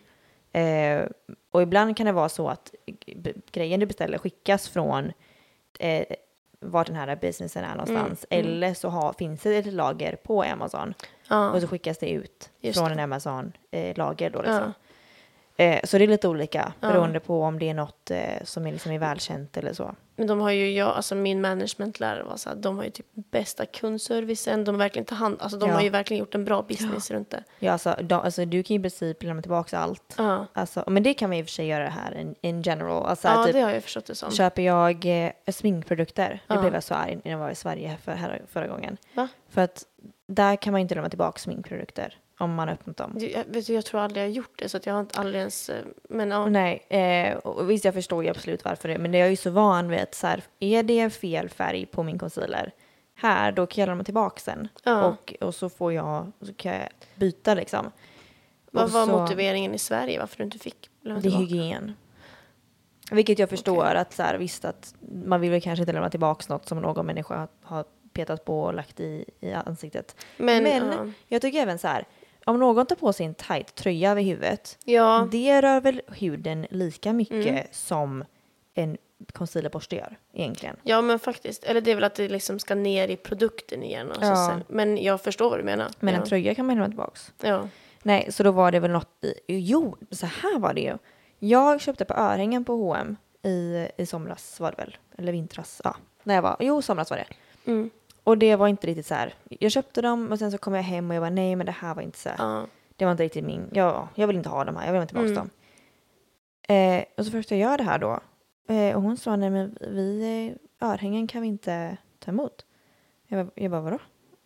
Mm. 0.53 1.03
Eh, 1.03 1.09
och 1.51 1.63
ibland 1.63 1.97
kan 1.97 2.07
det 2.07 2.13
vara 2.13 2.29
så 2.29 2.49
att 2.49 2.75
grejen 3.53 3.81
du 3.81 3.87
beställer 3.87 4.19
skickas 4.19 4.69
från 4.69 5.13
eh, 5.79 6.05
vart 6.61 6.87
den 6.87 6.97
här 6.97 7.17
businessen 7.17 7.65
är 7.65 7.71
någonstans. 7.73 8.27
Mm, 8.31 8.45
mm. 8.47 8.55
Eller 8.57 8.75
så 8.75 8.89
har, 8.89 9.13
finns 9.13 9.43
det 9.43 9.57
ett 9.57 9.73
lager 9.73 10.17
på 10.17 10.43
Amazon 10.43 10.95
Ja. 11.29 11.51
och 11.51 11.61
så 11.61 11.69
skickas 11.69 11.99
det 11.99 12.11
ut 12.11 12.51
Just 12.61 12.79
från 12.79 12.89
det. 12.89 12.95
en 12.95 13.01
Amazon-lager 13.01 14.31
då 14.31 14.39
liksom. 14.43 14.55
Ja. 14.57 14.73
Eh, 15.61 15.81
så 15.85 15.99
det 15.99 16.05
är 16.05 16.09
lite 16.09 16.29
olika 16.29 16.73
Ja. 16.81 16.89
beroende 16.89 17.21
på 17.21 17.43
om 17.43 17.59
det 17.59 17.69
är 17.71 17.75
något 17.75 18.11
eh, 18.11 18.19
som 18.45 18.67
är, 18.67 18.73
liksom 18.73 18.93
är 18.93 18.99
välkänt 18.99 19.57
eller 19.57 19.73
så. 19.73 19.95
Men 20.17 20.27
de 20.27 20.41
har 20.41 20.51
ju, 20.51 20.71
jag, 20.73 20.89
alltså 20.89 21.15
min 21.15 21.41
managementlärare 21.41 22.23
var 22.23 22.37
så 22.37 22.49
här, 22.49 22.57
de 22.57 22.77
har 22.77 22.85
ju 22.85 22.91
typ 22.91 23.07
bästa 23.15 23.67
kundservicen, 23.67 24.65
de 24.65 24.79
verkligen 24.79 25.07
tar 25.07 25.17
hand, 25.17 25.37
alltså 25.41 25.59
de 25.59 25.69
Ja. 25.69 25.75
har 25.75 25.83
ju 25.83 25.89
verkligen 25.91 26.19
gjort 26.21 26.35
en 26.35 26.45
bra 26.45 26.63
business 26.63 27.11
runt 27.11 27.31
det. 27.31 27.45
Ja, 27.59 27.73
alltså, 27.73 27.95
de, 28.03 28.15
alltså, 28.21 28.45
du 28.45 28.63
kan 28.63 28.75
ju 28.75 28.81
i 28.81 28.83
princip 28.83 29.23
lämna 29.23 29.43
tillbaka 29.43 29.79
allt. 29.79 30.15
Ja, 30.19 30.47
Alltså, 30.53 30.85
men 30.87 31.03
det 31.03 31.15
kan 31.15 31.31
man 31.31 31.39
i 31.39 31.43
och 31.43 31.47
för 31.47 31.53
sig 31.53 31.67
göra 31.67 31.89
här 31.89 32.19
in, 32.21 32.35
in 32.41 32.63
general. 32.63 33.07
Alltså, 33.07 33.29
ja 33.29 33.45
typ, 33.45 33.53
det 33.55 33.61
har 33.61 33.71
jag 33.71 33.83
förstått 33.83 34.07
det 34.07 34.15
som. 34.15 34.31
Köper 34.31 34.63
jag 34.63 35.25
eh, 35.27 35.33
sminkprodukter, 35.53 36.41
Ja. 36.47 36.55
det 36.55 36.61
blev 36.61 36.75
jag 36.75 36.83
så 36.83 36.95
arg 36.95 37.19
när 37.25 37.33
jag 37.33 37.39
var 37.39 37.51
i 37.51 37.55
Sverige 37.55 37.97
för, 38.05 38.13
här, 38.13 38.43
förra 38.49 38.67
gången. 38.67 38.97
Va? 39.15 39.29
För 39.49 39.61
att 39.61 39.85
där 40.27 40.57
kan 40.57 40.73
man 40.73 40.81
inte 40.81 40.95
lämna 40.95 41.09
tillbaka 41.11 41.39
sminkprodukter 41.39 42.15
om 42.39 42.55
man 42.55 42.69
öppnat 42.69 42.97
dem. 42.97 43.17
Jag, 43.21 43.45
vet 43.49 43.67
du, 43.67 43.75
jag 43.75 43.85
tror 43.85 44.01
aldrig 44.01 44.23
jag 44.25 44.29
har 44.29 44.35
gjort 44.35 44.53
det, 44.59 44.69
så 44.69 44.79
jag 44.85 44.93
har 44.95 45.01
inte 45.01 45.19
aldrig 45.21 45.39
ens... 45.41 45.69
eh, 45.69 45.85
Men 46.09 46.31
ja, 46.31 46.47
Nej, 46.47 46.87
eh, 46.89 47.37
och 47.37 47.71
visst 47.71 47.85
jag 47.85 47.95
förstår 47.95 48.25
ju 48.25 48.31
absolut 48.31 48.65
varför 48.65 48.89
det 48.89 48.99
men 48.99 49.13
det 49.13 49.21
är 49.21 49.27
ju 49.29 49.37
så 49.37 49.51
van 49.51 49.89
vid 49.89 50.01
att 50.01 50.15
så 50.15 50.27
här, 50.27 50.43
är 50.61 50.83
det 50.83 51.11
fel 51.11 51.49
färg 51.49 51.87
på 51.87 52.03
min 52.03 52.19
concealer 52.19 52.73
här, 53.15 53.53
då 53.53 53.67
kan 53.67 53.83
jag 53.83 53.89
lämna 53.89 54.05
tillbaka 54.05 54.41
den. 54.45 54.69
ja. 54.85 55.05
Och, 55.05 55.35
och 55.41 55.55
så 55.55 55.69
får 55.69 55.93
jag, 55.93 56.33
så 56.41 56.55
kan 56.55 56.73
jag 56.73 56.89
byta 57.15 57.55
liksom. 57.55 57.91
vad 58.71 58.91
var 58.91 59.07
så- 59.07 59.13
motiveringen 59.21 59.75
i 59.75 59.79
Sverige 59.79 60.19
varför 60.19 60.37
du 60.37 60.45
inte 60.45 60.59
fick 60.59 60.91
lämna 61.03 61.21
Det 61.21 61.29
är 61.29 61.31
tillbaka? 61.31 61.45
hygien. 61.55 61.93
Vilket 63.11 63.39
jag 63.39 63.49
förstår 63.51 63.79
Okej. 63.85 63.97
att 63.97 64.13
så 64.13 64.23
här, 64.23 64.39
visst 64.39 64.65
att 64.65 64.95
man 65.25 65.41
vill 65.41 65.51
väl 65.51 65.61
kanske 65.61 65.83
inte 65.83 65.93
lämna 65.93 66.11
tillbaka 66.11 66.45
något 66.55 66.69
som 66.69 66.81
någon 66.81 67.07
människa 67.07 67.37
har, 67.37 67.49
har 67.63 67.85
petat 68.13 68.45
på 68.45 68.63
och 68.63 68.75
lagt 68.75 69.01
i, 69.01 69.25
i 69.41 69.53
ansiktet. 69.53 70.17
Men, 70.37 70.63
Men- 70.63 70.87
ja. 70.93 71.13
Jag 71.27 71.43
tycker 71.43 71.59
även 71.63 71.79
så 71.79 71.89
här, 71.89 72.05
om 72.49 72.59
någon 72.61 72.87
tar 72.87 72.97
på 72.97 73.13
sig 73.13 73.27
en 73.27 73.35
tight 73.35 73.75
tröja 73.75 74.11
över 74.11 74.23
huvudet, 74.23 74.79
ja, 74.85 75.29
det 75.33 75.63
rör 75.63 75.81
väl 75.81 76.03
huden 76.09 76.67
lika 76.71 77.13
mycket 77.13 77.47
Mm. 77.47 77.65
som 77.73 78.25
en 78.75 78.97
concealerborste 79.33 79.97
gör 79.97 80.19
egentligen. 80.35 80.77
ja, 80.83 81.01
men 81.03 81.19
faktiskt. 81.19 81.65
Eller 81.65 81.81
det 81.81 81.91
är 81.91 81.95
väl 81.95 82.05
att 82.05 82.15
det 82.15 82.29
liksom 82.29 82.59
ska 82.59 82.75
ner 82.75 83.09
i 83.09 83.17
produkten 83.17 83.83
igen. 83.83 84.09
Och 84.11 84.17
så 84.17 84.23
Ja. 84.25 84.49
sen, 84.51 84.65
men 84.69 85.03
jag 85.03 85.21
förstår 85.21 85.51
vad 85.51 85.59
du 85.59 85.63
menar. 85.65 85.89
Men 86.01 86.15
ja. 86.15 86.21
en 86.21 86.27
tröja 86.27 86.55
kan 86.55 86.67
man 86.67 86.75
lämna 86.77 86.89
tillbaka. 86.89 87.19
Ja. 87.43 87.69
Nej, 88.03 88.33
så 88.33 88.43
då 88.43 88.51
var 88.51 88.73
det 88.73 88.81
väl 88.81 88.91
något 88.91 89.25
i, 89.25 89.35
jo, 89.59 89.97
så 90.11 90.27
här 90.27 90.59
var 90.59 90.75
det 90.75 90.81
ju. 90.81 90.99
Jag 91.39 91.81
köpte 91.81 92.05
på 92.05 92.15
örhängen 92.15 92.65
på 92.65 92.77
H&M 92.77 93.17
i, 93.43 93.89
i 93.97 94.07
somras 94.07 94.61
var 94.61 94.71
det 94.71 94.77
väl, 94.77 94.97
eller 95.19 95.33
vintras, 95.33 95.81
ja. 95.85 95.97
När 96.23 96.35
jag 96.35 96.43
var, 96.43 96.57
jo 96.61 96.83
somras 96.83 97.11
var 97.11 97.17
det. 97.17 97.27
Mm. 97.71 97.91
Och 98.29 98.39
det 98.39 98.57
var 98.57 98.69
inte 98.69 98.87
riktigt 98.87 99.07
så 99.07 99.15
här, 99.15 99.35
jag 99.49 99.73
köpte 99.73 100.03
dem 100.03 100.33
och 100.33 100.39
sen 100.39 100.51
så 100.53 100.59
kom 100.59 100.75
jag 100.75 100.83
hem 100.83 101.11
och 101.11 101.17
jag 101.17 101.21
var 101.21 101.31
nej 101.31 101.57
men 101.57 101.67
det 101.67 101.73
här 101.73 101.95
var 101.95 102.03
inte 102.03 102.19
så 102.19 102.29
här. 102.29 102.37
Ja. 102.39 102.67
Det 102.97 103.05
var 103.05 103.13
inte 103.13 103.23
riktigt 103.25 103.45
min, 103.45 103.71
jag, 103.73 104.09
jag 104.15 104.27
vill 104.27 104.37
inte 104.37 104.49
ha 104.49 104.65
de 104.65 104.77
här, 104.77 104.87
jag 104.87 104.93
vill 104.93 105.01
ha 105.03 105.07
tillbaka 105.07 105.27
Mm. 105.29 105.35
dem. 105.37 105.51
Eh, 106.69 107.05
och 107.17 107.25
så 107.25 107.31
försökte 107.31 107.55
jag 107.57 107.61
göra 107.71 107.77
det 107.77 107.83
här 107.83 107.99
då. 107.99 108.21
Eh, 108.75 108.97
och 108.97 109.03
hon 109.03 109.17
sa 109.17 109.37
nej 109.37 109.51
men 109.51 109.77
vi, 109.81 110.57
eh, 110.81 110.89
örhängen 110.89 111.27
kan 111.27 111.43
vi 111.43 111.49
inte 111.49 111.97
ta 112.19 112.31
emot. 112.31 112.65
Jag 113.27 113.47
bara, 113.47 113.53
jag 113.55 113.71
bara 113.71 113.81
vadå? 113.81 113.99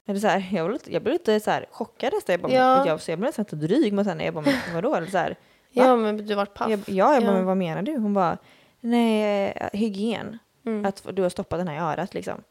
Eller 0.07 0.21
så 0.21 0.27
här, 0.27 0.49
jag, 0.53 0.67
blev 0.67 0.73
lite, 0.73 0.93
jag 0.93 1.03
blev 1.03 1.13
lite 1.13 1.41
så 1.41 1.51
här 1.51 1.67
chockad 1.71 2.13
nästan. 2.15 2.33
Jag, 2.33 2.41
bara, 2.41 2.53
Ja. 2.53 2.87
jag, 2.87 3.01
så 3.01 3.11
jag 3.11 3.19
blev 3.19 3.29
nästan 3.29 3.43
lite 3.43 3.57
dryg 3.57 3.93
mot 3.93 4.07
henne. 4.07 4.25
Jag 4.25 4.35
bara, 4.35 4.45
men 4.45 4.75
vadå? 4.75 4.95
Eller 4.95 5.07
så 5.07 5.19
här, 5.19 5.37
ja, 5.71 5.97
men 5.97 6.27
du 6.27 6.35
vart 6.35 6.55
paff. 6.55 6.71
jag, 6.71 6.81
ja, 6.87 7.15
jag 7.15 7.23
bara, 7.23 7.31
Ja. 7.33 7.37
men 7.37 7.45
vad 7.47 7.57
menar 7.57 7.83
du? 7.83 7.97
Hon 7.99 8.15
bara, 8.15 8.39
nej, 8.81 9.53
eh, 9.57 9.69
hygien. 9.81 10.39
Mm. 10.67 10.85
Att 10.87 11.07
du 11.13 11.23
har 11.23 11.29
stoppat 11.29 11.59
den 11.61 11.69
här 11.69 11.75
i 11.77 11.79
örat 11.79 12.15
liksom. 12.15 12.43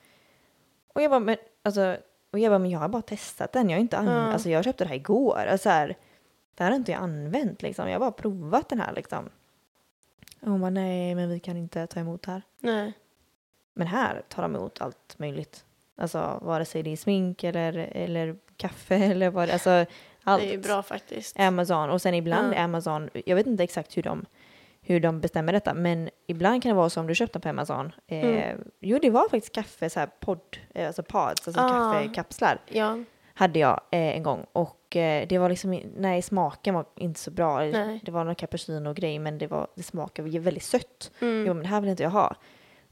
Och 0.94 1.02
jag 1.02 1.12
bara, 1.12 1.20
men 1.20 1.38
alltså, 1.64 1.98
och 2.32 2.40
jag 2.40 2.52
bara, 2.52 2.60
men 2.60 2.70
jag 2.72 2.80
har 2.80 2.88
bara 2.90 3.02
testat 3.02 3.52
den. 3.52 3.70
Jag 3.70 3.78
har 3.78 3.82
inte 3.82 3.98
an- 3.98 4.06
Ja. 4.08 4.14
alltså 4.34 4.50
jag 4.50 4.64
köpte 4.64 4.84
det 4.84 4.88
här 4.88 4.96
igår. 4.96 5.38
Alltså, 5.38 5.64
så 5.64 5.70
här, 5.70 5.96
det 6.56 6.64
här 6.64 6.72
har 6.72 6.76
inte 6.78 6.92
jag 6.92 7.02
använt 7.02 7.62
liksom. 7.62 7.88
Jag 7.88 7.96
har 7.96 8.00
bara 8.00 8.12
provat 8.12 8.70
den 8.70 8.80
här 8.80 8.94
liksom. 8.94 9.30
Och 10.42 10.52
hon 10.52 10.62
bara, 10.62 10.70
nej, 10.70 11.16
men 11.16 11.30
vi 11.30 11.40
kan 11.40 11.58
inte 11.58 11.88
ta 11.88 12.00
emot 12.00 12.26
här. 12.26 12.42
Nej. 12.60 12.94
Men 13.74 13.88
här 13.88 14.22
tar 14.30 14.42
de 14.44 14.56
emot 14.56 14.82
allt 14.82 15.20
möjligt. 15.20 15.66
Alltså 15.96 16.40
vare 16.42 16.66
sig 16.66 16.84
det 16.84 16.90
är 16.92 16.98
smink 16.98 17.44
eller, 17.44 17.74
eller 17.92 18.36
kaffe 18.58 18.96
eller 19.06 19.30
vad 19.30 19.48
det 19.48 19.54
alltså 19.54 19.86
allt. 20.24 20.42
Det 20.42 20.48
är 20.50 20.52
ju 20.52 20.58
bra 20.58 20.84
faktiskt. 20.84 21.40
Amazon 21.40 21.90
och 21.90 22.02
sen 22.02 22.14
ibland 22.14 22.54
är 22.54 22.58
Amazon, 22.64 23.10
jag 23.26 23.36
vet 23.36 23.48
inte 23.48 23.64
exakt 23.64 23.98
hur 23.98 24.04
de, 24.04 24.26
hur 24.82 25.00
de 25.00 25.22
bestämmer 25.22 25.54
detta, 25.54 25.74
men 25.74 26.10
ibland 26.28 26.64
kan 26.64 26.70
det 26.70 26.76
vara 26.76 26.90
så 26.90 27.00
om 27.00 27.08
du 27.08 27.16
köpte 27.16 27.40
på 27.40 27.50
Amazon. 27.50 27.92
Eh, 28.08 28.26
Mm. 28.26 28.64
Jo, 28.80 29.00
det 29.02 29.10
var 29.10 29.22
faktiskt 29.30 29.56
kaffe, 29.56 29.90
så 29.90 30.00
här 30.00 30.10
podd, 30.20 30.58
eh, 30.74 30.88
alltså 30.88 31.04
pods, 31.04 31.48
alltså 31.48 31.62
Ah. 31.62 31.94
kaffekapslar 31.94 32.60
Ja. 32.68 33.00
hade 33.34 33.60
jag 33.60 33.82
eh, 33.92 34.00
en 34.16 34.24
gång 34.24 34.46
och 34.54 34.96
eh, 34.96 35.28
det 35.28 35.38
var 35.38 35.50
liksom, 35.50 35.82
nej 35.98 36.22
smaken 36.22 36.74
var 36.76 36.86
inte 36.96 37.20
så 37.20 37.32
bra. 37.32 37.60
Nej. 37.60 38.00
Det 38.06 38.12
var 38.12 38.24
någon 38.24 38.36
cappuccino-grej 38.36 39.20
men 39.20 39.38
det, 39.38 39.48
var, 39.48 39.68
det 39.76 39.84
smakade 39.84 40.40
väldigt 40.40 40.64
sött. 40.64 41.12
Mm. 41.20 41.46
Jo 41.48 41.54
men 41.54 41.64
det 41.64 41.70
här 41.70 41.82
vill 41.82 41.90
inte 41.90 42.04
jag 42.04 42.10
ha. 42.10 42.36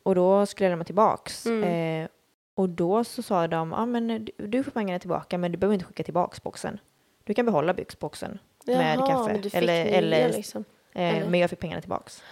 Och 0.03 0.15
då 0.15 0.45
skulle 0.45 0.65
jag 0.65 0.71
lämna 0.71 0.85
tillbaks. 0.85 1.45
Mm. 1.45 2.03
Eh, 2.03 2.09
och 2.55 2.69
då 2.69 3.03
så 3.03 3.21
sa 3.21 3.47
de, 3.47 3.71
ja 3.71 3.77
ah, 3.77 3.85
men 3.85 4.27
du, 4.37 4.63
får 4.63 4.71
pengarna 4.71 4.99
tillbaka 4.99 5.37
men 5.37 5.51
du 5.51 5.57
behöver 5.57 5.73
inte 5.73 5.85
skicka 5.85 6.03
tillbaks 6.03 6.43
boxen. 6.43 6.79
Du 7.23 7.33
kan 7.33 7.45
behålla 7.45 7.73
byxboxen. 7.73 8.39
med 8.65 8.97
kaffe. 8.97 9.57
Eller- 9.57 9.85
eller- 9.85 10.29
liksom. 10.33 10.63
Eh, 10.93 11.29
men 11.29 11.39
jag 11.39 11.49
fick 11.49 11.59
pengarna 11.59 11.81
tillbaks. 11.81 12.23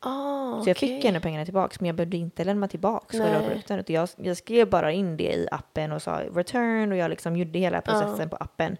Ah, 0.00 0.62
Så 0.62 0.68
jag 0.70 0.76
okej. 0.76 0.88
fick 0.88 1.04
ändå 1.04 1.20
pengarna 1.20 1.44
tillbaks 1.44 1.80
men 1.80 1.86
jag 1.86 1.96
behövde 1.96 2.16
inte 2.16 2.44
lämna 2.44 2.68
tillbaks 2.68 3.14
Nej. 3.14 3.22
själva 3.32 3.48
produkten. 3.48 3.78
Utan 3.78 3.94
jag, 3.94 4.08
jag 4.16 4.36
skrev 4.36 4.70
bara 4.70 4.92
in 4.92 5.16
det 5.16 5.32
i 5.34 5.48
appen 5.50 5.92
och 5.92 6.02
sa 6.02 6.22
return 6.34 6.92
och 6.92 6.98
jag 6.98 7.10
liksom 7.10 7.36
gjorde 7.36 7.58
hela 7.58 7.80
processen 7.80 8.30
på 8.30 8.36
appen. 8.36 8.76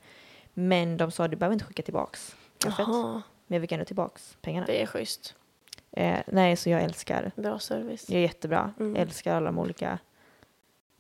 Men 0.55 0.97
de 0.97 1.11
sa 1.11 1.29
du 1.29 1.37
behöver 1.37 1.53
inte 1.53 1.65
skicka 1.65 1.83
tillbaks 1.83 2.37
kaffet. 2.59 2.87
Men 2.89 3.23
jag 3.47 3.61
fick 3.61 3.73
ändå 3.73 3.85
tillbaks 3.85 4.37
pengarna. 4.43 4.67
det 4.67 4.83
är 4.83 4.87
schysst. 4.87 5.35
Eh, 5.93 6.19
nej, 6.27 6.57
så 6.57 6.71
jag 6.71 6.83
älskar. 6.83 7.31
Bra 7.37 7.59
service. 7.59 8.07
Det 8.07 8.17
är 8.17 8.21
jättebra. 8.21 8.73
Mm. 8.81 8.95
Jag 8.97 9.03
älskar 9.03 9.35
alla 9.37 9.47
de 9.47 9.59
olika 9.59 9.99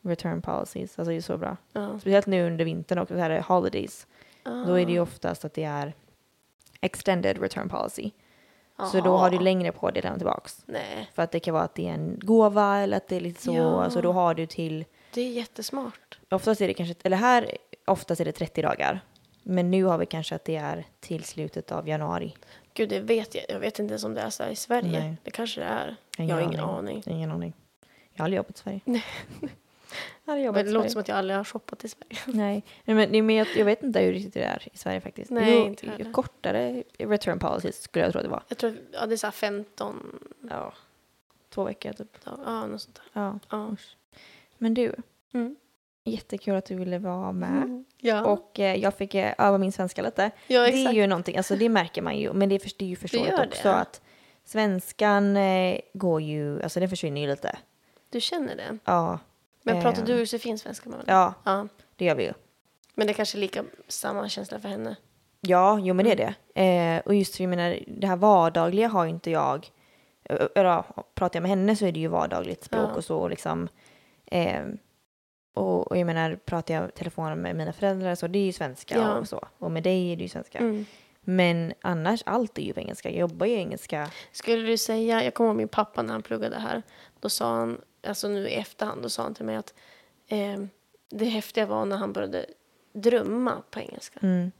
return 0.02 0.42
policies. 0.42 0.98
Alltså 0.98 1.10
det 1.10 1.16
är 1.16 1.20
så 1.20 1.38
bra. 1.38 1.56
Ja. 1.72 1.98
Speciellt 2.00 2.26
nu 2.26 2.46
under 2.46 2.64
vintern 2.64 2.98
och 2.98 3.08
så 3.08 3.14
här 3.16 3.30
är 3.30 3.40
holidays. 3.40 4.06
Då 4.44 4.74
är 4.78 4.86
det 4.86 4.92
ju 4.92 4.98
Ah. 4.98 5.02
oftast 5.02 5.44
att 5.44 5.54
det 5.54 5.64
är 5.64 5.94
extended 6.80 7.38
return 7.38 7.68
policy. 7.68 8.10
Så 8.92 9.00
då 9.00 9.16
har 9.16 9.30
du 9.30 9.36
Aha. 9.36 9.44
längre 9.44 9.72
på 9.72 9.90
dig 9.90 9.98
att 9.98 10.04
lämna 10.04 10.18
tillbaks. 10.18 10.62
Nej, 10.66 11.10
För 11.14 11.22
att 11.22 11.30
det 11.30 11.40
kan 11.40 11.54
vara 11.54 11.64
att 11.64 11.74
det 11.74 11.88
är 11.88 11.92
en 11.92 12.18
gåva 12.22 12.78
eller 12.78 12.96
att 12.96 13.08
det 13.08 13.16
är 13.16 13.20
lite 13.20 13.42
så. 13.42 13.54
Ja. 13.54 13.90
Så 13.90 14.00
då 14.00 14.12
har 14.12 14.34
du 14.34 14.46
till, 14.46 14.84
det 15.14 15.20
är 15.20 15.30
jättesmart. 15.30 16.18
oftast 16.30 16.60
är 16.60 16.68
det 16.68 16.74
kanske, 16.74 16.94
eller 17.02 17.16
här, 17.16 17.56
oftast 17.86 18.20
är 18.20 18.24
det 18.24 18.32
30 18.32 18.62
dagar. 18.62 19.00
Men 19.42 19.70
nu 19.70 19.84
har 19.84 19.98
vi 19.98 20.06
kanske 20.06 20.34
att 20.34 20.44
det 20.44 20.56
är 20.56 20.84
till 21.00 21.24
slutet 21.24 21.72
av 21.72 21.88
januari. 21.88 22.34
Gud, 22.74 22.88
det 22.88 23.00
vet 23.00 23.34
jag. 23.34 23.44
Jag 23.48 23.60
vet 23.60 23.78
inte 23.78 23.92
ens 23.92 24.04
om 24.04 24.14
det 24.14 24.20
är 24.20 24.30
så 24.30 24.42
här 24.42 24.50
i 24.50 24.56
Sverige. 24.56 25.00
Nej. 25.00 25.16
Det 25.22 25.30
kanske 25.30 25.60
det 25.60 25.66
är. 25.66 25.96
Ingen 26.18 26.28
jag 26.28 26.36
har 26.36 26.42
ingen 26.52 26.60
aning. 26.60 27.02
Ingen 27.06 27.30
aning. 27.32 27.52
Jag 28.12 28.18
har 28.20 28.24
aldrig 28.24 28.36
jobbat 28.36 28.56
i 28.56 28.58
Sverige. 28.58 28.80
Nej. 28.84 29.04
Men 30.34 30.44
jobbat 30.44 30.64
det 30.66 30.70
låter 30.72 30.88
som 30.88 31.00
att 31.00 31.08
jag 31.08 31.18
aldrig 31.18 31.36
har 31.36 31.44
shoppat 31.44 31.84
i 31.84 31.88
Sverige. 31.88 32.16
Nej, 32.26 32.64
men, 32.84 33.26
men 33.26 33.36
jag, 33.36 33.46
jag 33.56 33.64
vet 33.64 33.82
inte 33.82 34.00
hur 34.00 34.12
riktigt 34.12 34.34
det 34.34 34.42
är 34.42 34.68
i 34.72 34.78
Sverige 34.78 35.00
faktiskt. 35.00 35.30
Nej, 35.30 35.54
Jo, 35.58 35.66
inte 35.66 35.90
heller. 35.90 36.12
kortare 36.12 36.82
return 36.98 37.38
policies 37.38 37.82
skulle 37.82 38.04
jag 38.04 38.12
tro 38.12 38.18
att 38.18 38.24
det 38.24 38.30
var. 38.30 38.42
Jag 38.48 38.58
tror 38.58 38.76
ja, 38.92 39.06
det 39.06 39.14
är 39.14 39.16
så 39.16 39.26
här 39.26 39.32
15 39.32 40.20
Ja. 40.50 40.72
Två 41.54 41.64
veckor 41.64 41.92
typ. 41.92 42.18
Ja, 42.24 42.66
något 42.66 42.80
sånt 42.82 43.00
där. 43.12 43.20
Ja. 43.22 43.38
Ja. 43.50 43.76
Men 44.58 44.74
du, 44.74 44.94
Mm. 45.34 45.56
jättekul 46.04 46.54
att 46.56 46.64
du 46.66 46.74
ville 46.74 46.98
vara 46.98 47.32
med. 47.32 47.84
Ja, 47.98 48.24
Och 48.24 48.60
eh, 48.60 48.74
jag 48.76 48.94
fick 48.94 49.14
eh, 49.14 49.34
öva 49.38 49.58
min 49.58 49.72
svenska 49.72 50.02
lite. 50.02 50.30
ja 50.46 50.60
det 50.60 50.68
exakt. 50.68 50.88
är 50.88 50.92
ju 50.92 51.06
någonting, 51.06 51.36
alltså 51.36 51.56
det 51.56 51.68
märker 51.68 52.02
man 52.02 52.16
ju, 52.18 52.32
men 52.32 52.48
det 52.48 52.54
är, 52.54 52.72
det 52.78 52.84
är 52.84 52.88
ju 52.88 52.96
förståeligt 52.96 53.38
också 53.38 53.68
det. 53.68 53.74
att 53.74 54.00
svenskan 54.44 55.36
eh, 55.36 55.80
går 55.92 56.20
ju, 56.22 56.62
alltså 56.62 56.80
den 56.80 56.88
försvinner 56.88 57.20
ju 57.20 57.26
lite. 57.26 57.58
Du 58.10 58.20
känner 58.20 58.56
det? 58.56 58.78
Ja, 58.84 59.18
Men 59.72 59.82
pratar 59.82 60.02
Eh. 60.02 60.06
du 60.06 60.18
Josefin 60.18 60.58
svenska 60.58 60.88
med 60.90 60.98
henne? 60.98 61.12
ja, 61.12 61.34
ja. 61.44 61.68
det 61.96 62.04
gör 62.04 62.14
vi 62.14 62.22
ju. 62.24 62.32
Men 62.94 63.06
det 63.06 63.12
är 63.12 63.14
kanske 63.14 63.38
är 63.38 63.40
lika 63.40 63.64
samma 63.88 64.28
känsla 64.28 64.60
för 64.60 64.68
henne? 64.68 64.96
Ja, 65.40 65.78
jo 65.82 65.94
men 65.94 66.04
det 66.04 66.12
är 66.12 66.34
det. 66.54 66.62
Eh, 66.62 67.02
och 67.06 67.14
just 67.14 67.36
för 67.36 67.42
jag 67.44 67.50
menar, 67.50 67.78
det 67.86 68.06
här 68.06 68.16
vardagliga 68.16 68.88
har 68.88 69.04
ju 69.04 69.10
inte 69.10 69.30
jag. 69.30 69.68
Eller 70.54 70.82
pratar 71.14 71.36
jag 71.36 71.42
med 71.42 71.48
henne 71.50 71.76
så 71.76 71.86
är 71.86 71.92
det 71.92 72.00
ju 72.00 72.08
vardagligt 72.08 72.64
språk 72.64 72.88
Ja. 72.92 72.94
och 72.96 73.04
så 73.04 73.28
liksom. 73.28 73.68
Eh, 74.26 74.62
och, 75.54 75.90
och 75.90 75.98
jag 75.98 76.06
menar, 76.06 76.38
pratar 76.44 76.74
jag 76.74 76.94
telefon 76.94 77.42
med 77.42 77.56
mina 77.56 77.72
föräldrar 77.72 78.14
så 78.14 78.26
det 78.26 78.38
är 78.38 78.44
ju 78.46 78.52
svenska 78.52 78.98
Ja. 78.98 79.14
och 79.18 79.28
så. 79.28 79.48
Och 79.58 79.70
med 79.70 79.82
dig 79.82 80.12
är 80.12 80.16
det 80.16 80.22
ju 80.22 80.28
svenska. 80.28 80.58
Mm. 80.58 80.84
Men 81.20 81.72
annars, 81.82 82.22
allt 82.26 82.58
är 82.58 82.62
ju 82.62 82.72
på 82.72 82.80
engelska. 82.80 83.10
Jag 83.10 83.18
jobbar 83.18 83.46
ju 83.46 83.54
engelska. 83.54 84.10
Skulle 84.32 84.62
du 84.66 84.76
säga, 84.78 85.24
jag 85.24 85.34
kommer 85.34 85.50
ihåg 85.50 85.56
min 85.56 85.68
pappa 85.68 86.02
när 86.02 86.12
han 86.12 86.22
pluggade 86.22 86.58
här, 86.58 86.82
då 87.20 87.28
sa 87.28 87.54
han, 87.56 87.80
alltså 88.08 88.28
nu 88.28 88.48
i 88.48 88.54
efterhand, 88.54 89.02
då 89.02 89.08
sa 89.08 89.22
han 89.22 89.34
till 89.34 89.44
mig 89.44 89.56
att 89.56 89.74
eh, 90.26 90.60
det 91.10 91.24
häftiga 91.24 91.66
var 91.66 91.84
när 91.84 91.96
han 91.96 92.12
började 92.12 92.46
drömma 92.92 93.62
på 93.70 93.80
engelska. 93.80 94.20
Mm. 94.22 94.50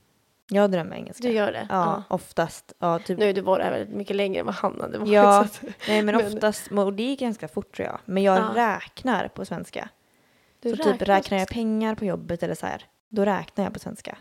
Jag 0.51 0.71
drömmer 0.71 0.95
engelska. 0.95 1.27
Du 1.27 1.33
gör 1.33 1.51
det? 1.51 1.67
Ja, 1.69 2.03
oftast. 2.09 2.73
Ja, 2.79 2.99
typ. 2.99 3.19
Nu 3.19 3.25
har 3.25 3.33
du 3.33 3.41
varit 3.41 3.63
här 3.65 3.71
väldigt 3.71 3.95
mycket 3.95 4.15
längre 4.15 4.39
än 4.39 4.45
vad 4.45 4.55
han 4.55 4.81
hade 4.81 4.97
varit. 4.97 5.11
Ja, 5.11 5.41
att- 5.41 5.61
Nej, 5.87 6.01
men 6.01 6.15
Men- 6.17 6.25
oftast, 6.35 6.71
och 6.71 6.93
det 6.93 7.03
gick 7.03 7.19
ganska 7.19 7.47
fort 7.47 7.75
tror 7.75 7.87
jag. 7.87 7.99
Men 8.05 8.23
jag 8.23 8.37
Ja. 8.37 8.51
räknar 8.55 9.27
på 9.27 9.45
svenska. 9.45 9.89
du 10.61 10.69
så 10.69 10.75
typ 10.75 10.85
räknar 11.01 11.05
räknar 11.15 11.37
jag 11.37 11.47
pengar 11.47 11.95
på 11.95 12.05
jobbet 12.05 12.43
eller 12.43 12.55
så 12.55 12.65
här, 12.65 12.85
då 13.09 13.25
räknar 13.25 13.63
jag 13.63 13.73
på 13.73 13.79
svenska. 13.79 14.17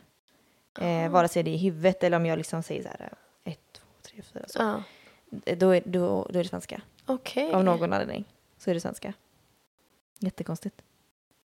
Eh, 0.80 1.04
Ah. 1.06 1.08
vare 1.08 1.28
sig 1.28 1.42
det 1.42 1.50
är 1.50 1.54
i 1.54 1.58
huvudet 1.58 2.04
eller 2.04 2.16
om 2.16 2.26
jag 2.26 2.36
liksom 2.36 2.62
säger 2.62 2.82
så 2.82 2.88
här, 2.88 3.12
ett, 3.44 3.72
två, 3.72 3.84
tre, 4.02 4.22
fyra, 4.32 4.44
så. 4.46 4.58
Ja. 4.62 4.82
Då, 5.56 5.70
är, 5.70 5.82
då, 5.84 6.26
då 6.30 6.38
är 6.38 6.42
det 6.42 6.48
svenska. 6.48 6.80
Okej. 7.06 7.52
Av 7.52 7.64
någon 7.64 7.92
anledning 7.92 8.24
så 8.58 8.70
är 8.70 8.74
det 8.74 8.80
svenska. 8.80 9.12
Jättekonstigt. 10.18 10.82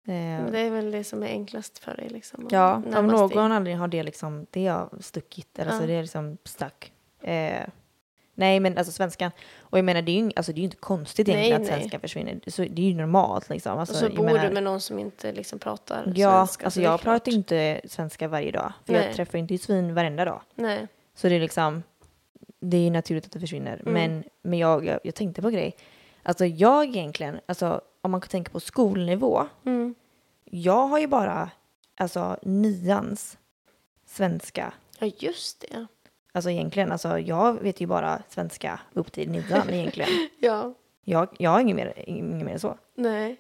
Eh, 0.08 0.14
Men 0.14 0.52
det 0.52 0.60
är 0.60 0.70
väl 0.70 0.92
det 0.92 1.04
som 1.04 1.24
är 1.24 1.28
enklast 1.28 1.80
för 1.80 1.96
dig 1.96 2.10
liksom. 2.10 2.48
ja, 2.52 2.74
av 2.74 2.82
närmast 2.82 3.16
någon 3.18 3.30
dig. 3.30 3.38
anledning 3.56 3.78
har 3.78 3.88
det 3.88 4.04
liksom, 4.04 4.46
det 4.52 4.68
har 4.68 4.90
stuckit, 5.00 5.60
eller 5.60 5.72
så 5.72 5.84
Ja. 5.84 5.88
det 5.88 5.94
är 5.94 6.02
liksom 6.02 6.38
stuck. 6.44 6.92
Eh, 7.22 7.68
nej 8.34 8.60
men 8.60 8.78
alltså 8.78 8.92
svenskan, 8.94 9.32
och 9.60 9.78
jag 9.78 9.86
menar 9.86 10.02
det 10.02 10.12
är 10.12 10.22
ju, 10.24 10.32
alltså, 10.36 10.52
det 10.52 10.58
är 10.58 10.62
ju 10.62 10.66
inte 10.66 10.78
konstigt 10.78 11.28
Nej, 11.28 11.36
egentligen 11.48 11.74
att 11.74 11.80
svenskan 11.80 12.00
försvinner. 12.02 12.40
Så, 12.48 12.62
det 12.62 12.82
är 12.82 12.86
ju 12.90 12.94
normalt 12.96 13.50
liksom. 13.50 13.80
Alltså, 13.80 14.06
Och 14.06 14.12
så 14.12 14.16
bor 14.18 14.26
menar- 14.26 14.48
du 14.48 14.54
med 14.54 14.64
någon 14.64 14.82
som 14.82 15.00
inte 15.00 15.32
liksom 15.32 15.60
pratar 15.60 16.14
Ja, 16.16 16.46
svenska. 16.46 16.66
alltså 16.66 16.78
så 16.78 16.82
det 16.82 16.86
är 16.88 16.92
jag 16.92 17.02
pratar 17.02 17.20
klart. 17.32 17.36
inte 17.36 17.82
svenska 17.86 18.28
varje 18.28 18.52
dag. 18.52 18.74
För 18.86 18.94
Nej. 18.94 19.06
jag 19.06 19.16
träffar 19.16 19.38
inte 19.38 19.58
svin 19.58 19.94
varenda 19.96 20.26
dag. 20.26 20.42
Nej. 20.56 20.88
Så 21.16 21.30
det 21.30 21.36
är 21.36 21.40
liksom, 21.40 21.84
det 22.60 22.78
är 22.78 22.82
ju 22.82 22.90
naturligt 22.90 23.26
att 23.26 23.32
det 23.32 23.40
försvinner. 23.40 23.74
Mm. 23.86 23.94
Men, 23.94 24.24
men 24.42 24.60
jag, 24.60 24.86
jag, 24.86 25.00
jag 25.04 25.16
tänkte 25.16 25.42
på 25.42 25.50
grej. 25.50 25.76
Alltså 26.24 26.46
jag 26.46 26.86
egentligen, 26.86 27.40
alltså 27.46 27.82
om 28.02 28.12
man 28.12 28.22
kan 28.22 28.30
tänka 28.30 28.52
på 28.52 28.60
skolnivå. 28.60 29.48
Mm. 29.66 29.96
Jag 30.46 30.88
har 30.88 31.00
ju 31.00 31.08
bara, 31.08 31.50
alltså 31.98 32.38
nians 32.42 33.38
svenska. 34.06 34.74
Ja, 35.00 35.12
just 35.18 35.62
det. 35.62 35.88
Alltså 36.32 36.50
egentligen, 36.50 36.92
alltså 36.92 37.20
jag 37.20 37.54
vet 37.62 37.82
ju 37.82 37.88
bara 37.88 38.24
svenska 38.30 38.80
upp 38.94 39.12
till 39.12 39.30
nian 39.30 39.70
egentligen. 39.70 40.10
Ja. 40.40 40.74
Jag, 41.04 41.28
jag 41.40 41.52
har 41.52 41.60
inget 41.60 41.76
mer, 41.76 41.94
inget 41.98 42.46
mer 42.46 42.54
än 42.54 42.60
så. 42.60 42.78
Nej. 42.96 43.38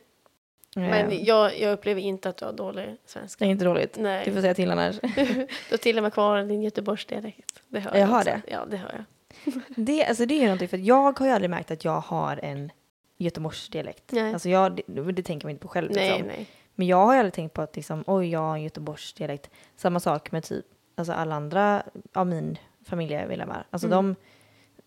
Men 0.76 1.26
jag, 1.26 1.60
jag 1.60 1.74
upplever 1.74 2.02
inte 2.02 2.30
att 2.30 2.38
du 2.38 2.46
har 2.46 2.54
dålig 2.54 2.98
svenska. 3.06 3.46
det 3.46 3.50
är 3.50 3.52
inte 3.52 3.66
dåligt. 3.66 3.94
Du 3.94 4.02
Nej. 4.02 4.34
får 4.34 4.42
säga 4.42 4.54
till 4.54 4.72
annars. 4.72 5.00
Du 5.02 5.48
har 5.72 5.78
till 5.78 5.98
och 5.98 6.04
med 6.04 6.14
kvar 6.14 6.44
din 6.44 6.62
Göteborgsdialekt. 6.64 7.64
Det 7.68 7.80
hör 7.80 7.92
Jag 7.92 8.02
jag, 8.02 8.08
har 8.08 8.20
också. 8.20 8.30
det? 8.32 8.42
Ja, 8.52 8.66
det 8.66 8.78
hör 8.78 8.92
jag. 8.96 9.04
Det, 9.76 10.06
alltså 10.06 10.26
det 10.26 10.34
är 10.34 10.40
ju 10.40 10.44
någonting, 10.44 10.68
för 10.68 10.78
jag 10.78 11.20
har 11.20 11.26
ju 11.28 11.32
aldrig 11.34 11.50
märkt 11.50 11.72
att 11.72 11.86
jag 11.86 12.00
har 12.00 12.40
en 12.44 12.72
Göteborgsdialekt. 13.18 14.12
Nej. 14.12 14.34
Alltså 14.34 14.50
jag, 14.50 14.80
det, 14.88 15.12
det 15.12 15.24
tänker 15.24 15.48
man 15.48 15.52
inte 15.52 15.62
på 15.62 15.68
själv. 15.68 15.92
Nej, 15.92 16.10
liksom. 16.10 16.28
nej. 16.28 16.48
Men 16.76 16.88
jag 16.88 17.06
har 17.06 17.14
ju 17.14 17.20
aldrig 17.20 17.34
tänkt 17.34 17.54
på 17.54 17.62
att 17.62 17.76
liksom, 17.76 18.04
oj, 18.08 18.30
jag 18.30 18.40
har 18.40 18.56
en 18.56 18.64
Göteborgsdialekt. 18.64 19.50
Samma 19.76 20.00
sak 20.00 20.32
med 20.32 20.44
typ 20.44 20.66
alltså 20.96 21.14
alla 21.14 21.36
andra 21.36 21.84
av 22.14 22.28
min 22.28 22.58
familjemedlemmar. 22.86 23.66
Alltså 23.70 23.88
Mm. 23.88 24.16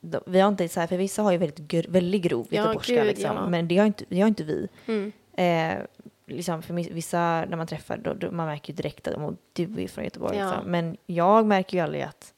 de, 0.01 0.09
de, 0.11 0.23
vi 0.27 0.41
har 0.41 0.49
inte 0.49 0.69
så 0.69 0.81
här, 0.81 0.87
för 0.87 0.97
vissa 0.97 1.23
har 1.23 1.33
ju 1.33 1.39
väldigt, 1.39 1.59
gr, 1.59 1.85
väldigt 1.89 2.23
grov 2.23 2.47
Ja, 2.51 2.57
göteborgska 2.63 2.95
gud, 2.95 3.07
liksom. 3.07 3.37
ja. 3.37 3.49
Men 3.49 3.69
det 3.69 3.79
har 3.79 3.87
inte, 3.87 4.05
det 4.09 4.21
har 4.21 4.29
inte 4.29 4.45
vi. 4.45 4.69
Mm. 4.87 5.13
Eh, 5.33 5.87
liksom 6.27 6.63
för 6.63 6.75
vissa, 6.75 7.45
när 7.45 7.57
man 7.57 7.67
träffar, 7.67 7.97
då, 7.97 8.15
då, 8.15 8.31
man 8.31 8.47
märker 8.47 8.73
ju 8.73 8.77
direkt 8.77 9.09
att 9.09 9.35
du 9.53 9.83
är 9.83 9.89
från 9.89 10.05
Göteborg. 10.05 10.39
Ja. 10.39 10.47
Liksom. 10.51 10.71
Men 10.71 10.97
jag 11.07 11.47
märker 11.47 11.77
ju 11.77 11.85
aldrig 11.85 12.03
att, 12.03 12.35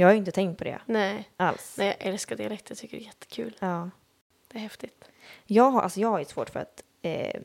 jag 0.00 0.06
har 0.06 0.12
ju 0.12 0.18
inte 0.18 0.32
tänkt 0.32 0.58
på 0.58 0.64
det 0.64 0.80
Nej. 0.86 1.30
alls. 1.36 1.74
nej, 1.78 1.86
jag 1.86 2.08
älskar 2.08 2.36
dialekter. 2.36 2.70
Jag 2.70 2.78
tycker 2.78 2.96
det 2.96 3.02
är 3.02 3.06
jättekul. 3.06 3.56
Ja. 3.58 3.90
Det 4.48 4.58
är 4.58 4.62
häftigt. 4.62 5.04
Jag 5.46 5.70
har, 5.70 5.82
alltså 5.82 6.00
jag 6.00 6.08
har 6.08 6.24
svårt 6.24 6.50
för 6.50 6.60
att 6.60 6.82
eh, 7.02 7.40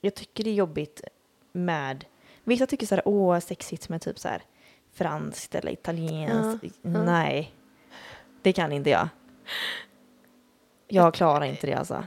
jag 0.00 0.14
tycker 0.14 0.44
det 0.44 0.50
är 0.50 0.54
jobbigt 0.54 1.04
med, 1.52 2.04
vissa 2.44 2.66
tycker 2.66 2.86
så 2.86 2.94
här, 2.94 3.08
åh 3.08 3.38
sexigt 3.38 3.88
med 3.88 4.02
typ 4.02 4.18
så 4.18 4.28
här 4.28 4.42
franskt 4.92 5.54
eller 5.54 5.72
italienskt. 5.72 6.64
Ja, 6.64 6.70
ja. 6.82 7.04
Nej, 7.04 7.54
det 8.42 8.52
kan 8.52 8.72
inte 8.72 8.90
jag. 8.90 9.08
Jag 10.88 11.14
klarar 11.14 11.44
inte 11.44 11.66
det 11.66 11.74
alltså. 11.74 12.04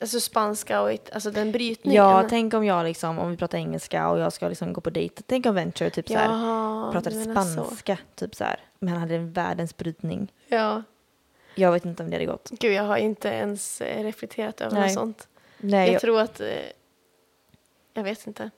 Alltså 0.00 0.20
spanska 0.20 0.82
och 0.82 0.92
it- 0.92 1.10
alltså 1.12 1.30
den 1.30 1.52
brytningen. 1.52 2.04
Ja, 2.04 2.26
tänk 2.30 2.54
om 2.54 2.64
jag 2.64 2.84
liksom, 2.84 3.18
om 3.18 3.30
vi 3.30 3.36
pratar 3.36 3.58
engelska 3.58 4.08
och 4.10 4.18
jag 4.18 4.32
ska 4.32 4.48
liksom 4.48 4.72
gå 4.72 4.80
på 4.80 4.90
dejt, 4.90 5.22
tänk 5.26 5.46
om 5.46 5.54
Venture 5.54 5.90
typ 5.90 6.08
så 6.08 6.14
här, 6.14 6.24
Jaha, 6.24 6.92
pratade 6.92 7.24
så. 7.24 7.30
spanska 7.30 7.98
typ 8.14 8.34
så 8.34 8.44
här, 8.44 8.60
men 8.78 8.88
han 8.88 9.00
hade 9.00 9.14
en 9.14 9.32
världens 9.32 9.76
brytning. 9.76 10.32
Ja. 10.48 10.82
Jag 11.54 11.72
vet 11.72 11.84
inte 11.84 12.02
om 12.02 12.10
det 12.10 12.16
hade 12.16 12.26
gått. 12.26 12.50
Gud, 12.50 12.72
jag 12.72 12.82
har 12.82 12.96
inte 12.96 13.28
ens 13.28 13.80
eh, 13.80 14.02
reflekterat 14.04 14.60
över 14.60 14.74
Nej. 14.74 14.82
något 14.82 14.92
sånt. 14.94 15.28
Nej, 15.58 15.86
Jag 15.86 15.94
jag, 15.94 16.00
tror 16.00 16.20
att... 16.20 16.40
Eh, 16.40 16.46
jag 17.94 18.02
vet 18.04 18.26
inte. 18.26 18.50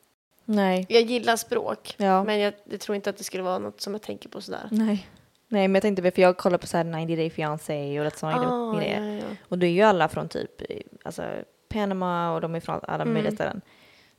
nej, 0.45 0.87
Jag 0.89 1.03
gillar 1.03 1.37
språk. 1.37 1.95
ja. 1.99 2.24
Men 2.24 2.39
jag, 2.39 2.55
jag 2.64 2.80
tror 2.80 2.97
inte 2.97 3.11
att 3.11 3.16
det 3.16 3.24
skulle 3.24 3.43
vara 3.43 3.59
något 3.59 3.80
som 3.80 3.93
jag 3.95 4.03
tänker 4.03 4.28
på 4.28 4.41
sådär. 4.41 4.68
Nej. 4.70 5.09
Nej, 5.49 5.68
men 5.68 5.74
jag 5.74 5.82
tänkte, 5.82 6.11
för 6.11 6.22
jag 6.22 6.36
kollar 6.36 6.59
på 6.59 6.66
så 6.66 6.76
här 6.76 6.84
90 6.84 7.16
Day 7.16 7.30
Fiancé 7.30 7.99
och 7.99 8.05
lite 8.05 8.18
sådana 8.18 8.51
Ah, 8.51 8.78
grejer. 8.78 9.03
ja, 9.03 9.14
ja. 9.14 9.36
Och 9.49 9.59
det 9.59 9.66
är 9.66 9.70
ju 9.70 9.82
alla 9.82 10.09
från 10.09 10.28
typ 10.28 10.62
alltså, 11.05 11.22
Panama 11.68 12.34
och 12.34 12.40
de 12.40 12.55
är 12.55 12.61
från 12.61 12.80
alla 12.82 13.03
Mm. 13.03 13.14
möjliga 13.14 13.32
ställen. 13.34 13.61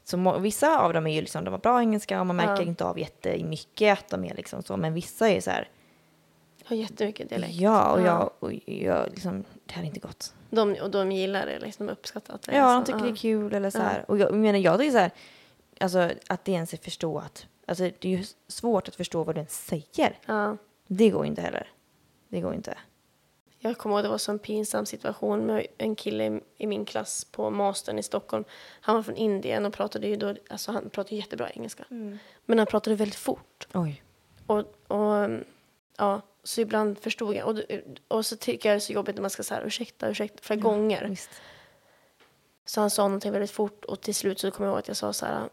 Så 0.03 0.17
må- 0.17 0.38
vissa 0.38 0.80
av 0.80 0.93
dem 0.93 1.07
är 1.07 1.13
ju 1.15 1.21
liksom, 1.21 1.43
de 1.43 1.51
har 1.51 1.57
bra 1.59 1.80
engelska 1.82 2.19
och 2.19 2.25
man 2.28 2.36
märker 2.36 2.53
Ja. 2.63 2.67
inte 2.67 2.86
av 2.86 2.99
jättemycket 2.99 3.99
att 3.99 4.09
de 4.09 4.23
är 4.25 4.36
liksom 4.36 4.63
så. 4.63 4.78
Men 4.78 4.93
vissa 4.93 5.30
är 5.30 5.41
så 5.41 5.51
här, 5.51 5.69
har 6.65 6.75
jättemycket 6.75 7.30
dialekt. 7.30 7.53
ja 7.53 7.91
och 7.91 7.99
Ja. 8.01 8.05
jag, 8.05 8.32
och 8.39 8.53
jag 8.65 9.09
liksom, 9.11 9.43
det 9.65 9.73
här 9.73 9.82
är 9.84 9.88
inte 9.88 9.99
gott. 9.99 10.34
De, 10.49 10.73
och 10.82 10.91
de 10.91 11.11
gillar 11.11 11.45
det, 11.45 11.59
liksom 11.59 11.89
uppskattar 11.89 12.34
att 12.36 12.41
det 12.41 12.55
Ja, 12.55 12.73
de 12.73 12.86
tycker 12.86 12.99
det 12.99 13.09
är 13.09 13.15
kul 13.15 13.53
eller 13.53 13.69
så 13.69 13.80
här. 13.80 14.05
Och 14.07 14.17
jag 14.17 14.34
menar, 14.34 14.59
jag 14.59 14.80
tycker 14.80 14.91
så 14.91 14.97
här, 14.97 15.11
alltså 15.80 16.09
att 16.28 16.45
det 16.45 16.51
ens 16.51 16.73
är 16.73 16.78
förstått. 16.78 17.47
Alltså 17.65 17.84
det 17.84 18.05
är 18.13 18.17
ju 18.17 18.23
svårt 18.47 18.88
att 18.88 18.95
förstå 18.95 19.23
vad 19.23 19.36
du 19.36 19.39
ens 19.39 19.65
säger. 19.65 20.17
Ja. 20.88 20.96
Det 20.98 21.10
går 21.10 21.26
inte 21.26 21.42
heller. 21.42 21.68
Det 22.28 22.42
går 22.42 22.54
inte. 22.54 22.78
Jag 23.60 23.78
kommer 23.78 23.96
ihåg 23.96 24.06
det 24.06 24.10
var 24.10 24.18
så 24.18 24.32
en 24.32 24.40
pinsam 24.40 24.86
situation 24.86 25.46
med 25.46 25.68
en 25.78 25.96
kille 25.96 26.42
i- 26.58 26.68
min 26.68 26.86
klass 26.86 27.26
på 27.26 27.50
mastern 27.50 28.00
i 28.00 28.04
Stockholm. 28.04 28.44
Han 28.82 28.96
var 28.96 29.04
från 29.04 29.16
Indien 29.16 29.66
och 29.66 29.74
pratade 29.74 30.08
ju 30.08 30.16
då, 30.16 30.36
alltså 30.50 30.72
han 30.72 30.90
pratade 30.90 31.16
jättebra 31.16 31.50
engelska. 31.50 31.86
Men 32.46 32.58
han 32.58 32.68
pratade 32.68 32.96
väldigt 32.96 33.16
fort. 33.20 33.68
Oj. 33.74 34.04
Och, 34.48 34.60
och 34.88 35.30
ja, 35.98 36.22
så 36.44 36.62
ibland 36.62 37.00
förstod 37.00 37.36
jag. 37.36 37.48
Och, 37.48 37.62
och 38.08 38.26
så 38.26 38.36
tycker 38.38 38.70
jag 38.70 38.74
det 38.74 38.78
är 38.78 38.80
så 38.80 38.94
jobbigt 38.94 39.16
när 39.16 39.22
man 39.22 39.30
ska 39.30 39.44
säga 39.44 39.62
ursäkta, 39.62 40.10
ursäkta 40.10 40.38
flera 40.42 40.60
gånger. 40.60 41.08
Visst. 41.10 41.30
Så 42.66 42.82
han 42.82 42.90
sa 42.90 43.04
någonting 43.08 43.32
väldigt 43.32 43.52
fort 43.52 43.86
och 43.86 44.02
till 44.02 44.16
slut 44.16 44.40
så 44.40 44.52
kommer 44.52 44.68
jag 44.68 44.72
ihåg 44.74 44.80
att 44.80 44.88
jag 44.88 44.98
sa 44.98 45.14
så 45.14 45.26
här. 45.26 45.50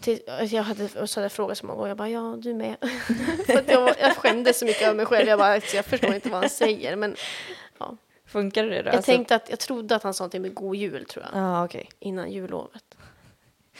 Till, 0.00 0.20
jag 0.50 0.62
hade, 0.62 1.06
så 1.06 1.20
hade 1.20 1.24
jag 1.24 1.32
frågat 1.32 1.58
så 1.58 1.66
många 1.66 1.76
gånger, 1.76 1.88
jag 1.88 1.96
bara 1.96 2.08
ja 2.08 2.36
du 2.38 2.54
med. 2.54 2.76
För 3.46 3.58
att 3.58 3.68
jag, 3.70 3.94
jag 4.00 4.16
skämdes 4.16 4.58
så 4.58 4.64
mycket 4.64 4.82
över 4.82 4.94
mig 4.94 5.06
själv, 5.06 5.28
jag 5.28 5.38
bara 5.38 5.54
alltså, 5.54 5.76
jag 5.76 5.84
förstår 5.84 6.14
inte 6.14 6.28
vad 6.28 6.40
han 6.40 6.50
säger. 6.50 6.96
Men 6.96 7.16
Funkar 8.26 8.64
det 8.64 8.82
då? 8.82 8.90
jag 8.92 9.04
tänkte 9.04 9.34
att, 9.34 9.50
jag 9.50 9.58
trodde 9.58 9.96
att 9.96 10.02
han 10.02 10.14
sa 10.14 10.24
någonting 10.24 10.42
med 10.42 10.54
god 10.54 10.76
jul 10.76 11.04
tror 11.04 11.24
jag, 11.32 11.42
Ja, 11.42 11.64
okej. 11.64 11.88
innan 11.98 12.32
jullovet. 12.32 12.82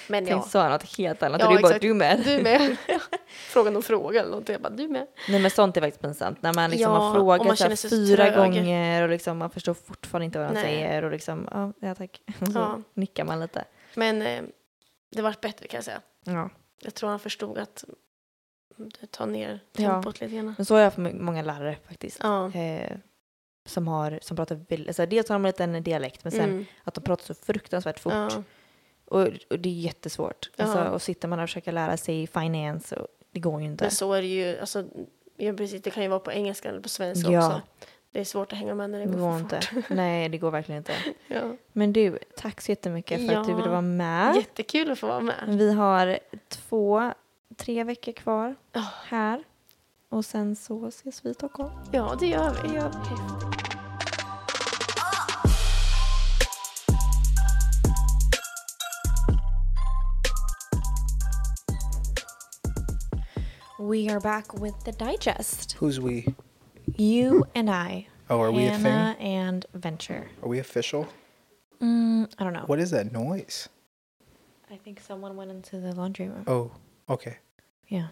Men 0.06 0.26
Tänk 0.26 0.36
ja, 0.38 0.42
så 0.48 0.58
han 0.58 0.70
något 0.70 0.96
helt 0.98 1.22
annat. 1.22 1.40
Ja, 1.40 1.48
och 1.48 1.56
du 1.56 1.62
bara, 1.62 1.78
du 1.78 1.94
med. 1.94 2.20
du 2.24 2.42
med. 2.42 2.76
Frågan 3.28 3.76
om 3.76 3.82
fråga 3.82 4.20
eller 4.20 4.30
någonting, 4.30 4.52
jag 4.52 4.62
bara 4.62 4.70
du 4.72 4.88
med. 4.88 5.06
Nej 5.28 5.40
men 5.40 5.50
sånt 5.50 5.76
är 5.76 5.80
faktiskt 5.80 6.02
pinsamt. 6.02 6.42
När 6.42 6.52
man 6.54 6.70
liksom 6.70 6.92
Ja, 6.92 6.98
har 6.98 7.14
frågat 7.14 7.46
man 7.46 7.56
så 7.56 7.64
här 7.68 7.88
fyra 7.90 8.24
trög. 8.24 8.36
gånger 8.36 9.02
och 9.02 9.08
liksom 9.08 9.38
man 9.38 9.50
förstår 9.50 9.74
fortfarande 9.74 10.24
inte 10.24 10.38
vad 10.38 10.46
han 10.48 10.56
säger 10.56 11.04
och 11.04 11.10
liksom, 11.10 11.48
ja, 11.52 11.72
ja 11.88 11.94
tack. 11.94 12.20
Och 12.40 12.46
så 12.46 12.52
Ja. 12.58 12.78
nickar 12.94 13.24
man 13.24 13.40
lite. 13.40 13.64
Men 13.94 14.22
eh, 14.22 14.42
det 15.10 15.22
vart 15.22 15.40
bättre 15.40 15.66
kan 15.68 15.78
jag 15.78 15.84
säga. 15.84 16.00
Ja. 16.24 16.50
Jag 16.82 16.94
tror 16.94 17.10
han 17.10 17.18
förstod 17.20 17.58
att 17.58 17.84
det 19.00 19.06
tar 19.06 19.26
ner 19.26 19.60
Ja. 19.72 19.90
tempot 19.90 20.20
lite 20.20 20.34
grann. 20.34 20.54
Men 20.56 20.66
så 20.66 20.74
har 20.74 20.80
jag 20.80 20.94
för 20.94 21.12
många 21.12 21.42
lärare 21.42 21.76
faktiskt. 21.88 22.18
Ja. 22.22 22.52
Eh, 22.54 22.96
som 23.66 23.88
har, 23.88 24.18
som 24.22 24.36
pratar 24.36 24.66
alltså 24.70 25.06
dels 25.06 25.28
har 25.28 25.34
de 25.34 25.44
en 25.44 25.48
liten 25.48 25.82
dialekt 25.82 26.24
men 26.24 26.30
sen 26.30 26.50
Mm. 26.50 26.64
att 26.84 26.94
de 26.94 27.00
pratar 27.00 27.24
så 27.24 27.34
fruktansvärt 27.34 27.98
fort. 27.98 28.12
Ja. 28.12 28.42
Och, 29.04 29.28
och 29.50 29.58
det 29.58 29.68
är 29.68 29.72
jättesvårt. 29.72 30.50
Ja. 30.56 30.64
Alltså, 30.64 30.84
och 30.84 31.02
sitter 31.02 31.28
man 31.28 31.40
och 31.40 31.48
försöker 31.48 31.72
lära 31.72 31.96
sig 31.96 32.26
finance, 32.26 32.96
och 32.96 33.06
det 33.32 33.40
går 33.40 33.60
ju 33.60 33.66
inte. 33.66 33.84
Men 33.84 33.90
så 33.90 34.12
är 34.12 34.22
det 34.22 34.28
ju, 34.28 34.58
alltså, 34.58 34.84
ja, 35.36 35.52
precis, 35.52 35.82
det 35.82 35.90
kan 35.90 36.02
ju 36.02 36.08
vara 36.08 36.20
på 36.20 36.32
engelska 36.32 36.68
eller 36.68 36.80
på 36.80 36.88
svenska 36.88 37.30
Ja. 37.30 37.46
också. 37.46 37.62
Det 38.12 38.20
är 38.20 38.24
svårt 38.24 38.52
att 38.52 38.58
hänga 38.58 38.74
med 38.74 38.90
när 38.90 38.98
det 38.98 39.04
Det 39.06 39.12
går, 39.12 39.18
går 39.20 39.32
för 39.32 39.40
inte. 39.40 39.60
fort. 39.60 39.84
Nej, 39.90 40.28
det 40.28 40.38
går 40.38 40.50
verkligen 40.50 40.78
inte. 40.78 40.92
Ja. 41.28 41.40
Men 41.72 41.92
du, 41.92 42.18
tack 42.36 42.60
så 42.60 42.72
jättemycket 42.72 43.26
för 43.26 43.34
att 43.36 43.44
du 43.46 43.50
Ja. 43.50 43.56
ville 43.56 43.68
vara 43.68 43.80
med. 43.80 44.36
Jättekul 44.36 44.90
att 44.90 44.98
få 44.98 45.06
vara 45.06 45.20
med. 45.20 45.34
Vi 45.46 45.72
har 45.72 46.18
två, 46.48 47.12
tre 47.56 47.84
veckor 47.84 48.12
kvar 48.12 48.54
Ja. 48.72 48.84
här. 49.04 49.44
Och 50.08 50.24
sen 50.24 50.56
så 50.56 50.86
ses 50.86 51.24
vi 51.24 51.30
i 51.30 51.34
Stockholm. 51.34 51.70
Ja, 51.92 52.16
det 52.20 52.26
gör 52.26 52.56
vi. 52.62 52.68
Det 52.68 52.74
gör 52.74 52.82
Häftigt. 52.92 53.58
We 63.78 64.08
are 64.08 64.20
back 64.20 64.46
with 64.54 64.74
the 64.84 64.92
digest. 64.92 65.76
Who's 65.78 65.98
we? 65.98 66.24
You 66.96 67.46
and 67.54 67.70
I. 67.70 68.06
Oh, 68.30 68.40
are 68.40 68.52
we 68.52 68.66
a 68.66 68.70
Hannah 68.70 69.14
thing? 69.18 69.26
and 69.26 69.66
Venture. 69.74 70.28
Are 70.42 70.48
we 70.48 70.58
official? 70.58 71.08
Mm, 71.80 72.30
I 72.38 72.44
don't 72.44 72.52
know. 72.52 72.64
What 72.66 72.78
is 72.78 72.90
that 72.90 73.12
noise? 73.12 73.68
I 74.70 74.76
think 74.76 75.00
someone 75.00 75.36
went 75.36 75.50
into 75.50 75.78
the 75.80 75.94
laundry 75.94 76.28
room. 76.28 76.44
Oh, 76.46 76.70
okay. 77.08 77.38
Yeah, 77.88 78.08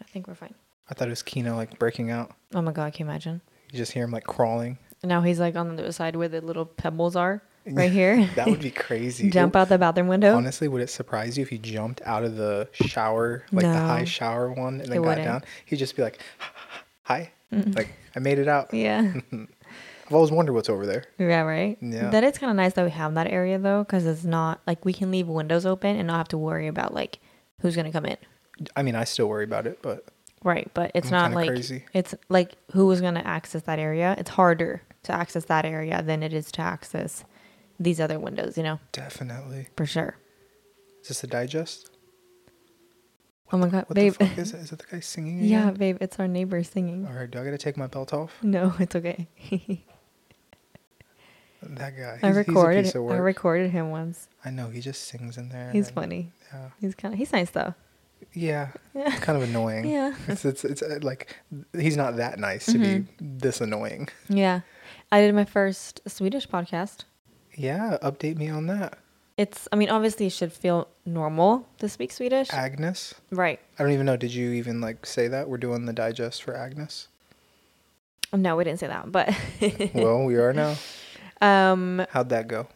I 0.00 0.04
think 0.04 0.28
we're 0.28 0.34
fine. 0.34 0.54
I 0.90 0.94
thought 0.94 1.08
it 1.08 1.10
was 1.10 1.22
Kino 1.22 1.56
like 1.56 1.78
breaking 1.78 2.10
out. 2.10 2.32
Oh 2.54 2.62
my 2.62 2.72
god, 2.72 2.92
can 2.92 3.06
you 3.06 3.10
imagine? 3.10 3.40
You 3.72 3.78
just 3.78 3.92
hear 3.92 4.04
him 4.04 4.12
like 4.12 4.24
crawling. 4.24 4.78
And 5.02 5.08
now 5.08 5.20
he's 5.22 5.40
like 5.40 5.56
on 5.56 5.76
the 5.76 5.82
other 5.82 5.92
side 5.92 6.16
where 6.16 6.28
the 6.28 6.40
little 6.40 6.64
pebbles 6.66 7.16
are, 7.16 7.42
right 7.66 7.90
here. 7.90 8.28
That 8.36 8.46
would 8.48 8.60
be 8.60 8.70
crazy. 8.70 9.28
Jump 9.30 9.56
out 9.56 9.68
the 9.68 9.78
bathroom 9.78 10.08
window. 10.08 10.36
Honestly, 10.36 10.68
would 10.68 10.82
it 10.82 10.90
surprise 10.90 11.36
you 11.36 11.42
if 11.42 11.48
he 11.50 11.58
jumped 11.58 12.00
out 12.04 12.24
of 12.24 12.36
the 12.36 12.68
shower, 12.72 13.44
like 13.52 13.64
the 13.64 13.72
high 13.72 14.04
shower 14.04 14.52
one, 14.52 14.74
and 14.74 14.82
It 14.84 14.88
then 14.90 15.02
got 15.02 15.08
wouldn't. 15.08 15.24
down? 15.26 15.44
He'd 15.66 15.76
just 15.76 15.96
be 15.96 16.02
like, 16.02 16.20
"Hi, 17.02 17.32
like 17.50 17.88
I 18.14 18.18
made 18.20 18.38
it 18.38 18.48
out." 18.48 18.72
yeah. 18.72 19.14
I've 20.06 20.14
always 20.14 20.30
wondered 20.30 20.54
what's 20.54 20.70
over 20.70 20.86
there. 20.86 21.04
Yeah, 21.18 21.42
right. 21.42 21.76
Yeah. 21.82 22.08
That 22.08 22.24
is 22.24 22.38
kind 22.38 22.48
of 22.48 22.56
nice 22.56 22.72
that 22.72 22.84
we 22.84 22.90
have 22.92 23.12
that 23.14 23.26
area 23.26 23.58
though, 23.58 23.84
because 23.84 24.06
it's 24.06 24.24
not 24.24 24.62
like 24.66 24.86
we 24.86 24.94
can 24.94 25.10
leave 25.10 25.28
windows 25.28 25.66
open 25.66 25.96
and 25.96 26.06
not 26.06 26.16
have 26.16 26.28
to 26.28 26.38
worry 26.38 26.66
about 26.66 26.94
like 26.94 27.18
who's 27.60 27.76
gonna 27.76 27.92
come 27.92 28.06
in. 28.06 28.16
I 28.74 28.82
mean, 28.82 28.94
I 28.94 29.04
still 29.04 29.28
worry 29.28 29.44
about 29.44 29.66
it, 29.66 29.80
but 29.82 30.06
Right, 30.42 30.70
but 30.72 30.92
it's 30.94 31.08
I'm 31.12 31.32
not 31.32 31.32
like 31.32 31.48
crazy. 31.50 31.84
it's 31.92 32.14
like 32.30 32.52
who 32.72 32.90
is 32.90 33.02
gonna 33.02 33.20
access 33.24 33.62
that 33.62 33.78
area. 33.78 34.14
It's 34.16 34.30
harder 34.30 34.82
to 35.02 35.12
access 35.12 35.44
that 35.46 35.66
area 35.66 36.02
than 36.02 36.22
it 36.22 36.32
is 36.32 36.50
to 36.52 36.62
access 36.62 37.24
these 37.78 38.00
other 38.00 38.18
windows. 38.18 38.56
You 38.56 38.62
know, 38.62 38.80
definitely. 38.92 39.68
for 39.76 39.84
sure. 39.84 40.16
Is 41.02 41.08
this 41.08 41.22
a 41.24 41.26
digest? 41.26 41.90
Oh 43.52 43.56
my 43.58 43.68
god, 43.68 43.84
What 43.88 43.94
babe. 43.94 44.14
the 44.14 44.26
fuck 44.26 44.38
is 44.38 44.52
it? 44.54 44.58
Is 44.60 44.72
it 44.72 44.78
the 44.78 44.84
guy 44.90 45.00
singing? 45.00 45.40
yeah, 45.44 45.70
babe, 45.70 45.98
it's 46.00 46.18
our 46.18 46.28
neighbor 46.28 46.62
singing. 46.62 47.06
All 47.06 47.12
right. 47.14 47.30
Do 47.30 47.38
I 47.40 47.44
gotta 47.44 47.58
take 47.58 47.76
my 47.76 47.86
belt 47.86 48.12
off? 48.12 48.32
No, 48.42 48.74
it's 48.78 48.94
okay. 48.96 49.26
That 51.60 51.96
guy. 51.96 52.20
I 52.22 52.28
recorded. 52.30 52.84
He's 52.84 52.94
a 52.94 52.98
piece 53.00 53.10
of 53.10 53.10
I 53.10 53.16
recorded 53.16 53.70
him 53.72 53.90
once. 53.90 54.28
I 54.44 54.50
know. 54.50 54.68
He 54.68 54.80
just 54.80 55.04
sings 55.08 55.36
in 55.36 55.48
there. 55.48 55.70
He's 55.72 55.86
then- 55.86 55.94
funny. 55.94 56.32
Yeah. 56.52 56.68
He's 56.80 56.94
kind 56.94 57.12
of. 57.14 57.18
He's 57.18 57.32
nice 57.32 57.50
though. 57.50 57.74
Yeah. 58.32 58.68
Yeah. 58.94 59.10
Kind 59.18 59.42
of 59.42 59.48
annoying. 59.48 59.86
Yeah. 59.88 60.14
It's 60.28 60.44
it's, 60.44 60.64
it's 60.64 60.82
uh, 60.82 61.00
like 61.02 61.36
he's 61.76 61.96
not 61.96 62.16
that 62.16 62.38
nice 62.38 62.66
to 62.66 62.78
be 62.78 63.06
this 63.20 63.60
annoying. 63.60 64.08
Yeah, 64.28 64.60
I 65.10 65.20
did 65.20 65.34
my 65.34 65.44
first 65.44 66.00
Swedish 66.06 66.48
podcast. 66.48 67.04
Yeah. 67.56 67.98
Update 68.02 68.36
me 68.36 68.48
on 68.48 68.66
that. 68.68 68.98
It's. 69.38 69.66
I 69.72 69.76
mean, 69.76 69.88
obviously, 69.88 70.26
it 70.26 70.32
should 70.32 70.52
feel 70.52 70.88
normal 71.06 71.66
to 71.78 71.88
speak 71.88 72.12
Swedish. 72.12 72.52
Agnes. 72.52 73.14
right. 73.30 73.58
I 73.78 73.82
don't 73.82 73.92
even 73.92 74.04
know. 74.04 74.16
Did 74.18 74.34
you 74.34 74.50
even 74.52 74.80
like 74.82 75.06
say 75.06 75.28
that 75.28 75.48
we're 75.48 75.56
doing 75.58 75.86
the 75.86 75.92
digest 75.94 76.42
for 76.42 76.54
Agnes? 76.54 77.08
No, 78.32 78.56
we 78.56 78.64
didn't 78.64 78.80
say 78.80 78.88
that, 78.88 79.10
but 79.10 79.34
well, 79.94 80.24
we 80.24 80.36
are 80.36 80.52
now. 80.52 80.74
um, 81.40 82.04
How'd 82.10 82.28
that 82.28 82.48
go? 82.48 82.66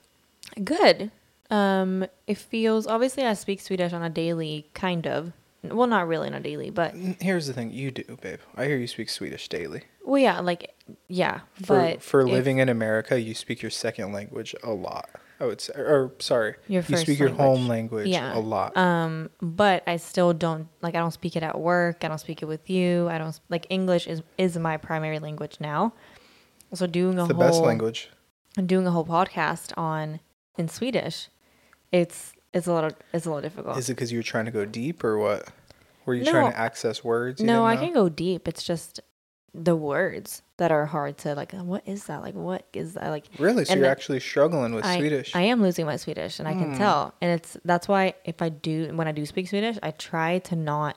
good. 0.65 1.11
Um, 1.51 2.07
it 2.27 2.39
feels 2.39 2.87
obviously 2.87 3.25
I 3.27 3.35
speak 3.35 3.61
Swedish 3.61 3.93
on 3.93 4.03
a 4.03 4.09
daily, 4.09 4.67
kind 4.73 5.07
of. 5.07 5.33
Well, 5.63 5.87
not 5.87 6.09
really 6.09 6.27
on 6.29 6.35
a 6.35 6.41
daily, 6.41 6.71
but 6.71 6.95
Here's 7.21 7.47
the 7.47 7.53
thing. 7.53 7.71
You 7.73 7.91
do, 7.91 8.17
babe. 8.23 8.39
I 8.57 8.65
hear 8.65 8.77
you 8.79 8.87
speak 8.87 9.11
Swedish 9.11 9.49
daily. 9.49 9.83
well, 10.05 10.21
yeah, 10.23 10.41
like 10.41 10.75
yeah, 11.09 11.41
For 11.63 11.77
but 11.77 12.03
for 12.03 12.27
living 12.27 12.59
in 12.59 12.69
America, 12.71 13.21
you 13.21 13.35
speak 13.35 13.61
your 13.63 13.71
second 13.71 14.13
language 14.13 14.55
a 14.63 14.71
lot. 14.73 15.11
I 15.41 15.45
would 15.47 15.61
say, 15.61 15.73
or 15.75 16.13
sorry, 16.21 16.55
Your 16.69 16.83
you 16.87 16.97
speak 16.97 17.19
your 17.19 17.31
home 17.31 17.67
language. 17.69 18.07
language 18.07 18.09
Yeah. 18.09 18.37
a 18.37 18.39
lot. 18.39 18.77
Um, 18.77 19.31
but 19.41 19.83
I 19.89 19.97
still 19.97 20.33
don't 20.33 20.69
like. 20.83 20.95
I 20.95 20.99
don't 20.99 21.11
speak 21.13 21.35
it 21.37 21.43
at 21.43 21.59
work. 21.59 22.05
I 22.05 22.09
don't 22.09 22.19
speak 22.19 22.43
it 22.43 22.47
with 22.47 22.71
you. 22.71 23.09
I 23.09 23.19
don't 23.19 23.39
like 23.49 23.67
English 23.71 24.07
is 24.07 24.23
is 24.39 24.57
my 24.59 24.77
primary 24.77 25.19
language 25.19 25.57
now. 25.61 25.93
So 26.75 26.87
doing 26.87 27.19
a 27.19 27.27
the 27.27 27.35
whole 27.35 27.43
best 27.45 27.61
language. 27.61 28.11
doing 28.67 28.87
a 28.87 28.91
whole 28.91 29.05
podcast 29.05 29.73
on 29.77 30.21
in 30.57 30.69
Swedish, 30.69 31.29
it's 31.91 32.33
it's 32.55 32.67
a 32.67 32.73
little 32.73 32.91
it's 33.13 33.27
a 33.27 33.29
little 33.29 33.43
difficult. 33.43 33.79
Is 33.79 33.89
it 33.91 33.95
because 33.95 34.13
you 34.13 34.19
were 34.19 34.23
trying 34.23 34.45
to 34.45 34.51
go 34.53 34.65
deep, 34.65 35.03
or 35.03 35.19
what? 35.19 35.49
Were 36.07 36.15
you 36.15 36.25
No. 36.25 36.31
trying 36.33 36.53
to 36.53 36.59
access 36.59 37.03
words? 37.05 37.41
you 37.41 37.47
no, 37.47 37.65
I 37.67 37.77
can 37.77 37.93
go 37.93 38.09
deep. 38.09 38.47
It's 38.49 38.63
just 38.63 39.01
the 39.55 39.77
words 39.77 40.43
that 40.57 40.73
are 40.73 40.87
hard 40.87 41.19
to 41.19 41.35
like. 41.35 41.53
What 41.53 41.83
is 41.87 42.05
that? 42.05 42.23
Like, 42.23 42.35
what 42.35 42.65
is 42.73 42.95
that? 42.95 43.11
Like, 43.11 43.27
Really? 43.39 43.65
So 43.65 43.73
and 43.73 43.81
you're 43.81 43.87
the- 43.89 43.91
actually 43.93 44.21
struggling 44.21 44.75
with 44.75 44.85
I, 44.85 44.97
Swedish? 44.99 45.35
I 45.37 45.43
am 45.43 45.61
losing 45.61 45.85
my 45.87 45.97
Swedish, 45.97 46.39
and 46.39 46.49
I 46.49 46.55
can 46.55 46.71
Hmm. 46.73 46.79
tell. 46.79 47.15
And 47.21 47.33
it's 47.33 47.57
that's 47.65 47.87
why 47.89 48.15
if 48.25 48.41
I 48.41 48.49
do 48.49 48.93
when 48.95 49.07
I 49.09 49.13
do 49.13 49.27
speak 49.27 49.49
Swedish, 49.49 49.79
I 49.83 49.91
try 49.91 50.39
to 50.39 50.57
not 50.57 50.97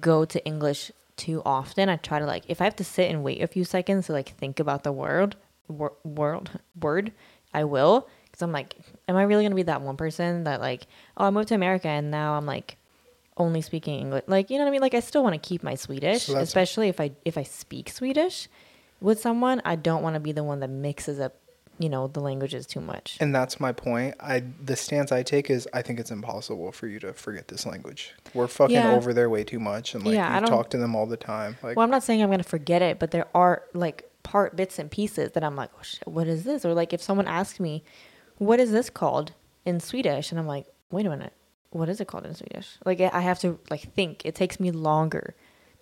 go 0.00 0.24
to 0.24 0.44
English 0.44 0.92
too 1.16 1.40
often. 1.46 1.88
I 1.88 1.96
try 1.96 2.18
to 2.18 2.26
like 2.26 2.44
if 2.48 2.60
I 2.60 2.64
have 2.64 2.76
to 2.76 2.84
sit 2.84 3.10
and 3.10 3.22
wait 3.24 3.42
a 3.42 3.46
few 3.46 3.64
seconds 3.64 4.06
to 4.06 4.12
like 4.12 4.30
think 4.36 4.60
about 4.60 4.82
the 4.84 4.92
word 4.92 5.36
wor- 5.68 5.94
world 6.04 6.50
word, 6.78 7.12
I 7.54 7.64
will 7.64 8.06
because 8.26 8.42
I'm 8.42 8.52
like, 8.52 8.74
am 9.08 9.16
I 9.16 9.22
really 9.22 9.42
gonna 9.44 9.54
be 9.54 9.62
that 9.62 9.80
one 9.80 9.96
person 9.96 10.44
that 10.44 10.60
like, 10.60 10.86
oh, 11.16 11.24
I 11.26 11.30
moved 11.30 11.48
to 11.48 11.54
America 11.54 11.88
and 11.88 12.10
now 12.10 12.34
I'm 12.34 12.44
like 12.44 12.76
only 13.36 13.60
speaking 13.60 13.98
English. 14.00 14.24
Like, 14.26 14.50
you 14.50 14.58
know 14.58 14.64
what 14.64 14.68
I 14.68 14.72
mean? 14.72 14.80
Like, 14.80 14.94
I 14.94 15.00
still 15.00 15.22
want 15.22 15.34
to 15.40 15.48
keep 15.48 15.62
my 15.62 15.74
Swedish, 15.74 16.24
So 16.24 16.36
especially 16.36 16.88
if 16.88 17.00
I 17.00 17.12
if 17.24 17.36
I 17.38 17.42
speak 17.42 17.90
Swedish 17.90 18.48
with 19.00 19.20
someone. 19.20 19.60
I 19.64 19.76
don't 19.76 20.02
want 20.02 20.14
to 20.14 20.20
be 20.20 20.32
the 20.32 20.42
one 20.44 20.60
that 20.60 20.70
mixes 20.70 21.20
up, 21.20 21.34
you 21.78 21.88
know, 21.90 22.06
the 22.06 22.20
languages 22.20 22.66
too 22.66 22.80
much. 22.80 23.18
and 23.20 23.34
that's 23.34 23.60
my 23.60 23.72
point. 23.72 24.14
I 24.20 24.42
the 24.64 24.74
stance 24.76 25.12
I 25.12 25.22
take 25.22 25.50
is 25.50 25.68
I 25.74 25.82
think 25.82 26.00
it's 26.00 26.10
impossible 26.10 26.72
for 26.72 26.86
you 26.86 26.98
to 27.00 27.12
forget 27.12 27.48
this 27.48 27.66
language. 27.66 28.14
We're 28.32 28.46
fucking 28.48 28.76
Yeah. 28.76 28.92
over 28.92 29.12
there 29.12 29.28
way 29.28 29.44
too 29.44 29.60
much, 29.60 29.94
and 29.94 30.04
like 30.04 30.14
Yeah, 30.14 30.34
I 30.34 30.40
you 30.40 30.46
talk 30.46 30.70
to 30.70 30.78
them 30.78 30.96
all 30.96 31.06
the 31.06 31.18
time. 31.18 31.58
Like 31.62 31.76
well, 31.76 31.84
I'm 31.84 31.90
not 31.90 32.02
saying 32.02 32.22
I'm 32.22 32.30
gonna 32.30 32.42
forget 32.42 32.80
it, 32.80 32.98
but 32.98 33.10
there 33.10 33.26
are 33.34 33.64
like 33.74 34.08
part 34.22 34.56
bits 34.56 34.78
and 34.78 34.90
pieces 34.90 35.32
that 35.32 35.44
I'm 35.44 35.54
like, 35.56 35.70
oh 35.78 35.82
shit, 35.82 36.08
what 36.08 36.26
is 36.26 36.44
this? 36.44 36.64
Or 36.64 36.72
like 36.72 36.92
if 36.94 37.02
someone 37.02 37.28
asks 37.28 37.60
me, 37.60 37.84
what 38.38 38.58
is 38.60 38.70
this 38.72 38.88
called 38.88 39.32
in 39.66 39.78
Swedish, 39.78 40.30
and 40.30 40.40
I'm 40.40 40.46
like, 40.46 40.66
wait 40.90 41.04
a 41.04 41.10
minute, 41.10 41.32
what 41.70 41.88
is 41.88 42.00
it 42.00 42.06
called 42.08 42.26
in 42.26 42.34
Swedish? 42.34 42.76
Like 42.84 43.00
I 43.00 43.20
have 43.20 43.38
to 43.40 43.58
like 43.70 43.92
think. 43.94 44.24
It 44.24 44.34
takes 44.34 44.58
me 44.60 44.70
longer 44.70 45.34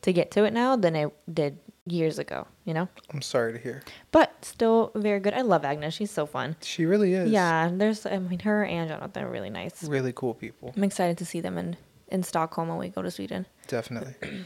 to 0.02 0.12
get 0.12 0.30
to 0.32 0.44
it 0.44 0.52
now 0.52 0.76
than 0.76 0.94
it 0.96 1.12
did 1.32 1.58
years 1.86 2.18
ago. 2.18 2.46
You 2.64 2.74
know, 2.74 2.88
I'm 3.12 3.22
sorry 3.22 3.52
to 3.52 3.58
hear. 3.58 3.82
but 4.10 4.32
still 4.44 4.90
very 4.94 5.20
good. 5.20 5.34
I 5.34 5.42
love 5.42 5.64
Agnes. 5.64 5.94
She's 5.94 6.10
so 6.10 6.26
fun. 6.26 6.56
She 6.62 6.84
really 6.86 7.14
is. 7.14 7.30
Yeah, 7.30 7.70
there's 7.72 8.06
I 8.06 8.18
mean 8.18 8.40
her 8.40 8.64
and 8.64 8.88
Jonathan 8.88 9.22
are 9.24 9.30
really 9.30 9.50
nice. 9.50 9.84
Really 9.84 10.12
cool 10.14 10.34
people. 10.34 10.72
I'm 10.76 10.84
excited 10.84 11.18
to 11.18 11.24
see 11.26 11.40
them 11.40 11.58
in 11.58 11.76
in 12.08 12.22
Stockholm 12.22 12.68
when 12.68 12.78
we 12.78 12.88
go 12.88 13.02
to 13.02 13.10
Sweden. 13.10 13.46
Definitely. 13.68 14.14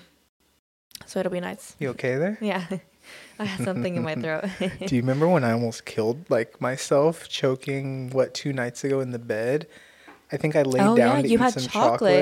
So 1.06 1.20
it'll 1.20 1.32
be 1.32 1.40
nice. 1.40 1.76
You 1.78 1.90
okay 1.90 2.16
there? 2.16 2.38
Yeah. 2.42 2.64
I 3.38 3.44
have 3.44 3.64
something 3.64 3.94
in 3.96 4.02
my 4.02 4.14
throat. 4.22 4.44
Do 4.58 4.94
you 4.96 5.00
remember 5.00 5.26
when 5.28 5.42
I 5.44 5.52
almost 5.52 5.86
killed 5.86 6.28
like 6.28 6.60
myself 6.60 7.28
choking 7.28 8.10
what 8.10 8.34
two 8.34 8.52
nights 8.52 8.84
ago 8.84 9.00
in 9.00 9.12
the 9.12 9.18
bed? 9.18 9.66
I 10.30 10.36
think 10.36 10.56
I 10.56 10.62
laid 10.62 10.82
Oh, 10.82 10.94
down 10.96 11.16
yeah, 11.16 11.22
to 11.22 11.28
eat 11.46 11.52
some 11.52 11.62
chocolate. 11.62 11.70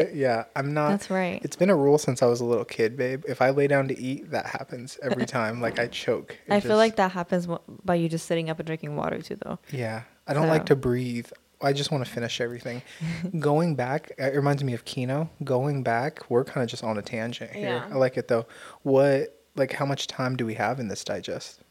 chocolate. 0.09 0.15
Yeah, 0.15 0.45
I'm 0.55 0.73
not. 0.75 0.91
That's 0.91 1.11
right. 1.11 1.41
It's 1.43 1.57
been 1.57 1.71
a 1.71 1.77
rule 1.77 1.99
since 1.99 2.23
I 2.23 2.27
was 2.27 2.41
a 2.41 2.45
little 2.45 2.65
kid, 2.65 2.97
babe. 2.97 3.25
If 3.27 3.43
I 3.43 3.51
lay 3.51 3.67
down 3.67 3.89
to 3.89 3.99
eat, 3.99 4.31
that 4.31 4.47
happens 4.47 4.99
every 5.03 5.27
time. 5.37 5.61
like 5.61 5.79
I 5.79 5.89
choke. 5.89 6.37
It 6.47 6.53
I 6.53 6.61
feel 6.61 6.77
like 6.77 6.97
that 6.97 7.11
happens 7.13 7.49
by 7.85 7.97
you 7.97 8.09
just 8.09 8.27
sitting 8.27 8.49
up 8.51 8.59
and 8.61 8.67
drinking 8.67 8.95
water 8.97 9.21
too, 9.21 9.37
though. 9.45 9.59
Yeah, 9.73 10.03
I 10.27 10.35
don't 10.35 10.45
So- 10.45 10.49
like 10.51 10.67
to 10.67 10.77
breathe. 10.77 11.29
I 11.63 11.73
just 11.73 11.91
want 11.91 12.05
to 12.05 12.11
finish 12.11 12.39
everything. 12.43 12.83
Going 13.41 13.77
back, 13.77 14.13
it 14.19 14.35
reminds 14.37 14.63
me 14.63 14.75
of 14.75 14.85
Kino. 14.85 15.31
Going 15.43 15.83
back, 15.83 16.21
we're 16.31 16.45
kind 16.45 16.63
of 16.63 16.69
just 16.69 16.85
on 16.85 16.99
a 16.99 17.03
tangent 17.03 17.51
here. 17.53 17.69
Yeah. 17.89 17.89
I 17.91 17.97
like 17.97 18.19
it 18.19 18.29
though. 18.29 18.45
What, 18.83 19.35
like, 19.57 19.73
how 19.73 19.87
much 19.87 20.07
time 20.07 20.37
do 20.37 20.45
we 20.45 20.53
have 20.55 20.79
in 20.79 20.89
this 20.89 21.03
digest? 21.03 21.63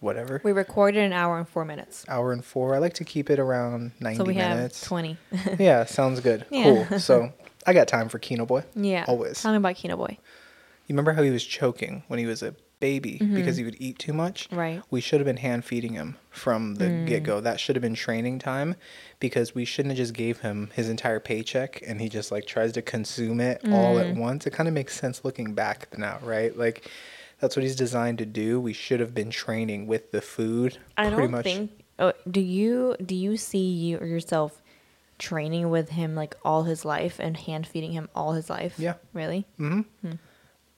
Whatever. 0.00 0.40
We 0.42 0.52
recorded 0.52 1.00
an 1.02 1.12
hour 1.12 1.38
and 1.38 1.48
four 1.48 1.64
minutes, 1.64 2.04
Hour 2.08 2.32
and 2.32 2.44
four. 2.44 2.74
I 2.74 2.78
like 2.78 2.94
to 2.94 3.04
keep 3.04 3.28
it 3.30 3.38
around 3.38 3.92
90 4.00 4.16
so 4.18 4.24
we 4.24 4.34
minutes. 4.34 4.80
have 4.80 4.88
twenty. 4.88 5.18
yeah, 5.58 5.84
sounds 5.84 6.20
good. 6.20 6.46
Yeah. 6.50 6.84
Cool. 6.88 6.98
So 6.98 7.32
I 7.66 7.72
got 7.74 7.86
time 7.88 8.08
for 8.08 8.18
Kino 8.18 8.46
Boy. 8.46 8.64
yeah, 8.74 9.04
Always. 9.06 9.40
Tell 9.42 9.50
me 9.52 9.58
about 9.58 9.76
Kino 9.76 9.96
Boy. 9.96 10.16
You 10.86 10.94
remember 10.94 11.12
how 11.12 11.22
he 11.22 11.30
was 11.30 11.44
choking 11.44 12.02
when 12.08 12.18
he 12.18 12.26
was 12.26 12.42
a 12.42 12.54
baby 12.80 13.18
Mm-hmm. 13.20 13.34
because 13.34 13.58
he 13.58 13.64
would 13.64 13.76
eat 13.78 13.98
too 13.98 14.14
much? 14.14 14.48
Right. 14.50 14.82
We 14.90 15.02
should 15.02 15.20
have 15.20 15.26
been 15.26 15.36
hand 15.36 15.66
feeding 15.66 15.92
him 15.92 16.16
from 16.30 16.76
the 16.76 16.86
Mm. 16.86 17.06
get 17.06 17.22
go. 17.22 17.40
That 17.42 17.60
should 17.60 17.76
have 17.76 17.82
been 17.82 17.94
training 17.94 18.38
time 18.38 18.76
because 19.20 19.54
we 19.54 19.66
shouldn't 19.66 19.90
have 19.90 19.98
just 19.98 20.14
gave 20.14 20.38
him 20.40 20.70
his 20.74 20.88
entire 20.88 21.20
paycheck 21.20 21.82
and 21.86 22.00
he 22.00 22.08
just 22.08 22.32
like 22.32 22.46
tries 22.46 22.72
to 22.72 22.80
consume 22.82 23.38
it 23.38 23.60
all 23.66 23.96
Mm. 23.96 24.10
at 24.12 24.16
once. 24.16 24.46
It 24.46 24.54
kind 24.54 24.66
of 24.66 24.72
makes 24.72 24.98
sense 24.98 25.22
looking 25.26 25.52
back 25.52 25.98
now, 25.98 26.18
right? 26.22 26.56
Like 26.56 26.88
that's 27.40 27.56
what 27.56 27.62
he's 27.62 27.76
designed 27.76 28.18
to 28.18 28.26
do. 28.26 28.60
We 28.60 28.72
should 28.72 29.00
have 29.00 29.14
been 29.14 29.30
training 29.30 29.86
with 29.86 30.12
the 30.12 30.20
food. 30.20 30.78
I 30.96 31.08
pretty 31.08 31.22
don't 31.22 31.30
much. 31.30 31.44
think. 31.44 31.84
Oh, 31.98 32.12
do 32.30 32.40
you 32.40 32.96
do 33.04 33.14
you 33.14 33.36
see 33.36 33.70
you 33.70 33.98
or 33.98 34.06
yourself 34.06 34.62
training 35.18 35.68
with 35.70 35.90
him 35.90 36.14
like 36.14 36.34
all 36.44 36.64
his 36.64 36.84
life 36.84 37.18
and 37.18 37.36
hand 37.36 37.66
feeding 37.66 37.92
him 37.92 38.08
all 38.14 38.32
his 38.32 38.48
life? 38.48 38.74
Yeah. 38.78 38.94
Really? 39.12 39.46
Mm-hmm. 39.58 40.12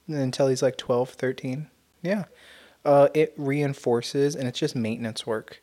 Until 0.07 0.47
he's 0.47 0.61
like 0.61 0.77
12, 0.77 1.11
13. 1.11 1.67
Yeah. 2.01 2.25
Uh, 2.83 3.07
it 3.13 3.33
reinforces 3.37 4.35
and 4.35 4.47
it's 4.47 4.59
just 4.59 4.75
maintenance 4.75 5.25
work. 5.25 5.61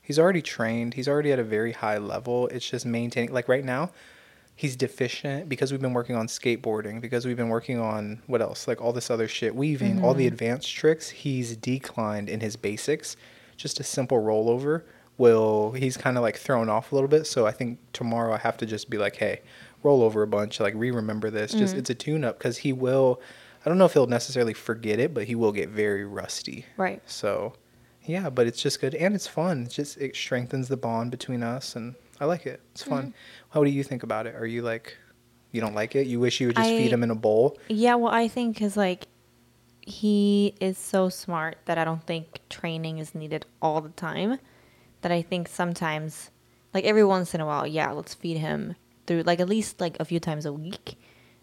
He's 0.00 0.18
already 0.18 0.42
trained. 0.42 0.94
He's 0.94 1.06
already 1.06 1.30
at 1.30 1.38
a 1.38 1.44
very 1.44 1.72
high 1.72 1.98
level. 1.98 2.48
It's 2.48 2.68
just 2.68 2.86
maintaining. 2.86 3.32
Like 3.32 3.48
right 3.48 3.64
now, 3.64 3.90
he's 4.54 4.76
deficient 4.76 5.48
because 5.48 5.72
we've 5.72 5.80
been 5.80 5.94
working 5.94 6.16
on 6.16 6.26
skateboarding, 6.26 7.00
because 7.00 7.26
we've 7.26 7.36
been 7.36 7.48
working 7.48 7.78
on 7.78 8.22
what 8.26 8.42
else? 8.42 8.68
Like 8.68 8.80
all 8.80 8.92
this 8.92 9.10
other 9.10 9.28
shit, 9.28 9.54
weaving, 9.54 10.04
all 10.04 10.14
the 10.14 10.26
mm-hmm. 10.26 10.34
advanced 10.34 10.74
tricks. 10.74 11.10
He's 11.10 11.56
declined 11.56 12.28
in 12.28 12.40
his 12.40 12.56
basics. 12.56 13.16
Just 13.56 13.80
a 13.80 13.84
simple 13.84 14.18
rollover 14.18 14.82
will, 15.18 15.72
he's 15.72 15.96
kind 15.96 16.16
of 16.16 16.22
like 16.22 16.36
thrown 16.36 16.68
off 16.68 16.92
a 16.92 16.94
little 16.94 17.08
bit. 17.08 17.26
So 17.26 17.46
I 17.46 17.52
think 17.52 17.78
tomorrow 17.92 18.34
I 18.34 18.38
have 18.38 18.56
to 18.58 18.66
just 18.66 18.90
be 18.90 18.98
like, 18.98 19.16
hey, 19.16 19.40
roll 19.82 20.02
over 20.02 20.22
a 20.22 20.26
bunch, 20.26 20.60
like 20.60 20.74
re 20.76 20.90
remember 20.90 21.30
this. 21.30 21.52
Just 21.52 21.72
mm-hmm. 21.72 21.80
it's 21.80 21.90
a 21.90 21.94
tune 21.94 22.24
up 22.24 22.38
because 22.38 22.58
he 22.58 22.72
will. 22.72 23.20
I 23.64 23.68
don't 23.68 23.78
know 23.78 23.84
if 23.84 23.92
he'll 23.92 24.06
necessarily 24.06 24.54
forget 24.54 24.98
it, 24.98 25.14
but 25.14 25.24
he 25.24 25.36
will 25.36 25.52
get 25.52 25.68
very 25.68 26.04
rusty. 26.04 26.66
Right. 26.76 27.00
So, 27.06 27.54
yeah, 28.04 28.28
but 28.28 28.48
it's 28.48 28.60
just 28.60 28.80
good 28.80 28.94
and 28.96 29.14
it's 29.14 29.28
fun. 29.28 29.64
It's 29.64 29.74
just 29.74 29.98
it 29.98 30.16
strengthens 30.16 30.68
the 30.68 30.76
bond 30.76 31.10
between 31.12 31.42
us, 31.42 31.76
and 31.76 31.94
I 32.22 32.24
like 32.24 32.46
it. 32.46 32.60
It's 32.70 32.84
fun. 32.84 33.02
Mm-hmm. 33.02 33.10
How 33.50 33.64
do 33.64 33.70
you 33.70 33.82
think 33.82 34.04
about 34.04 34.28
it? 34.28 34.36
Are 34.36 34.46
you 34.46 34.62
like, 34.62 34.96
you 35.50 35.60
don't 35.60 35.74
like 35.74 35.96
it? 35.96 36.06
You 36.06 36.20
wish 36.20 36.40
you 36.40 36.46
would 36.46 36.56
just 36.56 36.68
feed 36.68 36.92
him 36.92 37.02
in 37.02 37.10
a 37.10 37.16
bowl? 37.16 37.58
Yeah, 37.66 37.96
well, 37.96 38.12
I 38.14 38.28
think 38.28 38.54
because 38.54 38.76
like 38.76 39.08
he 39.80 40.54
is 40.60 40.78
so 40.78 41.08
smart 41.08 41.58
that 41.64 41.78
I 41.78 41.84
don't 41.84 42.06
think 42.06 42.38
training 42.48 42.98
is 42.98 43.12
needed 43.12 43.44
all 43.60 43.80
the 43.80 43.88
time. 43.88 44.38
That 45.00 45.10
I 45.10 45.20
think 45.20 45.48
sometimes, 45.48 46.30
like 46.72 46.84
every 46.84 47.04
once 47.04 47.34
in 47.34 47.40
a 47.40 47.46
while, 47.46 47.66
yeah, 47.66 47.90
let's 47.90 48.14
feed 48.14 48.36
him 48.36 48.76
through 49.08 49.22
like 49.22 49.40
at 49.40 49.48
least 49.48 49.80
like 49.80 49.98
a 49.98 50.04
few 50.04 50.20
times 50.20 50.46
a 50.46 50.52
week. 50.52 51.00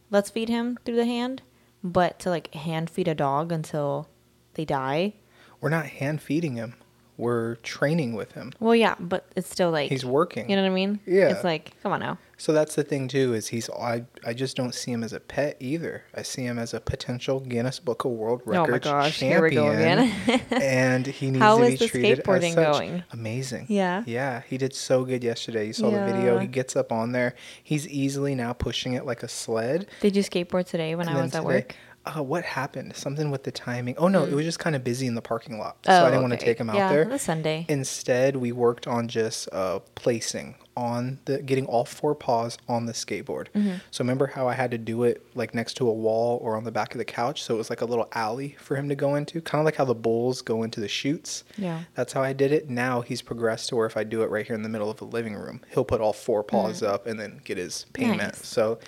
Let's 0.10 0.30
feed 0.30 0.47
him 0.47 0.80
through 0.85 0.95
the 0.95 1.06
hand, 1.06 1.41
but 1.84 2.19
to 2.19 2.30
like 2.30 2.53
hand 2.53 2.89
feed 2.89 3.10
a 3.10 3.15
dog 3.15 3.51
until 3.51 4.07
they 4.53 4.64
die. 4.64 5.15
We're 5.60 5.68
not 5.68 5.88
hand 5.88 6.22
feeding 6.22 6.56
him. 6.56 6.76
We're 7.19 7.55
training 7.55 8.13
with 8.13 8.31
him. 8.31 8.53
Well, 8.61 8.73
yeah, 8.73 8.95
but 8.97 9.25
it's 9.35 9.49
still 9.49 9.71
like 9.71 9.89
He's 9.89 10.05
working. 10.05 10.49
You 10.49 10.55
know 10.55 10.61
what 10.63 10.71
I 10.71 10.73
mean? 10.73 11.01
Yeah. 11.05 11.27
It's 11.29 11.43
like, 11.43 11.73
come 11.83 11.91
on 11.91 11.99
now. 11.99 12.17
So 12.37 12.53
that's 12.53 12.75
the 12.75 12.83
thing 12.85 13.09
too 13.09 13.33
is 13.33 13.49
he's 13.49 13.69
I 13.71 14.05
I 14.25 14.31
just 14.33 14.55
don't 14.55 14.73
see 14.73 14.93
him 14.93 15.03
as 15.03 15.11
a 15.11 15.19
pet 15.19 15.57
either. 15.59 16.05
I 16.15 16.21
see 16.21 16.43
him 16.43 16.57
as 16.57 16.73
a 16.73 16.79
potential 16.79 17.41
Guinness 17.41 17.79
Book 17.79 18.05
of 18.05 18.11
World 18.11 18.41
Records 18.45 18.87
Oh 18.87 18.91
my 18.93 19.01
gosh, 19.01 19.19
here 19.19 19.43
we 19.43 19.49
go 19.49 19.69
again. 19.69 20.09
and 20.49 21.05
he 21.05 21.31
needs 21.31 21.39
How 21.43 21.57
to 21.57 21.63
is 21.65 21.71
be 21.71 21.75
the 21.75 21.87
treated 21.89 22.23
skateboarding 22.23 22.47
as 22.47 22.53
such. 22.53 22.71
going? 22.73 23.03
Amazing. 23.11 23.65
Yeah. 23.67 24.03
Yeah, 24.05 24.43
he 24.47 24.57
did 24.57 24.73
so 24.73 25.03
good 25.03 25.21
yesterday. 25.21 25.67
You 25.67 25.73
saw 25.73 25.89
the 25.91 26.05
video. 26.05 26.39
He 26.39 26.47
gets 26.47 26.77
up 26.77 26.93
on 26.93 27.11
there. 27.11 27.35
He's 27.61 27.85
easily 27.89 28.33
now 28.35 28.53
pushing 28.53 28.93
it 28.93 29.05
like 29.05 29.21
a 29.21 29.27
sled. 29.27 29.87
Did 29.99 30.15
you 30.15 30.23
skateboard 30.23 30.65
today 30.67 30.95
when 30.95 31.09
And 31.09 31.17
I 31.17 31.21
was 31.21 31.35
at 31.35 31.41
today- 31.41 31.45
work? 31.55 31.75
Uh, 32.18 32.23
what 32.23 32.44
happened? 32.44 32.95
Something 32.95 33.31
with 33.31 33.44
the 33.44 33.52
timing. 33.52 33.95
Oh 33.98 34.07
no, 34.07 34.23
it 34.26 34.34
was 34.34 34.45
just 34.45 34.60
kind 34.60 34.76
of 34.76 34.84
busy 34.84 35.07
in 35.07 35.15
the 35.15 35.22
parking 35.22 35.60
lot, 35.60 35.77
so 35.86 35.91
Oh, 35.91 36.06
I 36.06 36.10
didn't 36.10 36.22
want 36.22 36.40
to 36.40 36.45
take 36.45 36.57
him 36.60 36.69
out 36.69 36.76
yeah, 36.76 36.90
there. 36.90 37.02
it 37.03 37.10
was 37.10 37.22
Sunday. 37.22 37.65
Instead, 37.69 38.36
we 38.36 38.52
worked 38.52 38.88
on 38.88 39.07
just 39.07 39.48
uh, 39.52 39.80
placing 39.95 40.56
on 40.77 41.19
the 41.26 41.41
getting 41.41 41.65
all 41.65 41.84
four 41.84 42.15
paws 42.15 42.57
on 42.69 42.86
the 42.86 42.94
skateboard. 42.94 43.48
Mm-hmm. 43.53 43.76
So 43.91 44.02
remember 44.03 44.27
how 44.27 44.48
I 44.48 44.53
had 44.53 44.72
to 44.72 44.77
do 44.77 45.03
it 45.03 45.26
like 45.36 45.53
next 45.53 45.73
to 45.76 45.90
a 45.90 45.94
wall 45.94 46.40
or 46.41 46.56
on 46.56 46.64
the 46.64 46.72
back 46.72 46.94
of 46.94 46.99
the 46.99 47.06
couch, 47.06 47.44
so 47.44 47.53
it 47.53 47.57
was 47.57 47.69
like 47.69 47.81
a 47.81 47.86
little 47.86 48.07
alley 48.14 48.56
for 48.60 48.76
him 48.76 48.88
to 48.90 48.95
go 48.95 49.15
into, 49.15 49.41
kind 49.41 49.60
of 49.60 49.65
like 49.65 49.76
how 49.76 49.86
the 49.86 49.95
bulls 49.95 50.41
go 50.41 50.64
into 50.64 50.80
the 50.80 50.88
chutes. 50.88 51.44
Yeah. 51.57 51.81
That's 51.95 52.14
how 52.14 52.22
I 52.23 52.34
did 52.34 52.52
it. 52.52 52.69
Now 52.69 53.02
he's 53.02 53.22
progressed 53.22 53.69
to 53.69 53.76
where 53.76 53.86
if 53.88 53.98
I 53.98 54.03
do 54.03 54.22
it 54.23 54.30
right 54.30 54.45
here 54.48 54.56
in 54.56 54.64
the 54.64 54.69
middle 54.69 54.90
of 54.90 54.98
the 54.98 55.06
living 55.06 55.36
room, 55.36 55.61
he'll 55.73 55.84
put 55.86 56.02
all 56.02 56.14
four 56.14 56.44
paws 56.44 56.81
up 56.81 57.06
and 57.07 57.19
then 57.19 57.41
get 57.44 57.57
his 57.57 57.86
payment. 57.94 58.22
Mm. 58.22 58.26
Nice. 58.27 58.48
So 58.48 58.80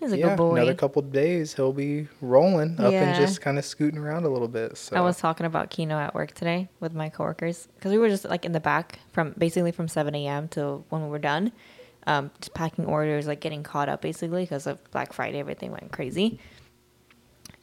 He's 0.00 0.12
a 0.12 0.18
yeah, 0.18 0.28
good 0.28 0.38
boy. 0.38 0.56
another 0.56 0.74
couple 0.74 1.02
days 1.02 1.54
he'll 1.54 1.72
be 1.72 2.06
rolling 2.20 2.78
up 2.78 2.92
and 2.92 3.16
just 3.16 3.40
kind 3.40 3.58
of 3.58 3.64
scooting 3.64 3.98
around 3.98 4.24
a 4.24 4.28
little 4.28 4.48
bit. 4.48 4.76
So 4.76 4.96
I 4.96 5.00
was 5.00 5.18
talking 5.18 5.44
about 5.44 5.70
Kino 5.70 5.98
at 5.98 6.14
work 6.14 6.32
today 6.32 6.68
with 6.78 6.94
my 6.94 7.08
coworkers 7.08 7.68
because 7.74 7.90
we 7.90 7.98
were 7.98 8.08
just 8.08 8.24
like 8.24 8.44
in 8.44 8.52
the 8.52 8.60
back 8.60 9.00
from 9.12 9.34
basically 9.36 9.72
from 9.72 9.88
7 9.88 10.14
a.m. 10.14 10.48
to 10.48 10.84
when 10.90 11.02
we 11.02 11.08
were 11.08 11.18
done, 11.18 11.50
um, 12.06 12.30
just 12.40 12.54
packing 12.54 12.86
orders, 12.86 13.26
like 13.26 13.40
getting 13.40 13.62
caught 13.62 13.88
up 13.88 14.00
basically 14.00 14.44
because 14.44 14.66
of 14.66 14.78
Black 14.92 15.12
Friday. 15.12 15.40
Everything 15.40 15.72
went 15.72 15.90
crazy. 15.90 16.38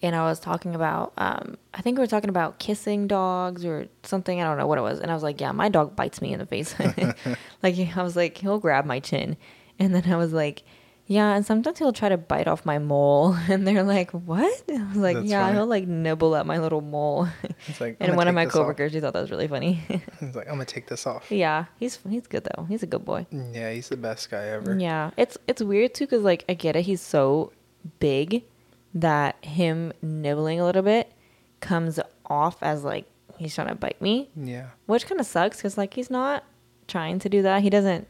And 0.02 0.14
I 0.16 0.26
was 0.26 0.40
talking 0.40 0.76
about, 0.76 1.14
um, 1.18 1.58
I 1.74 1.82
think 1.82 1.98
we 1.98 2.04
were 2.04 2.08
talking 2.08 2.30
about 2.30 2.60
kissing 2.60 3.08
dogs 3.08 3.64
or 3.64 3.88
something. 4.04 4.42
I 4.42 4.44
don't 4.44 4.58
know 4.58 4.68
what 4.68 4.78
it 4.78 4.82
was. 4.82 5.00
And 5.00 5.10
I 5.10 5.14
was 5.14 5.24
like, 5.24 5.40
yeah, 5.40 5.52
my 5.52 5.70
dog 5.70 5.96
bites 5.96 6.22
me 6.22 6.34
in 6.34 6.40
the 6.40 6.46
face. 6.46 6.76
like, 7.64 7.80
I 7.98 8.04
was 8.04 8.16
like, 8.16 8.38
he'll 8.38 8.60
grab 8.60 8.86
my 8.86 9.00
chin. 9.00 9.38
And 9.80 9.96
then 9.96 10.12
I 10.12 10.18
was 10.18 10.34
like, 10.34 10.64
yeah, 11.08 11.36
and 11.36 11.46
sometimes 11.46 11.78
he'll 11.80 11.94
try 11.94 12.10
to 12.10 12.18
bite 12.18 12.48
off 12.48 12.66
my 12.66 12.80
mole. 12.80 13.36
And 13.50 13.68
they're 13.68 13.84
like, 13.84 14.12
what? 14.12 14.64
I 14.70 14.84
was 14.88 14.98
like, 14.98 15.16
That's 15.18 15.28
yeah, 15.28 15.46
funny. 15.46 15.58
he'll 15.58 15.68
like 15.68 15.88
nibble 15.88 16.36
at 16.36 16.46
my 16.46 16.58
little 16.60 16.82
mole. 16.82 17.28
It's 17.68 17.80
like, 17.82 17.98
and 18.00 18.16
one 18.16 18.28
of 18.28 18.36
my 18.36 18.46
this 18.46 18.56
off." 18.56 18.62
coworkers, 18.62 18.94
he 18.94 19.00
thought 19.00 19.14
that 19.14 19.22
was 19.22 19.32
really 19.32 19.48
funny. 19.48 19.74
He's 20.20 20.36
like, 20.36 20.48
I'm 20.48 20.54
gonna 20.54 20.66
take 20.66 20.88
this 20.88 21.06
off. 21.08 21.32
yeah, 21.32 21.66
he's 21.80 22.00
he's 22.10 22.28
good 22.28 22.44
though. 22.44 22.64
He's 22.66 22.84
a 22.84 22.88
good 22.88 23.04
boy. 23.06 23.26
Mm, 23.34 23.56
yeah, 23.56 23.72
he's 23.72 23.90
the 23.90 23.98
best 23.98 24.30
guy 24.30 24.46
ever. 24.48 24.78
Yeah, 24.78 25.12
it's 25.18 25.38
it's 25.48 25.62
weird 25.62 25.94
too 25.94 26.06
because 26.06 26.24
like 26.24 26.44
I 26.50 26.54
get 26.54 26.76
it. 26.76 26.84
He's 26.84 27.02
so 27.02 27.52
big 28.00 28.44
that 28.94 29.44
him 29.44 29.94
nibbling 30.02 30.60
a 30.60 30.66
little 30.66 30.82
bit 30.84 31.12
comes 31.60 32.00
off 32.28 32.58
as 32.62 32.84
like 32.84 33.06
he's 33.38 33.54
trying 33.54 33.68
to 33.68 33.76
bite 33.76 34.02
me, 34.02 34.30
Yeah. 34.36 34.68
which 34.86 35.06
kind 35.08 35.20
of 35.20 35.26
sucks 35.28 35.58
because 35.58 35.78
like 35.78 35.94
he's 35.94 36.10
not 36.10 36.44
trying 36.88 37.20
to 37.20 37.30
do 37.30 37.42
that. 37.42 37.62
He 37.62 37.70
doesn't 37.70 38.08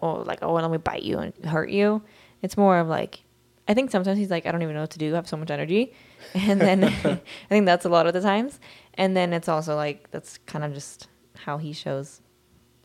oh, 0.00 0.22
like 0.26 0.38
oh 0.42 0.52
let 0.54 0.70
me 0.70 0.78
bite 0.78 1.02
you 1.02 1.18
and 1.18 1.32
hurt 1.44 1.70
you. 1.70 2.02
It's 2.42 2.56
more 2.56 2.78
of 2.78 2.88
like 2.88 3.22
I 3.68 3.74
think 3.74 3.90
sometimes 3.90 4.18
he's 4.18 4.30
like 4.30 4.44
I 4.46 4.52
don't 4.52 4.62
even 4.62 4.74
know 4.74 4.80
what 4.82 4.90
to 4.90 4.98
do. 4.98 5.12
I 5.12 5.16
have 5.16 5.28
so 5.28 5.36
much 5.36 5.50
energy, 5.50 5.94
and 6.34 6.60
then 6.60 6.84
I 7.04 7.20
think 7.48 7.66
that's 7.66 7.84
a 7.84 7.88
lot 7.88 8.06
of 8.06 8.12
the 8.12 8.20
times. 8.20 8.60
And 8.94 9.16
then 9.16 9.32
it's 9.32 9.48
also 9.48 9.74
like 9.76 10.10
that's 10.10 10.38
kind 10.46 10.64
of 10.64 10.74
just 10.74 11.08
how 11.36 11.56
he 11.58 11.72
shows 11.72 12.20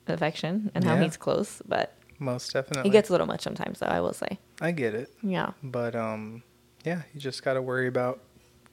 affection 0.07 0.71
and 0.73 0.83
how 0.85 0.95
Yeah. 0.95 1.03
he's 1.03 1.17
close, 1.17 1.61
but. 1.67 1.93
Most 2.19 2.51
definitely. 2.51 2.89
It 2.89 2.93
gets 2.93 3.09
a 3.09 3.11
little 3.11 3.27
much 3.27 3.41
sometimes, 3.41 3.77
though. 3.79 3.85
I 3.87 3.99
will 3.99 4.13
say. 4.13 4.39
I 4.59 4.71
get 4.71 4.95
it, 4.95 5.11
Yeah. 5.21 5.51
but 5.61 5.95
um, 5.95 6.41
yeah, 6.83 7.03
you 7.13 7.19
just 7.19 7.43
gotta 7.43 7.61
worry 7.61 7.87
about 7.87 8.21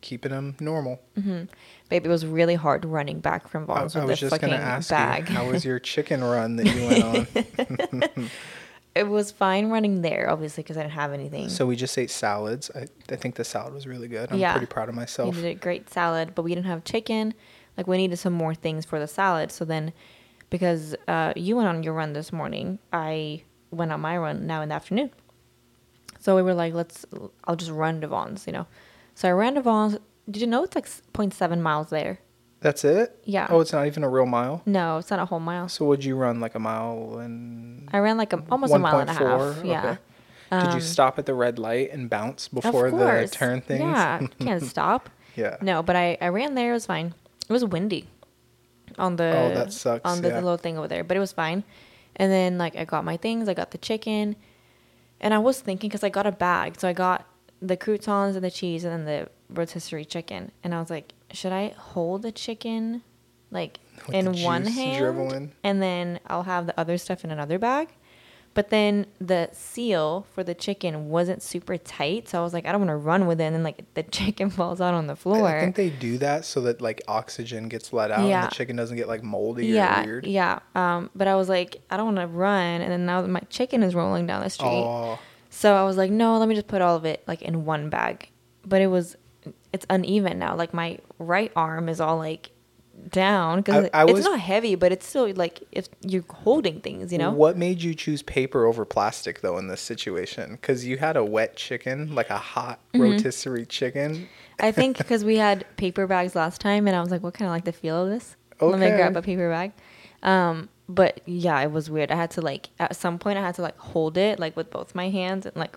keeping 0.00 0.30
him 0.32 0.54
normal. 0.60 1.00
Babe, 1.14 2.06
it 2.06 2.08
was 2.08 2.24
really 2.24 2.54
hard 2.54 2.86
running 2.86 3.20
back 3.20 3.48
from 3.48 3.64
I, 3.64 3.66
Vaughn's 3.66 3.96
I 3.96 4.00
with 4.00 4.08
was 4.10 4.20
the 4.20 4.26
just 4.28 4.34
fucking 4.34 4.48
gonna 4.50 4.62
ask 4.62 4.88
bag. 4.88 5.28
you, 5.28 5.34
how 5.34 5.46
was 5.50 5.62
your 5.64 5.78
chicken 5.78 6.22
run 6.24 6.56
that 6.56 6.66
you 6.66 6.86
went 6.86 7.04
on? 8.16 8.30
It 8.94 9.08
was 9.08 9.32
fine 9.32 9.70
running 9.70 10.02
there, 10.02 10.30
obviously, 10.30 10.62
because 10.62 10.76
I 10.76 10.82
didn't 10.82 10.92
have 10.92 11.12
anything. 11.12 11.48
so 11.48 11.66
we 11.66 11.74
just 11.76 11.96
ate 11.98 12.10
salads. 12.10 12.70
I, 12.74 12.86
I 13.10 13.16
think 13.16 13.34
the 13.34 13.44
salad 13.44 13.74
was 13.74 13.86
really 13.86 14.08
good. 14.08 14.30
I'm 14.30 14.38
Yeah. 14.38 14.52
pretty 14.52 14.66
proud 14.66 14.88
of 14.88 14.94
myself. 14.94 15.34
we 15.34 15.42
did 15.42 15.56
a 15.56 15.60
great 15.60 15.90
salad, 15.90 16.34
but 16.34 16.42
we 16.42 16.54
didn't 16.54 16.66
have 16.66 16.84
chicken. 16.84 17.34
Like 17.76 17.86
we 17.88 17.96
needed 17.96 18.18
some 18.18 18.32
more 18.32 18.54
things 18.54 18.84
for 18.84 18.98
the 19.00 19.08
salad. 19.08 19.50
So 19.50 19.64
then, 19.64 19.92
because 20.48 20.94
uh, 21.08 21.32
you 21.34 21.56
went 21.56 21.68
on 21.68 21.82
your 21.82 21.92
run 21.94 22.12
this 22.12 22.32
morning, 22.32 22.78
I 22.92 23.42
went 23.72 23.90
on 23.90 24.00
my 24.00 24.16
run 24.16 24.46
now 24.46 24.62
in 24.62 24.68
the 24.68 24.76
afternoon. 24.76 25.10
So 26.20 26.36
we 26.36 26.42
were 26.42 26.54
like, 26.54 26.72
let's. 26.72 27.04
I'll 27.44 27.56
just 27.56 27.70
run 27.72 28.00
to 28.02 28.06
Vaughn's, 28.06 28.46
you 28.46 28.52
know. 28.52 28.66
So 29.14 29.28
I 29.28 29.32
ran 29.32 29.54
to 29.56 29.60
Vaughn's. 29.62 29.98
Did 30.30 30.40
you 30.40 30.46
know 30.46 30.62
it's 30.62 30.74
like 30.74 30.86
0.7 30.86 31.60
miles 31.60 31.90
there? 31.90 32.20
That's 32.64 32.82
it? 32.82 33.18
Yeah. 33.24 33.46
Oh, 33.50 33.60
it's 33.60 33.74
not 33.74 33.86
even 33.86 34.04
a 34.04 34.08
real 34.08 34.24
mile. 34.24 34.62
No, 34.64 34.96
it's 34.96 35.10
not 35.10 35.20
a 35.20 35.26
whole 35.26 35.38
mile. 35.38 35.68
So 35.68 35.84
would 35.84 36.02
you 36.02 36.16
run 36.16 36.40
like 36.40 36.54
a 36.54 36.58
mile 36.58 37.18
and 37.18 37.86
I 37.92 37.98
ran 37.98 38.16
like 38.16 38.32
a, 38.32 38.42
almost 38.50 38.72
a 38.72 38.78
mile 38.78 39.00
and 39.00 39.10
a 39.10 39.12
half. 39.12 39.22
1.4? 39.22 39.64
Yeah. 39.66 39.78
Okay. 40.50 40.64
Did 40.64 40.68
you 40.70 40.74
Um, 40.76 40.80
stop 40.80 41.18
at 41.18 41.26
the 41.26 41.34
red 41.34 41.58
light 41.58 41.92
and 41.92 42.08
bounce 42.08 42.48
before 42.48 42.90
the 42.90 43.28
turn 43.30 43.60
things? 43.60 43.80
Yeah, 43.82 44.26
can't 44.40 44.62
stop. 44.62 45.10
yeah. 45.36 45.58
No, 45.60 45.82
but 45.82 45.94
I, 45.94 46.16
I 46.22 46.28
ran 46.28 46.54
there. 46.54 46.70
It 46.70 46.74
was 46.74 46.86
fine. 46.86 47.12
It 47.46 47.52
was 47.52 47.66
windy 47.66 48.08
on 48.98 49.16
the 49.16 49.24
Oh, 49.36 49.54
that 49.54 49.70
sucks, 49.72 50.00
on 50.10 50.22
the, 50.22 50.28
yeah. 50.28 50.34
little 50.36 50.56
thing 50.56 50.78
over 50.78 50.88
there, 50.88 51.04
but 51.04 51.18
it 51.18 51.20
was 51.20 51.32
fine. 51.32 51.64
And 52.16 52.32
then 52.32 52.56
like 52.56 52.76
I 52.76 52.84
got 52.86 53.04
my 53.04 53.18
things. 53.18 53.46
I 53.46 53.52
got 53.54 53.72
the 53.72 53.78
chicken, 53.78 54.36
and 55.20 55.34
I 55.34 55.38
was 55.38 55.60
thinking 55.60 55.88
because 55.90 56.02
I 56.04 56.08
got 56.08 56.26
a 56.26 56.32
bag, 56.32 56.80
so 56.80 56.88
I 56.88 56.94
got 56.94 57.26
the 57.60 57.76
croutons 57.76 58.36
and 58.36 58.42
the 58.44 58.50
cheese 58.50 58.84
and 58.84 58.92
then 58.92 59.04
the 59.04 59.28
rotisserie 59.54 60.06
chicken, 60.06 60.50
and 60.62 60.74
I 60.74 60.80
was 60.80 60.88
like, 60.88 61.12
should 61.34 61.52
I 61.52 61.74
hold 61.76 62.22
the 62.22 62.32
chicken 62.32 63.02
like 63.50 63.78
With 64.06 64.14
in 64.16 64.42
one 64.42 64.64
hand, 64.66 65.52
and 65.62 65.82
then 65.82 66.20
I'll 66.26 66.42
have 66.44 66.66
the 66.66 66.78
other 66.80 66.98
stuff 66.98 67.24
in 67.24 67.30
another 67.30 67.58
bag? 67.58 67.88
But 68.54 68.70
then 68.70 69.06
the 69.20 69.48
seal 69.52 70.26
for 70.32 70.44
the 70.44 70.54
chicken 70.54 71.08
wasn't 71.08 71.42
super 71.42 71.76
tight, 71.76 72.28
so 72.28 72.38
I 72.38 72.42
was 72.44 72.52
like, 72.54 72.66
I 72.66 72.70
don't 72.72 72.80
want 72.82 72.90
to 72.90 72.96
run 72.96 73.26
with 73.26 73.40
it, 73.40 73.44
and 73.44 73.54
then 73.56 73.64
like 73.64 73.82
the 73.94 74.02
chicken 74.18 74.48
falls 74.48 74.80
out 74.80 74.94
on 74.94 75.08
the 75.08 75.16
floor. 75.16 75.44
I 75.48 75.60
think 75.60 75.74
they 75.74 75.90
do 75.90 76.18
that 76.18 76.44
so 76.44 76.60
that 76.62 76.80
like 76.80 77.02
oxygen 77.08 77.68
gets 77.68 77.92
let 77.92 78.12
out 78.12 78.28
Yeah. 78.28 78.44
and 78.44 78.50
the 78.52 78.54
chicken 78.54 78.76
doesn't 78.76 78.96
get 78.96 79.08
like 79.08 79.24
moldy 79.24 79.66
yeah, 79.66 80.02
or 80.02 80.06
weird. 80.06 80.26
yeah. 80.26 80.60
Um, 80.76 81.10
but 81.16 81.26
I 81.26 81.34
was 81.34 81.48
like, 81.48 81.82
I 81.90 81.96
don't 81.96 82.14
want 82.14 82.18
to 82.18 82.28
run, 82.28 82.80
and 82.80 82.92
then 82.92 83.06
now 83.06 83.22
my 83.26 83.40
chicken 83.50 83.82
is 83.82 83.92
rolling 83.94 84.26
down 84.28 84.40
the 84.42 84.50
street. 84.50 84.68
Oh, 84.68 85.18
So 85.50 85.74
I 85.74 85.82
was 85.82 85.96
like, 85.96 86.12
no, 86.12 86.38
let 86.38 86.48
me 86.48 86.54
just 86.54 86.68
put 86.68 86.80
all 86.80 86.94
of 86.96 87.04
it 87.04 87.24
like 87.26 87.42
in 87.42 87.64
one 87.64 87.90
bag. 87.90 88.28
But 88.64 88.80
it 88.82 88.86
was, 88.86 89.16
it's 89.74 89.84
uneven 89.90 90.38
now. 90.38 90.54
Like 90.56 90.72
my 90.72 90.98
right 91.18 91.52
arm 91.54 91.88
is 91.90 92.00
all 92.00 92.16
like 92.16 92.50
down 93.10 93.60
because 93.60 93.90
it's 93.92 94.12
was- 94.12 94.24
not 94.24 94.38
heavy, 94.40 94.74
but 94.76 94.92
it's 94.92 95.06
still 95.06 95.30
like 95.34 95.62
if 95.72 95.88
you're 96.00 96.24
holding 96.30 96.80
things, 96.80 97.12
you 97.12 97.18
know. 97.18 97.32
What 97.32 97.56
made 97.56 97.82
you 97.82 97.94
choose 97.94 98.22
paper 98.22 98.64
over 98.66 98.84
plastic 98.84 99.40
though 99.40 99.58
in 99.58 99.66
this 99.68 99.80
situation? 99.80 100.52
Because 100.52 100.86
you 100.86 100.96
had 100.98 101.16
a 101.16 101.24
wet 101.24 101.56
chicken, 101.56 102.14
like 102.14 102.30
a 102.30 102.38
hot 102.38 102.78
Mm-hmm. 102.94 103.02
rotisserie 103.02 103.66
chicken. 103.66 104.28
I 104.60 104.70
think 104.70 104.98
because 104.98 105.24
we 105.24 105.36
had 105.36 105.66
paper 105.76 106.06
bags 106.06 106.36
last 106.36 106.60
time, 106.60 106.86
and 106.86 106.94
I 106.96 107.00
was 107.00 107.10
like, 107.10 107.24
what 107.24 107.34
kind 107.34 107.48
of 107.48 107.52
like 107.52 107.64
the 107.64 107.72
feel 107.72 108.04
of 108.04 108.08
this? 108.08 108.36
Let 108.60 108.78
me 108.78 108.86
grab 108.86 109.16
a 109.16 109.22
paper 109.22 109.50
bag. 109.50 109.72
Um, 110.22 110.68
but 110.88 111.20
yeah, 111.26 111.60
it 111.60 111.72
was 111.72 111.90
weird. 111.90 112.12
I 112.12 112.16
had 112.16 112.30
to 112.32 112.40
like 112.40 112.68
at 112.78 112.94
some 112.94 113.18
point 113.18 113.36
I 113.36 113.40
had 113.42 113.56
to 113.56 113.62
like 113.62 113.76
hold 113.78 114.16
it 114.16 114.38
like 114.38 114.56
with 114.56 114.70
both 114.70 114.94
my 114.94 115.08
hands 115.10 115.44
and 115.46 115.56
like 115.56 115.76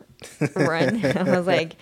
run. 0.55 1.03
I 1.17 1.23
was 1.23 1.47
like, 1.47 1.75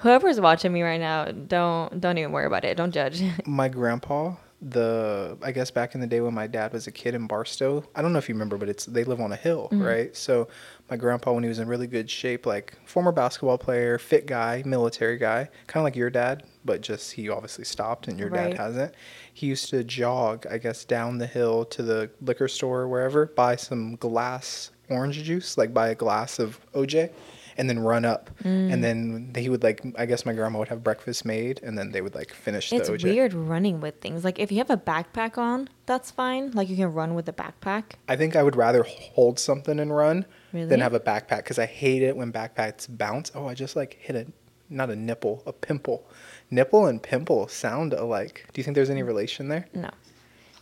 whoever's 0.00 0.40
watching 0.40 0.72
me 0.72 0.82
right 0.82 1.00
now, 1.00 1.26
don't 1.26 2.00
don't 2.00 2.18
even 2.18 2.32
worry 2.32 2.46
about 2.46 2.64
it. 2.64 2.76
Don't 2.76 2.92
judge. 2.92 3.22
My 3.46 3.68
grandpa 3.68 4.34
the 4.62 5.38
I 5.42 5.52
guess 5.52 5.70
back 5.70 5.94
in 5.94 6.00
the 6.00 6.06
day 6.06 6.20
when 6.20 6.34
my 6.34 6.46
dad 6.46 6.72
was 6.72 6.86
a 6.86 6.92
kid 6.92 7.14
in 7.14 7.26
Barstow. 7.26 7.82
I 7.94 8.02
don't 8.02 8.12
know 8.12 8.18
if 8.18 8.28
you 8.28 8.34
remember, 8.34 8.58
but 8.58 8.68
it's 8.68 8.84
they 8.84 9.04
live 9.04 9.20
on 9.20 9.32
a 9.32 9.36
hill, 9.36 9.68
mm-hmm. 9.72 9.82
right? 9.82 10.16
So 10.16 10.48
my 10.90 10.96
grandpa, 10.96 11.32
when 11.32 11.42
he 11.42 11.48
was 11.48 11.58
in 11.58 11.68
really 11.68 11.86
good 11.86 12.10
shape, 12.10 12.44
like 12.44 12.76
former 12.84 13.12
basketball 13.12 13.56
player, 13.56 13.98
fit 13.98 14.26
guy, 14.26 14.62
military 14.66 15.16
guy, 15.16 15.48
kind 15.66 15.82
of 15.82 15.84
like 15.84 15.96
your 15.96 16.10
dad, 16.10 16.44
but 16.64 16.82
just 16.82 17.12
he 17.12 17.28
obviously 17.30 17.64
stopped 17.64 18.08
and 18.08 18.18
your 18.18 18.28
Right. 18.28 18.50
dad 18.50 18.58
hasn't. 18.58 18.94
He 19.32 19.46
used 19.46 19.70
to 19.70 19.82
jog, 19.82 20.46
I 20.50 20.58
guess, 20.58 20.84
down 20.84 21.18
the 21.18 21.26
hill 21.26 21.64
to 21.66 21.82
the 21.82 22.10
liquor 22.20 22.48
store 22.48 22.80
or 22.80 22.88
wherever, 22.88 23.26
buy 23.26 23.56
some 23.56 23.96
glass 23.96 24.72
orange 24.90 25.22
juice, 25.22 25.56
like 25.56 25.72
buy 25.72 25.88
a 25.88 25.94
glass 25.94 26.38
of 26.38 26.60
OJ, 26.74 27.10
and 27.56 27.68
then 27.68 27.78
run 27.78 28.04
up. 28.04 28.30
Mm. 28.42 28.72
And 28.72 28.84
then 28.84 29.32
he 29.36 29.48
would 29.48 29.62
like, 29.62 29.82
I 29.96 30.06
guess 30.06 30.24
my 30.26 30.32
grandma 30.32 30.58
would 30.60 30.68
have 30.68 30.82
breakfast 30.82 31.24
made, 31.24 31.60
and 31.62 31.76
then 31.76 31.92
they 31.92 32.00
would 32.00 32.14
like 32.14 32.32
finish 32.32 32.72
It's 32.72 32.88
weird 32.88 33.34
running 33.34 33.80
with 33.80 34.00
things. 34.00 34.24
Like 34.24 34.38
if 34.38 34.50
you 34.50 34.58
have 34.58 34.70
a 34.70 34.76
backpack 34.76 35.38
on, 35.38 35.68
that's 35.86 36.10
fine. 36.10 36.52
Like 36.52 36.68
you 36.68 36.76
can 36.76 36.92
run 36.92 37.14
with 37.14 37.28
a 37.28 37.32
backpack. 37.32 37.92
I 38.08 38.16
think 38.16 38.36
I 38.36 38.42
would 38.42 38.56
rather 38.56 38.84
hold 38.84 39.38
something 39.38 39.78
and 39.80 39.94
run 39.94 40.26
Really? 40.52 40.66
than 40.66 40.80
have 40.80 40.94
a 40.94 41.00
backpack 41.00 41.38
because 41.38 41.58
I 41.58 41.66
hate 41.66 42.02
it 42.02 42.16
when 42.16 42.32
backpacks 42.32 42.86
bounce. 42.88 43.30
Oh, 43.34 43.46
I 43.46 43.54
just 43.54 43.76
like 43.76 43.94
hit 44.00 44.16
a 44.16 44.26
not 44.70 44.88
a 44.88 44.96
nipple, 44.96 45.42
a 45.46 45.52
pimple. 45.52 46.08
Nipple 46.50 46.86
and 46.86 47.02
pimple 47.02 47.48
sound 47.48 47.92
alike. 47.92 48.46
Do 48.52 48.60
you 48.60 48.64
think 48.64 48.76
there's 48.76 48.90
any 48.90 49.02
relation 49.02 49.48
there? 49.48 49.66
No. 49.74 49.90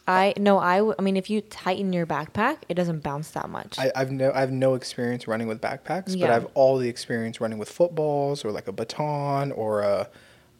I 0.09 0.33
no, 0.39 0.59
I, 0.59 0.79
w- 0.79 0.95
I 0.99 1.03
mean 1.03 1.17
if 1.17 1.29
you 1.29 1.41
tighten 1.43 1.93
your 1.93 2.07
backpack, 2.07 2.59
it 2.69 2.75
doesn't 2.75 3.03
bounce 3.03 3.31
that 3.33 3.49
much. 3.51 3.79
I, 3.79 3.93
I've 3.95 4.11
no 4.11 4.33
I've 4.33 4.51
no 4.51 4.75
experience 4.75 5.29
running 5.29 5.47
with 5.47 5.61
backpacks, 5.61 6.19
but 6.19 6.31
I've 6.31 6.47
all 6.55 6.79
the 6.79 6.89
experience 6.89 7.41
running 7.41 7.59
with 7.59 7.69
footballs 7.69 8.45
or 8.45 8.51
like 8.51 8.67
a 8.69 8.73
baton 8.73 9.53
or 9.53 9.83
a 9.83 10.09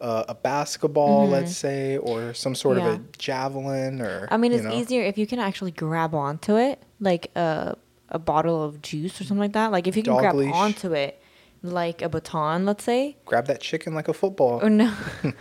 a, 0.01 0.25
a 0.29 0.35
basketball, 0.35 1.27
let's 1.27 1.57
say, 1.57 1.97
or 1.97 2.33
some 2.33 2.55
sort 2.55 2.77
of 2.77 2.83
Mm-hmm. 2.83 3.03
A 3.03 3.17
javelin 3.17 4.01
or. 4.01 4.27
I 4.31 4.37
mean, 4.37 4.53
it's 4.53 4.63
know. 4.63 4.73
easier 4.73 5.03
if 5.03 5.17
you 5.17 5.27
can 5.27 5.39
actually 5.39 5.71
grab 5.71 6.13
onto 6.15 6.55
it, 6.55 6.81
like 6.99 7.31
a 7.35 7.75
a 8.09 8.17
bottle 8.19 8.63
of 8.63 8.81
juice 8.81 9.19
or 9.19 9.23
something 9.23 9.39
like 9.39 9.53
that. 9.53 9.71
Like 9.71 9.87
if 9.87 9.97
you 9.97 10.03
can 10.03 10.13
Dog 10.13 10.21
grab 10.21 10.35
leash. 10.35 10.53
onto 10.53 10.93
it, 10.93 11.18
like 11.61 12.01
a 12.01 12.09
baton, 12.09 12.65
let's 12.65 12.83
say. 12.83 13.17
Grab 13.25 13.47
that 13.47 13.61
chicken 13.61 13.93
like 13.93 14.07
a 14.07 14.13
football. 14.13 14.59
Oh 14.63 14.67
no, 14.67 14.93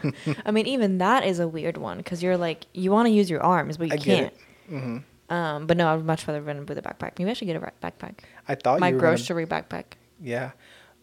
I 0.45 0.51
mean 0.51 0.67
even 0.67 0.99
that 0.99 1.25
is 1.25 1.39
a 1.39 1.47
weird 1.49 1.77
one 1.77 1.99
because 1.99 2.23
you're 2.23 2.37
like 2.37 2.67
you 2.75 2.91
want 2.91 3.07
to 3.07 3.11
use 3.13 3.29
your 3.31 3.43
arms, 3.43 3.77
but 3.77 3.89
you 3.89 3.95
I 3.95 3.97
can't. 3.99 4.27
it. 4.33 4.39
hmm 4.69 4.99
Um, 5.31 5.67
but 5.67 5.77
no, 5.77 5.89
I'd 5.95 6.05
much 6.05 6.27
rather 6.27 6.41
run 6.43 6.67
with 6.67 6.79
a 6.79 6.83
backpack. 6.83 7.19
Maybe 7.19 7.31
I 7.31 7.35
should 7.35 7.47
get 7.47 7.57
a 7.57 7.61
backpack. 7.61 8.21
I 8.49 8.55
thought 8.55 8.81
My 8.81 8.89
you 8.89 8.95
were 8.95 9.01
gonna- 9.01 9.17
grocery 9.17 9.47
backpack. 9.47 9.85
Yeah. 10.21 10.53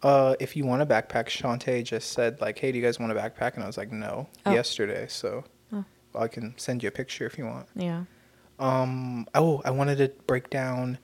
Uh, 0.03 0.35
if 0.39 0.55
you 0.55 0.65
want 0.65 0.81
a 0.81 0.85
backpack, 0.85 1.27
Shantae 1.27 1.83
just 1.83 2.11
said 2.11 2.39
like, 2.41 2.59
"Hey, 2.59 2.71
do 2.71 2.77
you 2.77 2.83
guys 2.83 2.99
want 2.99 3.11
a 3.11 3.15
backpack?" 3.15 3.55
And 3.55 3.63
I 3.63 3.67
was 3.67 3.77
like, 3.77 3.91
"No." 3.91 4.27
Oh. 4.45 4.51
Yesterday, 4.51 5.07
so 5.07 5.45
Oh. 5.73 5.83
well, 6.13 6.23
I 6.23 6.27
can 6.27 6.53
send 6.57 6.83
you 6.83 6.89
a 6.89 6.91
picture 6.91 7.25
if 7.25 7.37
you 7.37 7.45
want. 7.45 7.67
Yeah. 7.75 8.03
Um, 8.59 9.27
oh, 9.33 9.61
I 9.65 9.71
wanted 9.71 9.97
to 9.99 10.09
break 10.27 10.49
down 10.49 10.97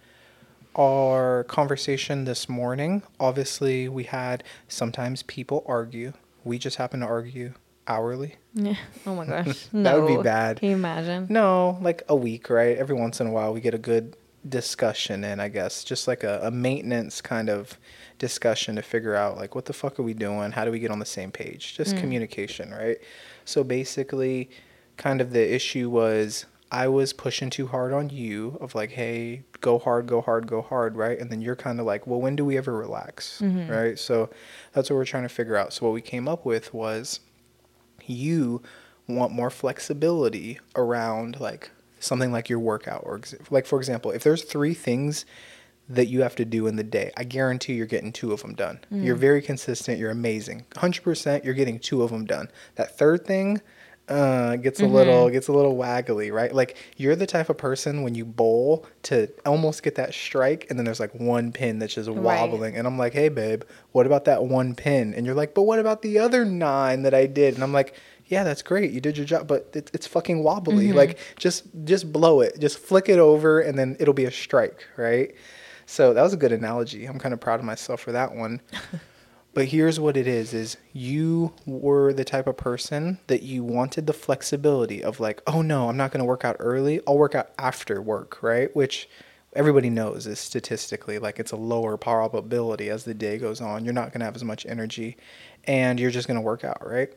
our 0.75 1.43
conversation 1.45 2.25
this 2.25 2.47
morning. 2.47 3.03
Obviously, 3.19 3.87
we 3.89 4.05
had 4.05 4.43
sometimes 4.67 5.23
people 5.23 5.63
argue. 5.67 6.13
We 6.43 6.57
just 6.57 6.77
happen 6.77 7.01
to 7.01 7.05
argue 7.05 7.53
hourly. 7.87 8.35
Yeah. 8.53 8.75
Oh 9.05 9.15
my 9.15 9.25
gosh. 9.43 9.67
That 9.73 9.99
would 9.99 10.07
be 10.07 10.21
bad. 10.21 10.59
Can 10.59 10.69
you 10.69 10.75
imagine? 10.75 11.27
No, 11.29 11.77
like 11.81 12.03
a 12.07 12.15
week, 12.15 12.49
right? 12.49 12.77
Every 12.77 12.95
once 12.95 13.19
in 13.19 13.27
a 13.27 13.31
while, 13.31 13.53
we 13.53 13.61
get 13.61 13.73
a 13.73 13.79
good 13.79 14.15
discussion 14.47 15.23
in, 15.23 15.39
I 15.39 15.49
guess, 15.49 15.83
just 15.83 16.07
like 16.07 16.23
a, 16.23 16.39
a 16.43 16.51
maintenance 16.51 17.21
kind 17.21 17.49
of 17.49 17.77
discussion 18.19 18.75
to 18.75 18.81
figure 18.81 19.15
out, 19.15 19.37
like, 19.37 19.55
what 19.55 19.65
the 19.65 19.73
fuck 19.73 19.99
are 19.99 20.03
we 20.03 20.13
doing? 20.13 20.51
How 20.51 20.65
do 20.65 20.71
we 20.71 20.79
get 20.79 20.91
on 20.91 20.99
the 20.99 21.05
same 21.05 21.31
page? 21.31 21.75
Just 21.75 21.93
hmm. 21.93 21.99
communication, 21.99 22.71
right? 22.71 22.97
So 23.45 23.63
basically, 23.63 24.49
kind 24.97 25.21
of 25.21 25.31
the 25.31 25.53
issue 25.53 25.89
was 25.89 26.45
I 26.71 26.87
was 26.87 27.11
pushing 27.11 27.49
too 27.49 27.67
hard 27.67 27.91
on 27.91 28.09
you, 28.09 28.57
of 28.61 28.73
like, 28.75 28.91
hey, 28.91 29.43
go 29.59 29.77
hard, 29.77 30.07
go 30.07 30.21
hard, 30.21 30.47
go 30.47 30.61
hard, 30.61 30.95
right? 30.95 31.19
And 31.19 31.29
then 31.29 31.41
you're 31.41 31.55
kind 31.55 31.81
of 31.81 31.85
like, 31.85 32.07
well, 32.07 32.21
when 32.21 32.37
do 32.37 32.45
we 32.45 32.57
ever 32.57 32.75
relax, 32.75 33.41
mm-hmm. 33.41 33.69
right? 33.69 33.99
So 33.99 34.29
that's 34.71 34.89
what 34.89 34.95
we're 34.95 35.05
trying 35.05 35.23
to 35.23 35.29
figure 35.29 35.57
out. 35.57 35.73
So 35.73 35.85
what 35.85 35.93
we 35.93 36.01
came 36.01 36.29
up 36.29 36.45
with 36.45 36.73
was 36.73 37.19
you 38.05 38.61
want 39.07 39.33
more 39.33 39.49
flexibility 39.49 40.59
around 40.75 41.39
like 41.39 41.71
something 41.99 42.31
like 42.31 42.49
your 42.49 42.59
workout 42.59 43.03
or 43.05 43.21
like 43.49 43.65
for 43.65 43.77
example 43.77 44.11
if 44.11 44.23
there's 44.23 44.43
three 44.43 44.73
things 44.73 45.25
that 45.89 46.07
you 46.07 46.21
have 46.21 46.35
to 46.35 46.45
do 46.45 46.67
in 46.67 46.75
the 46.75 46.83
day 46.83 47.11
i 47.17 47.23
guarantee 47.23 47.73
you're 47.73 47.85
getting 47.85 48.11
two 48.11 48.31
of 48.31 48.41
them 48.41 48.53
done 48.55 48.79
you're 48.89 49.15
mm. 49.15 49.19
very 49.19 49.41
consistent 49.41 49.99
you're 49.99 50.11
amazing 50.11 50.65
100% 50.71 51.43
you're 51.43 51.53
getting 51.53 51.77
two 51.79 52.01
of 52.01 52.09
them 52.09 52.25
done 52.25 52.47
that 52.75 52.97
third 52.97 53.25
thing 53.25 53.61
uh, 54.11 54.55
gets 54.57 54.79
a 54.81 54.85
little 54.85 55.29
gets 55.29 55.47
a 55.47 55.53
little 55.53 55.75
waggly, 55.75 56.31
right? 56.31 56.53
Like 56.53 56.77
you're 56.97 57.15
the 57.15 57.25
type 57.25 57.49
of 57.49 57.57
person 57.57 58.03
when 58.03 58.13
you 58.13 58.25
bowl 58.25 58.85
to 59.03 59.27
almost 59.45 59.83
get 59.83 59.95
that 59.95 60.13
strike, 60.13 60.67
and 60.69 60.77
then 60.77 60.85
there's 60.85 60.99
like 60.99 61.13
one 61.15 61.51
pin 61.51 61.79
that's 61.79 61.95
just 61.95 62.09
wobbling, 62.09 62.75
and 62.75 62.85
I'm 62.85 62.97
like, 62.97 63.13
hey 63.13 63.29
babe, 63.29 63.63
what 63.93 64.05
about 64.05 64.25
that 64.25 64.43
one 64.43 64.75
pin? 64.75 65.13
And 65.13 65.25
you're 65.25 65.35
like, 65.35 65.53
but 65.53 65.63
what 65.63 65.79
about 65.79 66.01
the 66.01 66.19
other 66.19 66.43
nine 66.45 67.03
that 67.03 67.13
I 67.13 67.25
did? 67.25 67.55
And 67.55 67.63
I'm 67.63 67.73
like, 67.73 67.95
yeah, 68.27 68.43
that's 68.43 68.61
great, 68.61 68.91
you 68.91 69.01
did 69.01 69.17
your 69.17 69.25
job, 69.25 69.47
but 69.47 69.69
it, 69.73 69.89
it's 69.93 70.07
fucking 70.07 70.43
wobbly. 70.43 70.91
Like 70.93 71.17
just 71.37 71.63
just 71.85 72.11
blow 72.11 72.41
it, 72.41 72.59
just 72.59 72.79
flick 72.79 73.09
it 73.09 73.19
over, 73.19 73.59
and 73.61 73.77
then 73.79 73.95
it'll 73.99 74.13
be 74.13 74.25
a 74.25 74.31
strike, 74.31 74.85
right? 74.97 75.33
So 75.85 76.13
that 76.13 76.21
was 76.21 76.33
a 76.33 76.37
good 76.37 76.51
analogy. 76.53 77.05
I'm 77.05 77.19
kind 77.19 77.33
of 77.33 77.39
proud 77.39 77.59
of 77.59 77.65
myself 77.65 77.99
for 78.01 78.11
that 78.13 78.33
one. 78.35 78.61
But 79.53 79.65
here's 79.65 79.99
what 79.99 80.15
it 80.15 80.27
is 80.27 80.53
is 80.53 80.77
you 80.93 81.53
were 81.65 82.13
the 82.13 82.23
type 82.23 82.47
of 82.47 82.55
person 82.55 83.19
that 83.27 83.43
you 83.43 83.63
wanted 83.63 84.07
the 84.07 84.13
flexibility 84.13 85.03
of 85.03 85.19
like, 85.19 85.41
oh 85.45 85.61
no, 85.61 85.89
I'm 85.89 85.97
not 85.97 86.11
going 86.11 86.19
to 86.19 86.25
work 86.25 86.45
out 86.45 86.55
early. 86.59 87.01
I'll 87.05 87.17
work 87.17 87.35
out 87.35 87.51
after 87.57 88.01
work, 88.01 88.41
right? 88.41 88.73
Which 88.75 89.09
everybody 89.53 89.89
knows 89.89 90.25
is 90.25 90.39
statistically 90.39 91.19
like 91.19 91.37
it's 91.37 91.51
a 91.51 91.57
lower 91.57 91.97
probability 91.97 92.89
as 92.89 93.03
the 93.03 93.13
day 93.13 93.37
goes 93.37 93.59
on. 93.59 93.83
You're 93.83 93.93
not 93.93 94.13
going 94.13 94.19
to 94.19 94.25
have 94.25 94.35
as 94.35 94.43
much 94.43 94.65
energy 94.65 95.17
and 95.65 95.99
you're 95.99 96.11
just 96.11 96.27
going 96.27 96.35
to 96.35 96.41
work 96.41 96.63
out, 96.63 96.87
right? 96.87 97.09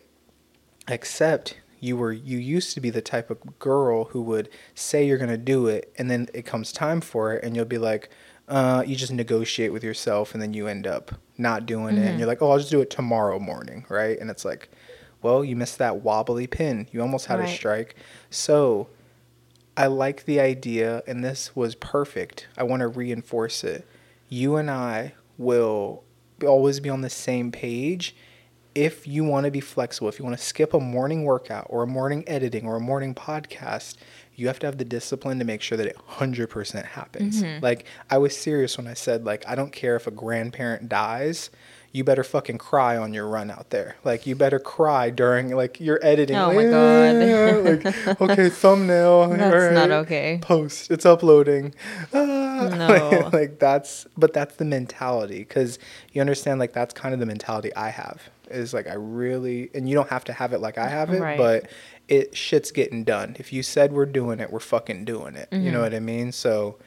Except 0.88 1.56
you 1.78 1.96
were 1.96 2.12
you 2.12 2.38
used 2.38 2.74
to 2.74 2.80
be 2.80 2.90
the 2.90 3.02
type 3.02 3.30
of 3.30 3.58
girl 3.58 4.06
who 4.06 4.22
would 4.22 4.48
say 4.74 5.06
you're 5.06 5.18
going 5.18 5.30
to 5.30 5.36
do 5.36 5.66
it 5.68 5.92
and 5.96 6.10
then 6.10 6.28
it 6.34 6.44
comes 6.46 6.72
time 6.72 7.00
for 7.00 7.34
it 7.34 7.44
and 7.44 7.54
you'll 7.54 7.64
be 7.64 7.78
like 7.78 8.10
uh, 8.48 8.84
you 8.86 8.94
just 8.94 9.12
negotiate 9.12 9.72
with 9.72 9.82
yourself 9.82 10.34
and 10.34 10.42
then 10.42 10.52
you 10.52 10.66
end 10.66 10.86
up 10.86 11.14
not 11.38 11.66
doing 11.66 11.96
it. 11.96 12.06
And 12.06 12.18
you're 12.18 12.28
like 12.28 12.42
oh 12.42 12.50
i'll 12.50 12.58
just 12.58 12.70
do 12.70 12.80
it 12.80 12.90
tomorrow 12.90 13.38
morning 13.38 13.84
right? 13.88 14.18
And 14.18 14.30
it's 14.30 14.44
like 14.44 14.68
well 15.22 15.44
you 15.44 15.56
missed 15.56 15.78
that 15.78 16.02
wobbly 16.02 16.46
pin. 16.46 16.88
You 16.92 17.00
almost 17.00 17.26
had 17.26 17.40
a 17.40 17.48
strike. 17.48 17.96
So 18.30 18.88
i 19.76 19.86
like 19.86 20.24
the 20.24 20.40
idea 20.40 21.02
and 21.06 21.24
this 21.24 21.56
was 21.56 21.74
perfect. 21.74 22.46
I 22.56 22.62
want 22.64 22.80
to 22.80 22.88
reinforce 22.88 23.64
it. 23.64 23.86
You 24.28 24.56
and 24.56 24.70
i 24.70 25.14
will 25.38 26.04
always 26.46 26.80
be 26.80 26.90
on 26.90 27.00
the 27.00 27.10
same 27.10 27.50
page 27.50 28.14
if 28.74 29.06
you 29.06 29.24
want 29.24 29.44
to 29.44 29.50
be 29.50 29.60
flexible, 29.60 30.08
if 30.08 30.18
you 30.18 30.24
want 30.24 30.36
to 30.36 30.44
skip 30.44 30.74
a 30.74 30.80
morning 30.80 31.24
workout 31.24 31.66
or 31.70 31.84
a 31.84 31.86
morning 31.86 32.24
editing 32.26 32.66
or 32.66 32.76
a 32.76 32.80
morning 32.80 33.14
podcast, 33.14 33.96
you 34.36 34.46
have 34.48 34.58
to 34.60 34.66
have 34.66 34.78
the 34.78 34.84
discipline 34.84 35.38
to 35.38 35.44
make 35.44 35.62
sure 35.62 35.76
that 35.78 35.86
it 35.86 35.96
100% 36.18 36.84
happens. 36.84 37.42
Like, 37.62 37.86
I 38.10 38.18
was 38.18 38.36
serious 38.36 38.76
when 38.76 38.86
I 38.86 38.94
said, 38.94 39.24
like, 39.24 39.44
I 39.48 39.54
don't 39.54 39.72
care 39.72 39.96
if 39.96 40.06
a 40.06 40.10
grandparent 40.10 40.88
dies, 40.88 41.50
you 41.92 42.02
better 42.02 42.24
fucking 42.24 42.58
cry 42.58 42.96
on 42.96 43.14
your 43.14 43.28
run 43.28 43.52
out 43.52 43.70
there. 43.70 43.94
Like, 44.02 44.26
you 44.26 44.34
better 44.34 44.58
cry 44.58 45.10
during, 45.10 45.50
like, 45.54 45.78
your 45.78 46.00
editing. 46.02 46.34
Oh 46.34 46.52
my 46.52 46.64
God. 46.64 47.84
like, 47.84 48.20
okay, 48.20 48.48
thumbnail. 48.48 49.28
That's 49.28 49.72
not 49.74 49.90
okay. 49.92 50.40
Post, 50.42 50.90
it's 50.90 51.06
uploading. 51.06 51.72
Ah, 52.12 52.68
No. 52.76 53.28
like, 53.32 53.60
that's, 53.60 54.08
but 54.16 54.32
that's 54.32 54.56
the 54.56 54.64
mentality 54.64 55.38
because 55.38 55.78
you 56.12 56.20
understand, 56.20 56.58
like, 56.58 56.72
that's 56.72 56.92
kind 56.94 57.14
of 57.14 57.20
the 57.20 57.26
mentality 57.26 57.72
I 57.76 57.90
have 57.90 58.28
is 58.50 58.72
like 58.74 58.86
I 58.86 58.94
really 58.94 59.70
and 59.74 59.88
you 59.88 59.94
don't 59.94 60.08
have 60.10 60.24
to 60.24 60.32
have 60.32 60.52
it 60.52 60.60
like 60.60 60.78
I 60.78 60.88
have 60.88 61.10
it, 61.10 61.20
Right. 61.20 61.38
but 61.38 61.68
it 62.08 62.36
shit's 62.36 62.70
getting 62.70 63.04
done. 63.04 63.36
If 63.38 63.52
you 63.52 63.62
said 63.62 63.92
we're 63.92 64.06
doing 64.06 64.40
it, 64.40 64.52
we're 64.52 64.60
fucking 64.60 65.04
doing 65.04 65.34
it. 65.36 65.48
You 65.52 65.58
Mm-hmm. 65.58 65.72
know 65.72 65.80
what 65.82 65.94
I 65.94 66.00
mean? 66.00 66.32
So 66.32 66.78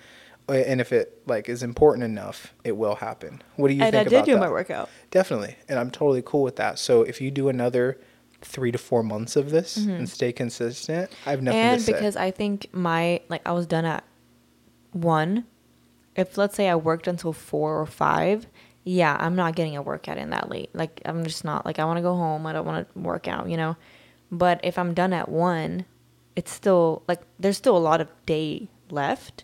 and 0.49 0.79
if 0.79 0.93
it 0.93 1.21
like 1.25 1.49
is 1.49 1.61
important 1.63 2.03
enough, 2.05 2.53
it 2.63 2.77
will 2.77 2.95
happen. 2.95 3.41
What 3.57 3.67
do 3.67 3.73
you 3.73 3.79
think? 3.81 3.93
and 3.93 3.99
I 3.99 4.03
did 4.03 4.13
about 4.13 4.25
do 4.25 4.33
that? 4.33 4.39
my 4.39 4.49
workout. 4.49 4.89
Definitely. 5.11 5.55
And 5.67 5.77
I'm 5.77 5.91
totally 5.91 6.21
cool 6.25 6.43
with 6.43 6.55
that. 6.57 6.79
So 6.79 7.01
if 7.01 7.19
you 7.19 7.31
do 7.31 7.49
another 7.49 7.99
3 8.43 8.71
to 8.71 8.77
4 8.77 9.01
months 9.03 9.35
of 9.35 9.49
this 9.49 9.75
and 9.77 10.07
stay 10.07 10.31
consistent, 10.31 11.11
I 11.25 11.31
have 11.31 11.41
nothing 11.41 11.59
Mm-hmm. 11.59 11.69
and 11.73 11.79
to 11.79 11.85
say. 11.85 11.91
because 11.91 12.15
I 12.15 12.31
think 12.31 12.67
my 12.71 13.21
like 13.29 13.41
I 13.45 13.51
was 13.51 13.65
done 13.67 13.83
at 13.85 14.03
one. 14.93 15.45
If 16.15 16.37
let's 16.37 16.55
say 16.55 16.67
I 16.69 16.75
worked 16.75 17.07
until 17.07 17.33
four 17.33 17.79
or 17.79 17.85
five, 17.85 18.47
yeah, 18.87 19.17
I'm 19.19 19.35
not 19.35 19.55
getting 19.55 19.75
a 19.75 19.81
workout 19.81 20.17
in 20.17 20.29
that 20.29 20.49
late. 20.49 20.69
Like 20.73 21.01
I'm 21.03 21.25
just 21.25 21.43
not 21.43 21.65
like 21.65 21.77
I 21.77 21.83
want 21.83 21.97
to 21.97 22.01
go 22.01 22.15
home. 22.15 22.45
I 22.45 22.53
don't 22.53 22.65
want 22.65 22.87
to 22.87 22.99
work 22.99 23.27
out, 23.27 23.49
you 23.49 23.57
know. 23.57 23.75
But 24.31 24.61
if 24.63 24.79
I'm 24.79 24.93
done 24.93 25.11
at 25.11 25.27
one, 25.27 25.83
it's 26.37 26.51
still 26.51 27.03
like 27.05 27.19
there's 27.37 27.57
still 27.57 27.75
a 27.75 27.79
lot 27.79 27.99
of 27.99 28.07
day 28.25 28.69
left. 28.89 29.43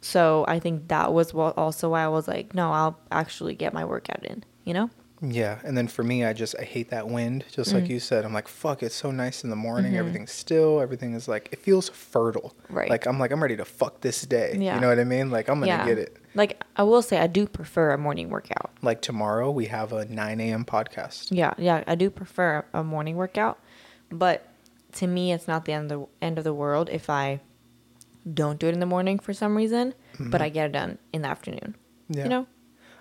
So 0.00 0.44
I 0.48 0.58
think 0.58 0.88
that 0.88 1.12
was 1.12 1.32
what 1.32 1.56
also 1.56 1.90
why 1.90 2.02
I 2.02 2.08
was 2.08 2.26
like, 2.26 2.52
no, 2.52 2.72
I'll 2.72 2.98
actually 3.12 3.54
get 3.54 3.72
my 3.72 3.84
workout 3.84 4.24
in. 4.26 4.44
You 4.64 4.74
know. 4.74 4.90
Yeah, 5.26 5.58
and 5.64 5.76
then 5.78 5.88
for 5.88 6.02
me, 6.02 6.24
I 6.24 6.32
just 6.32 6.54
I 6.58 6.64
hate 6.64 6.90
that 6.90 7.08
wind. 7.08 7.44
Just 7.50 7.72
like 7.72 7.84
Mm. 7.84 7.90
you 7.90 8.00
said, 8.00 8.24
I'm 8.24 8.32
like, 8.34 8.48
fuck, 8.48 8.82
it's 8.82 8.94
so 8.94 9.10
nice 9.10 9.42
in 9.44 9.50
the 9.50 9.56
morning. 9.56 9.92
Mhm. 9.92 9.98
Everything's 9.98 10.32
still. 10.32 10.80
Everything 10.80 11.14
is 11.14 11.28
like 11.28 11.48
it 11.52 11.60
feels 11.60 11.88
fertile. 11.88 12.54
Right. 12.68 12.90
Like 12.90 13.06
I'm 13.06 13.18
like 13.18 13.30
I'm 13.30 13.42
ready 13.42 13.56
to 13.56 13.64
fuck 13.64 14.00
this 14.00 14.22
day. 14.22 14.56
Yeah. 14.58 14.74
You 14.74 14.80
know 14.80 14.88
what 14.88 14.98
I 14.98 15.04
mean? 15.04 15.30
Like 15.30 15.48
I'm 15.48 15.60
gonna 15.60 15.68
Yeah. 15.72 15.86
get 15.86 15.98
it. 15.98 16.16
Like 16.34 16.62
I 16.76 16.82
will 16.82 17.00
say, 17.02 17.18
I 17.18 17.26
do 17.26 17.46
prefer 17.46 17.92
a 17.92 17.98
morning 17.98 18.28
workout. 18.28 18.70
Like 18.82 19.00
tomorrow 19.00 19.50
we 19.50 19.66
have 19.66 19.92
a 19.92 20.04
9 20.04 20.40
a.m. 20.40 20.64
podcast. 20.64 21.28
Yeah, 21.30 21.54
yeah, 21.58 21.84
I 21.86 21.94
do 21.94 22.10
prefer 22.10 22.64
a 22.74 22.82
morning 22.84 23.16
workout, 23.16 23.58
but 24.10 24.48
to 24.92 25.06
me, 25.06 25.32
it's 25.32 25.46
not 25.48 25.64
the 25.64 25.72
end 25.72 25.90
of 25.90 26.00
the 26.00 26.06
end 26.26 26.38
of 26.38 26.44
the 26.44 26.52
world 26.54 26.88
if 26.90 27.08
I 27.08 27.40
don't 28.32 28.58
do 28.58 28.66
it 28.68 28.74
in 28.74 28.80
the 28.80 28.86
morning 28.86 29.18
for 29.18 29.32
some 29.32 29.56
reason, 29.56 29.94
but 30.18 30.40
I 30.42 30.48
get 30.48 30.66
it 30.66 30.72
done 30.72 30.98
in 31.12 31.22
the 31.22 31.28
afternoon. 31.28 31.76
Mm-hmm. 32.10 32.18
Yeah. 32.18 32.22
You 32.24 32.28
know? 32.30 32.46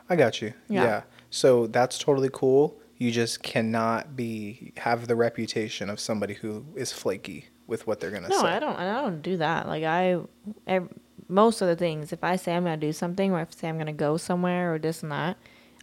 I 0.10 0.16
got 0.16 0.42
you. 0.42 0.54
Yeah. 0.70 0.84
Yeah. 0.84 1.02
So 1.34 1.66
that's 1.66 1.98
totally 1.98 2.30
cool. 2.32 2.78
You 2.98 3.10
just 3.10 3.42
cannot 3.42 4.16
be 4.16 4.72
have 4.78 5.08
the 5.08 5.16
reputation 5.16 5.90
of 5.90 6.00
somebody 6.00 6.36
who 6.36 6.64
is 6.76 6.92
flaky 6.92 7.48
with 7.66 7.88
what 7.88 8.00
they're 8.00 8.12
gonna 8.12 8.30
No, 8.30 8.38
say. 8.38 8.44
No, 8.44 8.50
I 8.50 8.60
don't. 8.60 8.76
I 8.76 9.02
don't 9.02 9.22
do 9.24 9.38
that. 9.38 9.68
Like 9.68 9.84
I, 9.84 10.20
ev- 10.68 10.90
most 11.28 11.62
of 11.62 11.68
the 11.68 11.76
things, 11.76 12.14
if 12.14 12.24
I 12.24 12.36
say 12.36 12.54
I'm 12.56 12.64
gonna 12.64 12.78
do 12.78 12.94
something, 12.94 13.32
or 13.32 13.42
if 13.42 13.48
I 13.50 13.62
say 13.62 13.68
I'm 13.68 13.80
gonna 13.80 13.92
go 13.94 14.16
somewhere, 14.16 14.76
or 14.76 14.78
this 14.78 15.02
and 15.02 15.12
that, 15.12 15.38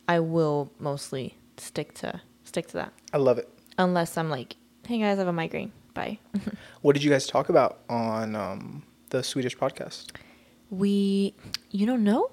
I 0.07 0.21
will 0.21 0.71
mostly 0.79 1.37
stick 1.57 1.95
to 1.95 2.21
stick 2.45 2.69
to 2.69 2.75
that. 2.75 2.93
I 3.13 3.17
love 3.17 3.39
it. 3.39 3.49
Unless 3.77 4.17
I'm 4.17 4.31
like, 4.31 4.55
hey 4.87 4.99
guys, 5.01 5.17
I 5.17 5.23
have 5.23 5.27
a 5.29 5.33
migraine. 5.33 5.73
Bye. 5.95 6.21
What 6.83 6.93
did 6.95 7.03
you 7.03 7.11
guys 7.11 7.27
talk 7.27 7.49
about 7.49 7.81
on 7.89 8.37
um, 8.37 8.85
the 9.09 9.23
Swedish 9.25 9.59
podcast? 9.59 10.13
we, 10.71 11.35
you 11.73 11.87
don't 11.87 12.05
know. 12.05 12.31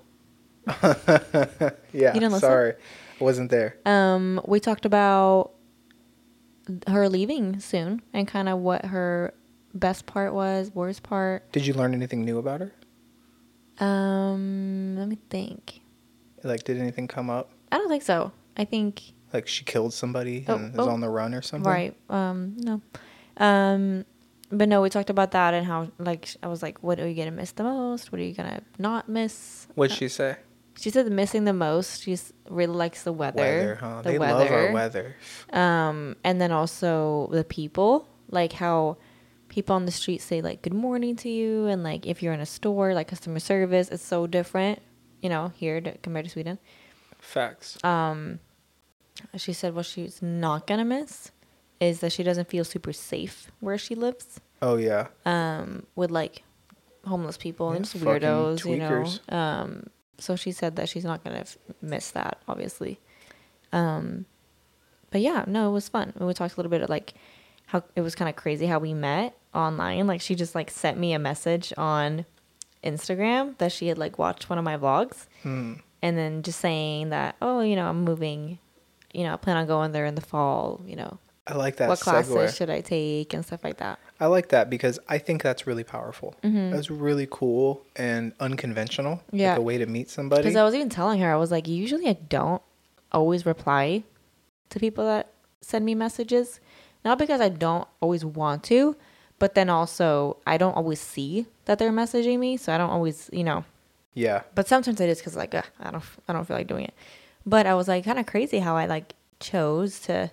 Yeah. 1.94 2.14
You 2.14 2.20
didn't 2.20 2.34
listen? 2.34 2.40
sorry, 2.42 2.74
I 2.74 2.76
wasn't 3.20 3.50
there. 3.52 3.78
Um, 3.86 4.42
we 4.46 4.60
talked 4.60 4.86
about 4.86 5.52
her 6.88 7.08
leaving 7.10 7.60
soon 7.60 8.02
and 8.14 8.28
kind 8.28 8.50
of 8.50 8.60
what 8.60 8.86
her 8.86 9.34
best 9.74 10.06
part 10.06 10.34
was, 10.34 10.72
worst 10.74 11.04
part. 11.04 11.52
Did 11.52 11.66
you 11.66 11.74
learn 11.74 11.94
anything 11.94 12.26
new 12.26 12.38
about 12.38 12.62
her? 12.62 12.74
Um, 13.80 14.96
let 14.98 15.08
me 15.08 15.18
think. 15.30 15.82
Like, 16.44 16.64
did 16.64 16.78
anything 16.78 17.08
come 17.08 17.30
up? 17.30 17.50
I 17.72 17.78
don't 17.78 17.90
think 17.90 18.04
so. 18.04 18.32
I 18.56 18.66
think 18.66 19.02
Like 19.34 19.48
she 19.48 19.64
killed 19.64 19.94
somebody 19.94 20.46
Oh, 20.48 20.56
and 20.56 20.74
is 20.74 20.80
oh. 20.80 20.90
on 20.90 21.00
the 21.02 21.10
run 21.10 21.34
or 21.34 21.42
something? 21.42 21.70
right. 21.70 21.96
Um, 22.10 22.56
no. 22.58 22.82
Um, 23.38 24.06
but 24.50 24.68
no, 24.70 24.82
we 24.82 24.90
talked 24.90 25.10
about 25.10 25.32
that 25.32 25.54
and 25.54 25.66
how 25.66 25.90
like 26.00 26.30
I 26.42 26.48
was 26.48 26.64
like, 26.64 26.82
what 26.82 27.00
are 27.00 27.08
you 27.08 27.16
gonna 27.16 27.32
miss 27.32 27.52
the 27.52 27.64
most? 27.64 28.12
What 28.12 28.20
are 28.20 28.24
you 28.24 28.34
gonna 28.34 28.62
not 28.80 29.10
miss? 29.10 29.68
What'd 29.76 29.96
she 29.96 30.08
say? 30.08 30.38
She 30.80 30.90
said 30.90 31.12
missing 31.12 31.46
the 31.46 31.54
most. 31.54 32.04
She's 32.04 32.34
really 32.50 32.76
likes 32.76 33.04
the 33.04 33.14
weather. 33.14 33.42
Weather, 33.42 33.76
huh? 33.76 34.02
The 34.04 34.12
they 34.12 34.20
love 34.20 34.52
our 34.52 34.72
weather. 34.72 35.16
Um, 35.52 36.16
and 36.24 36.40
then 36.40 36.52
also 36.52 37.30
the 37.32 37.44
people, 37.44 38.08
like 38.30 38.54
how 38.54 38.98
people 39.50 39.76
on 39.76 39.86
the 39.86 39.92
street 39.92 40.22
say 40.22 40.42
like 40.42 40.62
good 40.62 40.74
morning 40.74 41.16
to 41.18 41.30
you, 41.30 41.66
and 41.68 41.84
like 41.84 42.06
if 42.06 42.22
you're 42.22 42.34
in 42.34 42.40
a 42.40 42.46
store, 42.46 42.94
like 42.94 43.08
customer 43.08 43.40
service, 43.40 43.90
it's 43.90 44.04
so 44.04 44.28
different, 44.28 44.82
you 45.22 45.30
know, 45.30 45.52
here 45.56 45.82
to, 45.82 45.98
compared 46.00 46.26
to 46.26 46.32
Sweden. 46.32 46.60
Facts. 47.20 47.84
Um, 47.84 48.40
she 49.36 49.54
said 49.54 49.74
what 49.74 49.86
she's 49.86 50.22
not 50.22 50.68
gonna 50.68 50.86
miss 50.86 51.32
is 51.80 52.00
that 52.00 52.12
she 52.12 52.24
doesn't 52.24 52.50
feel 52.50 52.64
super 52.64 52.94
safe 52.94 53.52
where 53.60 53.78
she 53.78 53.96
lives. 53.96 54.40
Oh 54.62 54.78
yeah. 54.78 55.08
Um, 55.26 55.86
with 55.96 56.12
like 56.12 56.44
homeless 57.06 57.38
people 57.38 57.72
and 57.72 57.86
just 57.86 57.98
weirdos, 57.98 58.66
you 58.66 58.78
know. 58.78 59.36
Um, 59.36 59.88
so 60.18 60.36
she 60.36 60.52
said 60.52 60.76
that 60.78 60.90
she's 60.90 61.04
not 61.06 61.24
gonna 61.24 61.40
f- 61.40 61.58
miss 61.82 62.12
that, 62.12 62.40
obviously. 62.48 63.00
Um, 63.72 64.26
but 65.12 65.22
yeah, 65.22 65.46
no, 65.48 65.70
it 65.70 65.74
was 65.74 65.90
fun. 65.90 66.14
And 66.16 66.28
we 66.28 66.34
talked 66.34 66.54
a 66.56 66.58
little 66.58 66.70
bit 66.70 66.82
of 66.82 66.90
like 66.90 67.14
how 67.68 67.84
it 67.96 68.02
was 68.02 68.16
kind 68.16 68.30
of 68.30 68.36
crazy 68.36 68.66
how 68.66 68.80
we 68.80 68.94
met 68.94 69.36
online. 69.54 70.08
Like 70.08 70.22
she 70.22 70.36
just 70.36 70.56
like 70.56 70.70
sent 70.72 70.98
me 70.98 71.14
a 71.14 71.20
message 71.20 71.74
on 71.78 72.26
Instagram 72.84 73.58
that 73.58 73.72
she 73.72 73.88
had 73.88 73.98
like 73.98 74.18
watched 74.18 74.50
one 74.50 74.58
of 74.60 74.66
my 74.66 74.78
vlogs, 74.78 75.26
Hmm. 75.44 75.74
and 76.02 76.18
then 76.18 76.44
just 76.44 76.60
saying 76.60 77.10
that 77.10 77.36
oh, 77.42 77.62
you 77.62 77.76
know, 77.76 77.88
I'm 77.90 78.04
moving. 78.04 78.60
You 79.14 79.24
know, 79.24 79.34
I 79.34 79.38
plan 79.38 79.58
on 79.58 79.68
going 79.68 79.94
there 79.94 80.06
in 80.06 80.16
the 80.16 80.22
fall. 80.22 80.82
You 80.86 80.96
know, 80.98 81.18
I 81.50 81.56
like 81.56 81.78
that 81.78 81.90
what 81.90 82.00
classes 82.00 82.34
segue. 82.36 82.56
should 82.58 82.70
I 82.70 82.82
take 82.82 83.34
and 83.34 83.46
stuff 83.46 83.64
like 83.64 83.78
that. 83.78 84.00
I 84.20 84.26
like 84.26 84.50
that 84.50 84.70
because 84.70 85.00
I 85.08 85.18
think 85.18 85.42
that's 85.44 85.66
really 85.66 85.84
powerful. 85.84 86.36
Mhm. 86.44 86.72
That's 86.72 86.90
really 86.92 87.28
cool 87.30 87.82
and 87.96 88.34
unconventional. 88.40 89.22
Yeah. 89.32 89.52
Like 89.52 89.60
a 89.60 89.62
way 89.62 89.78
to 89.78 89.86
meet 89.86 90.10
somebody. 90.10 90.42
Because 90.44 90.56
I 90.56 90.64
was 90.64 90.74
even 90.76 90.90
telling 90.90 91.20
her, 91.22 91.32
I 91.32 91.38
was 91.38 91.52
like, 91.52 91.68
usually 91.68 92.08
I 92.08 92.14
don't 92.14 92.62
always 93.12 93.46
reply 93.46 94.04
to 94.70 94.80
people 94.80 95.06
that 95.06 95.30
send 95.62 95.86
me 95.86 95.96
messages. 95.96 96.60
Not 97.06 97.18
because 97.20 97.40
I 97.40 97.50
don't 97.50 97.88
always 98.02 98.26
want 98.26 98.64
to, 98.66 98.96
but 99.40 99.56
then 99.56 99.70
also 99.70 100.38
I 100.46 100.58
don't 100.58 100.76
always 100.76 101.00
see 101.00 101.46
that 101.66 101.80
they're 101.80 101.92
messaging 101.92 102.40
me, 102.40 102.58
so 102.58 102.74
I 102.74 102.78
don't 102.78 102.90
always, 102.90 103.30
you 103.32 103.44
know. 103.44 103.64
yeah. 104.14 104.42
But 104.56 104.68
sometimes 104.68 105.00
it 105.00 105.10
is 105.10 105.20
because 105.20 105.36
like 105.38 105.54
uh, 105.56 105.62
I 105.80 105.92
don't, 105.92 106.04
I 106.28 106.34
don't 106.34 106.46
feel 106.46 106.58
like 106.58 106.68
doing 106.68 106.86
it. 106.86 106.94
But 107.46 107.66
I 107.66 107.76
was 107.76 107.88
like 107.88 108.04
kind 108.04 108.20
of 108.20 108.26
crazy 108.26 108.60
how 108.60 108.76
I 108.76 108.88
like 108.88 109.14
chose 109.40 110.00
to 110.02 110.32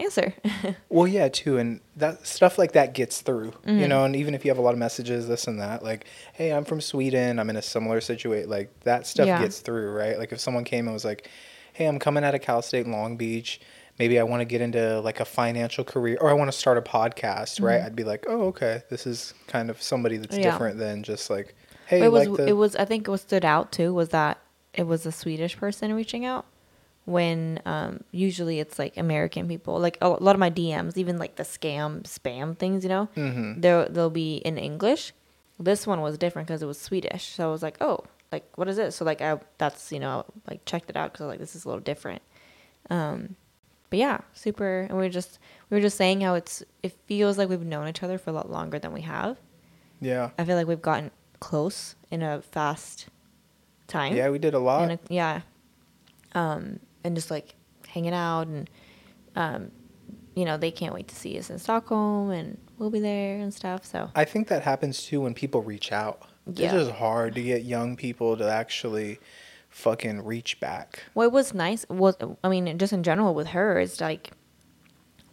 answer. 0.00 0.34
Well, 0.88 1.08
yeah, 1.08 1.28
too, 1.28 1.56
and 1.58 1.80
that 1.96 2.26
stuff 2.26 2.58
like 2.58 2.72
that 2.72 2.92
gets 2.92 3.22
through, 3.22 3.52
you 3.64 3.72
Mhm. 3.72 3.88
know. 3.88 4.04
And 4.04 4.14
even 4.14 4.34
if 4.34 4.44
you 4.44 4.50
have 4.50 4.58
a 4.58 4.62
lot 4.62 4.74
of 4.74 4.78
messages, 4.78 5.26
this 5.26 5.46
and 5.46 5.58
that, 5.60 5.82
like, 5.82 6.04
"Hey, 6.34 6.52
I'm 6.52 6.64
from 6.66 6.80
Sweden. 6.82 7.38
I'm 7.38 7.48
in 7.48 7.56
a 7.56 7.62
similar 7.62 8.00
situation." 8.02 8.50
Like 8.50 8.68
that 8.80 9.06
stuff 9.06 9.26
Yeah. 9.26 9.40
gets 9.40 9.60
through, 9.60 9.90
right? 9.92 10.18
Like 10.18 10.30
if 10.32 10.38
someone 10.40 10.64
came 10.64 10.86
and 10.86 10.92
was 10.92 11.04
like, 11.04 11.28
"Hey, 11.72 11.86
I'm 11.86 11.98
coming 11.98 12.24
out 12.24 12.34
of 12.34 12.42
Cal 12.42 12.60
State 12.62 12.86
Long 12.86 13.16
Beach. 13.16 13.60
Maybe 13.98 14.18
I 14.18 14.22
want 14.22 14.40
to 14.42 14.44
get 14.44 14.60
into 14.60 15.00
like 15.00 15.20
a 15.20 15.24
financial 15.24 15.82
career, 15.84 16.18
or 16.20 16.28
I 16.28 16.34
want 16.34 16.52
to 16.52 16.56
start 16.58 16.76
a 16.76 16.82
podcast." 16.82 17.62
Right? 17.62 17.80
Mhm. 17.80 17.86
I'd 17.86 17.96
be 17.96 18.04
like, 18.04 18.26
"Oh, 18.28 18.42
okay. 18.48 18.82
This 18.90 19.06
is 19.06 19.32
kind 19.46 19.70
of 19.70 19.80
somebody 19.82 20.18
that's 20.18 20.36
Yeah. 20.36 20.50
different 20.50 20.78
than 20.78 21.02
just 21.02 21.30
like, 21.30 21.54
hey, 21.86 22.02
it 22.02 22.12
was 22.12 22.28
like 22.28 22.36
the 22.38 22.48
it 22.48 22.52
was 22.56 22.76
I 22.76 22.84
think 22.84 23.08
what 23.08 23.20
stood 23.20 23.44
out 23.46 23.72
too 23.72 23.94
was 23.94 24.10
that 24.10 24.38
it 24.74 24.86
was 24.86 25.06
a 25.06 25.12
Swedish 25.12 25.56
person 25.56 25.94
reaching 25.94 26.24
out 26.26 26.44
when 27.04 27.60
um 27.66 28.00
usually 28.12 28.60
it's 28.60 28.78
like 28.78 28.96
American 28.96 29.48
people 29.48 29.78
like 29.80 29.98
a 30.00 30.08
lot 30.08 30.36
of 30.36 30.38
my 30.40 30.50
DMs 30.50 30.96
even 30.96 31.18
like 31.18 31.34
the 31.36 31.42
scam 31.42 32.02
spam 32.04 32.56
things 32.56 32.84
you 32.84 32.88
know 32.88 33.08
Mhm. 33.16 33.60
they'll 33.60 33.88
they'll 33.88 34.10
be 34.10 34.36
in 34.36 34.56
English 34.56 35.12
this 35.58 35.86
one 35.86 36.00
was 36.00 36.16
different 36.16 36.46
because 36.48 36.62
it 36.62 36.66
was 36.66 36.80
Swedish 36.80 37.24
so 37.34 37.48
I 37.48 37.52
was 37.52 37.62
like 37.62 37.76
oh 37.80 38.04
like 38.30 38.44
what 38.56 38.68
is 38.68 38.78
it 38.78 38.92
so 38.92 39.04
like 39.04 39.20
I 39.20 39.38
that's 39.58 39.90
you 39.90 39.98
know 40.00 40.24
like 40.48 40.64
checked 40.64 40.90
it 40.90 40.96
out 40.96 41.12
because 41.12 41.26
like 41.26 41.40
this 41.40 41.56
is 41.56 41.64
a 41.64 41.68
little 41.68 41.82
different 41.82 42.22
um 42.88 43.34
but 43.90 43.98
yeah 43.98 44.18
super 44.32 44.80
and 44.88 44.92
we 44.92 45.02
were 45.04 45.08
just 45.08 45.38
we 45.70 45.76
were 45.76 45.80
just 45.82 45.96
saying 45.96 46.20
how 46.20 46.34
it's 46.34 46.62
it 46.84 46.92
feels 47.06 47.36
like 47.36 47.48
we've 47.48 47.64
known 47.64 47.88
each 47.88 48.02
other 48.02 48.16
for 48.16 48.30
a 48.30 48.32
lot 48.32 48.48
longer 48.50 48.78
than 48.78 48.92
we 48.92 49.02
have 49.02 49.38
yeah, 50.00 50.30
I 50.36 50.44
feel 50.44 50.56
like 50.56 50.66
we've 50.66 50.82
gotten 50.82 51.12
close 51.38 51.94
in 52.10 52.22
a 52.22 52.42
fast 52.42 53.06
time. 53.86 54.16
yeah. 54.16 54.30
We 54.30 54.38
did 54.40 54.52
a 54.52 54.58
lot. 54.58 54.90
A, 54.90 54.98
yeah. 55.08 55.42
Um, 56.34 56.80
and 57.04 57.14
just 57.14 57.30
like 57.30 57.54
hanging 57.88 58.14
out 58.14 58.46
and, 58.46 58.70
um, 59.36 59.70
you 60.34 60.44
know, 60.44 60.56
they 60.56 60.70
can't 60.70 60.94
wait 60.94 61.08
to 61.08 61.14
see 61.14 61.38
us 61.38 61.50
in 61.50 61.58
Stockholm 61.58 62.30
and 62.30 62.58
we'll 62.78 62.90
be 62.90 63.00
there 63.00 63.38
and 63.38 63.52
stuff. 63.52 63.84
So 63.84 64.10
I 64.14 64.24
think 64.24 64.48
that 64.48 64.62
happens 64.62 65.02
too 65.02 65.20
when 65.20 65.34
people 65.34 65.62
reach 65.62 65.92
out. 65.92 66.22
Yeah. 66.46 66.74
It's 66.74 66.86
just 66.86 66.98
hard 66.98 67.34
to 67.34 67.42
get 67.42 67.64
young 67.64 67.96
people 67.96 68.36
to 68.36 68.50
actually 68.50 69.20
fucking 69.68 70.24
reach 70.24 70.60
back. 70.60 71.02
what 71.14 71.32
was 71.32 71.54
nice 71.54 71.86
was, 71.88 72.16
I 72.44 72.48
mean, 72.48 72.78
just 72.78 72.92
in 72.92 73.02
general 73.02 73.34
with 73.34 73.48
her 73.48 73.78
is 73.78 74.00
like, 74.00 74.32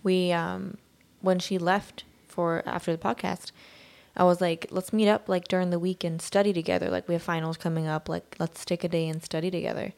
we, 0.04 0.32
um, 0.32 0.78
when 1.22 1.40
she 1.40 1.58
left 1.58 2.06
for 2.28 2.64
after 2.66 2.92
the 2.92 2.98
podcast, 2.98 3.52
I 4.16 4.24
was 4.24 4.42
like, 4.42 4.68
let's 4.70 4.94
meet 4.94 5.10
up 5.10 5.30
like 5.30 5.48
during 5.48 5.70
the 5.70 5.80
week 5.80 6.04
and 6.04 6.22
study 6.22 6.54
together. 6.54 6.90
Like 6.90 7.08
we 7.08 7.14
have 7.16 7.24
finals 7.24 7.58
coming 7.58 7.88
up. 7.88 8.10
Like 8.10 8.36
let's 8.40 8.66
take 8.66 8.84
a 8.84 8.90
day 8.90 9.08
and 9.08 9.24
study 9.24 9.50
together. 9.50 9.94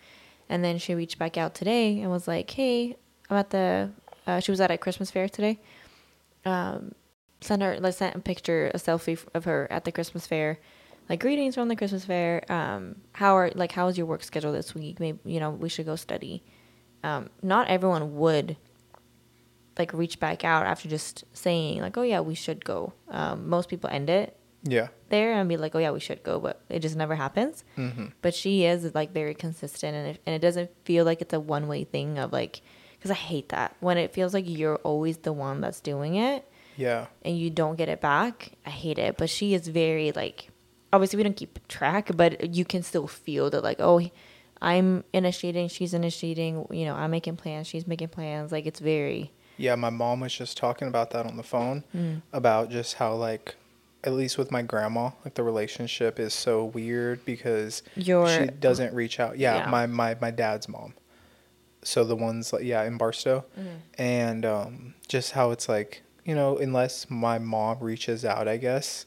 And 0.52 0.65
then 0.65 0.80
she 0.80 0.94
reached 0.94 1.18
back 1.18 1.38
out 1.38 1.56
today 1.56 2.02
and 2.02 2.11
was 2.11 2.28
like, 2.28 2.52
hey, 2.52 2.98
I'm 3.30 3.38
at 3.38 3.52
the. 3.52 3.90
Uh, 4.28 4.41
she 4.41 4.52
was 4.52 4.60
at 4.60 4.69
a 4.69 4.78
Christmas 4.78 5.10
fair 5.10 5.30
today. 5.30 5.61
Um, 6.44 6.91
sent 7.40 7.61
her. 7.61 7.78
Let's 7.80 7.98
sent 7.98 8.18
a 8.18 8.19
picture, 8.19 8.69
a 8.73 8.78
selfie 8.78 9.18
of 9.34 9.45
her 9.45 9.65
at 9.72 9.86
the 9.86 9.94
Christmas 9.94 10.28
fair. 10.28 10.60
Like 11.07 11.22
greetings 11.22 11.56
from 11.56 11.69
the 11.69 11.78
Christmas 11.78 12.03
fair. 12.03 12.44
Um, 12.52 12.98
how 13.14 13.38
are 13.38 13.49
like 13.56 13.72
how 13.72 13.88
is 13.88 13.98
your 13.98 14.06
work 14.06 14.23
schedule 14.23 14.52
this 14.52 14.76
week? 14.76 14.99
Maybe 14.99 15.19
you 15.23 15.40
know 15.40 15.52
we 15.52 15.69
should 15.69 15.86
go 15.86 15.95
study. 15.95 16.44
Um, 17.02 17.30
not 17.41 17.69
everyone 17.69 18.18
would 18.18 18.57
like 19.80 19.94
reach 19.94 20.19
back 20.19 20.44
out 20.44 20.65
after 20.65 20.90
just 20.90 21.23
saying 21.32 21.80
like, 21.80 21.95
oh 21.95 22.02
yeah, 22.02 22.19
we 22.19 22.36
should 22.36 22.65
go. 22.65 22.91
Um, 23.07 23.48
most 23.48 23.69
people 23.69 23.90
end 23.90 24.10
it 24.10 24.38
Yeah. 24.64 24.90
there 25.10 25.34
and 25.34 25.50
be 25.50 25.58
like, 25.58 25.74
oh 25.76 25.80
yeah, 25.80 25.92
we 25.92 26.00
should 26.00 26.22
go, 26.24 26.40
but 26.40 26.62
it 26.70 26.80
just 26.80 26.96
never 26.96 27.16
happens. 27.16 27.64
hmm 27.76 28.08
But 28.22 28.34
she 28.36 28.66
is 28.66 28.94
like 28.94 29.12
very 29.12 29.34
consistent, 29.34 29.96
and 29.96 30.08
it, 30.10 30.22
and 30.26 30.36
it 30.36 30.40
doesn't 30.40 30.70
feel 30.86 31.04
like 31.06 31.22
it's 31.22 31.34
a 31.34 31.40
one 31.40 31.68
way 31.68 31.84
thing 31.84 32.18
of 32.20 32.32
like, 32.32 32.62
because 32.98 33.12
I 33.12 33.16
hate 33.16 33.50
that 33.50 33.76
when 33.80 33.98
it 33.98 34.14
feels 34.14 34.34
like 34.34 34.46
you're 34.48 34.78
always 34.78 35.18
the 35.18 35.34
one 35.34 35.62
that's 35.62 35.80
doing 35.82 36.16
it 36.16 36.48
Yeah. 36.78 37.08
and 37.24 37.36
you 37.38 37.50
don't 37.50 37.76
get 37.76 37.90
it 37.90 38.00
back. 38.02 38.52
I 38.66 38.70
hate 38.70 39.00
it. 39.00 39.18
But 39.18 39.30
she 39.32 39.54
is 39.56 39.68
very 39.68 40.12
like, 40.12 40.50
obviously 40.94 41.18
we 41.18 41.24
don't 41.24 41.36
keep 41.36 41.68
track, 41.68 42.12
but 42.16 42.54
you 42.56 42.64
can 42.64 42.84
still 42.84 43.08
feel 43.08 43.50
that 43.50 43.64
like, 43.64 43.78
oh, 43.80 44.00
I'm 44.62 45.04
initiating, 45.14 45.70
she's 45.70 45.94
initiating. 45.96 46.68
You 46.70 46.86
know, 46.86 46.94
I'm 46.96 47.10
making 47.12 47.38
plans, 47.38 47.66
she's 47.66 47.88
making 47.88 48.10
plans. 48.10 48.52
Like 48.52 48.68
it's 48.68 48.80
very 48.80 49.32
Yeah, 49.58 49.76
my 49.76 49.90
mom 49.90 50.20
was 50.20 50.36
just 50.36 50.56
talking 50.58 50.88
about 50.88 51.10
that 51.12 51.26
on 51.26 51.38
the 51.38 51.44
phone 51.44 51.84
Mm. 51.96 52.22
about 52.32 52.70
just 52.70 52.96
how 52.96 53.16
like 53.16 53.56
at 54.03 54.14
least 54.14 54.38
with 54.38 54.52
my 54.52 54.61
grandma, 54.61 55.11
like 55.23 55.36
the 55.36 55.44
relationship 55.44 56.19
is 56.19 56.34
so 56.34 56.65
weird 56.65 57.23
because 57.26 57.84
Your- 57.95 58.28
she 58.28 58.45
doesn't 58.48 58.94
reach 58.94 59.19
out. 59.19 59.38
Yeah, 59.38 59.57
Yeah. 59.65 59.69
my 59.69 59.86
my 59.88 60.15
my 60.22 60.32
dad's 60.32 60.68
mom. 60.68 60.94
So 61.84 62.03
the 62.03 62.15
ones 62.15 62.53
like 62.53 62.64
yeah 62.64 62.84
in 62.84 62.98
Barstow, 62.98 63.45
Mm-hmm. 63.60 63.69
and 64.02 64.45
um, 64.45 64.94
just 65.07 65.32
how 65.32 65.52
it's 65.52 65.68
like 65.69 66.03
you 66.26 66.36
know 66.36 66.57
unless 66.57 67.10
my 67.10 67.40
mom 67.40 67.80
reaches 67.80 68.23
out, 68.26 68.48
I 68.48 68.57
guess 68.57 69.06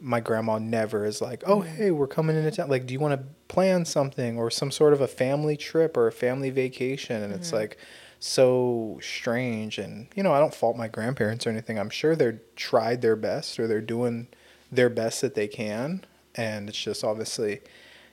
my 0.00 0.20
grandma 0.20 0.58
never 0.58 1.04
is 1.04 1.20
like, 1.20 1.42
oh 1.46 1.60
Mm-hmm. 1.62 1.76
hey, 1.76 1.90
we're 1.90 2.06
coming 2.06 2.36
into 2.36 2.50
town. 2.52 2.68
Like, 2.68 2.86
do 2.86 2.94
you 2.94 3.00
want 3.00 3.20
to 3.20 3.26
plan 3.48 3.84
something 3.84 4.36
or 4.38 4.50
some 4.50 4.70
sort 4.70 4.92
of 4.92 5.00
a 5.00 5.08
family 5.08 5.56
trip 5.56 5.96
or 5.96 6.06
a 6.06 6.12
family 6.12 6.50
vacation? 6.50 7.22
And 7.22 7.32
Mm-hmm. 7.32 7.40
it's 7.42 7.52
like 7.52 7.78
so 8.18 8.98
strange. 9.02 9.78
And 9.78 10.08
you 10.14 10.22
know, 10.22 10.32
I 10.32 10.40
don't 10.40 10.54
fault 10.54 10.76
my 10.76 10.88
grandparents 10.88 11.46
or 11.46 11.50
anything. 11.50 11.78
I'm 11.78 11.90
sure 11.90 12.16
they're 12.16 12.40
tried 12.56 13.02
their 13.02 13.16
best 13.16 13.58
or 13.58 13.66
they're 13.66 13.80
doing 13.80 14.28
their 14.70 14.88
best 14.90 15.20
that 15.20 15.34
they 15.34 15.48
can. 15.48 16.04
And 16.34 16.68
it's 16.68 16.78
just 16.80 17.04
obviously 17.04 17.60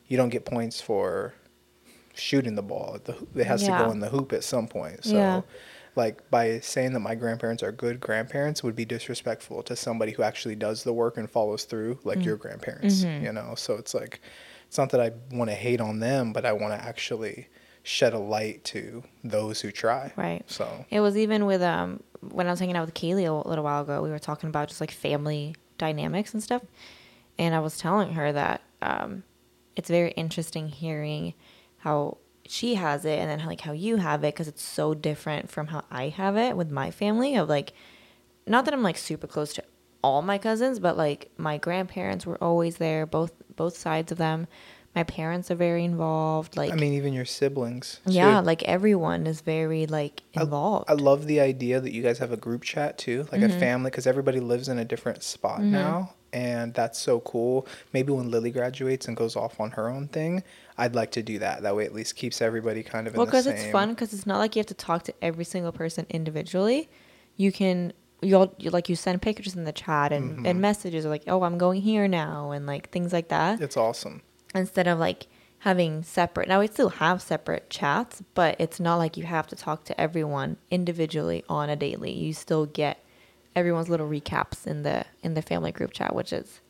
you 0.08 0.18
don't 0.18 0.30
get 0.30 0.46
points 0.46 0.82
for 0.82 1.34
shooting 2.14 2.56
the 2.56 2.62
ball. 2.64 2.98
The 3.04 3.14
hoop- 3.14 3.36
it 3.38 3.46
has 3.48 3.64
to 3.64 3.70
go 3.70 3.92
in 3.92 4.00
the 4.00 4.10
hoop 4.10 4.32
at 4.34 4.44
some 4.44 4.68
point. 4.68 5.04
So. 5.06 5.16
Yeah. 5.16 5.42
Like 5.98 6.30
by 6.30 6.60
saying 6.60 6.92
that 6.92 7.00
my 7.00 7.16
grandparents 7.16 7.64
are 7.64 7.72
good 7.72 8.02
grandparents 8.02 8.62
would 8.64 8.76
be 8.76 8.84
disrespectful 8.84 9.64
to 9.64 9.78
somebody 9.78 10.12
who 10.12 10.24
actually 10.24 10.56
does 10.56 10.84
the 10.84 10.92
work 10.92 11.16
and 11.16 11.32
follows 11.32 11.64
through, 11.64 12.00
like 12.04 12.20
Mm. 12.20 12.26
your 12.26 12.36
grandparents. 12.36 13.06
Mm-hmm. 13.06 13.24
You 13.24 13.32
know, 13.32 13.54
so 13.56 13.76
it's 13.76 13.94
like 13.94 14.20
it's 14.68 14.78
not 14.78 14.90
that 14.90 15.00
I 15.00 15.12
want 15.32 15.50
to 15.52 15.56
hate 15.56 15.80
on 15.80 16.00
them, 16.02 16.34
but 16.34 16.46
I 16.46 16.52
want 16.52 16.74
to 16.78 16.86
actually 16.86 17.48
shed 17.86 18.14
a 18.14 18.20
light 18.20 18.64
to 18.64 19.04
those 19.24 19.62
who 19.62 19.72
try. 19.72 20.12
right. 20.16 20.44
So 20.48 20.86
It 20.90 21.02
was 21.02 21.16
even 21.16 21.46
with 21.46 21.62
um 21.62 22.02
when 22.22 22.48
I 22.48 22.50
was 22.50 22.60
hanging 22.60 22.76
out 22.76 22.86
with 22.86 22.96
Kaylee 22.96 23.28
a 23.28 23.48
little 23.48 23.64
while 23.64 23.84
ago. 23.84 24.02
We 24.02 24.10
were 24.10 24.20
talking 24.20 24.50
about 24.50 24.68
just 24.70 24.82
like 24.82 24.92
family 24.92 25.56
dynamics 25.78 26.34
and 26.34 26.42
stuff, 26.42 26.64
and 27.38 27.54
I 27.54 27.60
was 27.60 27.78
telling 27.78 28.14
her 28.14 28.32
that 28.32 28.62
um, 28.82 29.24
it's 29.76 29.90
very 29.90 30.12
interesting 30.12 30.70
hearing 30.70 31.36
how 31.78 32.18
she 32.48 32.76
has 32.76 33.06
it 33.06 33.20
and 33.20 33.30
then 33.30 33.40
how, 33.40 33.50
like 33.50 33.62
how 33.62 33.72
you 33.72 33.98
have 33.98 34.24
it 34.24 34.34
because 34.34 34.48
it's 34.48 34.64
so 34.64 34.94
different 34.96 35.52
from 35.52 35.68
how 35.68 35.84
I 35.92 36.10
have 36.10 36.38
it 36.38 36.58
with 36.58 36.72
my 36.72 36.90
family. 36.90 37.36
Of 37.36 37.50
like, 37.50 37.74
not 38.48 38.66
that 38.66 38.74
I'm 38.74 38.84
like 38.84 38.98
super 38.98 39.28
close 39.28 39.54
to 39.54 39.64
all 40.04 40.24
my 40.24 40.40
cousins, 40.40 40.80
but 40.80 40.98
like 40.98 41.30
my 41.38 41.58
grandparents 41.58 42.26
were 42.26 42.44
always 42.44 42.78
there, 42.78 43.06
both 43.06 43.34
both 43.56 43.78
sides 43.78 44.12
of 44.12 44.18
them. 44.18 44.48
My 44.96 45.04
parents 45.04 45.52
are 45.52 45.56
very 45.56 45.84
involved. 45.84 46.56
Like, 46.56 46.72
I 46.72 46.76
mean, 46.76 46.94
even 46.94 47.12
your 47.14 47.26
siblings. 47.26 48.00
yeah, 48.06 48.40
too. 48.40 48.46
like 48.46 48.64
everyone 48.64 49.28
is 49.28 49.42
very 49.42 49.86
like 49.88 50.22
involved. 50.34 50.90
I 50.90 50.94
love 50.94 51.26
the 51.28 51.40
idea 51.42 51.80
that 51.82 51.92
you 51.92 52.02
guys 52.02 52.18
have 52.20 52.32
a 52.32 52.38
group 52.38 52.64
chat 52.64 52.98
too, 52.98 53.28
like 53.32 53.42
Mm-hmm. 53.42 53.58
a 53.58 53.60
family, 53.60 53.92
because 53.92 54.08
everybody 54.08 54.40
lives 54.40 54.70
in 54.70 54.78
a 54.80 54.86
different 54.86 55.22
spot 55.24 55.62
now, 55.62 56.14
and 56.32 56.74
that's 56.74 56.98
so 56.98 57.20
cool. 57.22 57.68
Maybe 57.94 58.12
when 58.14 58.32
Lily 58.32 58.52
graduates 58.52 59.08
and 59.08 59.18
goes 59.18 59.36
off 59.36 59.60
on 59.60 59.72
her 59.72 59.90
own 59.90 60.08
thing, 60.08 60.44
I'd 60.78 60.96
like 60.96 61.12
to 61.12 61.22
do 61.24 61.40
that. 61.40 61.62
That 61.64 61.76
way, 61.76 61.86
at 61.86 61.94
least 61.94 62.16
keeps 62.16 62.42
everybody 62.42 62.82
kind 62.82 63.06
of 63.08 63.14
in 63.14 63.18
Well, 63.18 63.26
because 63.26 63.48
it's 63.48 63.66
fun 63.72 63.90
because 63.90 64.14
it's 64.14 64.26
not 64.26 64.38
like 64.40 64.56
you 64.56 64.62
have 64.62 64.66
to 64.68 64.74
talk 64.74 65.04
to 65.04 65.14
every 65.22 65.44
single 65.46 65.72
person 65.72 66.06
individually. 66.10 66.90
You 67.36 67.52
can 67.52 67.92
you 68.22 68.38
all 68.38 68.56
you, 68.58 68.70
like 68.70 68.88
you 68.88 68.96
send 68.96 69.22
pictures 69.22 69.56
in 69.56 69.66
the 69.66 69.74
chat 69.74 70.14
and, 70.14 70.32
Mm-hmm. 70.38 70.46
and 70.46 70.62
messages 70.62 71.06
are 71.06 71.10
like, 71.10 71.24
oh, 71.28 71.44
I'm 71.44 71.58
going 71.58 71.82
here 71.82 72.08
now, 72.08 72.52
and 72.52 72.66
like 72.66 72.90
things 72.92 73.12
like 73.12 73.28
that. 73.28 73.60
It's 73.60 73.76
awesome. 73.78 74.22
Instead 74.56 74.88
of 74.88 74.98
like 75.00 75.28
having 75.60 76.04
separate. 76.04 76.48
Now 76.48 76.60
we 76.60 76.68
still 76.68 76.90
have 76.90 77.22
separate 77.22 77.70
chats, 77.70 78.22
but 78.36 78.56
it's 78.60 78.80
not 78.80 78.98
like 78.98 79.18
you 79.18 79.24
have 79.24 79.48
to 79.48 79.56
talk 79.56 79.84
to 79.86 80.00
everyone 80.00 80.58
individually 80.70 81.44
on 81.50 81.70
a 81.70 81.76
daily. 81.76 82.12
You 82.12 82.34
still 82.34 82.68
get 82.68 83.04
everyone's 83.56 83.90
little 83.90 84.08
recaps 84.08 84.68
in 84.68 84.84
the 84.84 85.06
in 85.24 85.34
the 85.34 85.42
family 85.42 85.72
group 85.72 85.92
chat, 85.92 86.14
which 86.14 86.32
is 86.32 86.62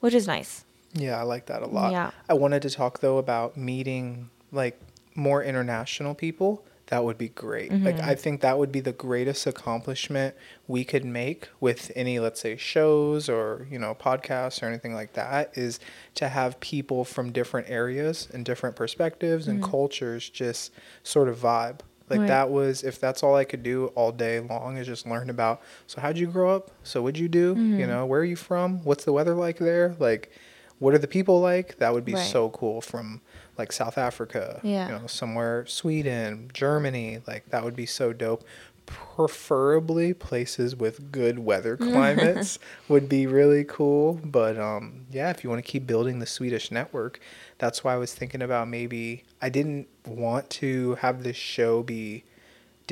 which 0.00 0.12
is 0.12 0.26
nice. 0.26 0.64
Yeah, 0.92 1.18
I 1.18 1.22
like 1.22 1.46
that 1.46 1.62
a 1.62 1.66
lot. 1.66 1.92
Yeah. 1.92 2.10
I 2.28 2.34
wanted 2.34 2.62
to 2.62 2.70
talk 2.70 2.98
though 2.98 3.18
about 3.18 3.56
meeting 3.56 4.30
like 4.50 4.80
more 5.14 5.42
international 5.42 6.14
people. 6.14 6.64
That 6.92 7.04
would 7.04 7.16
be 7.16 7.30
great. 7.30 7.72
Like 7.72 7.96
Mm-hmm. 7.96 8.10
I 8.10 8.14
think 8.14 8.42
that 8.42 8.58
would 8.58 8.70
be 8.70 8.80
the 8.80 8.92
greatest 8.92 9.46
accomplishment 9.46 10.34
we 10.68 10.84
could 10.84 11.06
make 11.06 11.48
with 11.58 11.90
any 11.96 12.18
let's 12.20 12.40
say 12.40 12.56
shows 12.58 13.28
or, 13.30 13.66
you 13.70 13.78
know, 13.78 13.94
podcasts 13.94 14.62
or 14.62 14.66
anything 14.66 14.92
like 14.94 15.14
that 15.14 15.56
is 15.56 15.80
to 16.16 16.28
have 16.28 16.60
people 16.60 17.04
from 17.04 17.32
different 17.32 17.70
areas 17.70 18.28
and 18.32 18.44
different 18.44 18.76
perspectives 18.76 19.48
and 19.48 19.62
cultures 19.62 20.28
just 20.28 20.70
sort 21.02 21.28
of 21.28 21.38
vibe. 21.38 21.80
Like 22.10 22.18
Mm-hmm. 22.18 22.20
Right. 22.20 22.28
that 22.28 22.50
was 22.50 22.82
if 22.84 23.00
that's 23.00 23.22
all 23.22 23.34
I 23.36 23.44
could 23.44 23.62
do 23.62 23.86
all 23.94 24.12
day 24.12 24.40
long 24.40 24.76
is 24.76 24.86
just 24.86 25.06
learn 25.06 25.30
about 25.30 25.62
so 25.86 25.98
how'd 26.02 26.18
you 26.18 26.26
grow 26.26 26.54
up? 26.54 26.70
So 26.82 27.00
what'd 27.00 27.18
you 27.18 27.28
do? 27.28 27.54
Mm-hmm. 27.54 27.78
You 27.80 27.86
know, 27.86 28.04
where 28.04 28.20
are 28.20 28.24
you 28.24 28.36
from? 28.36 28.84
What's 28.84 29.04
the 29.06 29.14
weather 29.14 29.34
like 29.34 29.56
there? 29.58 29.96
Like 29.98 30.30
what 30.78 30.92
are 30.92 30.98
the 30.98 31.08
people 31.08 31.40
like? 31.40 31.78
That 31.78 31.94
would 31.94 32.04
be 32.04 32.12
Right. 32.14 32.26
so 32.26 32.50
cool 32.50 32.82
from 32.82 33.22
like 33.58 33.72
South 33.72 33.98
Africa, 33.98 34.60
Yeah. 34.62 34.86
you 34.86 34.98
know, 35.00 35.06
somewhere 35.06 35.66
Sweden, 35.66 36.50
Germany, 36.54 37.20
like 37.26 37.48
that 37.50 37.64
would 37.64 37.76
be 37.76 37.86
so 37.86 38.12
dope. 38.12 38.44
Preferably 38.86 40.12
places 40.14 40.74
with 40.74 41.12
good 41.12 41.38
weather 41.38 41.76
climates 41.76 42.58
would 42.88 43.08
be 43.08 43.26
really 43.26 43.62
cool. 43.64 44.14
But 44.24 44.58
um, 44.58 45.06
yeah, 45.10 45.30
if 45.30 45.44
you 45.44 45.50
want 45.50 45.64
to 45.64 45.70
keep 45.70 45.86
building 45.86 46.18
the 46.18 46.26
Swedish 46.26 46.70
network, 46.70 47.20
that's 47.58 47.84
why 47.84 47.94
I 47.94 47.96
was 47.98 48.12
thinking 48.14 48.42
about 48.42 48.68
maybe 48.68 49.22
I 49.40 49.48
didn't 49.50 49.86
want 50.06 50.50
to 50.50 50.96
have 50.96 51.22
this 51.22 51.36
show 51.36 51.82
be 51.82 52.24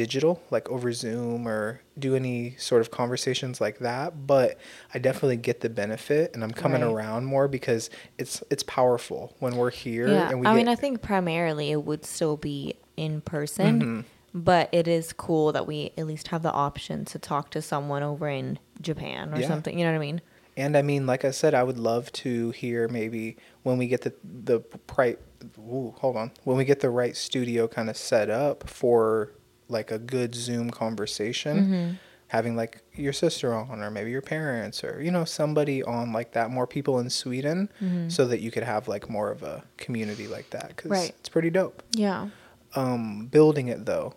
digital, 0.04 0.40
like 0.50 0.68
over 0.70 0.92
Zoom 0.92 1.46
or 1.46 1.80
do 1.98 2.14
any 2.16 2.54
sort 2.56 2.80
of 2.80 2.90
conversations 2.90 3.60
like 3.60 3.78
that. 3.80 4.26
But 4.26 4.56
I 4.94 4.98
definitely 4.98 5.36
get 5.36 5.60
the 5.60 5.68
benefit, 5.68 6.32
and 6.34 6.42
I'm 6.42 6.52
coming 6.52 6.80
Right. 6.82 6.90
around 6.90 7.26
more 7.26 7.48
because 7.48 7.90
it's 8.18 8.42
it's 8.50 8.62
powerful 8.62 9.34
when 9.40 9.56
we're 9.56 9.70
here. 9.70 10.08
Yeah, 10.08 10.30
and 10.30 10.40
we 10.40 10.46
I 10.46 10.52
get, 10.52 10.56
mean, 10.56 10.68
I 10.68 10.74
think 10.74 11.02
primarily 11.02 11.70
it 11.70 11.84
would 11.84 12.04
still 12.06 12.36
be 12.38 12.76
in 12.96 13.20
person, 13.20 13.80
Mm-hmm. 13.80 14.00
but 14.32 14.68
it 14.72 14.88
is 14.88 15.12
cool 15.12 15.52
that 15.52 15.66
we 15.66 15.92
at 15.98 16.06
least 16.06 16.28
have 16.28 16.42
the 16.42 16.52
option 16.52 17.04
to 17.06 17.18
talk 17.18 17.50
to 17.50 17.60
someone 17.60 18.02
over 18.02 18.28
in 18.28 18.58
Japan 18.80 19.34
or 19.34 19.38
Yeah. 19.40 19.48
something. 19.48 19.78
You 19.78 19.84
know 19.84 19.90
what 19.92 19.96
I 19.98 20.00
mean? 20.00 20.20
And 20.56 20.76
I 20.76 20.82
mean, 20.82 21.06
like 21.06 21.24
I 21.24 21.30
said, 21.30 21.54
I 21.54 21.62
would 21.62 21.78
love 21.78 22.10
to 22.24 22.50
hear 22.50 22.88
maybe 22.88 23.36
when 23.62 23.76
we 23.78 23.86
get 23.86 24.00
the 24.02 24.12
the 24.24 24.60
right. 24.96 25.18
Ooh, 25.58 25.94
hold 25.98 26.16
on. 26.16 26.32
When 26.44 26.56
we 26.58 26.64
get 26.66 26.80
the 26.80 26.90
right 26.90 27.16
studio 27.16 27.66
kind 27.68 27.88
of 27.88 27.96
set 27.96 28.28
up 28.28 28.68
for 28.68 29.32
like 29.70 29.90
a 29.90 29.98
good 29.98 30.34
Zoom 30.34 30.70
conversation, 30.70 31.56
Mm-hmm. 31.58 31.94
having 32.28 32.54
like 32.56 32.82
your 32.94 33.12
sister 33.12 33.52
on, 33.54 33.82
or 33.82 33.90
maybe 33.90 34.10
your 34.10 34.22
parents, 34.22 34.82
or 34.84 35.02
you 35.02 35.10
know 35.10 35.24
somebody 35.24 35.82
on 35.82 36.12
like 36.12 36.32
that. 36.32 36.50
More 36.50 36.66
people 36.66 36.98
in 36.98 37.10
Sweden, 37.10 37.68
so 38.08 38.26
that 38.26 38.40
you 38.40 38.50
could 38.50 38.62
have 38.64 38.88
like 38.88 39.08
more 39.08 39.30
of 39.30 39.42
a 39.42 39.64
community 39.76 40.26
like 40.28 40.50
that 40.50 40.68
because 40.68 40.90
Mm-hmm. 40.90 41.00
Right. 41.00 41.14
it's 41.20 41.28
pretty 41.28 41.50
dope. 41.50 41.82
Yeah. 41.92 42.28
Um, 42.74 43.26
building 43.26 43.66
it 43.68 43.84
though, 43.86 44.14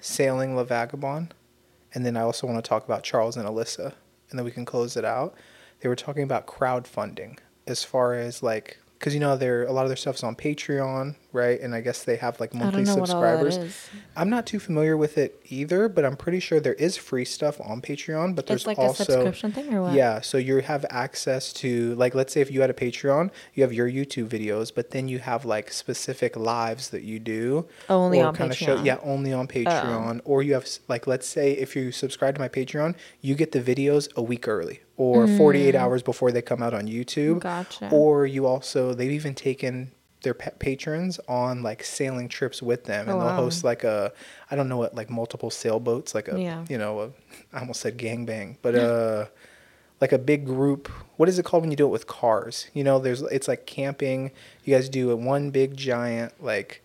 sailing 0.00 0.56
La 0.56 0.64
Vagabond, 0.64 1.34
and 1.94 2.04
then 2.04 2.16
I 2.16 2.22
also 2.22 2.46
want 2.46 2.62
to 2.64 2.68
talk 2.68 2.84
about 2.84 3.02
Charles 3.04 3.36
and 3.36 3.46
Alyssa, 3.48 3.92
and 4.30 4.38
then 4.38 4.44
we 4.44 4.50
can 4.50 4.64
close 4.64 4.96
it 4.96 5.04
out. 5.04 5.34
They 5.80 5.88
were 5.88 5.96
talking 5.96 6.22
about 6.22 6.46
crowdfunding 6.46 7.38
as 7.66 7.84
far 7.84 8.14
as 8.14 8.42
like, 8.42 8.78
because 8.98 9.12
you 9.12 9.20
know, 9.20 9.36
they're 9.36 9.64
a 9.64 9.72
lot 9.72 9.82
of 9.82 9.88
their 9.88 9.96
stuff's 9.96 10.22
on 10.22 10.34
Patreon, 10.34 11.16
right? 11.32 11.60
And 11.60 11.74
I 11.74 11.80
guess 11.80 12.04
they 12.04 12.16
have 12.16 12.40
like 12.40 12.54
I 12.54 12.58
monthly 12.58 12.84
don't 12.84 12.94
know 12.94 13.00
what 13.02 13.10
all 13.10 13.20
that 13.20 13.38
subscribers. 13.38 13.56
is. 13.58 13.90
I'm 14.16 14.30
not 14.30 14.46
too 14.46 14.58
familiar 14.58 14.96
with 14.96 15.18
it 15.18 15.40
either, 15.50 15.88
but 15.88 16.04
I'm 16.04 16.16
pretty 16.16 16.40
sure 16.40 16.60
there 16.60 16.74
is 16.74 16.96
free 16.96 17.24
stuff 17.24 17.60
on 17.60 17.82
Patreon. 17.82 18.34
But 18.34 18.46
there's 18.46 18.66
like 18.66 18.78
also 18.78 19.02
a 19.02 19.06
subscription 19.06 19.52
thing 19.52 19.74
or 19.74 19.82
what? 19.82 19.92
yeah, 19.92 20.20
so 20.20 20.38
you 20.38 20.58
have 20.58 20.86
access 20.88 21.52
to 21.54 21.94
like 21.96 22.14
let's 22.14 22.32
say 22.32 22.40
if 22.40 22.50
you 22.50 22.60
had 22.60 22.70
a 22.70 22.74
Patreon, 22.74 23.30
you 23.52 23.62
have 23.62 23.72
your 23.72 23.90
YouTube 23.90 24.28
videos, 24.28 24.72
but 24.74 24.90
then 24.90 25.08
you 25.08 25.18
have 25.18 25.44
like 25.44 25.70
specific 25.70 26.36
lives 26.36 26.90
that 26.90 27.02
you 27.02 27.18
do 27.18 27.66
Only 27.88 28.20
on 28.20 28.34
Patreon. 28.34 28.80
Oh. 28.80 28.84
yeah, 28.84 28.98
only 29.02 29.32
on 29.32 29.44
oh. 29.44 29.48
Patreon. 29.48 30.20
Or 30.24 30.42
you 30.42 30.54
have 30.54 30.66
like 30.88 31.06
let's 31.06 31.26
say 31.26 31.52
if 31.52 31.76
you 31.76 31.92
subscribe 31.92 32.36
to 32.36 32.40
my 32.40 32.48
Patreon, 32.48 32.94
you 33.20 33.34
get 33.34 33.52
the 33.52 33.60
videos 33.60 34.08
a 34.14 34.22
week 34.22 34.48
early 34.48 34.80
or 34.96 35.26
48 35.26 35.74
hours 35.74 36.02
before 36.02 36.30
they 36.32 36.42
come 36.42 36.62
out 36.62 36.72
on 36.74 36.86
YouTube. 36.86 37.36
Mm. 37.36 37.40
Gotcha. 37.40 37.88
Or 37.90 38.26
you 38.26 38.46
also 38.46 38.94
they've 38.94 39.10
even 39.10 39.34
taken 39.34 39.90
their 40.22 40.34
pa- 40.34 40.50
patrons 40.58 41.20
on 41.28 41.62
like 41.62 41.84
sailing 41.84 42.28
trips 42.28 42.62
with 42.62 42.84
them 42.84 43.08
and 43.10 43.18
Oh, 43.18 43.20
they'll 43.26 43.34
host 43.36 43.62
like 43.64 43.84
a 43.84 44.10
I 44.50 44.56
don't 44.56 44.68
know 44.70 44.78
what 44.78 44.94
like 44.94 45.10
multiple 45.10 45.50
sailboats 45.50 46.14
like 46.14 46.28
a 46.28 46.40
Yeah. 46.40 46.64
you 46.68 46.78
know 46.78 47.00
a, 47.00 47.10
I 47.52 47.60
almost 47.60 47.80
said 47.82 47.98
gangbang 47.98 48.56
but 48.62 48.74
uh 48.88 49.26
like 50.00 50.12
a 50.12 50.18
big 50.18 50.46
group 50.46 50.88
what 51.16 51.28
is 51.28 51.38
it 51.38 51.44
called 51.44 51.62
when 51.64 51.70
you 51.70 51.76
do 51.76 51.84
it 51.84 51.90
with 51.90 52.06
cars 52.06 52.68
you 52.72 52.82
know 52.82 52.98
there's 52.98 53.20
it's 53.22 53.48
like 53.48 53.66
camping 53.66 54.30
you 54.64 54.74
guys 54.74 54.88
do 54.88 55.10
it 55.10 55.18
one 55.18 55.50
big 55.50 55.76
giant 55.76 56.32
like 56.42 56.82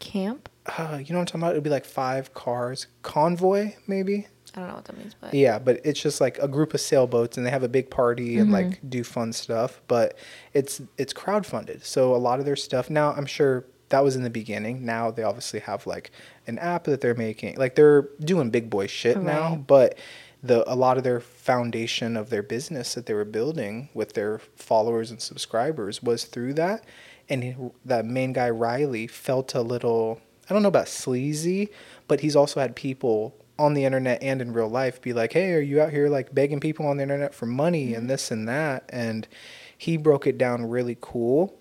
Camp? 0.00 0.48
uh, 0.66 0.98
you 1.00 1.12
know 1.12 1.18
what 1.18 1.20
I'm 1.20 1.26
talking 1.26 1.40
about 1.42 1.52
it'd 1.52 1.62
be 1.62 1.70
like 1.70 1.84
five 1.84 2.34
cars 2.34 2.88
convoy 3.02 3.74
maybe 3.86 4.26
I 4.54 4.60
don't 4.60 4.68
know 4.68 4.74
what 4.74 4.84
that 4.84 4.98
means, 4.98 5.14
but 5.18 5.32
yeah, 5.32 5.58
but 5.58 5.80
it's 5.84 6.00
just 6.00 6.20
like 6.20 6.38
a 6.38 6.48
group 6.48 6.74
of 6.74 6.80
sailboats 6.80 7.36
and 7.36 7.46
they 7.46 7.50
have 7.50 7.62
a 7.62 7.68
big 7.68 7.90
party 7.90 8.38
and 8.38 8.52
like 8.52 8.66
mm-hmm. 8.66 8.88
do 8.88 9.04
fun 9.04 9.32
stuff, 9.32 9.80
but 9.88 10.18
it's 10.52 10.82
it's 10.98 11.14
crowdfunded. 11.14 11.84
So 11.84 12.14
a 12.14 12.18
lot 12.18 12.38
of 12.38 12.44
their 12.44 12.56
stuff 12.56 12.90
now 12.90 13.12
I'm 13.12 13.26
sure 13.26 13.64
that 13.88 14.04
was 14.04 14.16
in 14.16 14.22
the 14.22 14.30
beginning. 14.30 14.84
Now 14.84 15.10
they 15.10 15.22
obviously 15.22 15.60
have 15.60 15.86
like 15.86 16.10
an 16.46 16.58
app 16.58 16.84
that 16.84 17.00
they're 17.00 17.14
making. 17.14 17.56
Like 17.56 17.76
they're 17.76 18.08
doing 18.20 18.50
big 18.50 18.68
boy 18.68 18.88
shit 18.88 19.22
now, 19.22 19.56
but 19.56 19.96
the 20.42 20.70
a 20.70 20.74
lot 20.74 20.98
of 20.98 21.04
their 21.04 21.20
foundation 21.20 22.16
of 22.16 22.28
their 22.28 22.42
business 22.42 22.94
that 22.94 23.06
they 23.06 23.14
were 23.14 23.24
building 23.24 23.88
with 23.94 24.14
their 24.14 24.40
followers 24.56 25.10
and 25.10 25.20
subscribers 25.22 26.02
was 26.02 26.24
through 26.24 26.54
that. 26.54 26.84
And 27.28 27.70
that 27.84 28.04
main 28.04 28.32
guy 28.32 28.50
Riley 28.50 29.06
felt 29.06 29.54
a 29.54 29.62
little 29.62 30.20
I 30.50 30.52
don't 30.52 30.62
know 30.62 30.68
about 30.68 30.88
sleazy, 30.88 31.70
but 32.08 32.20
he's 32.20 32.36
also 32.36 32.60
had 32.60 32.76
people 32.76 33.34
on 33.58 33.74
the 33.74 33.84
internet 33.84 34.22
and 34.22 34.40
in 34.40 34.52
real 34.52 34.68
life 34.68 35.00
be 35.00 35.12
like, 35.12 35.32
"Hey, 35.32 35.52
are 35.52 35.60
you 35.60 35.80
out 35.80 35.90
here 35.90 36.08
like 36.08 36.34
begging 36.34 36.60
people 36.60 36.86
on 36.86 36.96
the 36.96 37.02
internet 37.02 37.34
for 37.34 37.46
money 37.46 37.94
and 37.94 38.02
mm-hmm. 38.02 38.06
this 38.08 38.30
and 38.30 38.48
that?" 38.48 38.84
And 38.88 39.28
he 39.76 39.96
broke 39.96 40.26
it 40.26 40.38
down 40.38 40.68
really 40.68 40.96
cool 41.00 41.54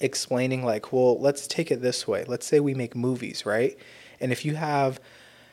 explaining 0.00 0.64
like, 0.64 0.92
well, 0.92 1.18
let's 1.18 1.46
take 1.46 1.70
it 1.70 1.82
this 1.82 2.06
way. 2.06 2.24
Let's 2.26 2.46
say 2.46 2.60
we 2.60 2.74
make 2.74 2.96
movies, 2.96 3.46
right? 3.46 3.78
And 4.20 4.32
if 4.32 4.44
you 4.44 4.56
have 4.56 5.00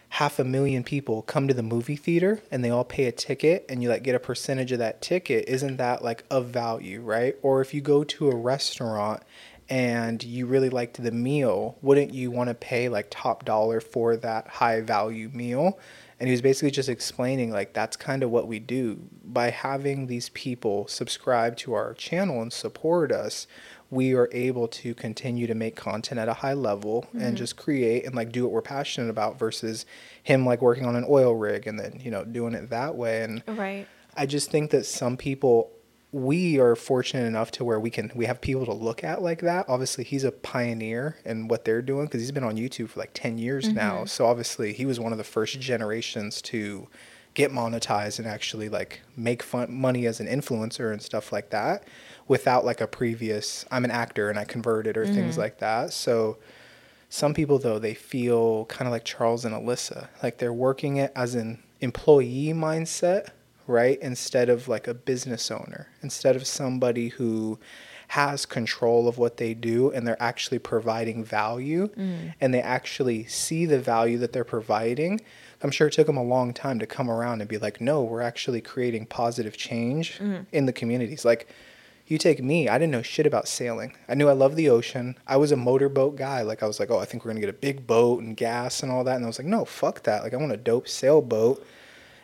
half 0.09 0.39
a 0.39 0.43
million 0.43 0.83
people 0.83 1.21
come 1.21 1.47
to 1.47 1.53
the 1.53 1.63
movie 1.63 1.95
theater 1.95 2.41
and 2.51 2.63
they 2.63 2.69
all 2.69 2.83
pay 2.83 3.05
a 3.05 3.11
ticket 3.11 3.65
and 3.69 3.81
you 3.81 3.87
like 3.87 4.03
get 4.03 4.15
a 4.15 4.19
percentage 4.19 4.71
of 4.71 4.79
that 4.79 5.01
ticket, 5.01 5.47
isn't 5.47 5.77
that 5.77 6.03
like 6.03 6.25
of 6.29 6.47
value, 6.47 7.01
right? 7.01 7.35
Or 7.41 7.61
if 7.61 7.73
you 7.73 7.81
go 7.81 8.03
to 8.03 8.29
a 8.29 8.35
restaurant 8.35 9.23
and 9.71 10.21
you 10.21 10.47
really 10.47 10.69
liked 10.69 11.01
the 11.01 11.13
meal, 11.13 11.77
wouldn't 11.81 12.13
you 12.13 12.29
want 12.29 12.49
to 12.49 12.53
pay 12.53 12.89
like 12.89 13.07
top 13.09 13.45
dollar 13.45 13.79
for 13.79 14.17
that 14.17 14.45
high 14.49 14.81
value 14.81 15.29
meal? 15.33 15.79
And 16.19 16.27
he 16.27 16.33
was 16.33 16.41
basically 16.41 16.71
just 16.71 16.89
explaining 16.89 17.51
like 17.51 17.71
that's 17.71 17.95
kind 17.95 18.21
of 18.21 18.29
what 18.29 18.47
we 18.47 18.59
do 18.59 18.99
by 19.23 19.49
having 19.49 20.07
these 20.07 20.27
people 20.29 20.89
subscribe 20.89 21.55
to 21.57 21.73
our 21.73 21.93
channel 21.93 22.41
and 22.41 22.51
support 22.51 23.13
us. 23.13 23.47
We 23.89 24.13
are 24.13 24.27
able 24.33 24.67
to 24.67 24.93
continue 24.93 25.47
to 25.47 25.55
make 25.55 25.77
content 25.77 26.19
at 26.19 26.27
a 26.27 26.33
high 26.33 26.53
level 26.53 27.07
and 27.13 27.21
mm-hmm. 27.21 27.35
just 27.35 27.55
create 27.55 28.05
and 28.05 28.13
like 28.13 28.33
do 28.33 28.43
what 28.43 28.51
we're 28.51 28.61
passionate 28.61 29.09
about 29.09 29.39
versus 29.39 29.85
him 30.21 30.45
like 30.45 30.61
working 30.61 30.85
on 30.85 30.97
an 30.97 31.05
oil 31.07 31.33
rig 31.33 31.65
and 31.65 31.79
then, 31.79 32.01
you 32.03 32.11
know, 32.11 32.25
doing 32.25 32.55
it 32.55 32.69
that 32.71 32.95
way. 32.95 33.23
And 33.23 33.41
Right. 33.47 33.87
I 34.17 34.25
just 34.25 34.51
think 34.51 34.71
that 34.71 34.85
some 34.85 35.15
people 35.15 35.71
we 36.11 36.59
are 36.59 36.75
fortunate 36.75 37.25
enough 37.25 37.51
to 37.51 37.63
where 37.63 37.79
we 37.79 37.89
can 37.89 38.11
we 38.13 38.25
have 38.25 38.41
people 38.41 38.65
to 38.65 38.73
look 38.73 39.03
at 39.03 39.21
like 39.21 39.41
that. 39.41 39.65
Obviously, 39.69 40.03
he's 40.03 40.23
a 40.23 40.31
pioneer 40.31 41.17
in 41.23 41.47
what 41.47 41.63
they're 41.63 41.81
doing 41.81 42.05
because 42.05 42.21
he's 42.21 42.31
been 42.31 42.43
on 42.43 42.57
YouTube 42.57 42.89
for 42.89 42.99
like 42.99 43.11
10 43.13 43.37
years 43.37 43.65
mm-hmm. 43.65 43.75
now. 43.75 44.05
So 44.05 44.25
obviously, 44.25 44.73
he 44.73 44.85
was 44.85 44.99
one 44.99 45.13
of 45.13 45.17
the 45.17 45.23
first 45.23 45.59
generations 45.59 46.41
to 46.43 46.87
get 47.33 47.51
monetized 47.51 48.19
and 48.19 48.27
actually 48.27 48.67
like 48.67 49.01
make 49.15 49.41
fun 49.41 49.73
money 49.73 50.05
as 50.05 50.19
an 50.19 50.27
influencer 50.27 50.91
and 50.91 51.01
stuff 51.01 51.31
like 51.31 51.49
that 51.51 51.85
without 52.27 52.65
like 52.65 52.81
a 52.81 52.87
previous 52.87 53.65
I'm 53.71 53.85
an 53.85 53.91
actor 53.91 54.29
and 54.29 54.37
I 54.37 54.43
converted 54.43 54.97
or 54.97 55.05
things 55.05 55.33
mm-hmm. 55.33 55.41
like 55.41 55.59
that. 55.59 55.93
So 55.93 56.37
some 57.07 57.33
people 57.33 57.57
though 57.57 57.79
they 57.79 57.93
feel 57.93 58.65
kind 58.65 58.85
of 58.85 58.91
like 58.91 59.05
Charles 59.05 59.45
and 59.45 59.55
Alyssa, 59.55 60.09
like 60.21 60.39
they're 60.39 60.51
working 60.51 60.97
it 60.97 61.13
as 61.15 61.35
an 61.35 61.63
employee 61.79 62.51
mindset, 62.53 63.29
right? 63.71 63.99
Instead 64.01 64.49
of 64.49 64.67
like 64.67 64.87
a 64.87 64.93
business 64.93 65.49
owner, 65.49 65.87
instead 66.03 66.35
of 66.35 66.45
somebody 66.45 67.09
who 67.09 67.59
has 68.09 68.45
control 68.45 69.07
of 69.07 69.17
what 69.17 69.37
they 69.37 69.53
do 69.53 69.89
and 69.91 70.05
they're 70.05 70.21
actually 70.21 70.59
providing 70.59 71.23
value 71.23 71.87
mm. 71.95 72.33
and 72.41 72.53
they 72.53 72.61
actually 72.61 73.23
see 73.23 73.65
the 73.65 73.79
value 73.79 74.17
that 74.17 74.33
they're 74.33 74.43
providing. 74.43 75.19
I'm 75.63 75.71
sure 75.71 75.87
it 75.87 75.93
took 75.93 76.07
them 76.07 76.17
a 76.17 76.23
long 76.23 76.53
time 76.53 76.77
to 76.79 76.85
come 76.85 77.09
around 77.09 77.39
and 77.39 77.49
be 77.49 77.57
like, 77.57 77.79
no, 77.79 78.03
we're 78.03 78.21
actually 78.21 78.59
creating 78.59 79.05
positive 79.05 79.55
change 79.55 80.19
mm. 80.19 80.45
in 80.51 80.65
the 80.65 80.73
communities. 80.73 81.23
Like, 81.23 81.47
you 82.11 82.17
take 82.17 82.43
me, 82.43 82.67
I 82.67 82.77
didn't 82.77 82.91
know 82.91 83.01
shit 83.01 83.25
about 83.25 83.47
sailing. 83.47 83.95
I 84.09 84.15
knew 84.15 84.27
I 84.27 84.33
loved 84.33 84.57
the 84.57 84.69
ocean. 84.69 85.17
I 85.25 85.37
was 85.37 85.53
a 85.53 85.55
motorboat 85.55 86.17
guy. 86.17 86.41
Like 86.41 86.61
I 86.61 86.67
was 86.67 86.77
like, 86.77 86.91
oh, 86.91 86.99
I 86.99 87.05
think 87.05 87.23
we're 87.23 87.31
gonna 87.31 87.39
get 87.39 87.49
a 87.49 87.53
big 87.53 87.87
boat 87.87 88.21
and 88.21 88.35
gas 88.35 88.83
and 88.83 88.91
all 88.91 89.05
that. 89.05 89.15
And 89.15 89.23
I 89.23 89.27
was 89.27 89.39
like, 89.39 89.47
no, 89.47 89.63
fuck 89.63 90.03
that. 90.03 90.21
Like 90.21 90.33
I 90.33 90.37
want 90.37 90.51
a 90.51 90.57
dope 90.57 90.89
sailboat. 90.89 91.65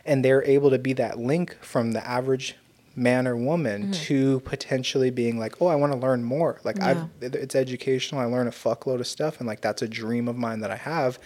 And 0.07 0.25
they're 0.25 0.43
able 0.43 0.69
to 0.71 0.79
be 0.79 0.93
that 0.93 1.19
link 1.19 1.57
from 1.61 1.91
the 1.91 2.05
average 2.05 2.55
man 2.95 3.27
or 3.27 3.37
woman 3.37 3.83
mm-hmm. 3.83 3.91
to 3.91 4.39
potentially 4.39 5.11
being 5.11 5.37
like, 5.37 5.61
oh, 5.61 5.67
I 5.67 5.75
want 5.75 5.93
to 5.93 5.99
learn 5.99 6.23
more. 6.23 6.59
Like 6.63 6.81
I've, 6.81 7.07
it's 7.21 7.55
educational. 7.55 8.19
I 8.19 8.25
learn 8.25 8.47
a 8.47 8.51
fuckload 8.51 8.99
of 8.99 9.07
stuff, 9.07 9.39
and 9.39 9.47
like 9.47 9.61
that's 9.61 9.83
a 9.83 9.87
dream 9.87 10.27
of 10.27 10.35
mine 10.35 10.61
that 10.61 10.71
I 10.71 10.77
have. 10.77 11.19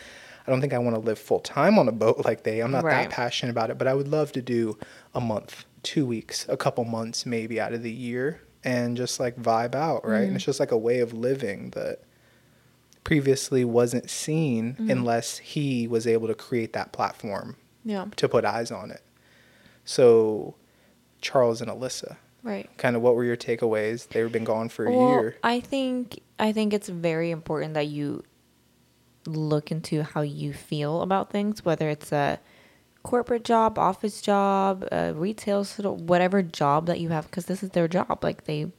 I 0.46 0.52
don't 0.52 0.60
think 0.60 0.74
I 0.74 0.80
want 0.80 0.96
to 0.96 1.02
live 1.02 1.18
full 1.18 1.40
time 1.40 1.80
on 1.80 1.88
a 1.88 1.92
boat 1.94 2.22
like 2.26 2.44
they. 2.44 2.60
I'm 2.60 2.72
not 2.72 2.84
Right. 2.84 3.04
that 3.04 3.10
passionate 3.10 3.52
about 3.52 3.70
it, 3.70 3.78
but 3.78 3.88
I 3.88 3.94
would 3.94 4.10
love 4.10 4.34
to 4.34 4.42
do 4.42 4.78
a 5.16 5.22
month, 5.22 5.66
two 5.84 6.06
weeks, 6.06 6.46
a 6.50 6.58
couple 6.58 6.84
months 6.84 7.26
maybe 7.26 7.60
out 7.60 7.74
of 7.74 7.84
the 7.84 7.92
year 7.92 8.42
and 8.64 8.98
just 8.98 9.20
like 9.20 9.42
vibe 9.42 9.74
out, 9.74 10.06
right? 10.06 10.24
And 10.24 10.34
mm. 10.34 10.36
it's 10.36 10.46
just 10.46 10.60
like 10.60 10.72
a 10.72 10.78
way 10.78 11.00
of 11.00 11.14
living 11.14 11.72
that 11.72 12.00
previously 13.04 13.66
wasn't 13.66 14.10
seen 14.10 14.76
mm. 14.80 14.92
unless 14.92 15.40
he 15.40 15.88
was 15.88 16.06
able 16.06 16.28
to 16.28 16.36
create 16.36 16.74
that 16.74 16.92
platform 16.92 17.56
Yeah. 17.84 18.06
to 18.16 18.30
put 18.30 18.46
eyes 18.46 18.72
on 18.72 18.92
it. 18.92 19.02
So, 19.86 20.56
Charles 21.22 21.62
and 21.62 21.70
Alyssa, 21.70 22.18
Right. 22.44 22.70
kind 22.78 22.96
of 22.96 23.02
what 23.02 23.16
were 23.16 23.24
your 23.24 23.38
takeaways? 23.38 24.08
They've 24.08 24.32
been 24.32 24.44
gone 24.44 24.70
for 24.70 24.86
a 24.86 24.92
well, 24.92 25.10
year. 25.10 25.36
I 25.44 25.60
think 25.60 26.20
I 26.40 26.52
think 26.52 26.74
it's 26.74 26.90
very 26.90 27.32
important 27.32 27.74
that 27.76 27.88
you 27.88 28.24
look 29.28 29.72
into 29.72 30.04
how 30.04 30.22
you 30.22 30.54
feel 30.54 31.02
about 31.02 31.30
things, 31.30 31.64
whether 31.64 31.90
it's 31.90 32.12
a 32.12 32.40
corporate 33.04 33.44
job, 33.44 33.78
office 33.78 34.22
job, 34.22 34.88
a 34.92 35.14
retail 35.14 35.64
whatever 35.64 36.42
job 36.42 36.88
that 36.88 37.00
you 37.00 37.10
have, 37.10 37.26
because 37.26 37.46
this 37.46 37.64
is 37.64 37.72
their 37.72 37.88
job. 37.88 38.24
Like 38.24 38.46
they, 38.46 38.72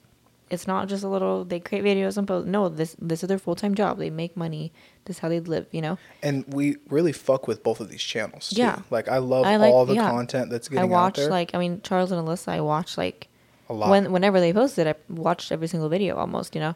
it's 0.52 0.66
not 0.66 0.88
just 0.88 1.02
a 1.02 1.08
little. 1.08 1.44
They 1.44 1.58
create 1.58 1.82
videos 1.84 2.16
and 2.18 2.28
post. 2.28 2.46
No, 2.46 2.68
this 2.68 2.94
this 3.00 3.22
is 3.24 3.28
their 3.28 3.38
full 3.38 3.54
time 3.56 3.74
job. 3.74 3.98
They 3.98 4.10
make 4.10 4.36
money. 4.36 4.72
This 5.06 5.16
is 5.16 5.20
how 5.20 5.28
they 5.28 5.40
live. 5.40 5.66
You 5.72 5.80
know. 5.80 5.98
And 6.22 6.44
we 6.46 6.76
really 6.90 7.12
fuck 7.12 7.48
with 7.48 7.62
both 7.62 7.80
of 7.80 7.88
these 7.88 8.02
channels. 8.02 8.50
Too. 8.50 8.60
Yeah. 8.60 8.82
Like 8.90 9.08
I 9.08 9.18
love 9.18 9.46
I 9.46 9.56
like- 9.56 9.72
all 9.72 9.86
the 9.86 9.94
yeah. 9.94 10.10
content 10.10 10.50
that's 10.50 10.68
I 10.68 10.74
getting 10.74 10.90
watch 10.90 11.12
out 11.12 11.14
there. 11.16 11.24
I 11.24 11.28
watch, 11.28 11.30
like 11.32 11.54
I 11.54 11.58
mean 11.58 11.80
Charles 11.82 12.12
and 12.12 12.24
Alyssa. 12.26 12.48
I 12.48 12.60
watch 12.60 12.96
like 12.98 13.28
a 13.68 13.72
lot. 13.74 13.90
when 13.90 14.12
whenever 14.12 14.38
they 14.40 14.52
posted, 14.52 14.86
I 14.86 14.94
watched 15.08 15.50
every 15.50 15.66
single 15.68 15.88
video 15.88 16.16
almost. 16.16 16.54
You 16.54 16.60
know, 16.60 16.74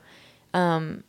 um, 0.54 1.04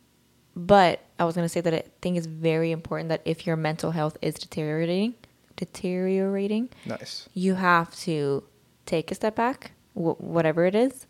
but 0.54 1.00
I 1.18 1.24
was 1.24 1.34
gonna 1.34 1.48
say 1.48 1.60
that 1.62 1.72
I 1.74 1.82
think 2.02 2.16
it's 2.18 2.26
very 2.26 2.70
important 2.70 3.08
that 3.08 3.22
if 3.24 3.46
your 3.46 3.56
mental 3.56 3.90
health 3.92 4.16
is 4.20 4.34
deteriorating, 4.34 5.14
deteriorating, 5.56 6.68
nice. 6.86 7.28
you 7.34 7.54
have 7.54 7.94
to 8.00 8.44
take 8.86 9.10
a 9.10 9.14
step 9.14 9.34
back, 9.36 9.72
wh- 9.94 10.20
whatever 10.20 10.64
it 10.66 10.74
is. 10.74 11.06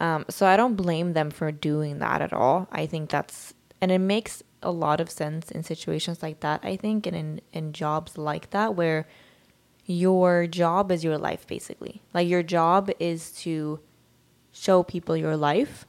Um, 0.00 0.24
so 0.28 0.46
I 0.46 0.56
don't 0.56 0.76
blame 0.76 1.12
them 1.12 1.30
for 1.30 1.52
doing 1.52 1.98
that 1.98 2.22
at 2.22 2.32
all. 2.32 2.68
I 2.72 2.86
think 2.86 3.10
that's 3.10 3.54
and 3.82 3.92
it 3.92 3.98
makes 3.98 4.42
a 4.62 4.70
lot 4.70 5.00
of 5.00 5.10
sense 5.10 5.50
in 5.50 5.62
situations 5.62 6.22
like 6.22 6.40
that. 6.40 6.60
I 6.62 6.76
think 6.76 7.06
and 7.06 7.16
in 7.16 7.40
in 7.52 7.72
jobs 7.72 8.18
like 8.18 8.50
that 8.50 8.74
where 8.74 9.06
your 9.84 10.46
job 10.46 10.90
is 10.90 11.04
your 11.04 11.18
life 11.18 11.46
basically. 11.46 12.02
Like 12.14 12.28
your 12.28 12.42
job 12.42 12.90
is 12.98 13.32
to 13.42 13.80
show 14.52 14.82
people 14.82 15.16
your 15.16 15.36
life. 15.36 15.86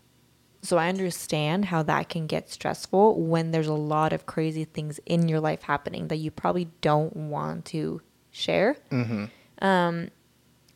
So 0.64 0.78
I 0.78 0.90
understand 0.90 1.66
how 1.66 1.82
that 1.84 2.10
can 2.10 2.28
get 2.28 2.52
stressful 2.52 3.20
when 3.20 3.52
there's 3.52 3.68
a 3.68 3.74
lot 3.74 4.14
of 4.14 4.28
crazy 4.28 4.66
things 4.66 5.00
in 5.06 5.28
your 5.28 5.40
life 5.40 5.64
happening 5.64 6.08
that 6.10 6.18
you 6.18 6.30
probably 6.30 6.70
don't 6.82 7.16
want 7.16 7.66
to 7.66 8.02
share. 8.30 8.78
Mm-hmm. 8.92 9.26
Um, 9.66 10.10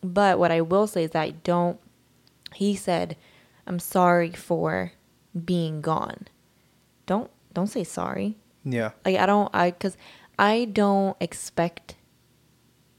but 0.01 0.39
what 0.39 0.51
I 0.51 0.61
will 0.61 0.87
say 0.87 1.03
is 1.03 1.11
that 1.11 1.21
I 1.21 1.31
don't. 1.31 1.79
He 2.55 2.75
said, 2.75 3.15
"I'm 3.67 3.79
sorry 3.79 4.31
for 4.31 4.93
being 5.33 5.81
gone." 5.81 6.27
Don't 7.05 7.29
don't 7.53 7.67
say 7.67 7.83
sorry. 7.83 8.37
Yeah. 8.63 8.91
Like 9.05 9.17
I 9.17 9.25
don't. 9.25 9.49
I 9.53 9.71
because 9.71 9.97
I 10.37 10.65
don't 10.65 11.15
expect. 11.19 11.95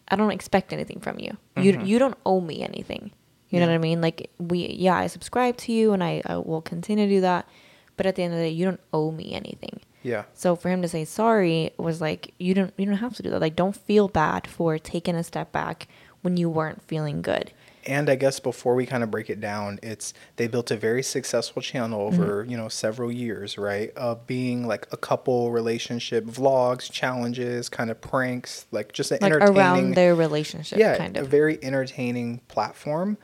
I 0.09 0.17
don't 0.17 0.31
expect 0.31 0.73
anything 0.73 1.01
from 1.01 1.19
you. 1.19 1.37
You 1.57 1.73
mm-hmm. 1.73 1.87
you 1.87 1.99
don't 1.99 2.17
owe 2.25 2.41
me 2.41 2.63
anything. 2.63 3.13
You 3.49 3.61
know 3.61 3.67
what 3.67 3.75
I 3.75 3.79
mean? 3.79 4.01
Like 4.01 4.31
we 4.39 4.67
yeah, 4.67 4.97
I 4.97 5.07
subscribe 5.07 5.57
to 5.59 5.73
you 5.73 5.93
and 5.93 6.03
I, 6.03 6.21
I 6.27 6.37
will 6.37 6.61
continue 6.61 7.07
to 7.07 7.15
do 7.15 7.21
that. 7.23 7.49
But 7.97 8.07
at 8.07 8.17
the 8.17 8.23
end 8.23 8.35
of 8.35 8.39
the 8.39 8.45
day, 8.47 8.51
you 8.51 8.65
don't 8.65 8.81
owe 8.93 9.11
me 9.11 9.33
anything. 9.33 9.81
Yeah. 10.03 10.25
So 10.35 10.57
for 10.57 10.69
him 10.69 10.83
to 10.83 10.89
say 10.89 11.05
sorry 11.05 11.71
was 11.79 12.01
like 12.01 12.35
you 12.39 12.55
don't 12.55 12.73
you 12.77 12.87
don't 12.87 12.97
have 12.97 13.17
to 13.17 13.23
do 13.23 13.31
that. 13.31 13.41
Like 13.41 13.57
don't 13.57 13.77
feel 13.77 14.09
bad 14.09 14.47
for 14.47 14.79
taking 14.79 15.15
a 15.15 15.25
step 15.25 15.53
back 15.53 15.89
when 16.23 16.37
you 16.37 16.51
weren't 16.51 16.83
feeling 16.83 17.23
good. 17.23 17.53
And 17.87 18.11
I 18.11 18.17
guess 18.17 18.41
before 18.41 18.75
we 18.75 18.85
kind 18.85 19.03
of 19.05 19.11
break 19.11 19.31
it 19.31 19.41
down, 19.41 19.79
it's 19.83 20.13
they 20.37 20.49
built 20.49 20.71
a 20.71 20.77
very 20.77 21.03
successful 21.03 21.63
channel 21.63 22.01
over 22.03 22.43
Mm-hmm. 22.43 22.51
you 22.51 22.57
know 22.57 22.69
several 22.69 23.13
years, 23.13 23.57
right? 23.57 23.91
Of 23.97 24.27
being 24.27 24.67
like 24.67 24.87
a 24.93 24.97
couple 24.97 25.51
relationship 25.53 26.25
vlogs, 26.25 26.91
challenges, 26.91 27.69
kind 27.69 27.91
of 27.91 28.01
pranks, 28.01 28.67
like 28.73 28.93
just 28.93 29.11
an 29.13 29.19
Like 29.21 29.33
entertaining, 29.33 29.57
around 29.59 29.95
their 29.95 30.15
relationship 30.15 30.79
yeah, 30.79 30.97
kind 30.99 31.17
a 31.17 31.21
of. 31.21 31.29
very 31.29 31.63
entertaining 31.63 32.41
platform. 32.49 33.19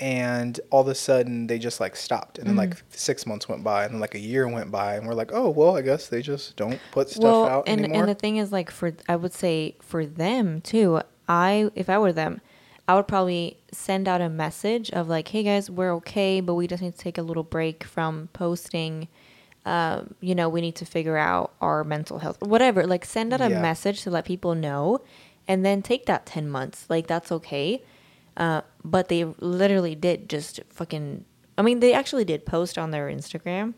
And 0.00 0.60
all 0.70 0.82
of 0.82 0.86
a 0.88 0.94
sudden, 0.94 1.48
they 1.48 1.58
just 1.58 1.80
like 1.80 1.96
stopped, 1.96 2.38
and 2.38 2.46
then 2.48 2.54
like 2.56 2.70
Mm-hmm. 2.70 2.86
six 2.90 3.26
months 3.26 3.48
went 3.48 3.64
by, 3.64 3.84
and 3.84 3.94
then 3.94 4.00
like 4.00 4.14
a 4.14 4.20
year 4.20 4.46
went 4.46 4.70
by, 4.70 4.94
and 4.94 5.06
we're 5.08 5.14
like, 5.14 5.32
oh 5.32 5.48
well, 5.50 5.76
I 5.76 5.82
guess 5.82 6.06
they 6.08 6.22
just 6.22 6.54
don't 6.56 6.78
put 6.92 7.08
stuff 7.10 7.24
well, 7.24 7.44
out 7.46 7.64
and 7.68 7.80
anymore. 7.80 8.02
and 8.02 8.08
the 8.08 8.14
thing 8.14 8.36
is 8.36 8.52
like 8.52 8.70
for 8.70 8.92
I 9.08 9.16
would 9.16 9.32
say 9.32 9.74
for 9.80 10.06
them 10.06 10.60
too. 10.60 11.00
I 11.28 11.70
if 11.74 11.88
I 11.90 11.98
were 11.98 12.12
them, 12.12 12.40
I 12.88 12.94
would 12.94 13.06
probably 13.06 13.58
send 13.70 14.08
out 14.08 14.20
a 14.22 14.28
message 14.30 14.90
of 14.90 15.08
like, 15.08 15.28
"Hey 15.28 15.42
guys, 15.42 15.70
we're 15.70 15.92
okay, 15.96 16.40
but 16.40 16.54
we 16.54 16.66
just 16.66 16.82
need 16.82 16.92
to 16.94 16.98
take 16.98 17.18
a 17.18 17.22
little 17.22 17.44
break 17.44 17.84
from 17.84 18.28
posting." 18.32 19.08
um, 19.66 20.14
you 20.20 20.34
know, 20.34 20.48
we 20.48 20.62
need 20.62 20.76
to 20.76 20.86
figure 20.86 21.18
out 21.18 21.52
our 21.60 21.84
mental 21.84 22.20
health, 22.20 22.40
whatever. 22.40 22.86
Like, 22.86 23.04
send 23.04 23.34
out 23.34 23.42
a 23.42 23.50
Yeah. 23.50 23.60
message 23.60 24.02
to 24.04 24.10
let 24.10 24.24
people 24.24 24.54
know, 24.54 25.00
and 25.46 25.62
then 25.62 25.82
take 25.82 26.06
that 26.06 26.24
ten 26.24 26.48
months. 26.48 26.86
Like, 26.88 27.06
that's 27.06 27.30
okay. 27.30 27.82
Uh, 28.34 28.62
but 28.82 29.08
they 29.08 29.24
literally 29.24 29.94
did 29.94 30.30
just 30.30 30.60
fucking. 30.70 31.26
I 31.58 31.62
mean, 31.62 31.80
they 31.80 31.92
actually 31.92 32.24
did 32.24 32.46
post 32.46 32.78
on 32.78 32.92
their 32.92 33.08
Instagram, 33.10 33.74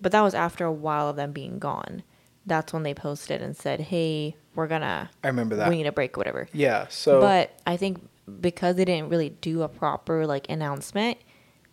but 0.00 0.12
that 0.12 0.20
was 0.20 0.34
after 0.34 0.64
a 0.64 0.72
while 0.72 1.08
of 1.08 1.16
them 1.16 1.32
being 1.32 1.58
gone. 1.58 2.04
That's 2.46 2.72
when 2.72 2.84
they 2.84 2.94
posted 2.94 3.42
and 3.42 3.56
said, 3.56 3.80
"Hey, 3.80 4.36
we're 4.54 4.68
gonna, 4.68 5.10
I 5.24 5.26
remember 5.26 5.56
that. 5.56 5.68
we 5.68 5.78
need 5.78 5.86
a 5.88 5.92
break, 5.92 6.16
whatever." 6.16 6.48
yeah. 6.52 6.86
So 6.90 7.20
but 7.20 7.58
I 7.66 7.76
think 7.76 7.98
because 8.40 8.76
they 8.76 8.84
didn't 8.84 9.08
really 9.08 9.30
do 9.30 9.62
a 9.62 9.68
proper 9.68 10.26
like 10.26 10.48
announcement, 10.48 11.18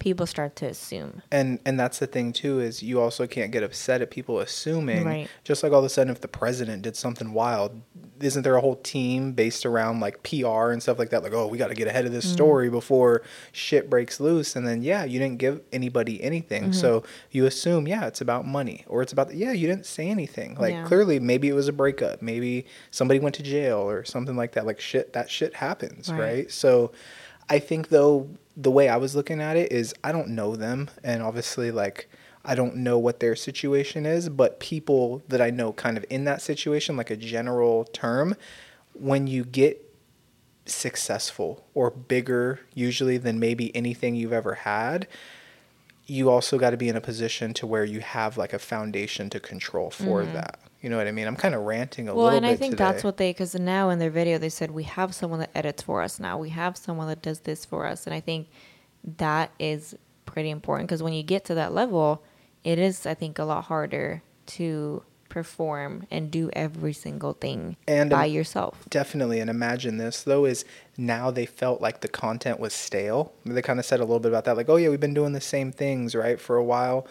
people 0.05 0.27
start 0.27 0.55
to 0.55 0.67
assume. 0.67 1.23
and 1.31 1.57
and 1.65 1.79
that's 1.79 1.97
the 1.97 2.05
thing 2.05 2.31
too 2.31 2.59
is 2.59 2.83
you 2.83 3.01
also 3.01 3.25
can't 3.25 3.51
get 3.51 3.63
upset 3.63 4.03
at 4.03 4.11
people 4.11 4.39
assuming 4.39 5.03
Right. 5.03 5.27
just 5.43 5.63
like 5.63 5.71
all 5.71 5.79
of 5.79 5.85
a 5.85 5.89
sudden 5.89 6.11
if 6.13 6.21
the 6.21 6.27
president 6.27 6.83
did 6.83 6.95
something 6.95 7.33
wild 7.33 7.81
isn't 8.21 8.43
there 8.43 8.55
a 8.55 8.61
whole 8.61 8.75
team 8.75 9.31
based 9.33 9.65
around 9.65 9.99
like 10.01 10.21
PR 10.21 10.69
and 10.69 10.81
stuff 10.83 10.99
like 10.99 11.09
that 11.09 11.23
like 11.23 11.33
oh 11.33 11.47
we 11.47 11.57
got 11.57 11.69
to 11.69 11.73
get 11.73 11.87
ahead 11.87 12.05
of 12.05 12.11
Mm-hmm. 12.11 12.17
this 12.21 12.31
story 12.31 12.69
before 12.69 13.23
shit 13.51 13.89
breaks 13.89 14.19
loose 14.19 14.55
and 14.55 14.67
then 14.67 14.83
yeah 14.83 15.03
you 15.05 15.17
didn't 15.17 15.39
give 15.39 15.59
anybody 15.73 16.21
anything 16.23 16.65
Mm-hmm. 16.65 16.73
so 16.73 17.03
you 17.31 17.47
assume 17.47 17.87
yeah 17.87 18.05
it's 18.05 18.21
about 18.21 18.45
money 18.45 18.85
or 18.87 19.01
it's 19.01 19.11
about 19.11 19.33
yeah 19.33 19.53
you 19.53 19.65
didn't 19.67 19.87
say 19.87 20.07
anything 20.07 20.53
like 20.59 20.73
Yeah. 20.73 20.85
clearly 20.85 21.19
maybe 21.19 21.49
it 21.49 21.53
was 21.53 21.67
a 21.67 21.73
breakup 21.73 22.21
maybe 22.21 22.67
somebody 22.91 23.19
went 23.19 23.33
to 23.35 23.43
jail 23.43 23.79
or 23.79 24.05
something 24.05 24.37
like 24.37 24.51
that 24.51 24.67
like 24.67 24.79
shit 24.79 25.13
that 25.13 25.31
shit 25.31 25.55
happens 25.55 26.09
Right. 26.11 26.19
right 26.19 26.51
so 26.51 26.91
I 27.49 27.57
think 27.59 27.89
though 27.89 28.29
the 28.57 28.71
way 28.71 28.89
I 28.89 28.97
was 28.97 29.15
looking 29.15 29.41
at 29.41 29.57
it 29.57 29.71
is 29.71 29.93
I 30.03 30.11
don't 30.11 30.29
know 30.29 30.55
them 30.55 30.89
and 31.03 31.21
obviously 31.21 31.71
like 31.71 32.09
I 32.45 32.55
don't 32.55 32.77
know 32.77 32.97
what 32.97 33.19
their 33.19 33.35
situation 33.35 34.05
is, 34.05 34.29
but 34.29 34.59
people 34.59 35.23
that 35.27 35.41
I 35.41 35.49
know 35.49 35.73
kind 35.73 35.97
of 35.97 36.05
in 36.09 36.25
that 36.25 36.41
situation, 36.41 36.95
like 36.95 37.09
a 37.09 37.17
general 37.17 37.85
term, 37.85 38.35
when 38.93 39.27
you 39.27 39.43
get 39.43 39.81
successful 40.65 41.65
or 41.73 41.89
bigger 41.89 42.59
usually 42.73 43.17
than 43.17 43.39
maybe 43.39 43.75
anything 43.75 44.15
you've 44.15 44.33
ever 44.33 44.53
had, 44.55 45.07
you 46.05 46.29
also 46.29 46.57
got 46.59 46.69
to 46.69 46.77
be 46.77 46.87
in 46.87 46.95
a 46.95 47.01
position 47.01 47.53
to 47.55 47.65
where 47.65 47.83
you 47.83 47.99
have 47.99 48.37
like 48.37 48.53
a 48.53 48.59
foundation 48.59 49.29
to 49.31 49.39
control 49.39 49.89
for 49.89 50.21
mm-hmm. 50.21 50.33
that. 50.33 50.59
You 50.85 50.91
know 50.91 50.97
what 50.97 51.07
I 51.07 51.11
mean? 51.11 51.25
I'm 51.25 51.35
kind 51.35 51.55
of 51.55 51.63
ranting 51.63 52.07
a 52.07 52.11
Mm-hmm. 52.11 52.19
Well, 52.19 52.29
and 52.29 52.45
I 52.45 52.55
think 52.55 52.73
today. 52.73 52.83
that's 52.83 53.03
what 53.03 53.17
they 53.17 53.31
because 53.31 53.55
now 53.55 53.89
in 53.89 53.97
their 53.97 54.11
video 54.11 54.37
they 54.37 54.49
said 54.49 54.69
we 54.69 54.83
have 54.83 55.15
someone 55.15 55.39
that 55.39 55.49
edits 55.55 55.81
for 55.81 56.03
us 56.03 56.19
now. 56.19 56.37
We 56.37 56.49
have 56.49 56.77
someone 56.77 57.07
that 57.07 57.23
does 57.23 57.39
this 57.39 57.65
for 57.65 57.87
us, 57.87 58.05
and 58.05 58.13
I 58.13 58.19
think 58.19 58.49
that 59.17 59.49
is 59.57 59.97
pretty 60.27 60.51
important 60.51 60.87
because 60.87 61.01
when 61.01 61.13
you 61.13 61.23
get 61.23 61.43
to 61.45 61.55
that 61.55 61.73
level, 61.73 62.21
it 62.63 62.77
is 62.77 63.07
I 63.07 63.15
think 63.15 63.39
a 63.39 63.45
lot 63.45 63.63
harder 63.63 64.21
to 64.45 65.01
perform 65.27 66.05
and 66.11 66.29
do 66.29 66.51
every 66.53 66.93
single 66.93 67.33
thing 67.33 67.77
And, 67.87 68.11
by 68.11 68.27
um, 68.27 68.31
yourself. 68.31 68.85
Definitely. 68.87 69.39
And 69.39 69.49
imagine 69.49 69.97
this, 69.97 70.21
though, 70.21 70.45
is 70.45 70.65
now 70.97 71.31
they 71.31 71.47
felt 71.47 71.81
like 71.81 72.01
the 72.01 72.07
content 72.07 72.59
was 72.59 72.73
stale. 72.73 73.33
They 73.43 73.63
kind 73.63 73.79
of 73.79 73.85
said 73.85 73.99
a 73.99 74.03
little 74.03 74.19
bit 74.19 74.31
about 74.31 74.45
that, 74.45 74.55
like, 74.55 74.69
oh, 74.69 74.75
yeah, 74.75 74.89
we've 74.89 74.99
been 74.99 75.15
doing 75.15 75.33
the 75.33 75.41
same 75.41 75.71
things, 75.71 76.13
right, 76.13 76.39
for 76.39 76.57
a 76.57 76.63
while. 76.63 77.07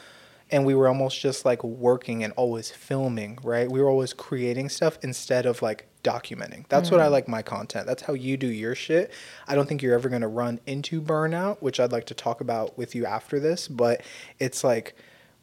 And 0.50 0.66
we 0.66 0.74
were 0.74 0.88
almost 0.88 1.20
just 1.20 1.44
like 1.44 1.64
working 1.64 2.22
and 2.22 2.32
always 2.34 2.70
filming, 2.70 3.38
right? 3.42 3.70
We 3.70 3.80
were 3.80 3.88
always 3.88 4.12
creating 4.12 4.68
stuff 4.68 4.98
instead 5.02 5.46
of 5.46 5.62
like 5.62 5.88
documenting. 6.04 6.68
That's 6.68 6.90
what 6.90 7.00
I 7.00 7.08
mm. 7.08 7.12
like 7.12 7.26
my 7.28 7.42
content. 7.42 7.86
That's 7.86 8.02
how 8.02 8.12
you 8.12 8.36
do 8.36 8.46
your 8.46 8.74
shit. 8.74 9.10
I 9.48 9.54
don't 9.54 9.66
think 9.66 9.82
you're 9.82 9.94
ever 9.94 10.08
going 10.08 10.22
to 10.22 10.28
run 10.28 10.60
into 10.66 11.00
burnout, 11.00 11.60
which 11.60 11.80
I'd 11.80 11.92
like 11.92 12.06
to 12.06 12.14
talk 12.14 12.40
about 12.40 12.76
with 12.76 12.94
you 12.94 13.06
after 13.06 13.40
this, 13.40 13.66
but 13.66 14.02
it's 14.38 14.62
like, 14.62 14.94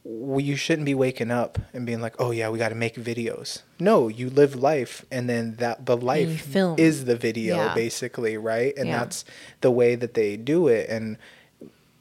well, 0.03 0.39
you 0.39 0.55
shouldn't 0.55 0.85
be 0.85 0.95
waking 0.95 1.29
up 1.29 1.59
and 1.73 1.85
being 1.85 2.01
like, 2.01 2.15
"Oh 2.17 2.31
yeah, 2.31 2.49
we 2.49 2.57
got 2.57 2.69
to 2.69 2.75
make 2.75 2.95
videos." 2.95 3.61
No, 3.79 4.07
you 4.07 4.31
live 4.31 4.55
life, 4.55 5.05
and 5.11 5.29
then 5.29 5.57
that 5.57 5.85
the 5.85 5.95
life 5.95 6.41
film. 6.41 6.79
is 6.79 7.05
the 7.05 7.15
video, 7.15 7.57
Yeah. 7.57 7.73
basically, 7.75 8.35
right? 8.37 8.73
And 8.77 8.87
Yeah. 8.87 8.99
that's 8.99 9.25
the 9.61 9.69
way 9.69 9.95
that 9.95 10.15
they 10.15 10.37
do 10.37 10.67
it. 10.67 10.89
And 10.89 11.17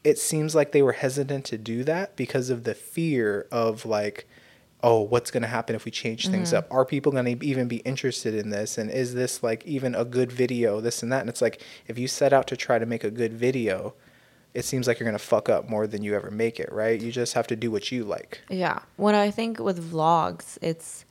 it 0.03 0.17
seems 0.17 0.55
like 0.55 0.71
they 0.71 0.81
were 0.81 0.93
hesitant 0.93 1.45
to 1.45 1.57
do 1.57 1.83
that 1.83 2.15
because 2.15 2.49
of 2.49 2.63
the 2.63 2.73
fear 2.73 3.47
of 3.51 3.85
like, 3.85 4.27
"Oh, 4.83 5.01
what's 5.01 5.29
going 5.31 5.43
to 5.43 5.47
happen 5.49 5.75
if 5.75 5.85
we 5.85 5.91
change 5.91 6.23
Mm-hmm. 6.23 6.31
things 6.33 6.53
up? 6.53 6.67
Are 6.71 6.85
people 6.85 7.11
going 7.11 7.37
to 7.37 7.45
even 7.45 7.67
be 7.67 7.77
interested 7.77 8.33
in 8.33 8.49
this? 8.49 8.77
And 8.77 8.89
is 8.89 9.13
this 9.13 9.43
like 9.43 9.63
even 9.65 9.93
a 9.95 10.03
good 10.05 10.31
video? 10.31 10.81
This 10.81 11.03
and 11.03 11.11
that." 11.11 11.21
And 11.21 11.29
it's 11.29 11.41
like 11.41 11.61
if 11.87 11.99
you 11.99 12.07
set 12.07 12.33
out 12.33 12.47
to 12.47 12.57
try 12.57 12.79
to 12.79 12.85
make 12.85 13.03
a 13.03 13.11
good 13.11 13.33
video. 13.33 13.93
It 14.53 14.65
seems 14.65 14.85
like 14.85 14.99
you're 14.99 15.07
gonna 15.07 15.17
fuck 15.17 15.47
up 15.47 15.69
more 15.69 15.87
than 15.87 16.03
you 16.03 16.13
ever 16.13 16.29
make 16.29 16.59
it, 16.59 16.69
right? 16.73 16.99
You 16.99 17.09
just 17.09 17.35
have 17.35 17.47
to 17.47 17.55
do 17.55 17.71
what 17.71 17.89
you 17.89 18.03
like. 18.03 18.41
Yeah. 18.49 18.79
When 18.97 19.15
I 19.15 19.31
think 19.31 19.59
with 19.59 19.93
vlogs, 19.93 20.57
it's, 20.61 21.05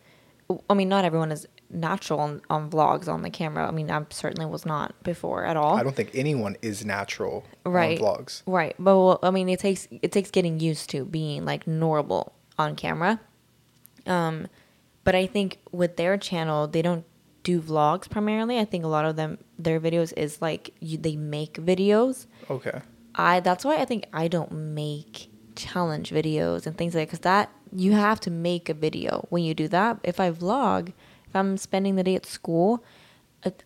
I 0.69 0.75
mean, 0.75 0.91
not 0.91 1.07
everyone 1.07 1.33
is 1.33 1.49
natural 1.71 2.21
on, 2.21 2.43
on 2.51 2.71
vlogs 2.71 3.07
on 3.09 3.23
the 3.23 3.31
camera. 3.31 3.67
I 3.67 3.71
mean, 3.71 3.91
I 3.91 4.05
certainly 4.11 4.47
was 4.47 4.67
not 4.67 5.01
before 5.05 5.45
at 5.45 5.57
all. 5.57 5.77
I 5.77 5.83
don't 5.83 5.95
think 5.95 6.11
anyone 6.15 6.57
is 6.63 6.85
natural 6.85 7.45
right 7.65 8.01
on 8.01 8.05
vlogs. 8.05 8.43
right 8.47 8.75
but 8.79 8.97
well, 8.97 9.19
i 9.23 9.31
mean 9.31 9.49
it 9.49 9.61
takes 9.61 9.87
it 10.03 10.11
takes 10.13 10.31
getting 10.31 10.59
used 10.59 10.91
to 10.91 11.05
being 11.05 11.45
like 11.45 11.67
normal 11.67 12.33
on 12.59 12.75
camera 12.75 13.21
um 14.07 14.49
but 15.05 15.15
i 15.15 15.27
think 15.27 15.59
with 15.71 15.97
their 15.97 16.17
channel 16.17 16.67
they 16.67 16.83
don't 16.83 17.05
do 17.43 17.61
vlogs 17.61 18.09
primarily 18.09 18.59
i 18.59 18.65
think 18.65 18.83
a 18.85 18.89
lot 18.89 19.05
of 19.05 19.17
them 19.17 19.39
their 19.59 19.79
videos 19.81 20.13
is 20.17 20.41
like 20.43 20.73
you, 20.81 20.97
they 20.99 21.17
make 21.17 21.55
videos 21.55 22.27
Okay. 22.51 22.81
i 23.15 23.41
that's 23.41 23.65
why 23.65 23.77
i 23.77 23.85
think 23.85 24.07
i 24.13 24.27
don't 24.27 24.51
make 24.53 25.29
challenge 25.55 26.11
videos 26.11 26.67
and 26.67 26.77
things 26.77 26.95
like 26.95 27.09
because 27.09 27.21
that 27.21 27.51
you 27.75 27.93
have 27.93 28.19
to 28.21 28.31
make 28.31 28.69
a 28.69 28.75
video 28.75 29.27
when 29.29 29.43
you 29.45 29.55
do 29.55 29.69
that 29.69 29.99
if 30.03 30.19
i 30.19 30.31
vlog 30.31 30.93
if 31.31 31.37
i'm 31.37 31.57
spending 31.57 31.97
the 31.97 32.03
day 32.03 32.15
at 32.17 32.27
school 32.27 32.85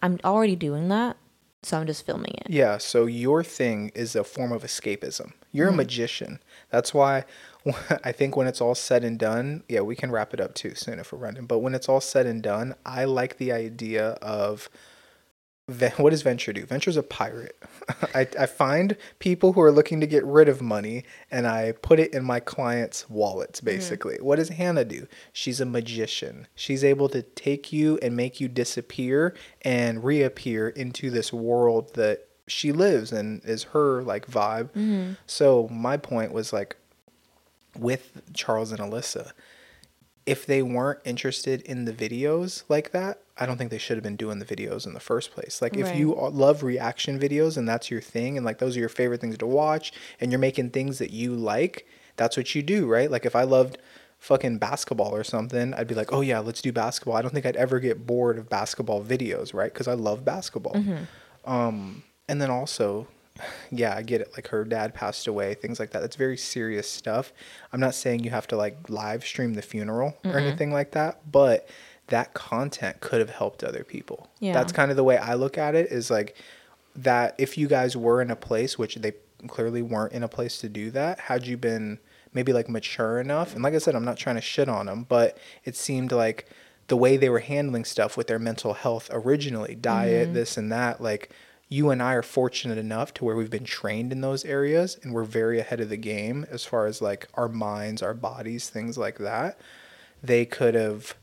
i'm 0.02 0.20
already 0.24 0.54
doing 0.54 0.88
that 0.88 1.16
so 1.62 1.80
i'm 1.80 1.86
just 1.86 2.04
filming 2.04 2.34
it 2.34 2.46
Yeah, 2.48 2.78
so 2.78 3.06
your 3.06 3.42
thing 3.42 3.90
is 3.94 4.14
a 4.14 4.22
form 4.22 4.52
of 4.52 4.62
escapism. 4.62 5.32
You're 5.50 5.68
a 5.68 5.70
mm-hmm. 5.70 5.78
magician. 5.78 6.40
That's 6.70 6.92
why 6.92 7.24
I 8.04 8.12
think 8.12 8.36
when 8.36 8.46
it's 8.46 8.60
all 8.60 8.74
said 8.74 9.02
and 9.02 9.18
done, 9.18 9.64
yeah, 9.68 9.80
we 9.80 9.96
can 9.96 10.12
wrap 10.12 10.34
it 10.34 10.40
up 10.40 10.54
too 10.54 10.74
soon 10.74 10.98
if 10.98 11.10
we're 11.12 11.18
running. 11.18 11.46
But 11.46 11.60
when 11.60 11.74
it's 11.74 11.88
all 11.88 12.00
said 12.00 12.26
and 12.26 12.42
done, 12.42 12.74
I 12.84 13.04
like 13.04 13.38
the 13.38 13.50
idea 13.50 14.10
of 14.20 14.68
what 15.96 16.10
does 16.10 16.22
Venture 16.22 16.52
do? 16.52 16.66
Venture's 16.66 16.98
a 16.98 17.02
pirate. 17.02 17.56
I, 18.14 18.26
I 18.38 18.46
find 18.46 18.96
people 19.18 19.54
who 19.54 19.62
are 19.62 19.72
looking 19.72 19.98
to 20.00 20.06
get 20.06 20.24
rid 20.24 20.48
of 20.48 20.60
money 20.60 21.04
and 21.30 21.46
I 21.46 21.72
put 21.72 21.98
it 21.98 22.12
in 22.12 22.22
my 22.22 22.38
clients' 22.40 23.08
wallets, 23.08 23.60
mm-hmm. 23.60 23.66
basically. 23.66 24.18
What 24.20 24.36
does 24.36 24.50
Hannah 24.50 24.84
do? 24.84 25.06
She's 25.32 25.60
a 25.60 25.66
magician. 25.66 26.48
She's 26.54 26.84
able 26.84 27.08
to 27.10 27.22
take 27.22 27.72
you 27.72 27.98
and 28.02 28.14
make 28.14 28.40
you 28.40 28.48
disappear 28.48 29.34
and 29.62 30.04
reappear 30.04 30.68
into 30.68 31.10
this 31.10 31.32
world 31.32 31.94
that 31.94 32.28
she 32.46 32.70
lives 32.70 33.10
and 33.10 33.42
is 33.44 33.64
her 33.64 34.02
like 34.02 34.26
vibe. 34.26 34.70
Mm-hmm. 34.70 35.12
So 35.26 35.68
my 35.70 35.96
point 35.96 36.32
was 36.32 36.52
like 36.52 36.76
with 37.78 38.20
Charles 38.34 38.70
and 38.70 38.80
Alyssa, 38.80 39.32
if 40.26 40.44
they 40.44 40.62
weren't 40.62 41.00
interested 41.04 41.62
in 41.62 41.86
the 41.86 41.92
videos 41.92 42.64
like 42.68 42.92
that, 42.92 43.20
I 43.36 43.46
don't 43.46 43.56
think 43.58 43.70
they 43.70 43.78
should 43.78 43.96
have 43.96 44.04
been 44.04 44.16
doing 44.16 44.38
the 44.38 44.44
videos 44.44 44.86
in 44.86 44.94
the 44.94 45.00
first 45.00 45.32
place. 45.32 45.60
Like 45.60 45.76
if 45.76 45.96
you 45.96 46.14
love 46.14 46.62
reaction 46.62 47.18
videos 47.18 47.56
and 47.56 47.68
that's 47.68 47.90
your 47.90 48.00
thing 48.00 48.36
and 48.36 48.46
like 48.46 48.58
those 48.58 48.76
are 48.76 48.80
your 48.80 48.88
favorite 48.88 49.20
things 49.20 49.36
to 49.38 49.46
watch 49.46 49.92
and 50.20 50.30
you're 50.30 50.38
making 50.38 50.70
things 50.70 50.98
that 50.98 51.10
you 51.10 51.34
like, 51.34 51.86
that's 52.16 52.36
what 52.36 52.54
you 52.54 52.62
do, 52.62 52.86
right? 52.86 53.10
Like 53.10 53.26
if 53.26 53.34
I 53.34 53.42
loved 53.42 53.78
fucking 54.20 54.58
basketball 54.58 55.14
or 55.14 55.24
something, 55.24 55.74
I'd 55.74 55.88
be 55.88 55.94
like, 55.94 56.12
"Oh 56.12 56.20
yeah, 56.22 56.38
let's 56.38 56.62
do 56.62 56.72
basketball." 56.72 57.16
I 57.16 57.22
don't 57.22 57.34
think 57.34 57.44
I'd 57.44 57.56
ever 57.56 57.78
get 57.80 58.06
bored 58.06 58.38
of 58.38 58.48
basketball 58.48 59.02
videos, 59.04 59.52
right? 59.52 59.74
Cuz 59.74 59.88
I 59.88 59.94
love 59.94 60.24
basketball. 60.24 60.76
Um 61.44 62.04
and 62.28 62.40
then 62.40 62.50
also 62.50 63.08
yeah, 63.72 63.94
I 63.96 64.02
get 64.02 64.20
it. 64.20 64.30
Like 64.34 64.48
her 64.48 64.64
dad 64.64 64.94
passed 64.94 65.26
away, 65.26 65.54
things 65.54 65.80
like 65.80 65.90
that. 65.90 66.00
That's 66.00 66.16
very 66.16 66.36
serious 66.36 66.88
stuff. 66.88 67.32
I'm 67.72 67.80
not 67.80 67.94
saying 67.96 68.22
you 68.22 68.30
have 68.30 68.46
to 68.48 68.56
like 68.56 68.88
live 68.88 69.24
stream 69.24 69.54
the 69.54 69.62
funeral 69.62 70.16
or 70.24 70.38
anything 70.38 70.72
like 70.72 70.92
that, 70.92 71.30
but 71.30 71.68
that 72.08 72.34
content 72.34 73.00
could 73.00 73.20
have 73.20 73.30
helped 73.30 73.64
other 73.64 73.84
people. 73.84 74.28
Yeah. 74.40 74.52
That's 74.52 74.72
kind 74.72 74.90
of 74.90 74.96
the 74.96 75.04
way 75.04 75.16
I 75.16 75.34
look 75.34 75.56
at 75.56 75.74
it 75.74 75.90
is 75.90 76.10
like 76.10 76.36
that 76.96 77.34
if 77.38 77.56
you 77.56 77.66
guys 77.66 77.96
were 77.96 78.20
in 78.20 78.30
a 78.30 78.36
place 78.36 78.78
which 78.78 78.96
they 78.96 79.12
clearly 79.48 79.82
weren't 79.82 80.12
in 80.12 80.22
a 80.22 80.28
place 80.28 80.58
to 80.60 80.68
do 80.68 80.90
that, 80.92 81.20
had 81.20 81.46
you 81.46 81.56
been 81.56 81.98
maybe 82.32 82.52
like 82.52 82.68
mature 82.68 83.20
enough, 83.20 83.54
and 83.54 83.62
like 83.62 83.74
I 83.74 83.78
said, 83.78 83.94
I'm 83.94 84.04
not 84.04 84.16
trying 84.16 84.36
to 84.36 84.42
shit 84.42 84.68
on 84.68 84.86
them, 84.86 85.06
but 85.08 85.38
it 85.64 85.76
seemed 85.76 86.12
like 86.12 86.50
the 86.88 86.96
way 86.96 87.16
they 87.16 87.30
were 87.30 87.40
handling 87.40 87.84
stuff 87.84 88.16
with 88.16 88.26
their 88.26 88.38
mental 88.38 88.74
health 88.74 89.08
originally, 89.12 89.74
diet, 89.74 90.26
mm-hmm. 90.26 90.34
this 90.34 90.56
and 90.56 90.70
that, 90.70 91.00
like 91.00 91.30
you 91.68 91.90
and 91.90 92.02
I 92.02 92.12
are 92.14 92.22
fortunate 92.22 92.76
enough 92.76 93.14
to 93.14 93.24
where 93.24 93.36
we've 93.36 93.50
been 93.50 93.64
trained 93.64 94.12
in 94.12 94.20
those 94.20 94.44
areas 94.44 94.98
and 95.02 95.12
we're 95.12 95.24
very 95.24 95.58
ahead 95.58 95.80
of 95.80 95.88
the 95.88 95.96
game 95.96 96.46
as 96.50 96.64
far 96.64 96.86
as 96.86 97.00
like 97.00 97.28
our 97.34 97.48
minds, 97.48 98.02
our 98.02 98.14
bodies, 98.14 98.68
things 98.68 98.98
like 98.98 99.18
that. 99.18 99.58
They 100.22 100.44
could 100.44 100.74
have 100.74 101.14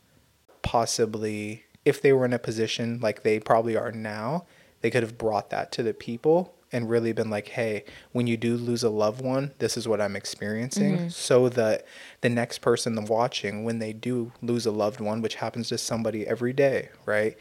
possibly, 0.61 1.65
if 1.85 2.01
they 2.01 2.13
were 2.13 2.25
in 2.25 2.33
a 2.33 2.39
position 2.39 2.99
like 3.01 3.23
they 3.23 3.39
probably 3.39 3.75
are 3.75 3.91
now, 3.91 4.45
they 4.81 4.89
could 4.89 5.03
have 5.03 5.17
brought 5.17 5.49
that 5.49 5.71
to 5.73 5.83
the 5.83 5.93
people 5.93 6.53
and 6.71 6.89
really 6.89 7.11
been 7.11 7.29
like, 7.29 7.49
hey, 7.49 7.83
when 8.13 8.27
you 8.27 8.37
do 8.37 8.55
lose 8.55 8.81
a 8.81 8.89
loved 8.89 9.21
one, 9.21 9.51
this 9.59 9.75
is 9.75 9.87
what 9.87 9.99
I'm 9.99 10.15
experiencing. 10.15 10.97
Mm-hmm. 10.97 11.09
So 11.09 11.49
that 11.49 11.85
the 12.21 12.29
next 12.29 12.59
person 12.59 13.03
watching, 13.05 13.63
when 13.63 13.79
they 13.79 13.93
do 13.93 14.31
lose 14.41 14.65
a 14.65 14.71
loved 14.71 15.01
one, 15.01 15.21
which 15.21 15.35
happens 15.35 15.67
to 15.69 15.77
somebody 15.77 16.25
every 16.25 16.53
day, 16.53 16.89
right? 17.05 17.37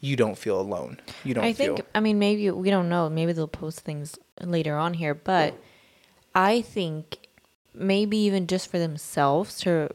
You 0.00 0.16
don't 0.16 0.36
feel 0.36 0.60
alone. 0.60 1.00
You 1.22 1.34
don't 1.34 1.44
I 1.44 1.52
feel. 1.52 1.76
think, 1.76 1.86
I 1.94 2.00
mean, 2.00 2.18
maybe 2.18 2.50
we 2.50 2.68
don't 2.68 2.88
know. 2.88 3.08
Maybe 3.08 3.32
they'll 3.32 3.46
post 3.46 3.80
things 3.80 4.18
later 4.40 4.76
on 4.76 4.94
here, 4.94 5.14
but 5.14 5.54
I 6.34 6.60
think 6.60 7.28
maybe 7.72 8.16
even 8.18 8.46
just 8.46 8.70
for 8.70 8.78
themselves 8.78 9.58
to 9.60 9.90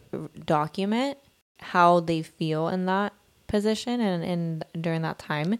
document 0.45 1.17
how 1.59 1.99
they 1.99 2.21
feel 2.21 2.67
in 2.69 2.85
that 2.85 3.13
position 3.47 3.99
and, 3.99 4.23
and 4.23 4.65
during 4.83 5.01
that 5.01 5.19
time 5.19 5.59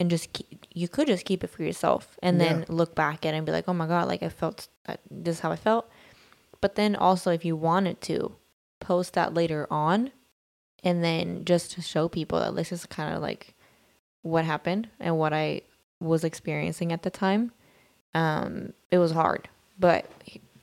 and 0.00 0.10
just 0.10 0.32
keep, 0.32 0.66
you 0.72 0.88
could 0.88 1.06
just 1.06 1.24
keep 1.24 1.44
it 1.44 1.50
for 1.50 1.62
yourself 1.62 2.18
and 2.22 2.40
then 2.40 2.60
Yeah. 2.60 2.64
look 2.68 2.94
back 2.94 3.24
at 3.24 3.34
it 3.34 3.36
and 3.36 3.46
be 3.46 3.52
like, 3.52 3.68
oh 3.68 3.72
my 3.74 3.86
God, 3.86 4.08
like 4.08 4.22
I 4.22 4.28
felt, 4.28 4.68
that, 4.86 5.00
this 5.10 5.36
is 5.36 5.40
how 5.40 5.52
I 5.52 5.56
felt. 5.56 5.88
But 6.60 6.74
then 6.74 6.96
also, 6.96 7.30
if 7.30 7.44
you 7.44 7.56
wanted 7.56 8.00
to, 8.02 8.36
post 8.80 9.14
that 9.14 9.32
later 9.32 9.66
on 9.70 10.10
and 10.82 11.02
then 11.02 11.44
just 11.46 11.70
to 11.72 11.80
show 11.80 12.06
people 12.06 12.38
that 12.40 12.54
this 12.54 12.70
is 12.70 12.84
kind 12.84 13.14
of 13.14 13.22
like 13.22 13.54
what 14.20 14.44
happened 14.44 14.88
and 15.00 15.16
what 15.16 15.32
I 15.32 15.62
was 16.00 16.22
experiencing 16.22 16.92
at 16.92 17.02
the 17.02 17.08
time. 17.08 17.52
Um, 18.14 18.74
it 18.90 18.98
was 18.98 19.12
hard, 19.12 19.48
but 19.78 20.04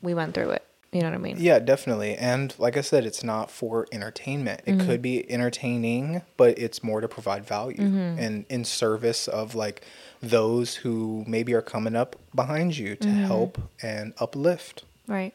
we 0.04 0.14
went 0.14 0.36
through 0.36 0.52
it. 0.52 0.64
You 0.92 1.00
know 1.02 1.08
what 1.08 1.16
I 1.16 1.20
mean? 1.20 1.38
Yeah, 1.40 1.60
definitely. 1.60 2.16
And 2.16 2.54
like 2.58 2.76
I 2.76 2.82
said, 2.82 3.06
it's 3.06 3.24
not 3.24 3.50
for 3.50 3.88
entertainment. 3.94 4.62
It 4.66 4.74
mm-hmm. 4.74 4.88
could 4.88 5.02
be 5.02 5.30
entertaining, 5.32 6.22
but 6.36 6.60
it's 6.60 6.84
more 6.84 7.00
to 7.00 7.08
provide 7.08 7.46
value 7.46 7.78
mm-hmm. 7.78 8.20
and 8.20 8.46
in 8.50 8.66
service 8.66 9.30
of 9.30 9.56
like 9.56 9.86
those 10.22 10.76
who 10.76 11.24
maybe 11.28 11.54
are 11.54 11.62
coming 11.62 11.96
up 11.96 12.18
behind 12.36 12.78
you 12.78 12.98
to 12.98 13.08
mm-hmm. 13.08 13.24
help 13.24 13.58
and 13.82 14.14
uplift. 14.20 14.84
Right. 15.08 15.34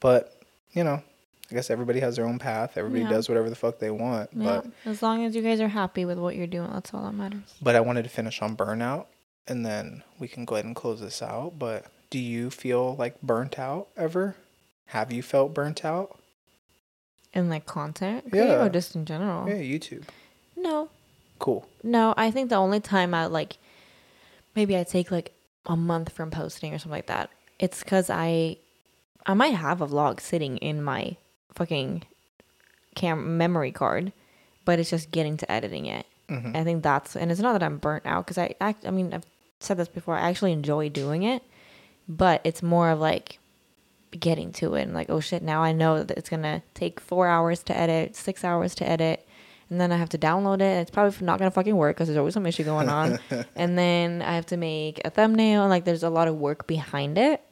But, 0.00 0.38
you 0.72 0.84
know, 0.84 1.02
I 1.50 1.54
guess 1.54 1.70
everybody 1.70 2.00
has 2.00 2.16
their 2.16 2.26
own 2.26 2.38
path. 2.38 2.76
Everybody 2.76 3.02
Yeah. 3.02 3.10
does 3.10 3.28
whatever 3.28 3.48
the 3.48 3.56
fuck 3.56 3.78
they 3.78 3.90
want. 3.90 4.30
Yeah. 4.34 4.60
But 4.62 4.66
as 4.84 5.02
long 5.02 5.24
as 5.24 5.34
you 5.34 5.40
guys 5.40 5.60
are 5.62 5.68
happy 5.68 6.04
with 6.04 6.18
what 6.18 6.36
you're 6.36 6.46
doing, 6.46 6.70
that's 6.72 6.92
all 6.92 7.04
that 7.04 7.14
matters. 7.14 7.54
but 7.62 7.74
I 7.74 7.80
wanted 7.80 8.02
to 8.02 8.10
finish 8.10 8.42
on 8.42 8.54
burnout 8.54 9.06
and 9.48 9.64
then 9.64 10.02
we 10.18 10.28
can 10.28 10.44
go 10.44 10.56
ahead 10.56 10.66
and 10.66 10.76
close 10.76 11.00
this 11.00 11.22
out. 11.22 11.58
But 11.58 11.86
do 12.10 12.18
you 12.18 12.50
feel 12.50 12.96
like 12.96 13.20
burnt 13.22 13.58
out 13.58 13.88
ever? 13.96 14.36
Have 14.90 15.12
you 15.12 15.22
felt 15.22 15.54
burnt 15.54 15.84
out? 15.84 16.18
In 17.32 17.48
like 17.48 17.64
content, 17.66 18.24
Yeah. 18.32 18.64
or 18.64 18.68
just 18.68 18.94
in 18.96 19.04
general. 19.06 19.48
Yeah, 19.48 19.54
YouTube. 19.56 20.04
No, 20.56 20.88
Cool. 21.38 21.66
no. 21.82 22.12
I 22.16 22.30
think 22.30 22.50
the 22.50 22.56
only 22.56 22.80
time 22.80 23.14
I 23.14 23.26
like, 23.26 23.56
maybe 24.56 24.76
I 24.76 24.82
take 24.84 25.10
like 25.10 25.32
a 25.66 25.76
month 25.76 26.10
from 26.12 26.30
posting 26.30 26.74
or 26.74 26.78
something 26.78 26.90
like 26.90 27.06
that. 27.06 27.30
It's 27.58 27.82
because 27.84 28.10
I, 28.10 28.56
I 29.26 29.34
might 29.34 29.54
have 29.54 29.80
a 29.80 29.86
vlog 29.86 30.20
sitting 30.20 30.56
in 30.58 30.82
my 30.82 31.16
fucking 31.54 32.02
cam 32.96 33.38
memory 33.38 33.70
card, 33.70 34.12
but 34.64 34.78
it's 34.80 34.90
just 34.90 35.10
getting 35.12 35.36
to 35.36 35.50
editing 35.50 35.86
it. 35.86 36.06
hmm 36.28 36.50
I 36.54 36.64
think 36.64 36.82
that's 36.82 37.14
and 37.16 37.30
it's 37.30 37.40
not 37.40 37.52
that 37.52 37.62
I'm 37.62 37.78
burnt 37.78 38.06
out 38.06 38.24
because 38.26 38.38
I 38.38 38.54
act. 38.60 38.84
I 38.86 38.90
mean, 38.90 39.14
I've 39.14 39.26
said 39.60 39.76
this 39.76 39.88
before. 39.88 40.16
I 40.16 40.28
actually 40.28 40.52
enjoy 40.52 40.88
doing 40.88 41.22
it, 41.22 41.42
but 42.08 42.40
it's 42.44 42.62
more 42.62 42.90
of 42.90 42.98
like 42.98 43.38
getting 44.18 44.52
to 44.52 44.74
it 44.74 44.82
and 44.82 44.94
like, 44.94 45.10
oh 45.10 45.20
shit, 45.20 45.42
now 45.42 45.62
I 45.62 45.72
know 45.72 46.02
that 46.02 46.16
it's 46.18 46.28
gonna 46.28 46.62
take 46.74 47.00
four 47.00 47.26
hours 47.26 47.62
to 47.64 47.76
edit, 47.76 48.16
six 48.16 48.44
hours 48.44 48.74
to 48.76 48.88
edit, 48.88 49.26
and 49.68 49.80
then 49.80 49.92
I 49.92 49.96
have 49.96 50.08
to 50.10 50.18
download 50.18 50.56
it. 50.56 50.62
And 50.62 50.80
it's 50.80 50.90
probably 50.90 51.24
not 51.24 51.38
gonna 51.38 51.50
fucking 51.50 51.76
work 51.76 51.96
because 51.96 52.08
there's 52.08 52.18
always 52.18 52.34
some 52.34 52.46
issue 52.46 52.64
going 52.64 52.88
on, 52.88 53.18
and 53.56 53.78
then 53.78 54.22
I 54.22 54.34
have 54.34 54.46
to 54.46 54.56
make 54.56 55.00
a 55.04 55.10
thumbnail 55.10 55.62
and 55.62 55.70
like 55.70 55.84
there's 55.84 56.02
a 56.02 56.10
lot 56.10 56.28
of 56.28 56.36
work 56.36 56.66
behind 56.66 57.18
it 57.18 57.42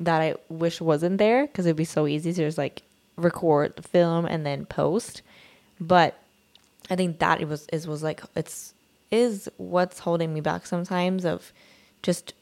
that 0.00 0.20
I 0.20 0.34
wish 0.48 0.80
wasn't 0.80 1.18
there 1.18 1.46
because 1.46 1.66
it'd 1.66 1.76
be 1.76 1.84
so 1.84 2.06
easy 2.06 2.32
to 2.32 2.44
just 2.44 2.58
like 2.58 2.82
record, 3.16 3.84
film, 3.84 4.26
and 4.26 4.44
then 4.44 4.66
post, 4.66 5.22
but 5.80 6.18
I 6.90 6.96
think 6.96 7.18
that 7.20 7.40
it 7.40 7.48
was 7.48 7.66
is 7.72 7.86
was 7.86 8.02
like 8.02 8.22
it's 8.34 8.74
is 9.10 9.48
what's 9.56 10.00
holding 10.00 10.34
me 10.34 10.40
back 10.40 10.66
sometimes 10.66 11.24
of 11.24 11.52
just 12.02 12.34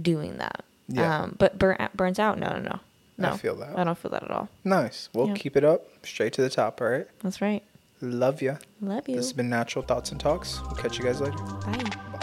doing 0.00 0.38
that. 0.38 0.64
Yeah. 0.88 1.22
Um, 1.22 1.36
but 1.38 1.58
burnt 1.58 1.96
burnt 1.96 2.18
out? 2.18 2.38
No, 2.38 2.50
no, 2.50 2.58
no, 2.60 2.80
no. 3.18 3.30
I 3.32 3.36
feel 3.36 3.54
that. 3.56 3.78
I 3.78 3.84
don't 3.84 3.96
feel 3.98 4.10
that 4.10 4.22
at 4.22 4.30
all. 4.30 4.48
Nice. 4.64 5.08
Well, 5.12 5.28
Yeah. 5.28 5.34
keep 5.34 5.56
it 5.56 5.64
up. 5.64 5.84
Straight 6.04 6.32
to 6.34 6.42
the 6.42 6.50
top, 6.50 6.80
all 6.80 6.88
right? 6.88 7.06
That's 7.22 7.40
right. 7.40 7.62
Love 8.02 8.42
ya. 8.42 8.56
Love 8.80 9.08
you. 9.08 9.16
This 9.16 9.26
has 9.26 9.32
been 9.32 9.48
Natural 9.48 9.82
Thoughts 9.84 10.10
and 10.12 10.20
Talks. 10.20 10.60
We'll 10.62 10.76
catch 10.76 10.98
you 10.98 11.04
guys 11.04 11.20
later. 11.20 11.36
Bye. 11.36 12.22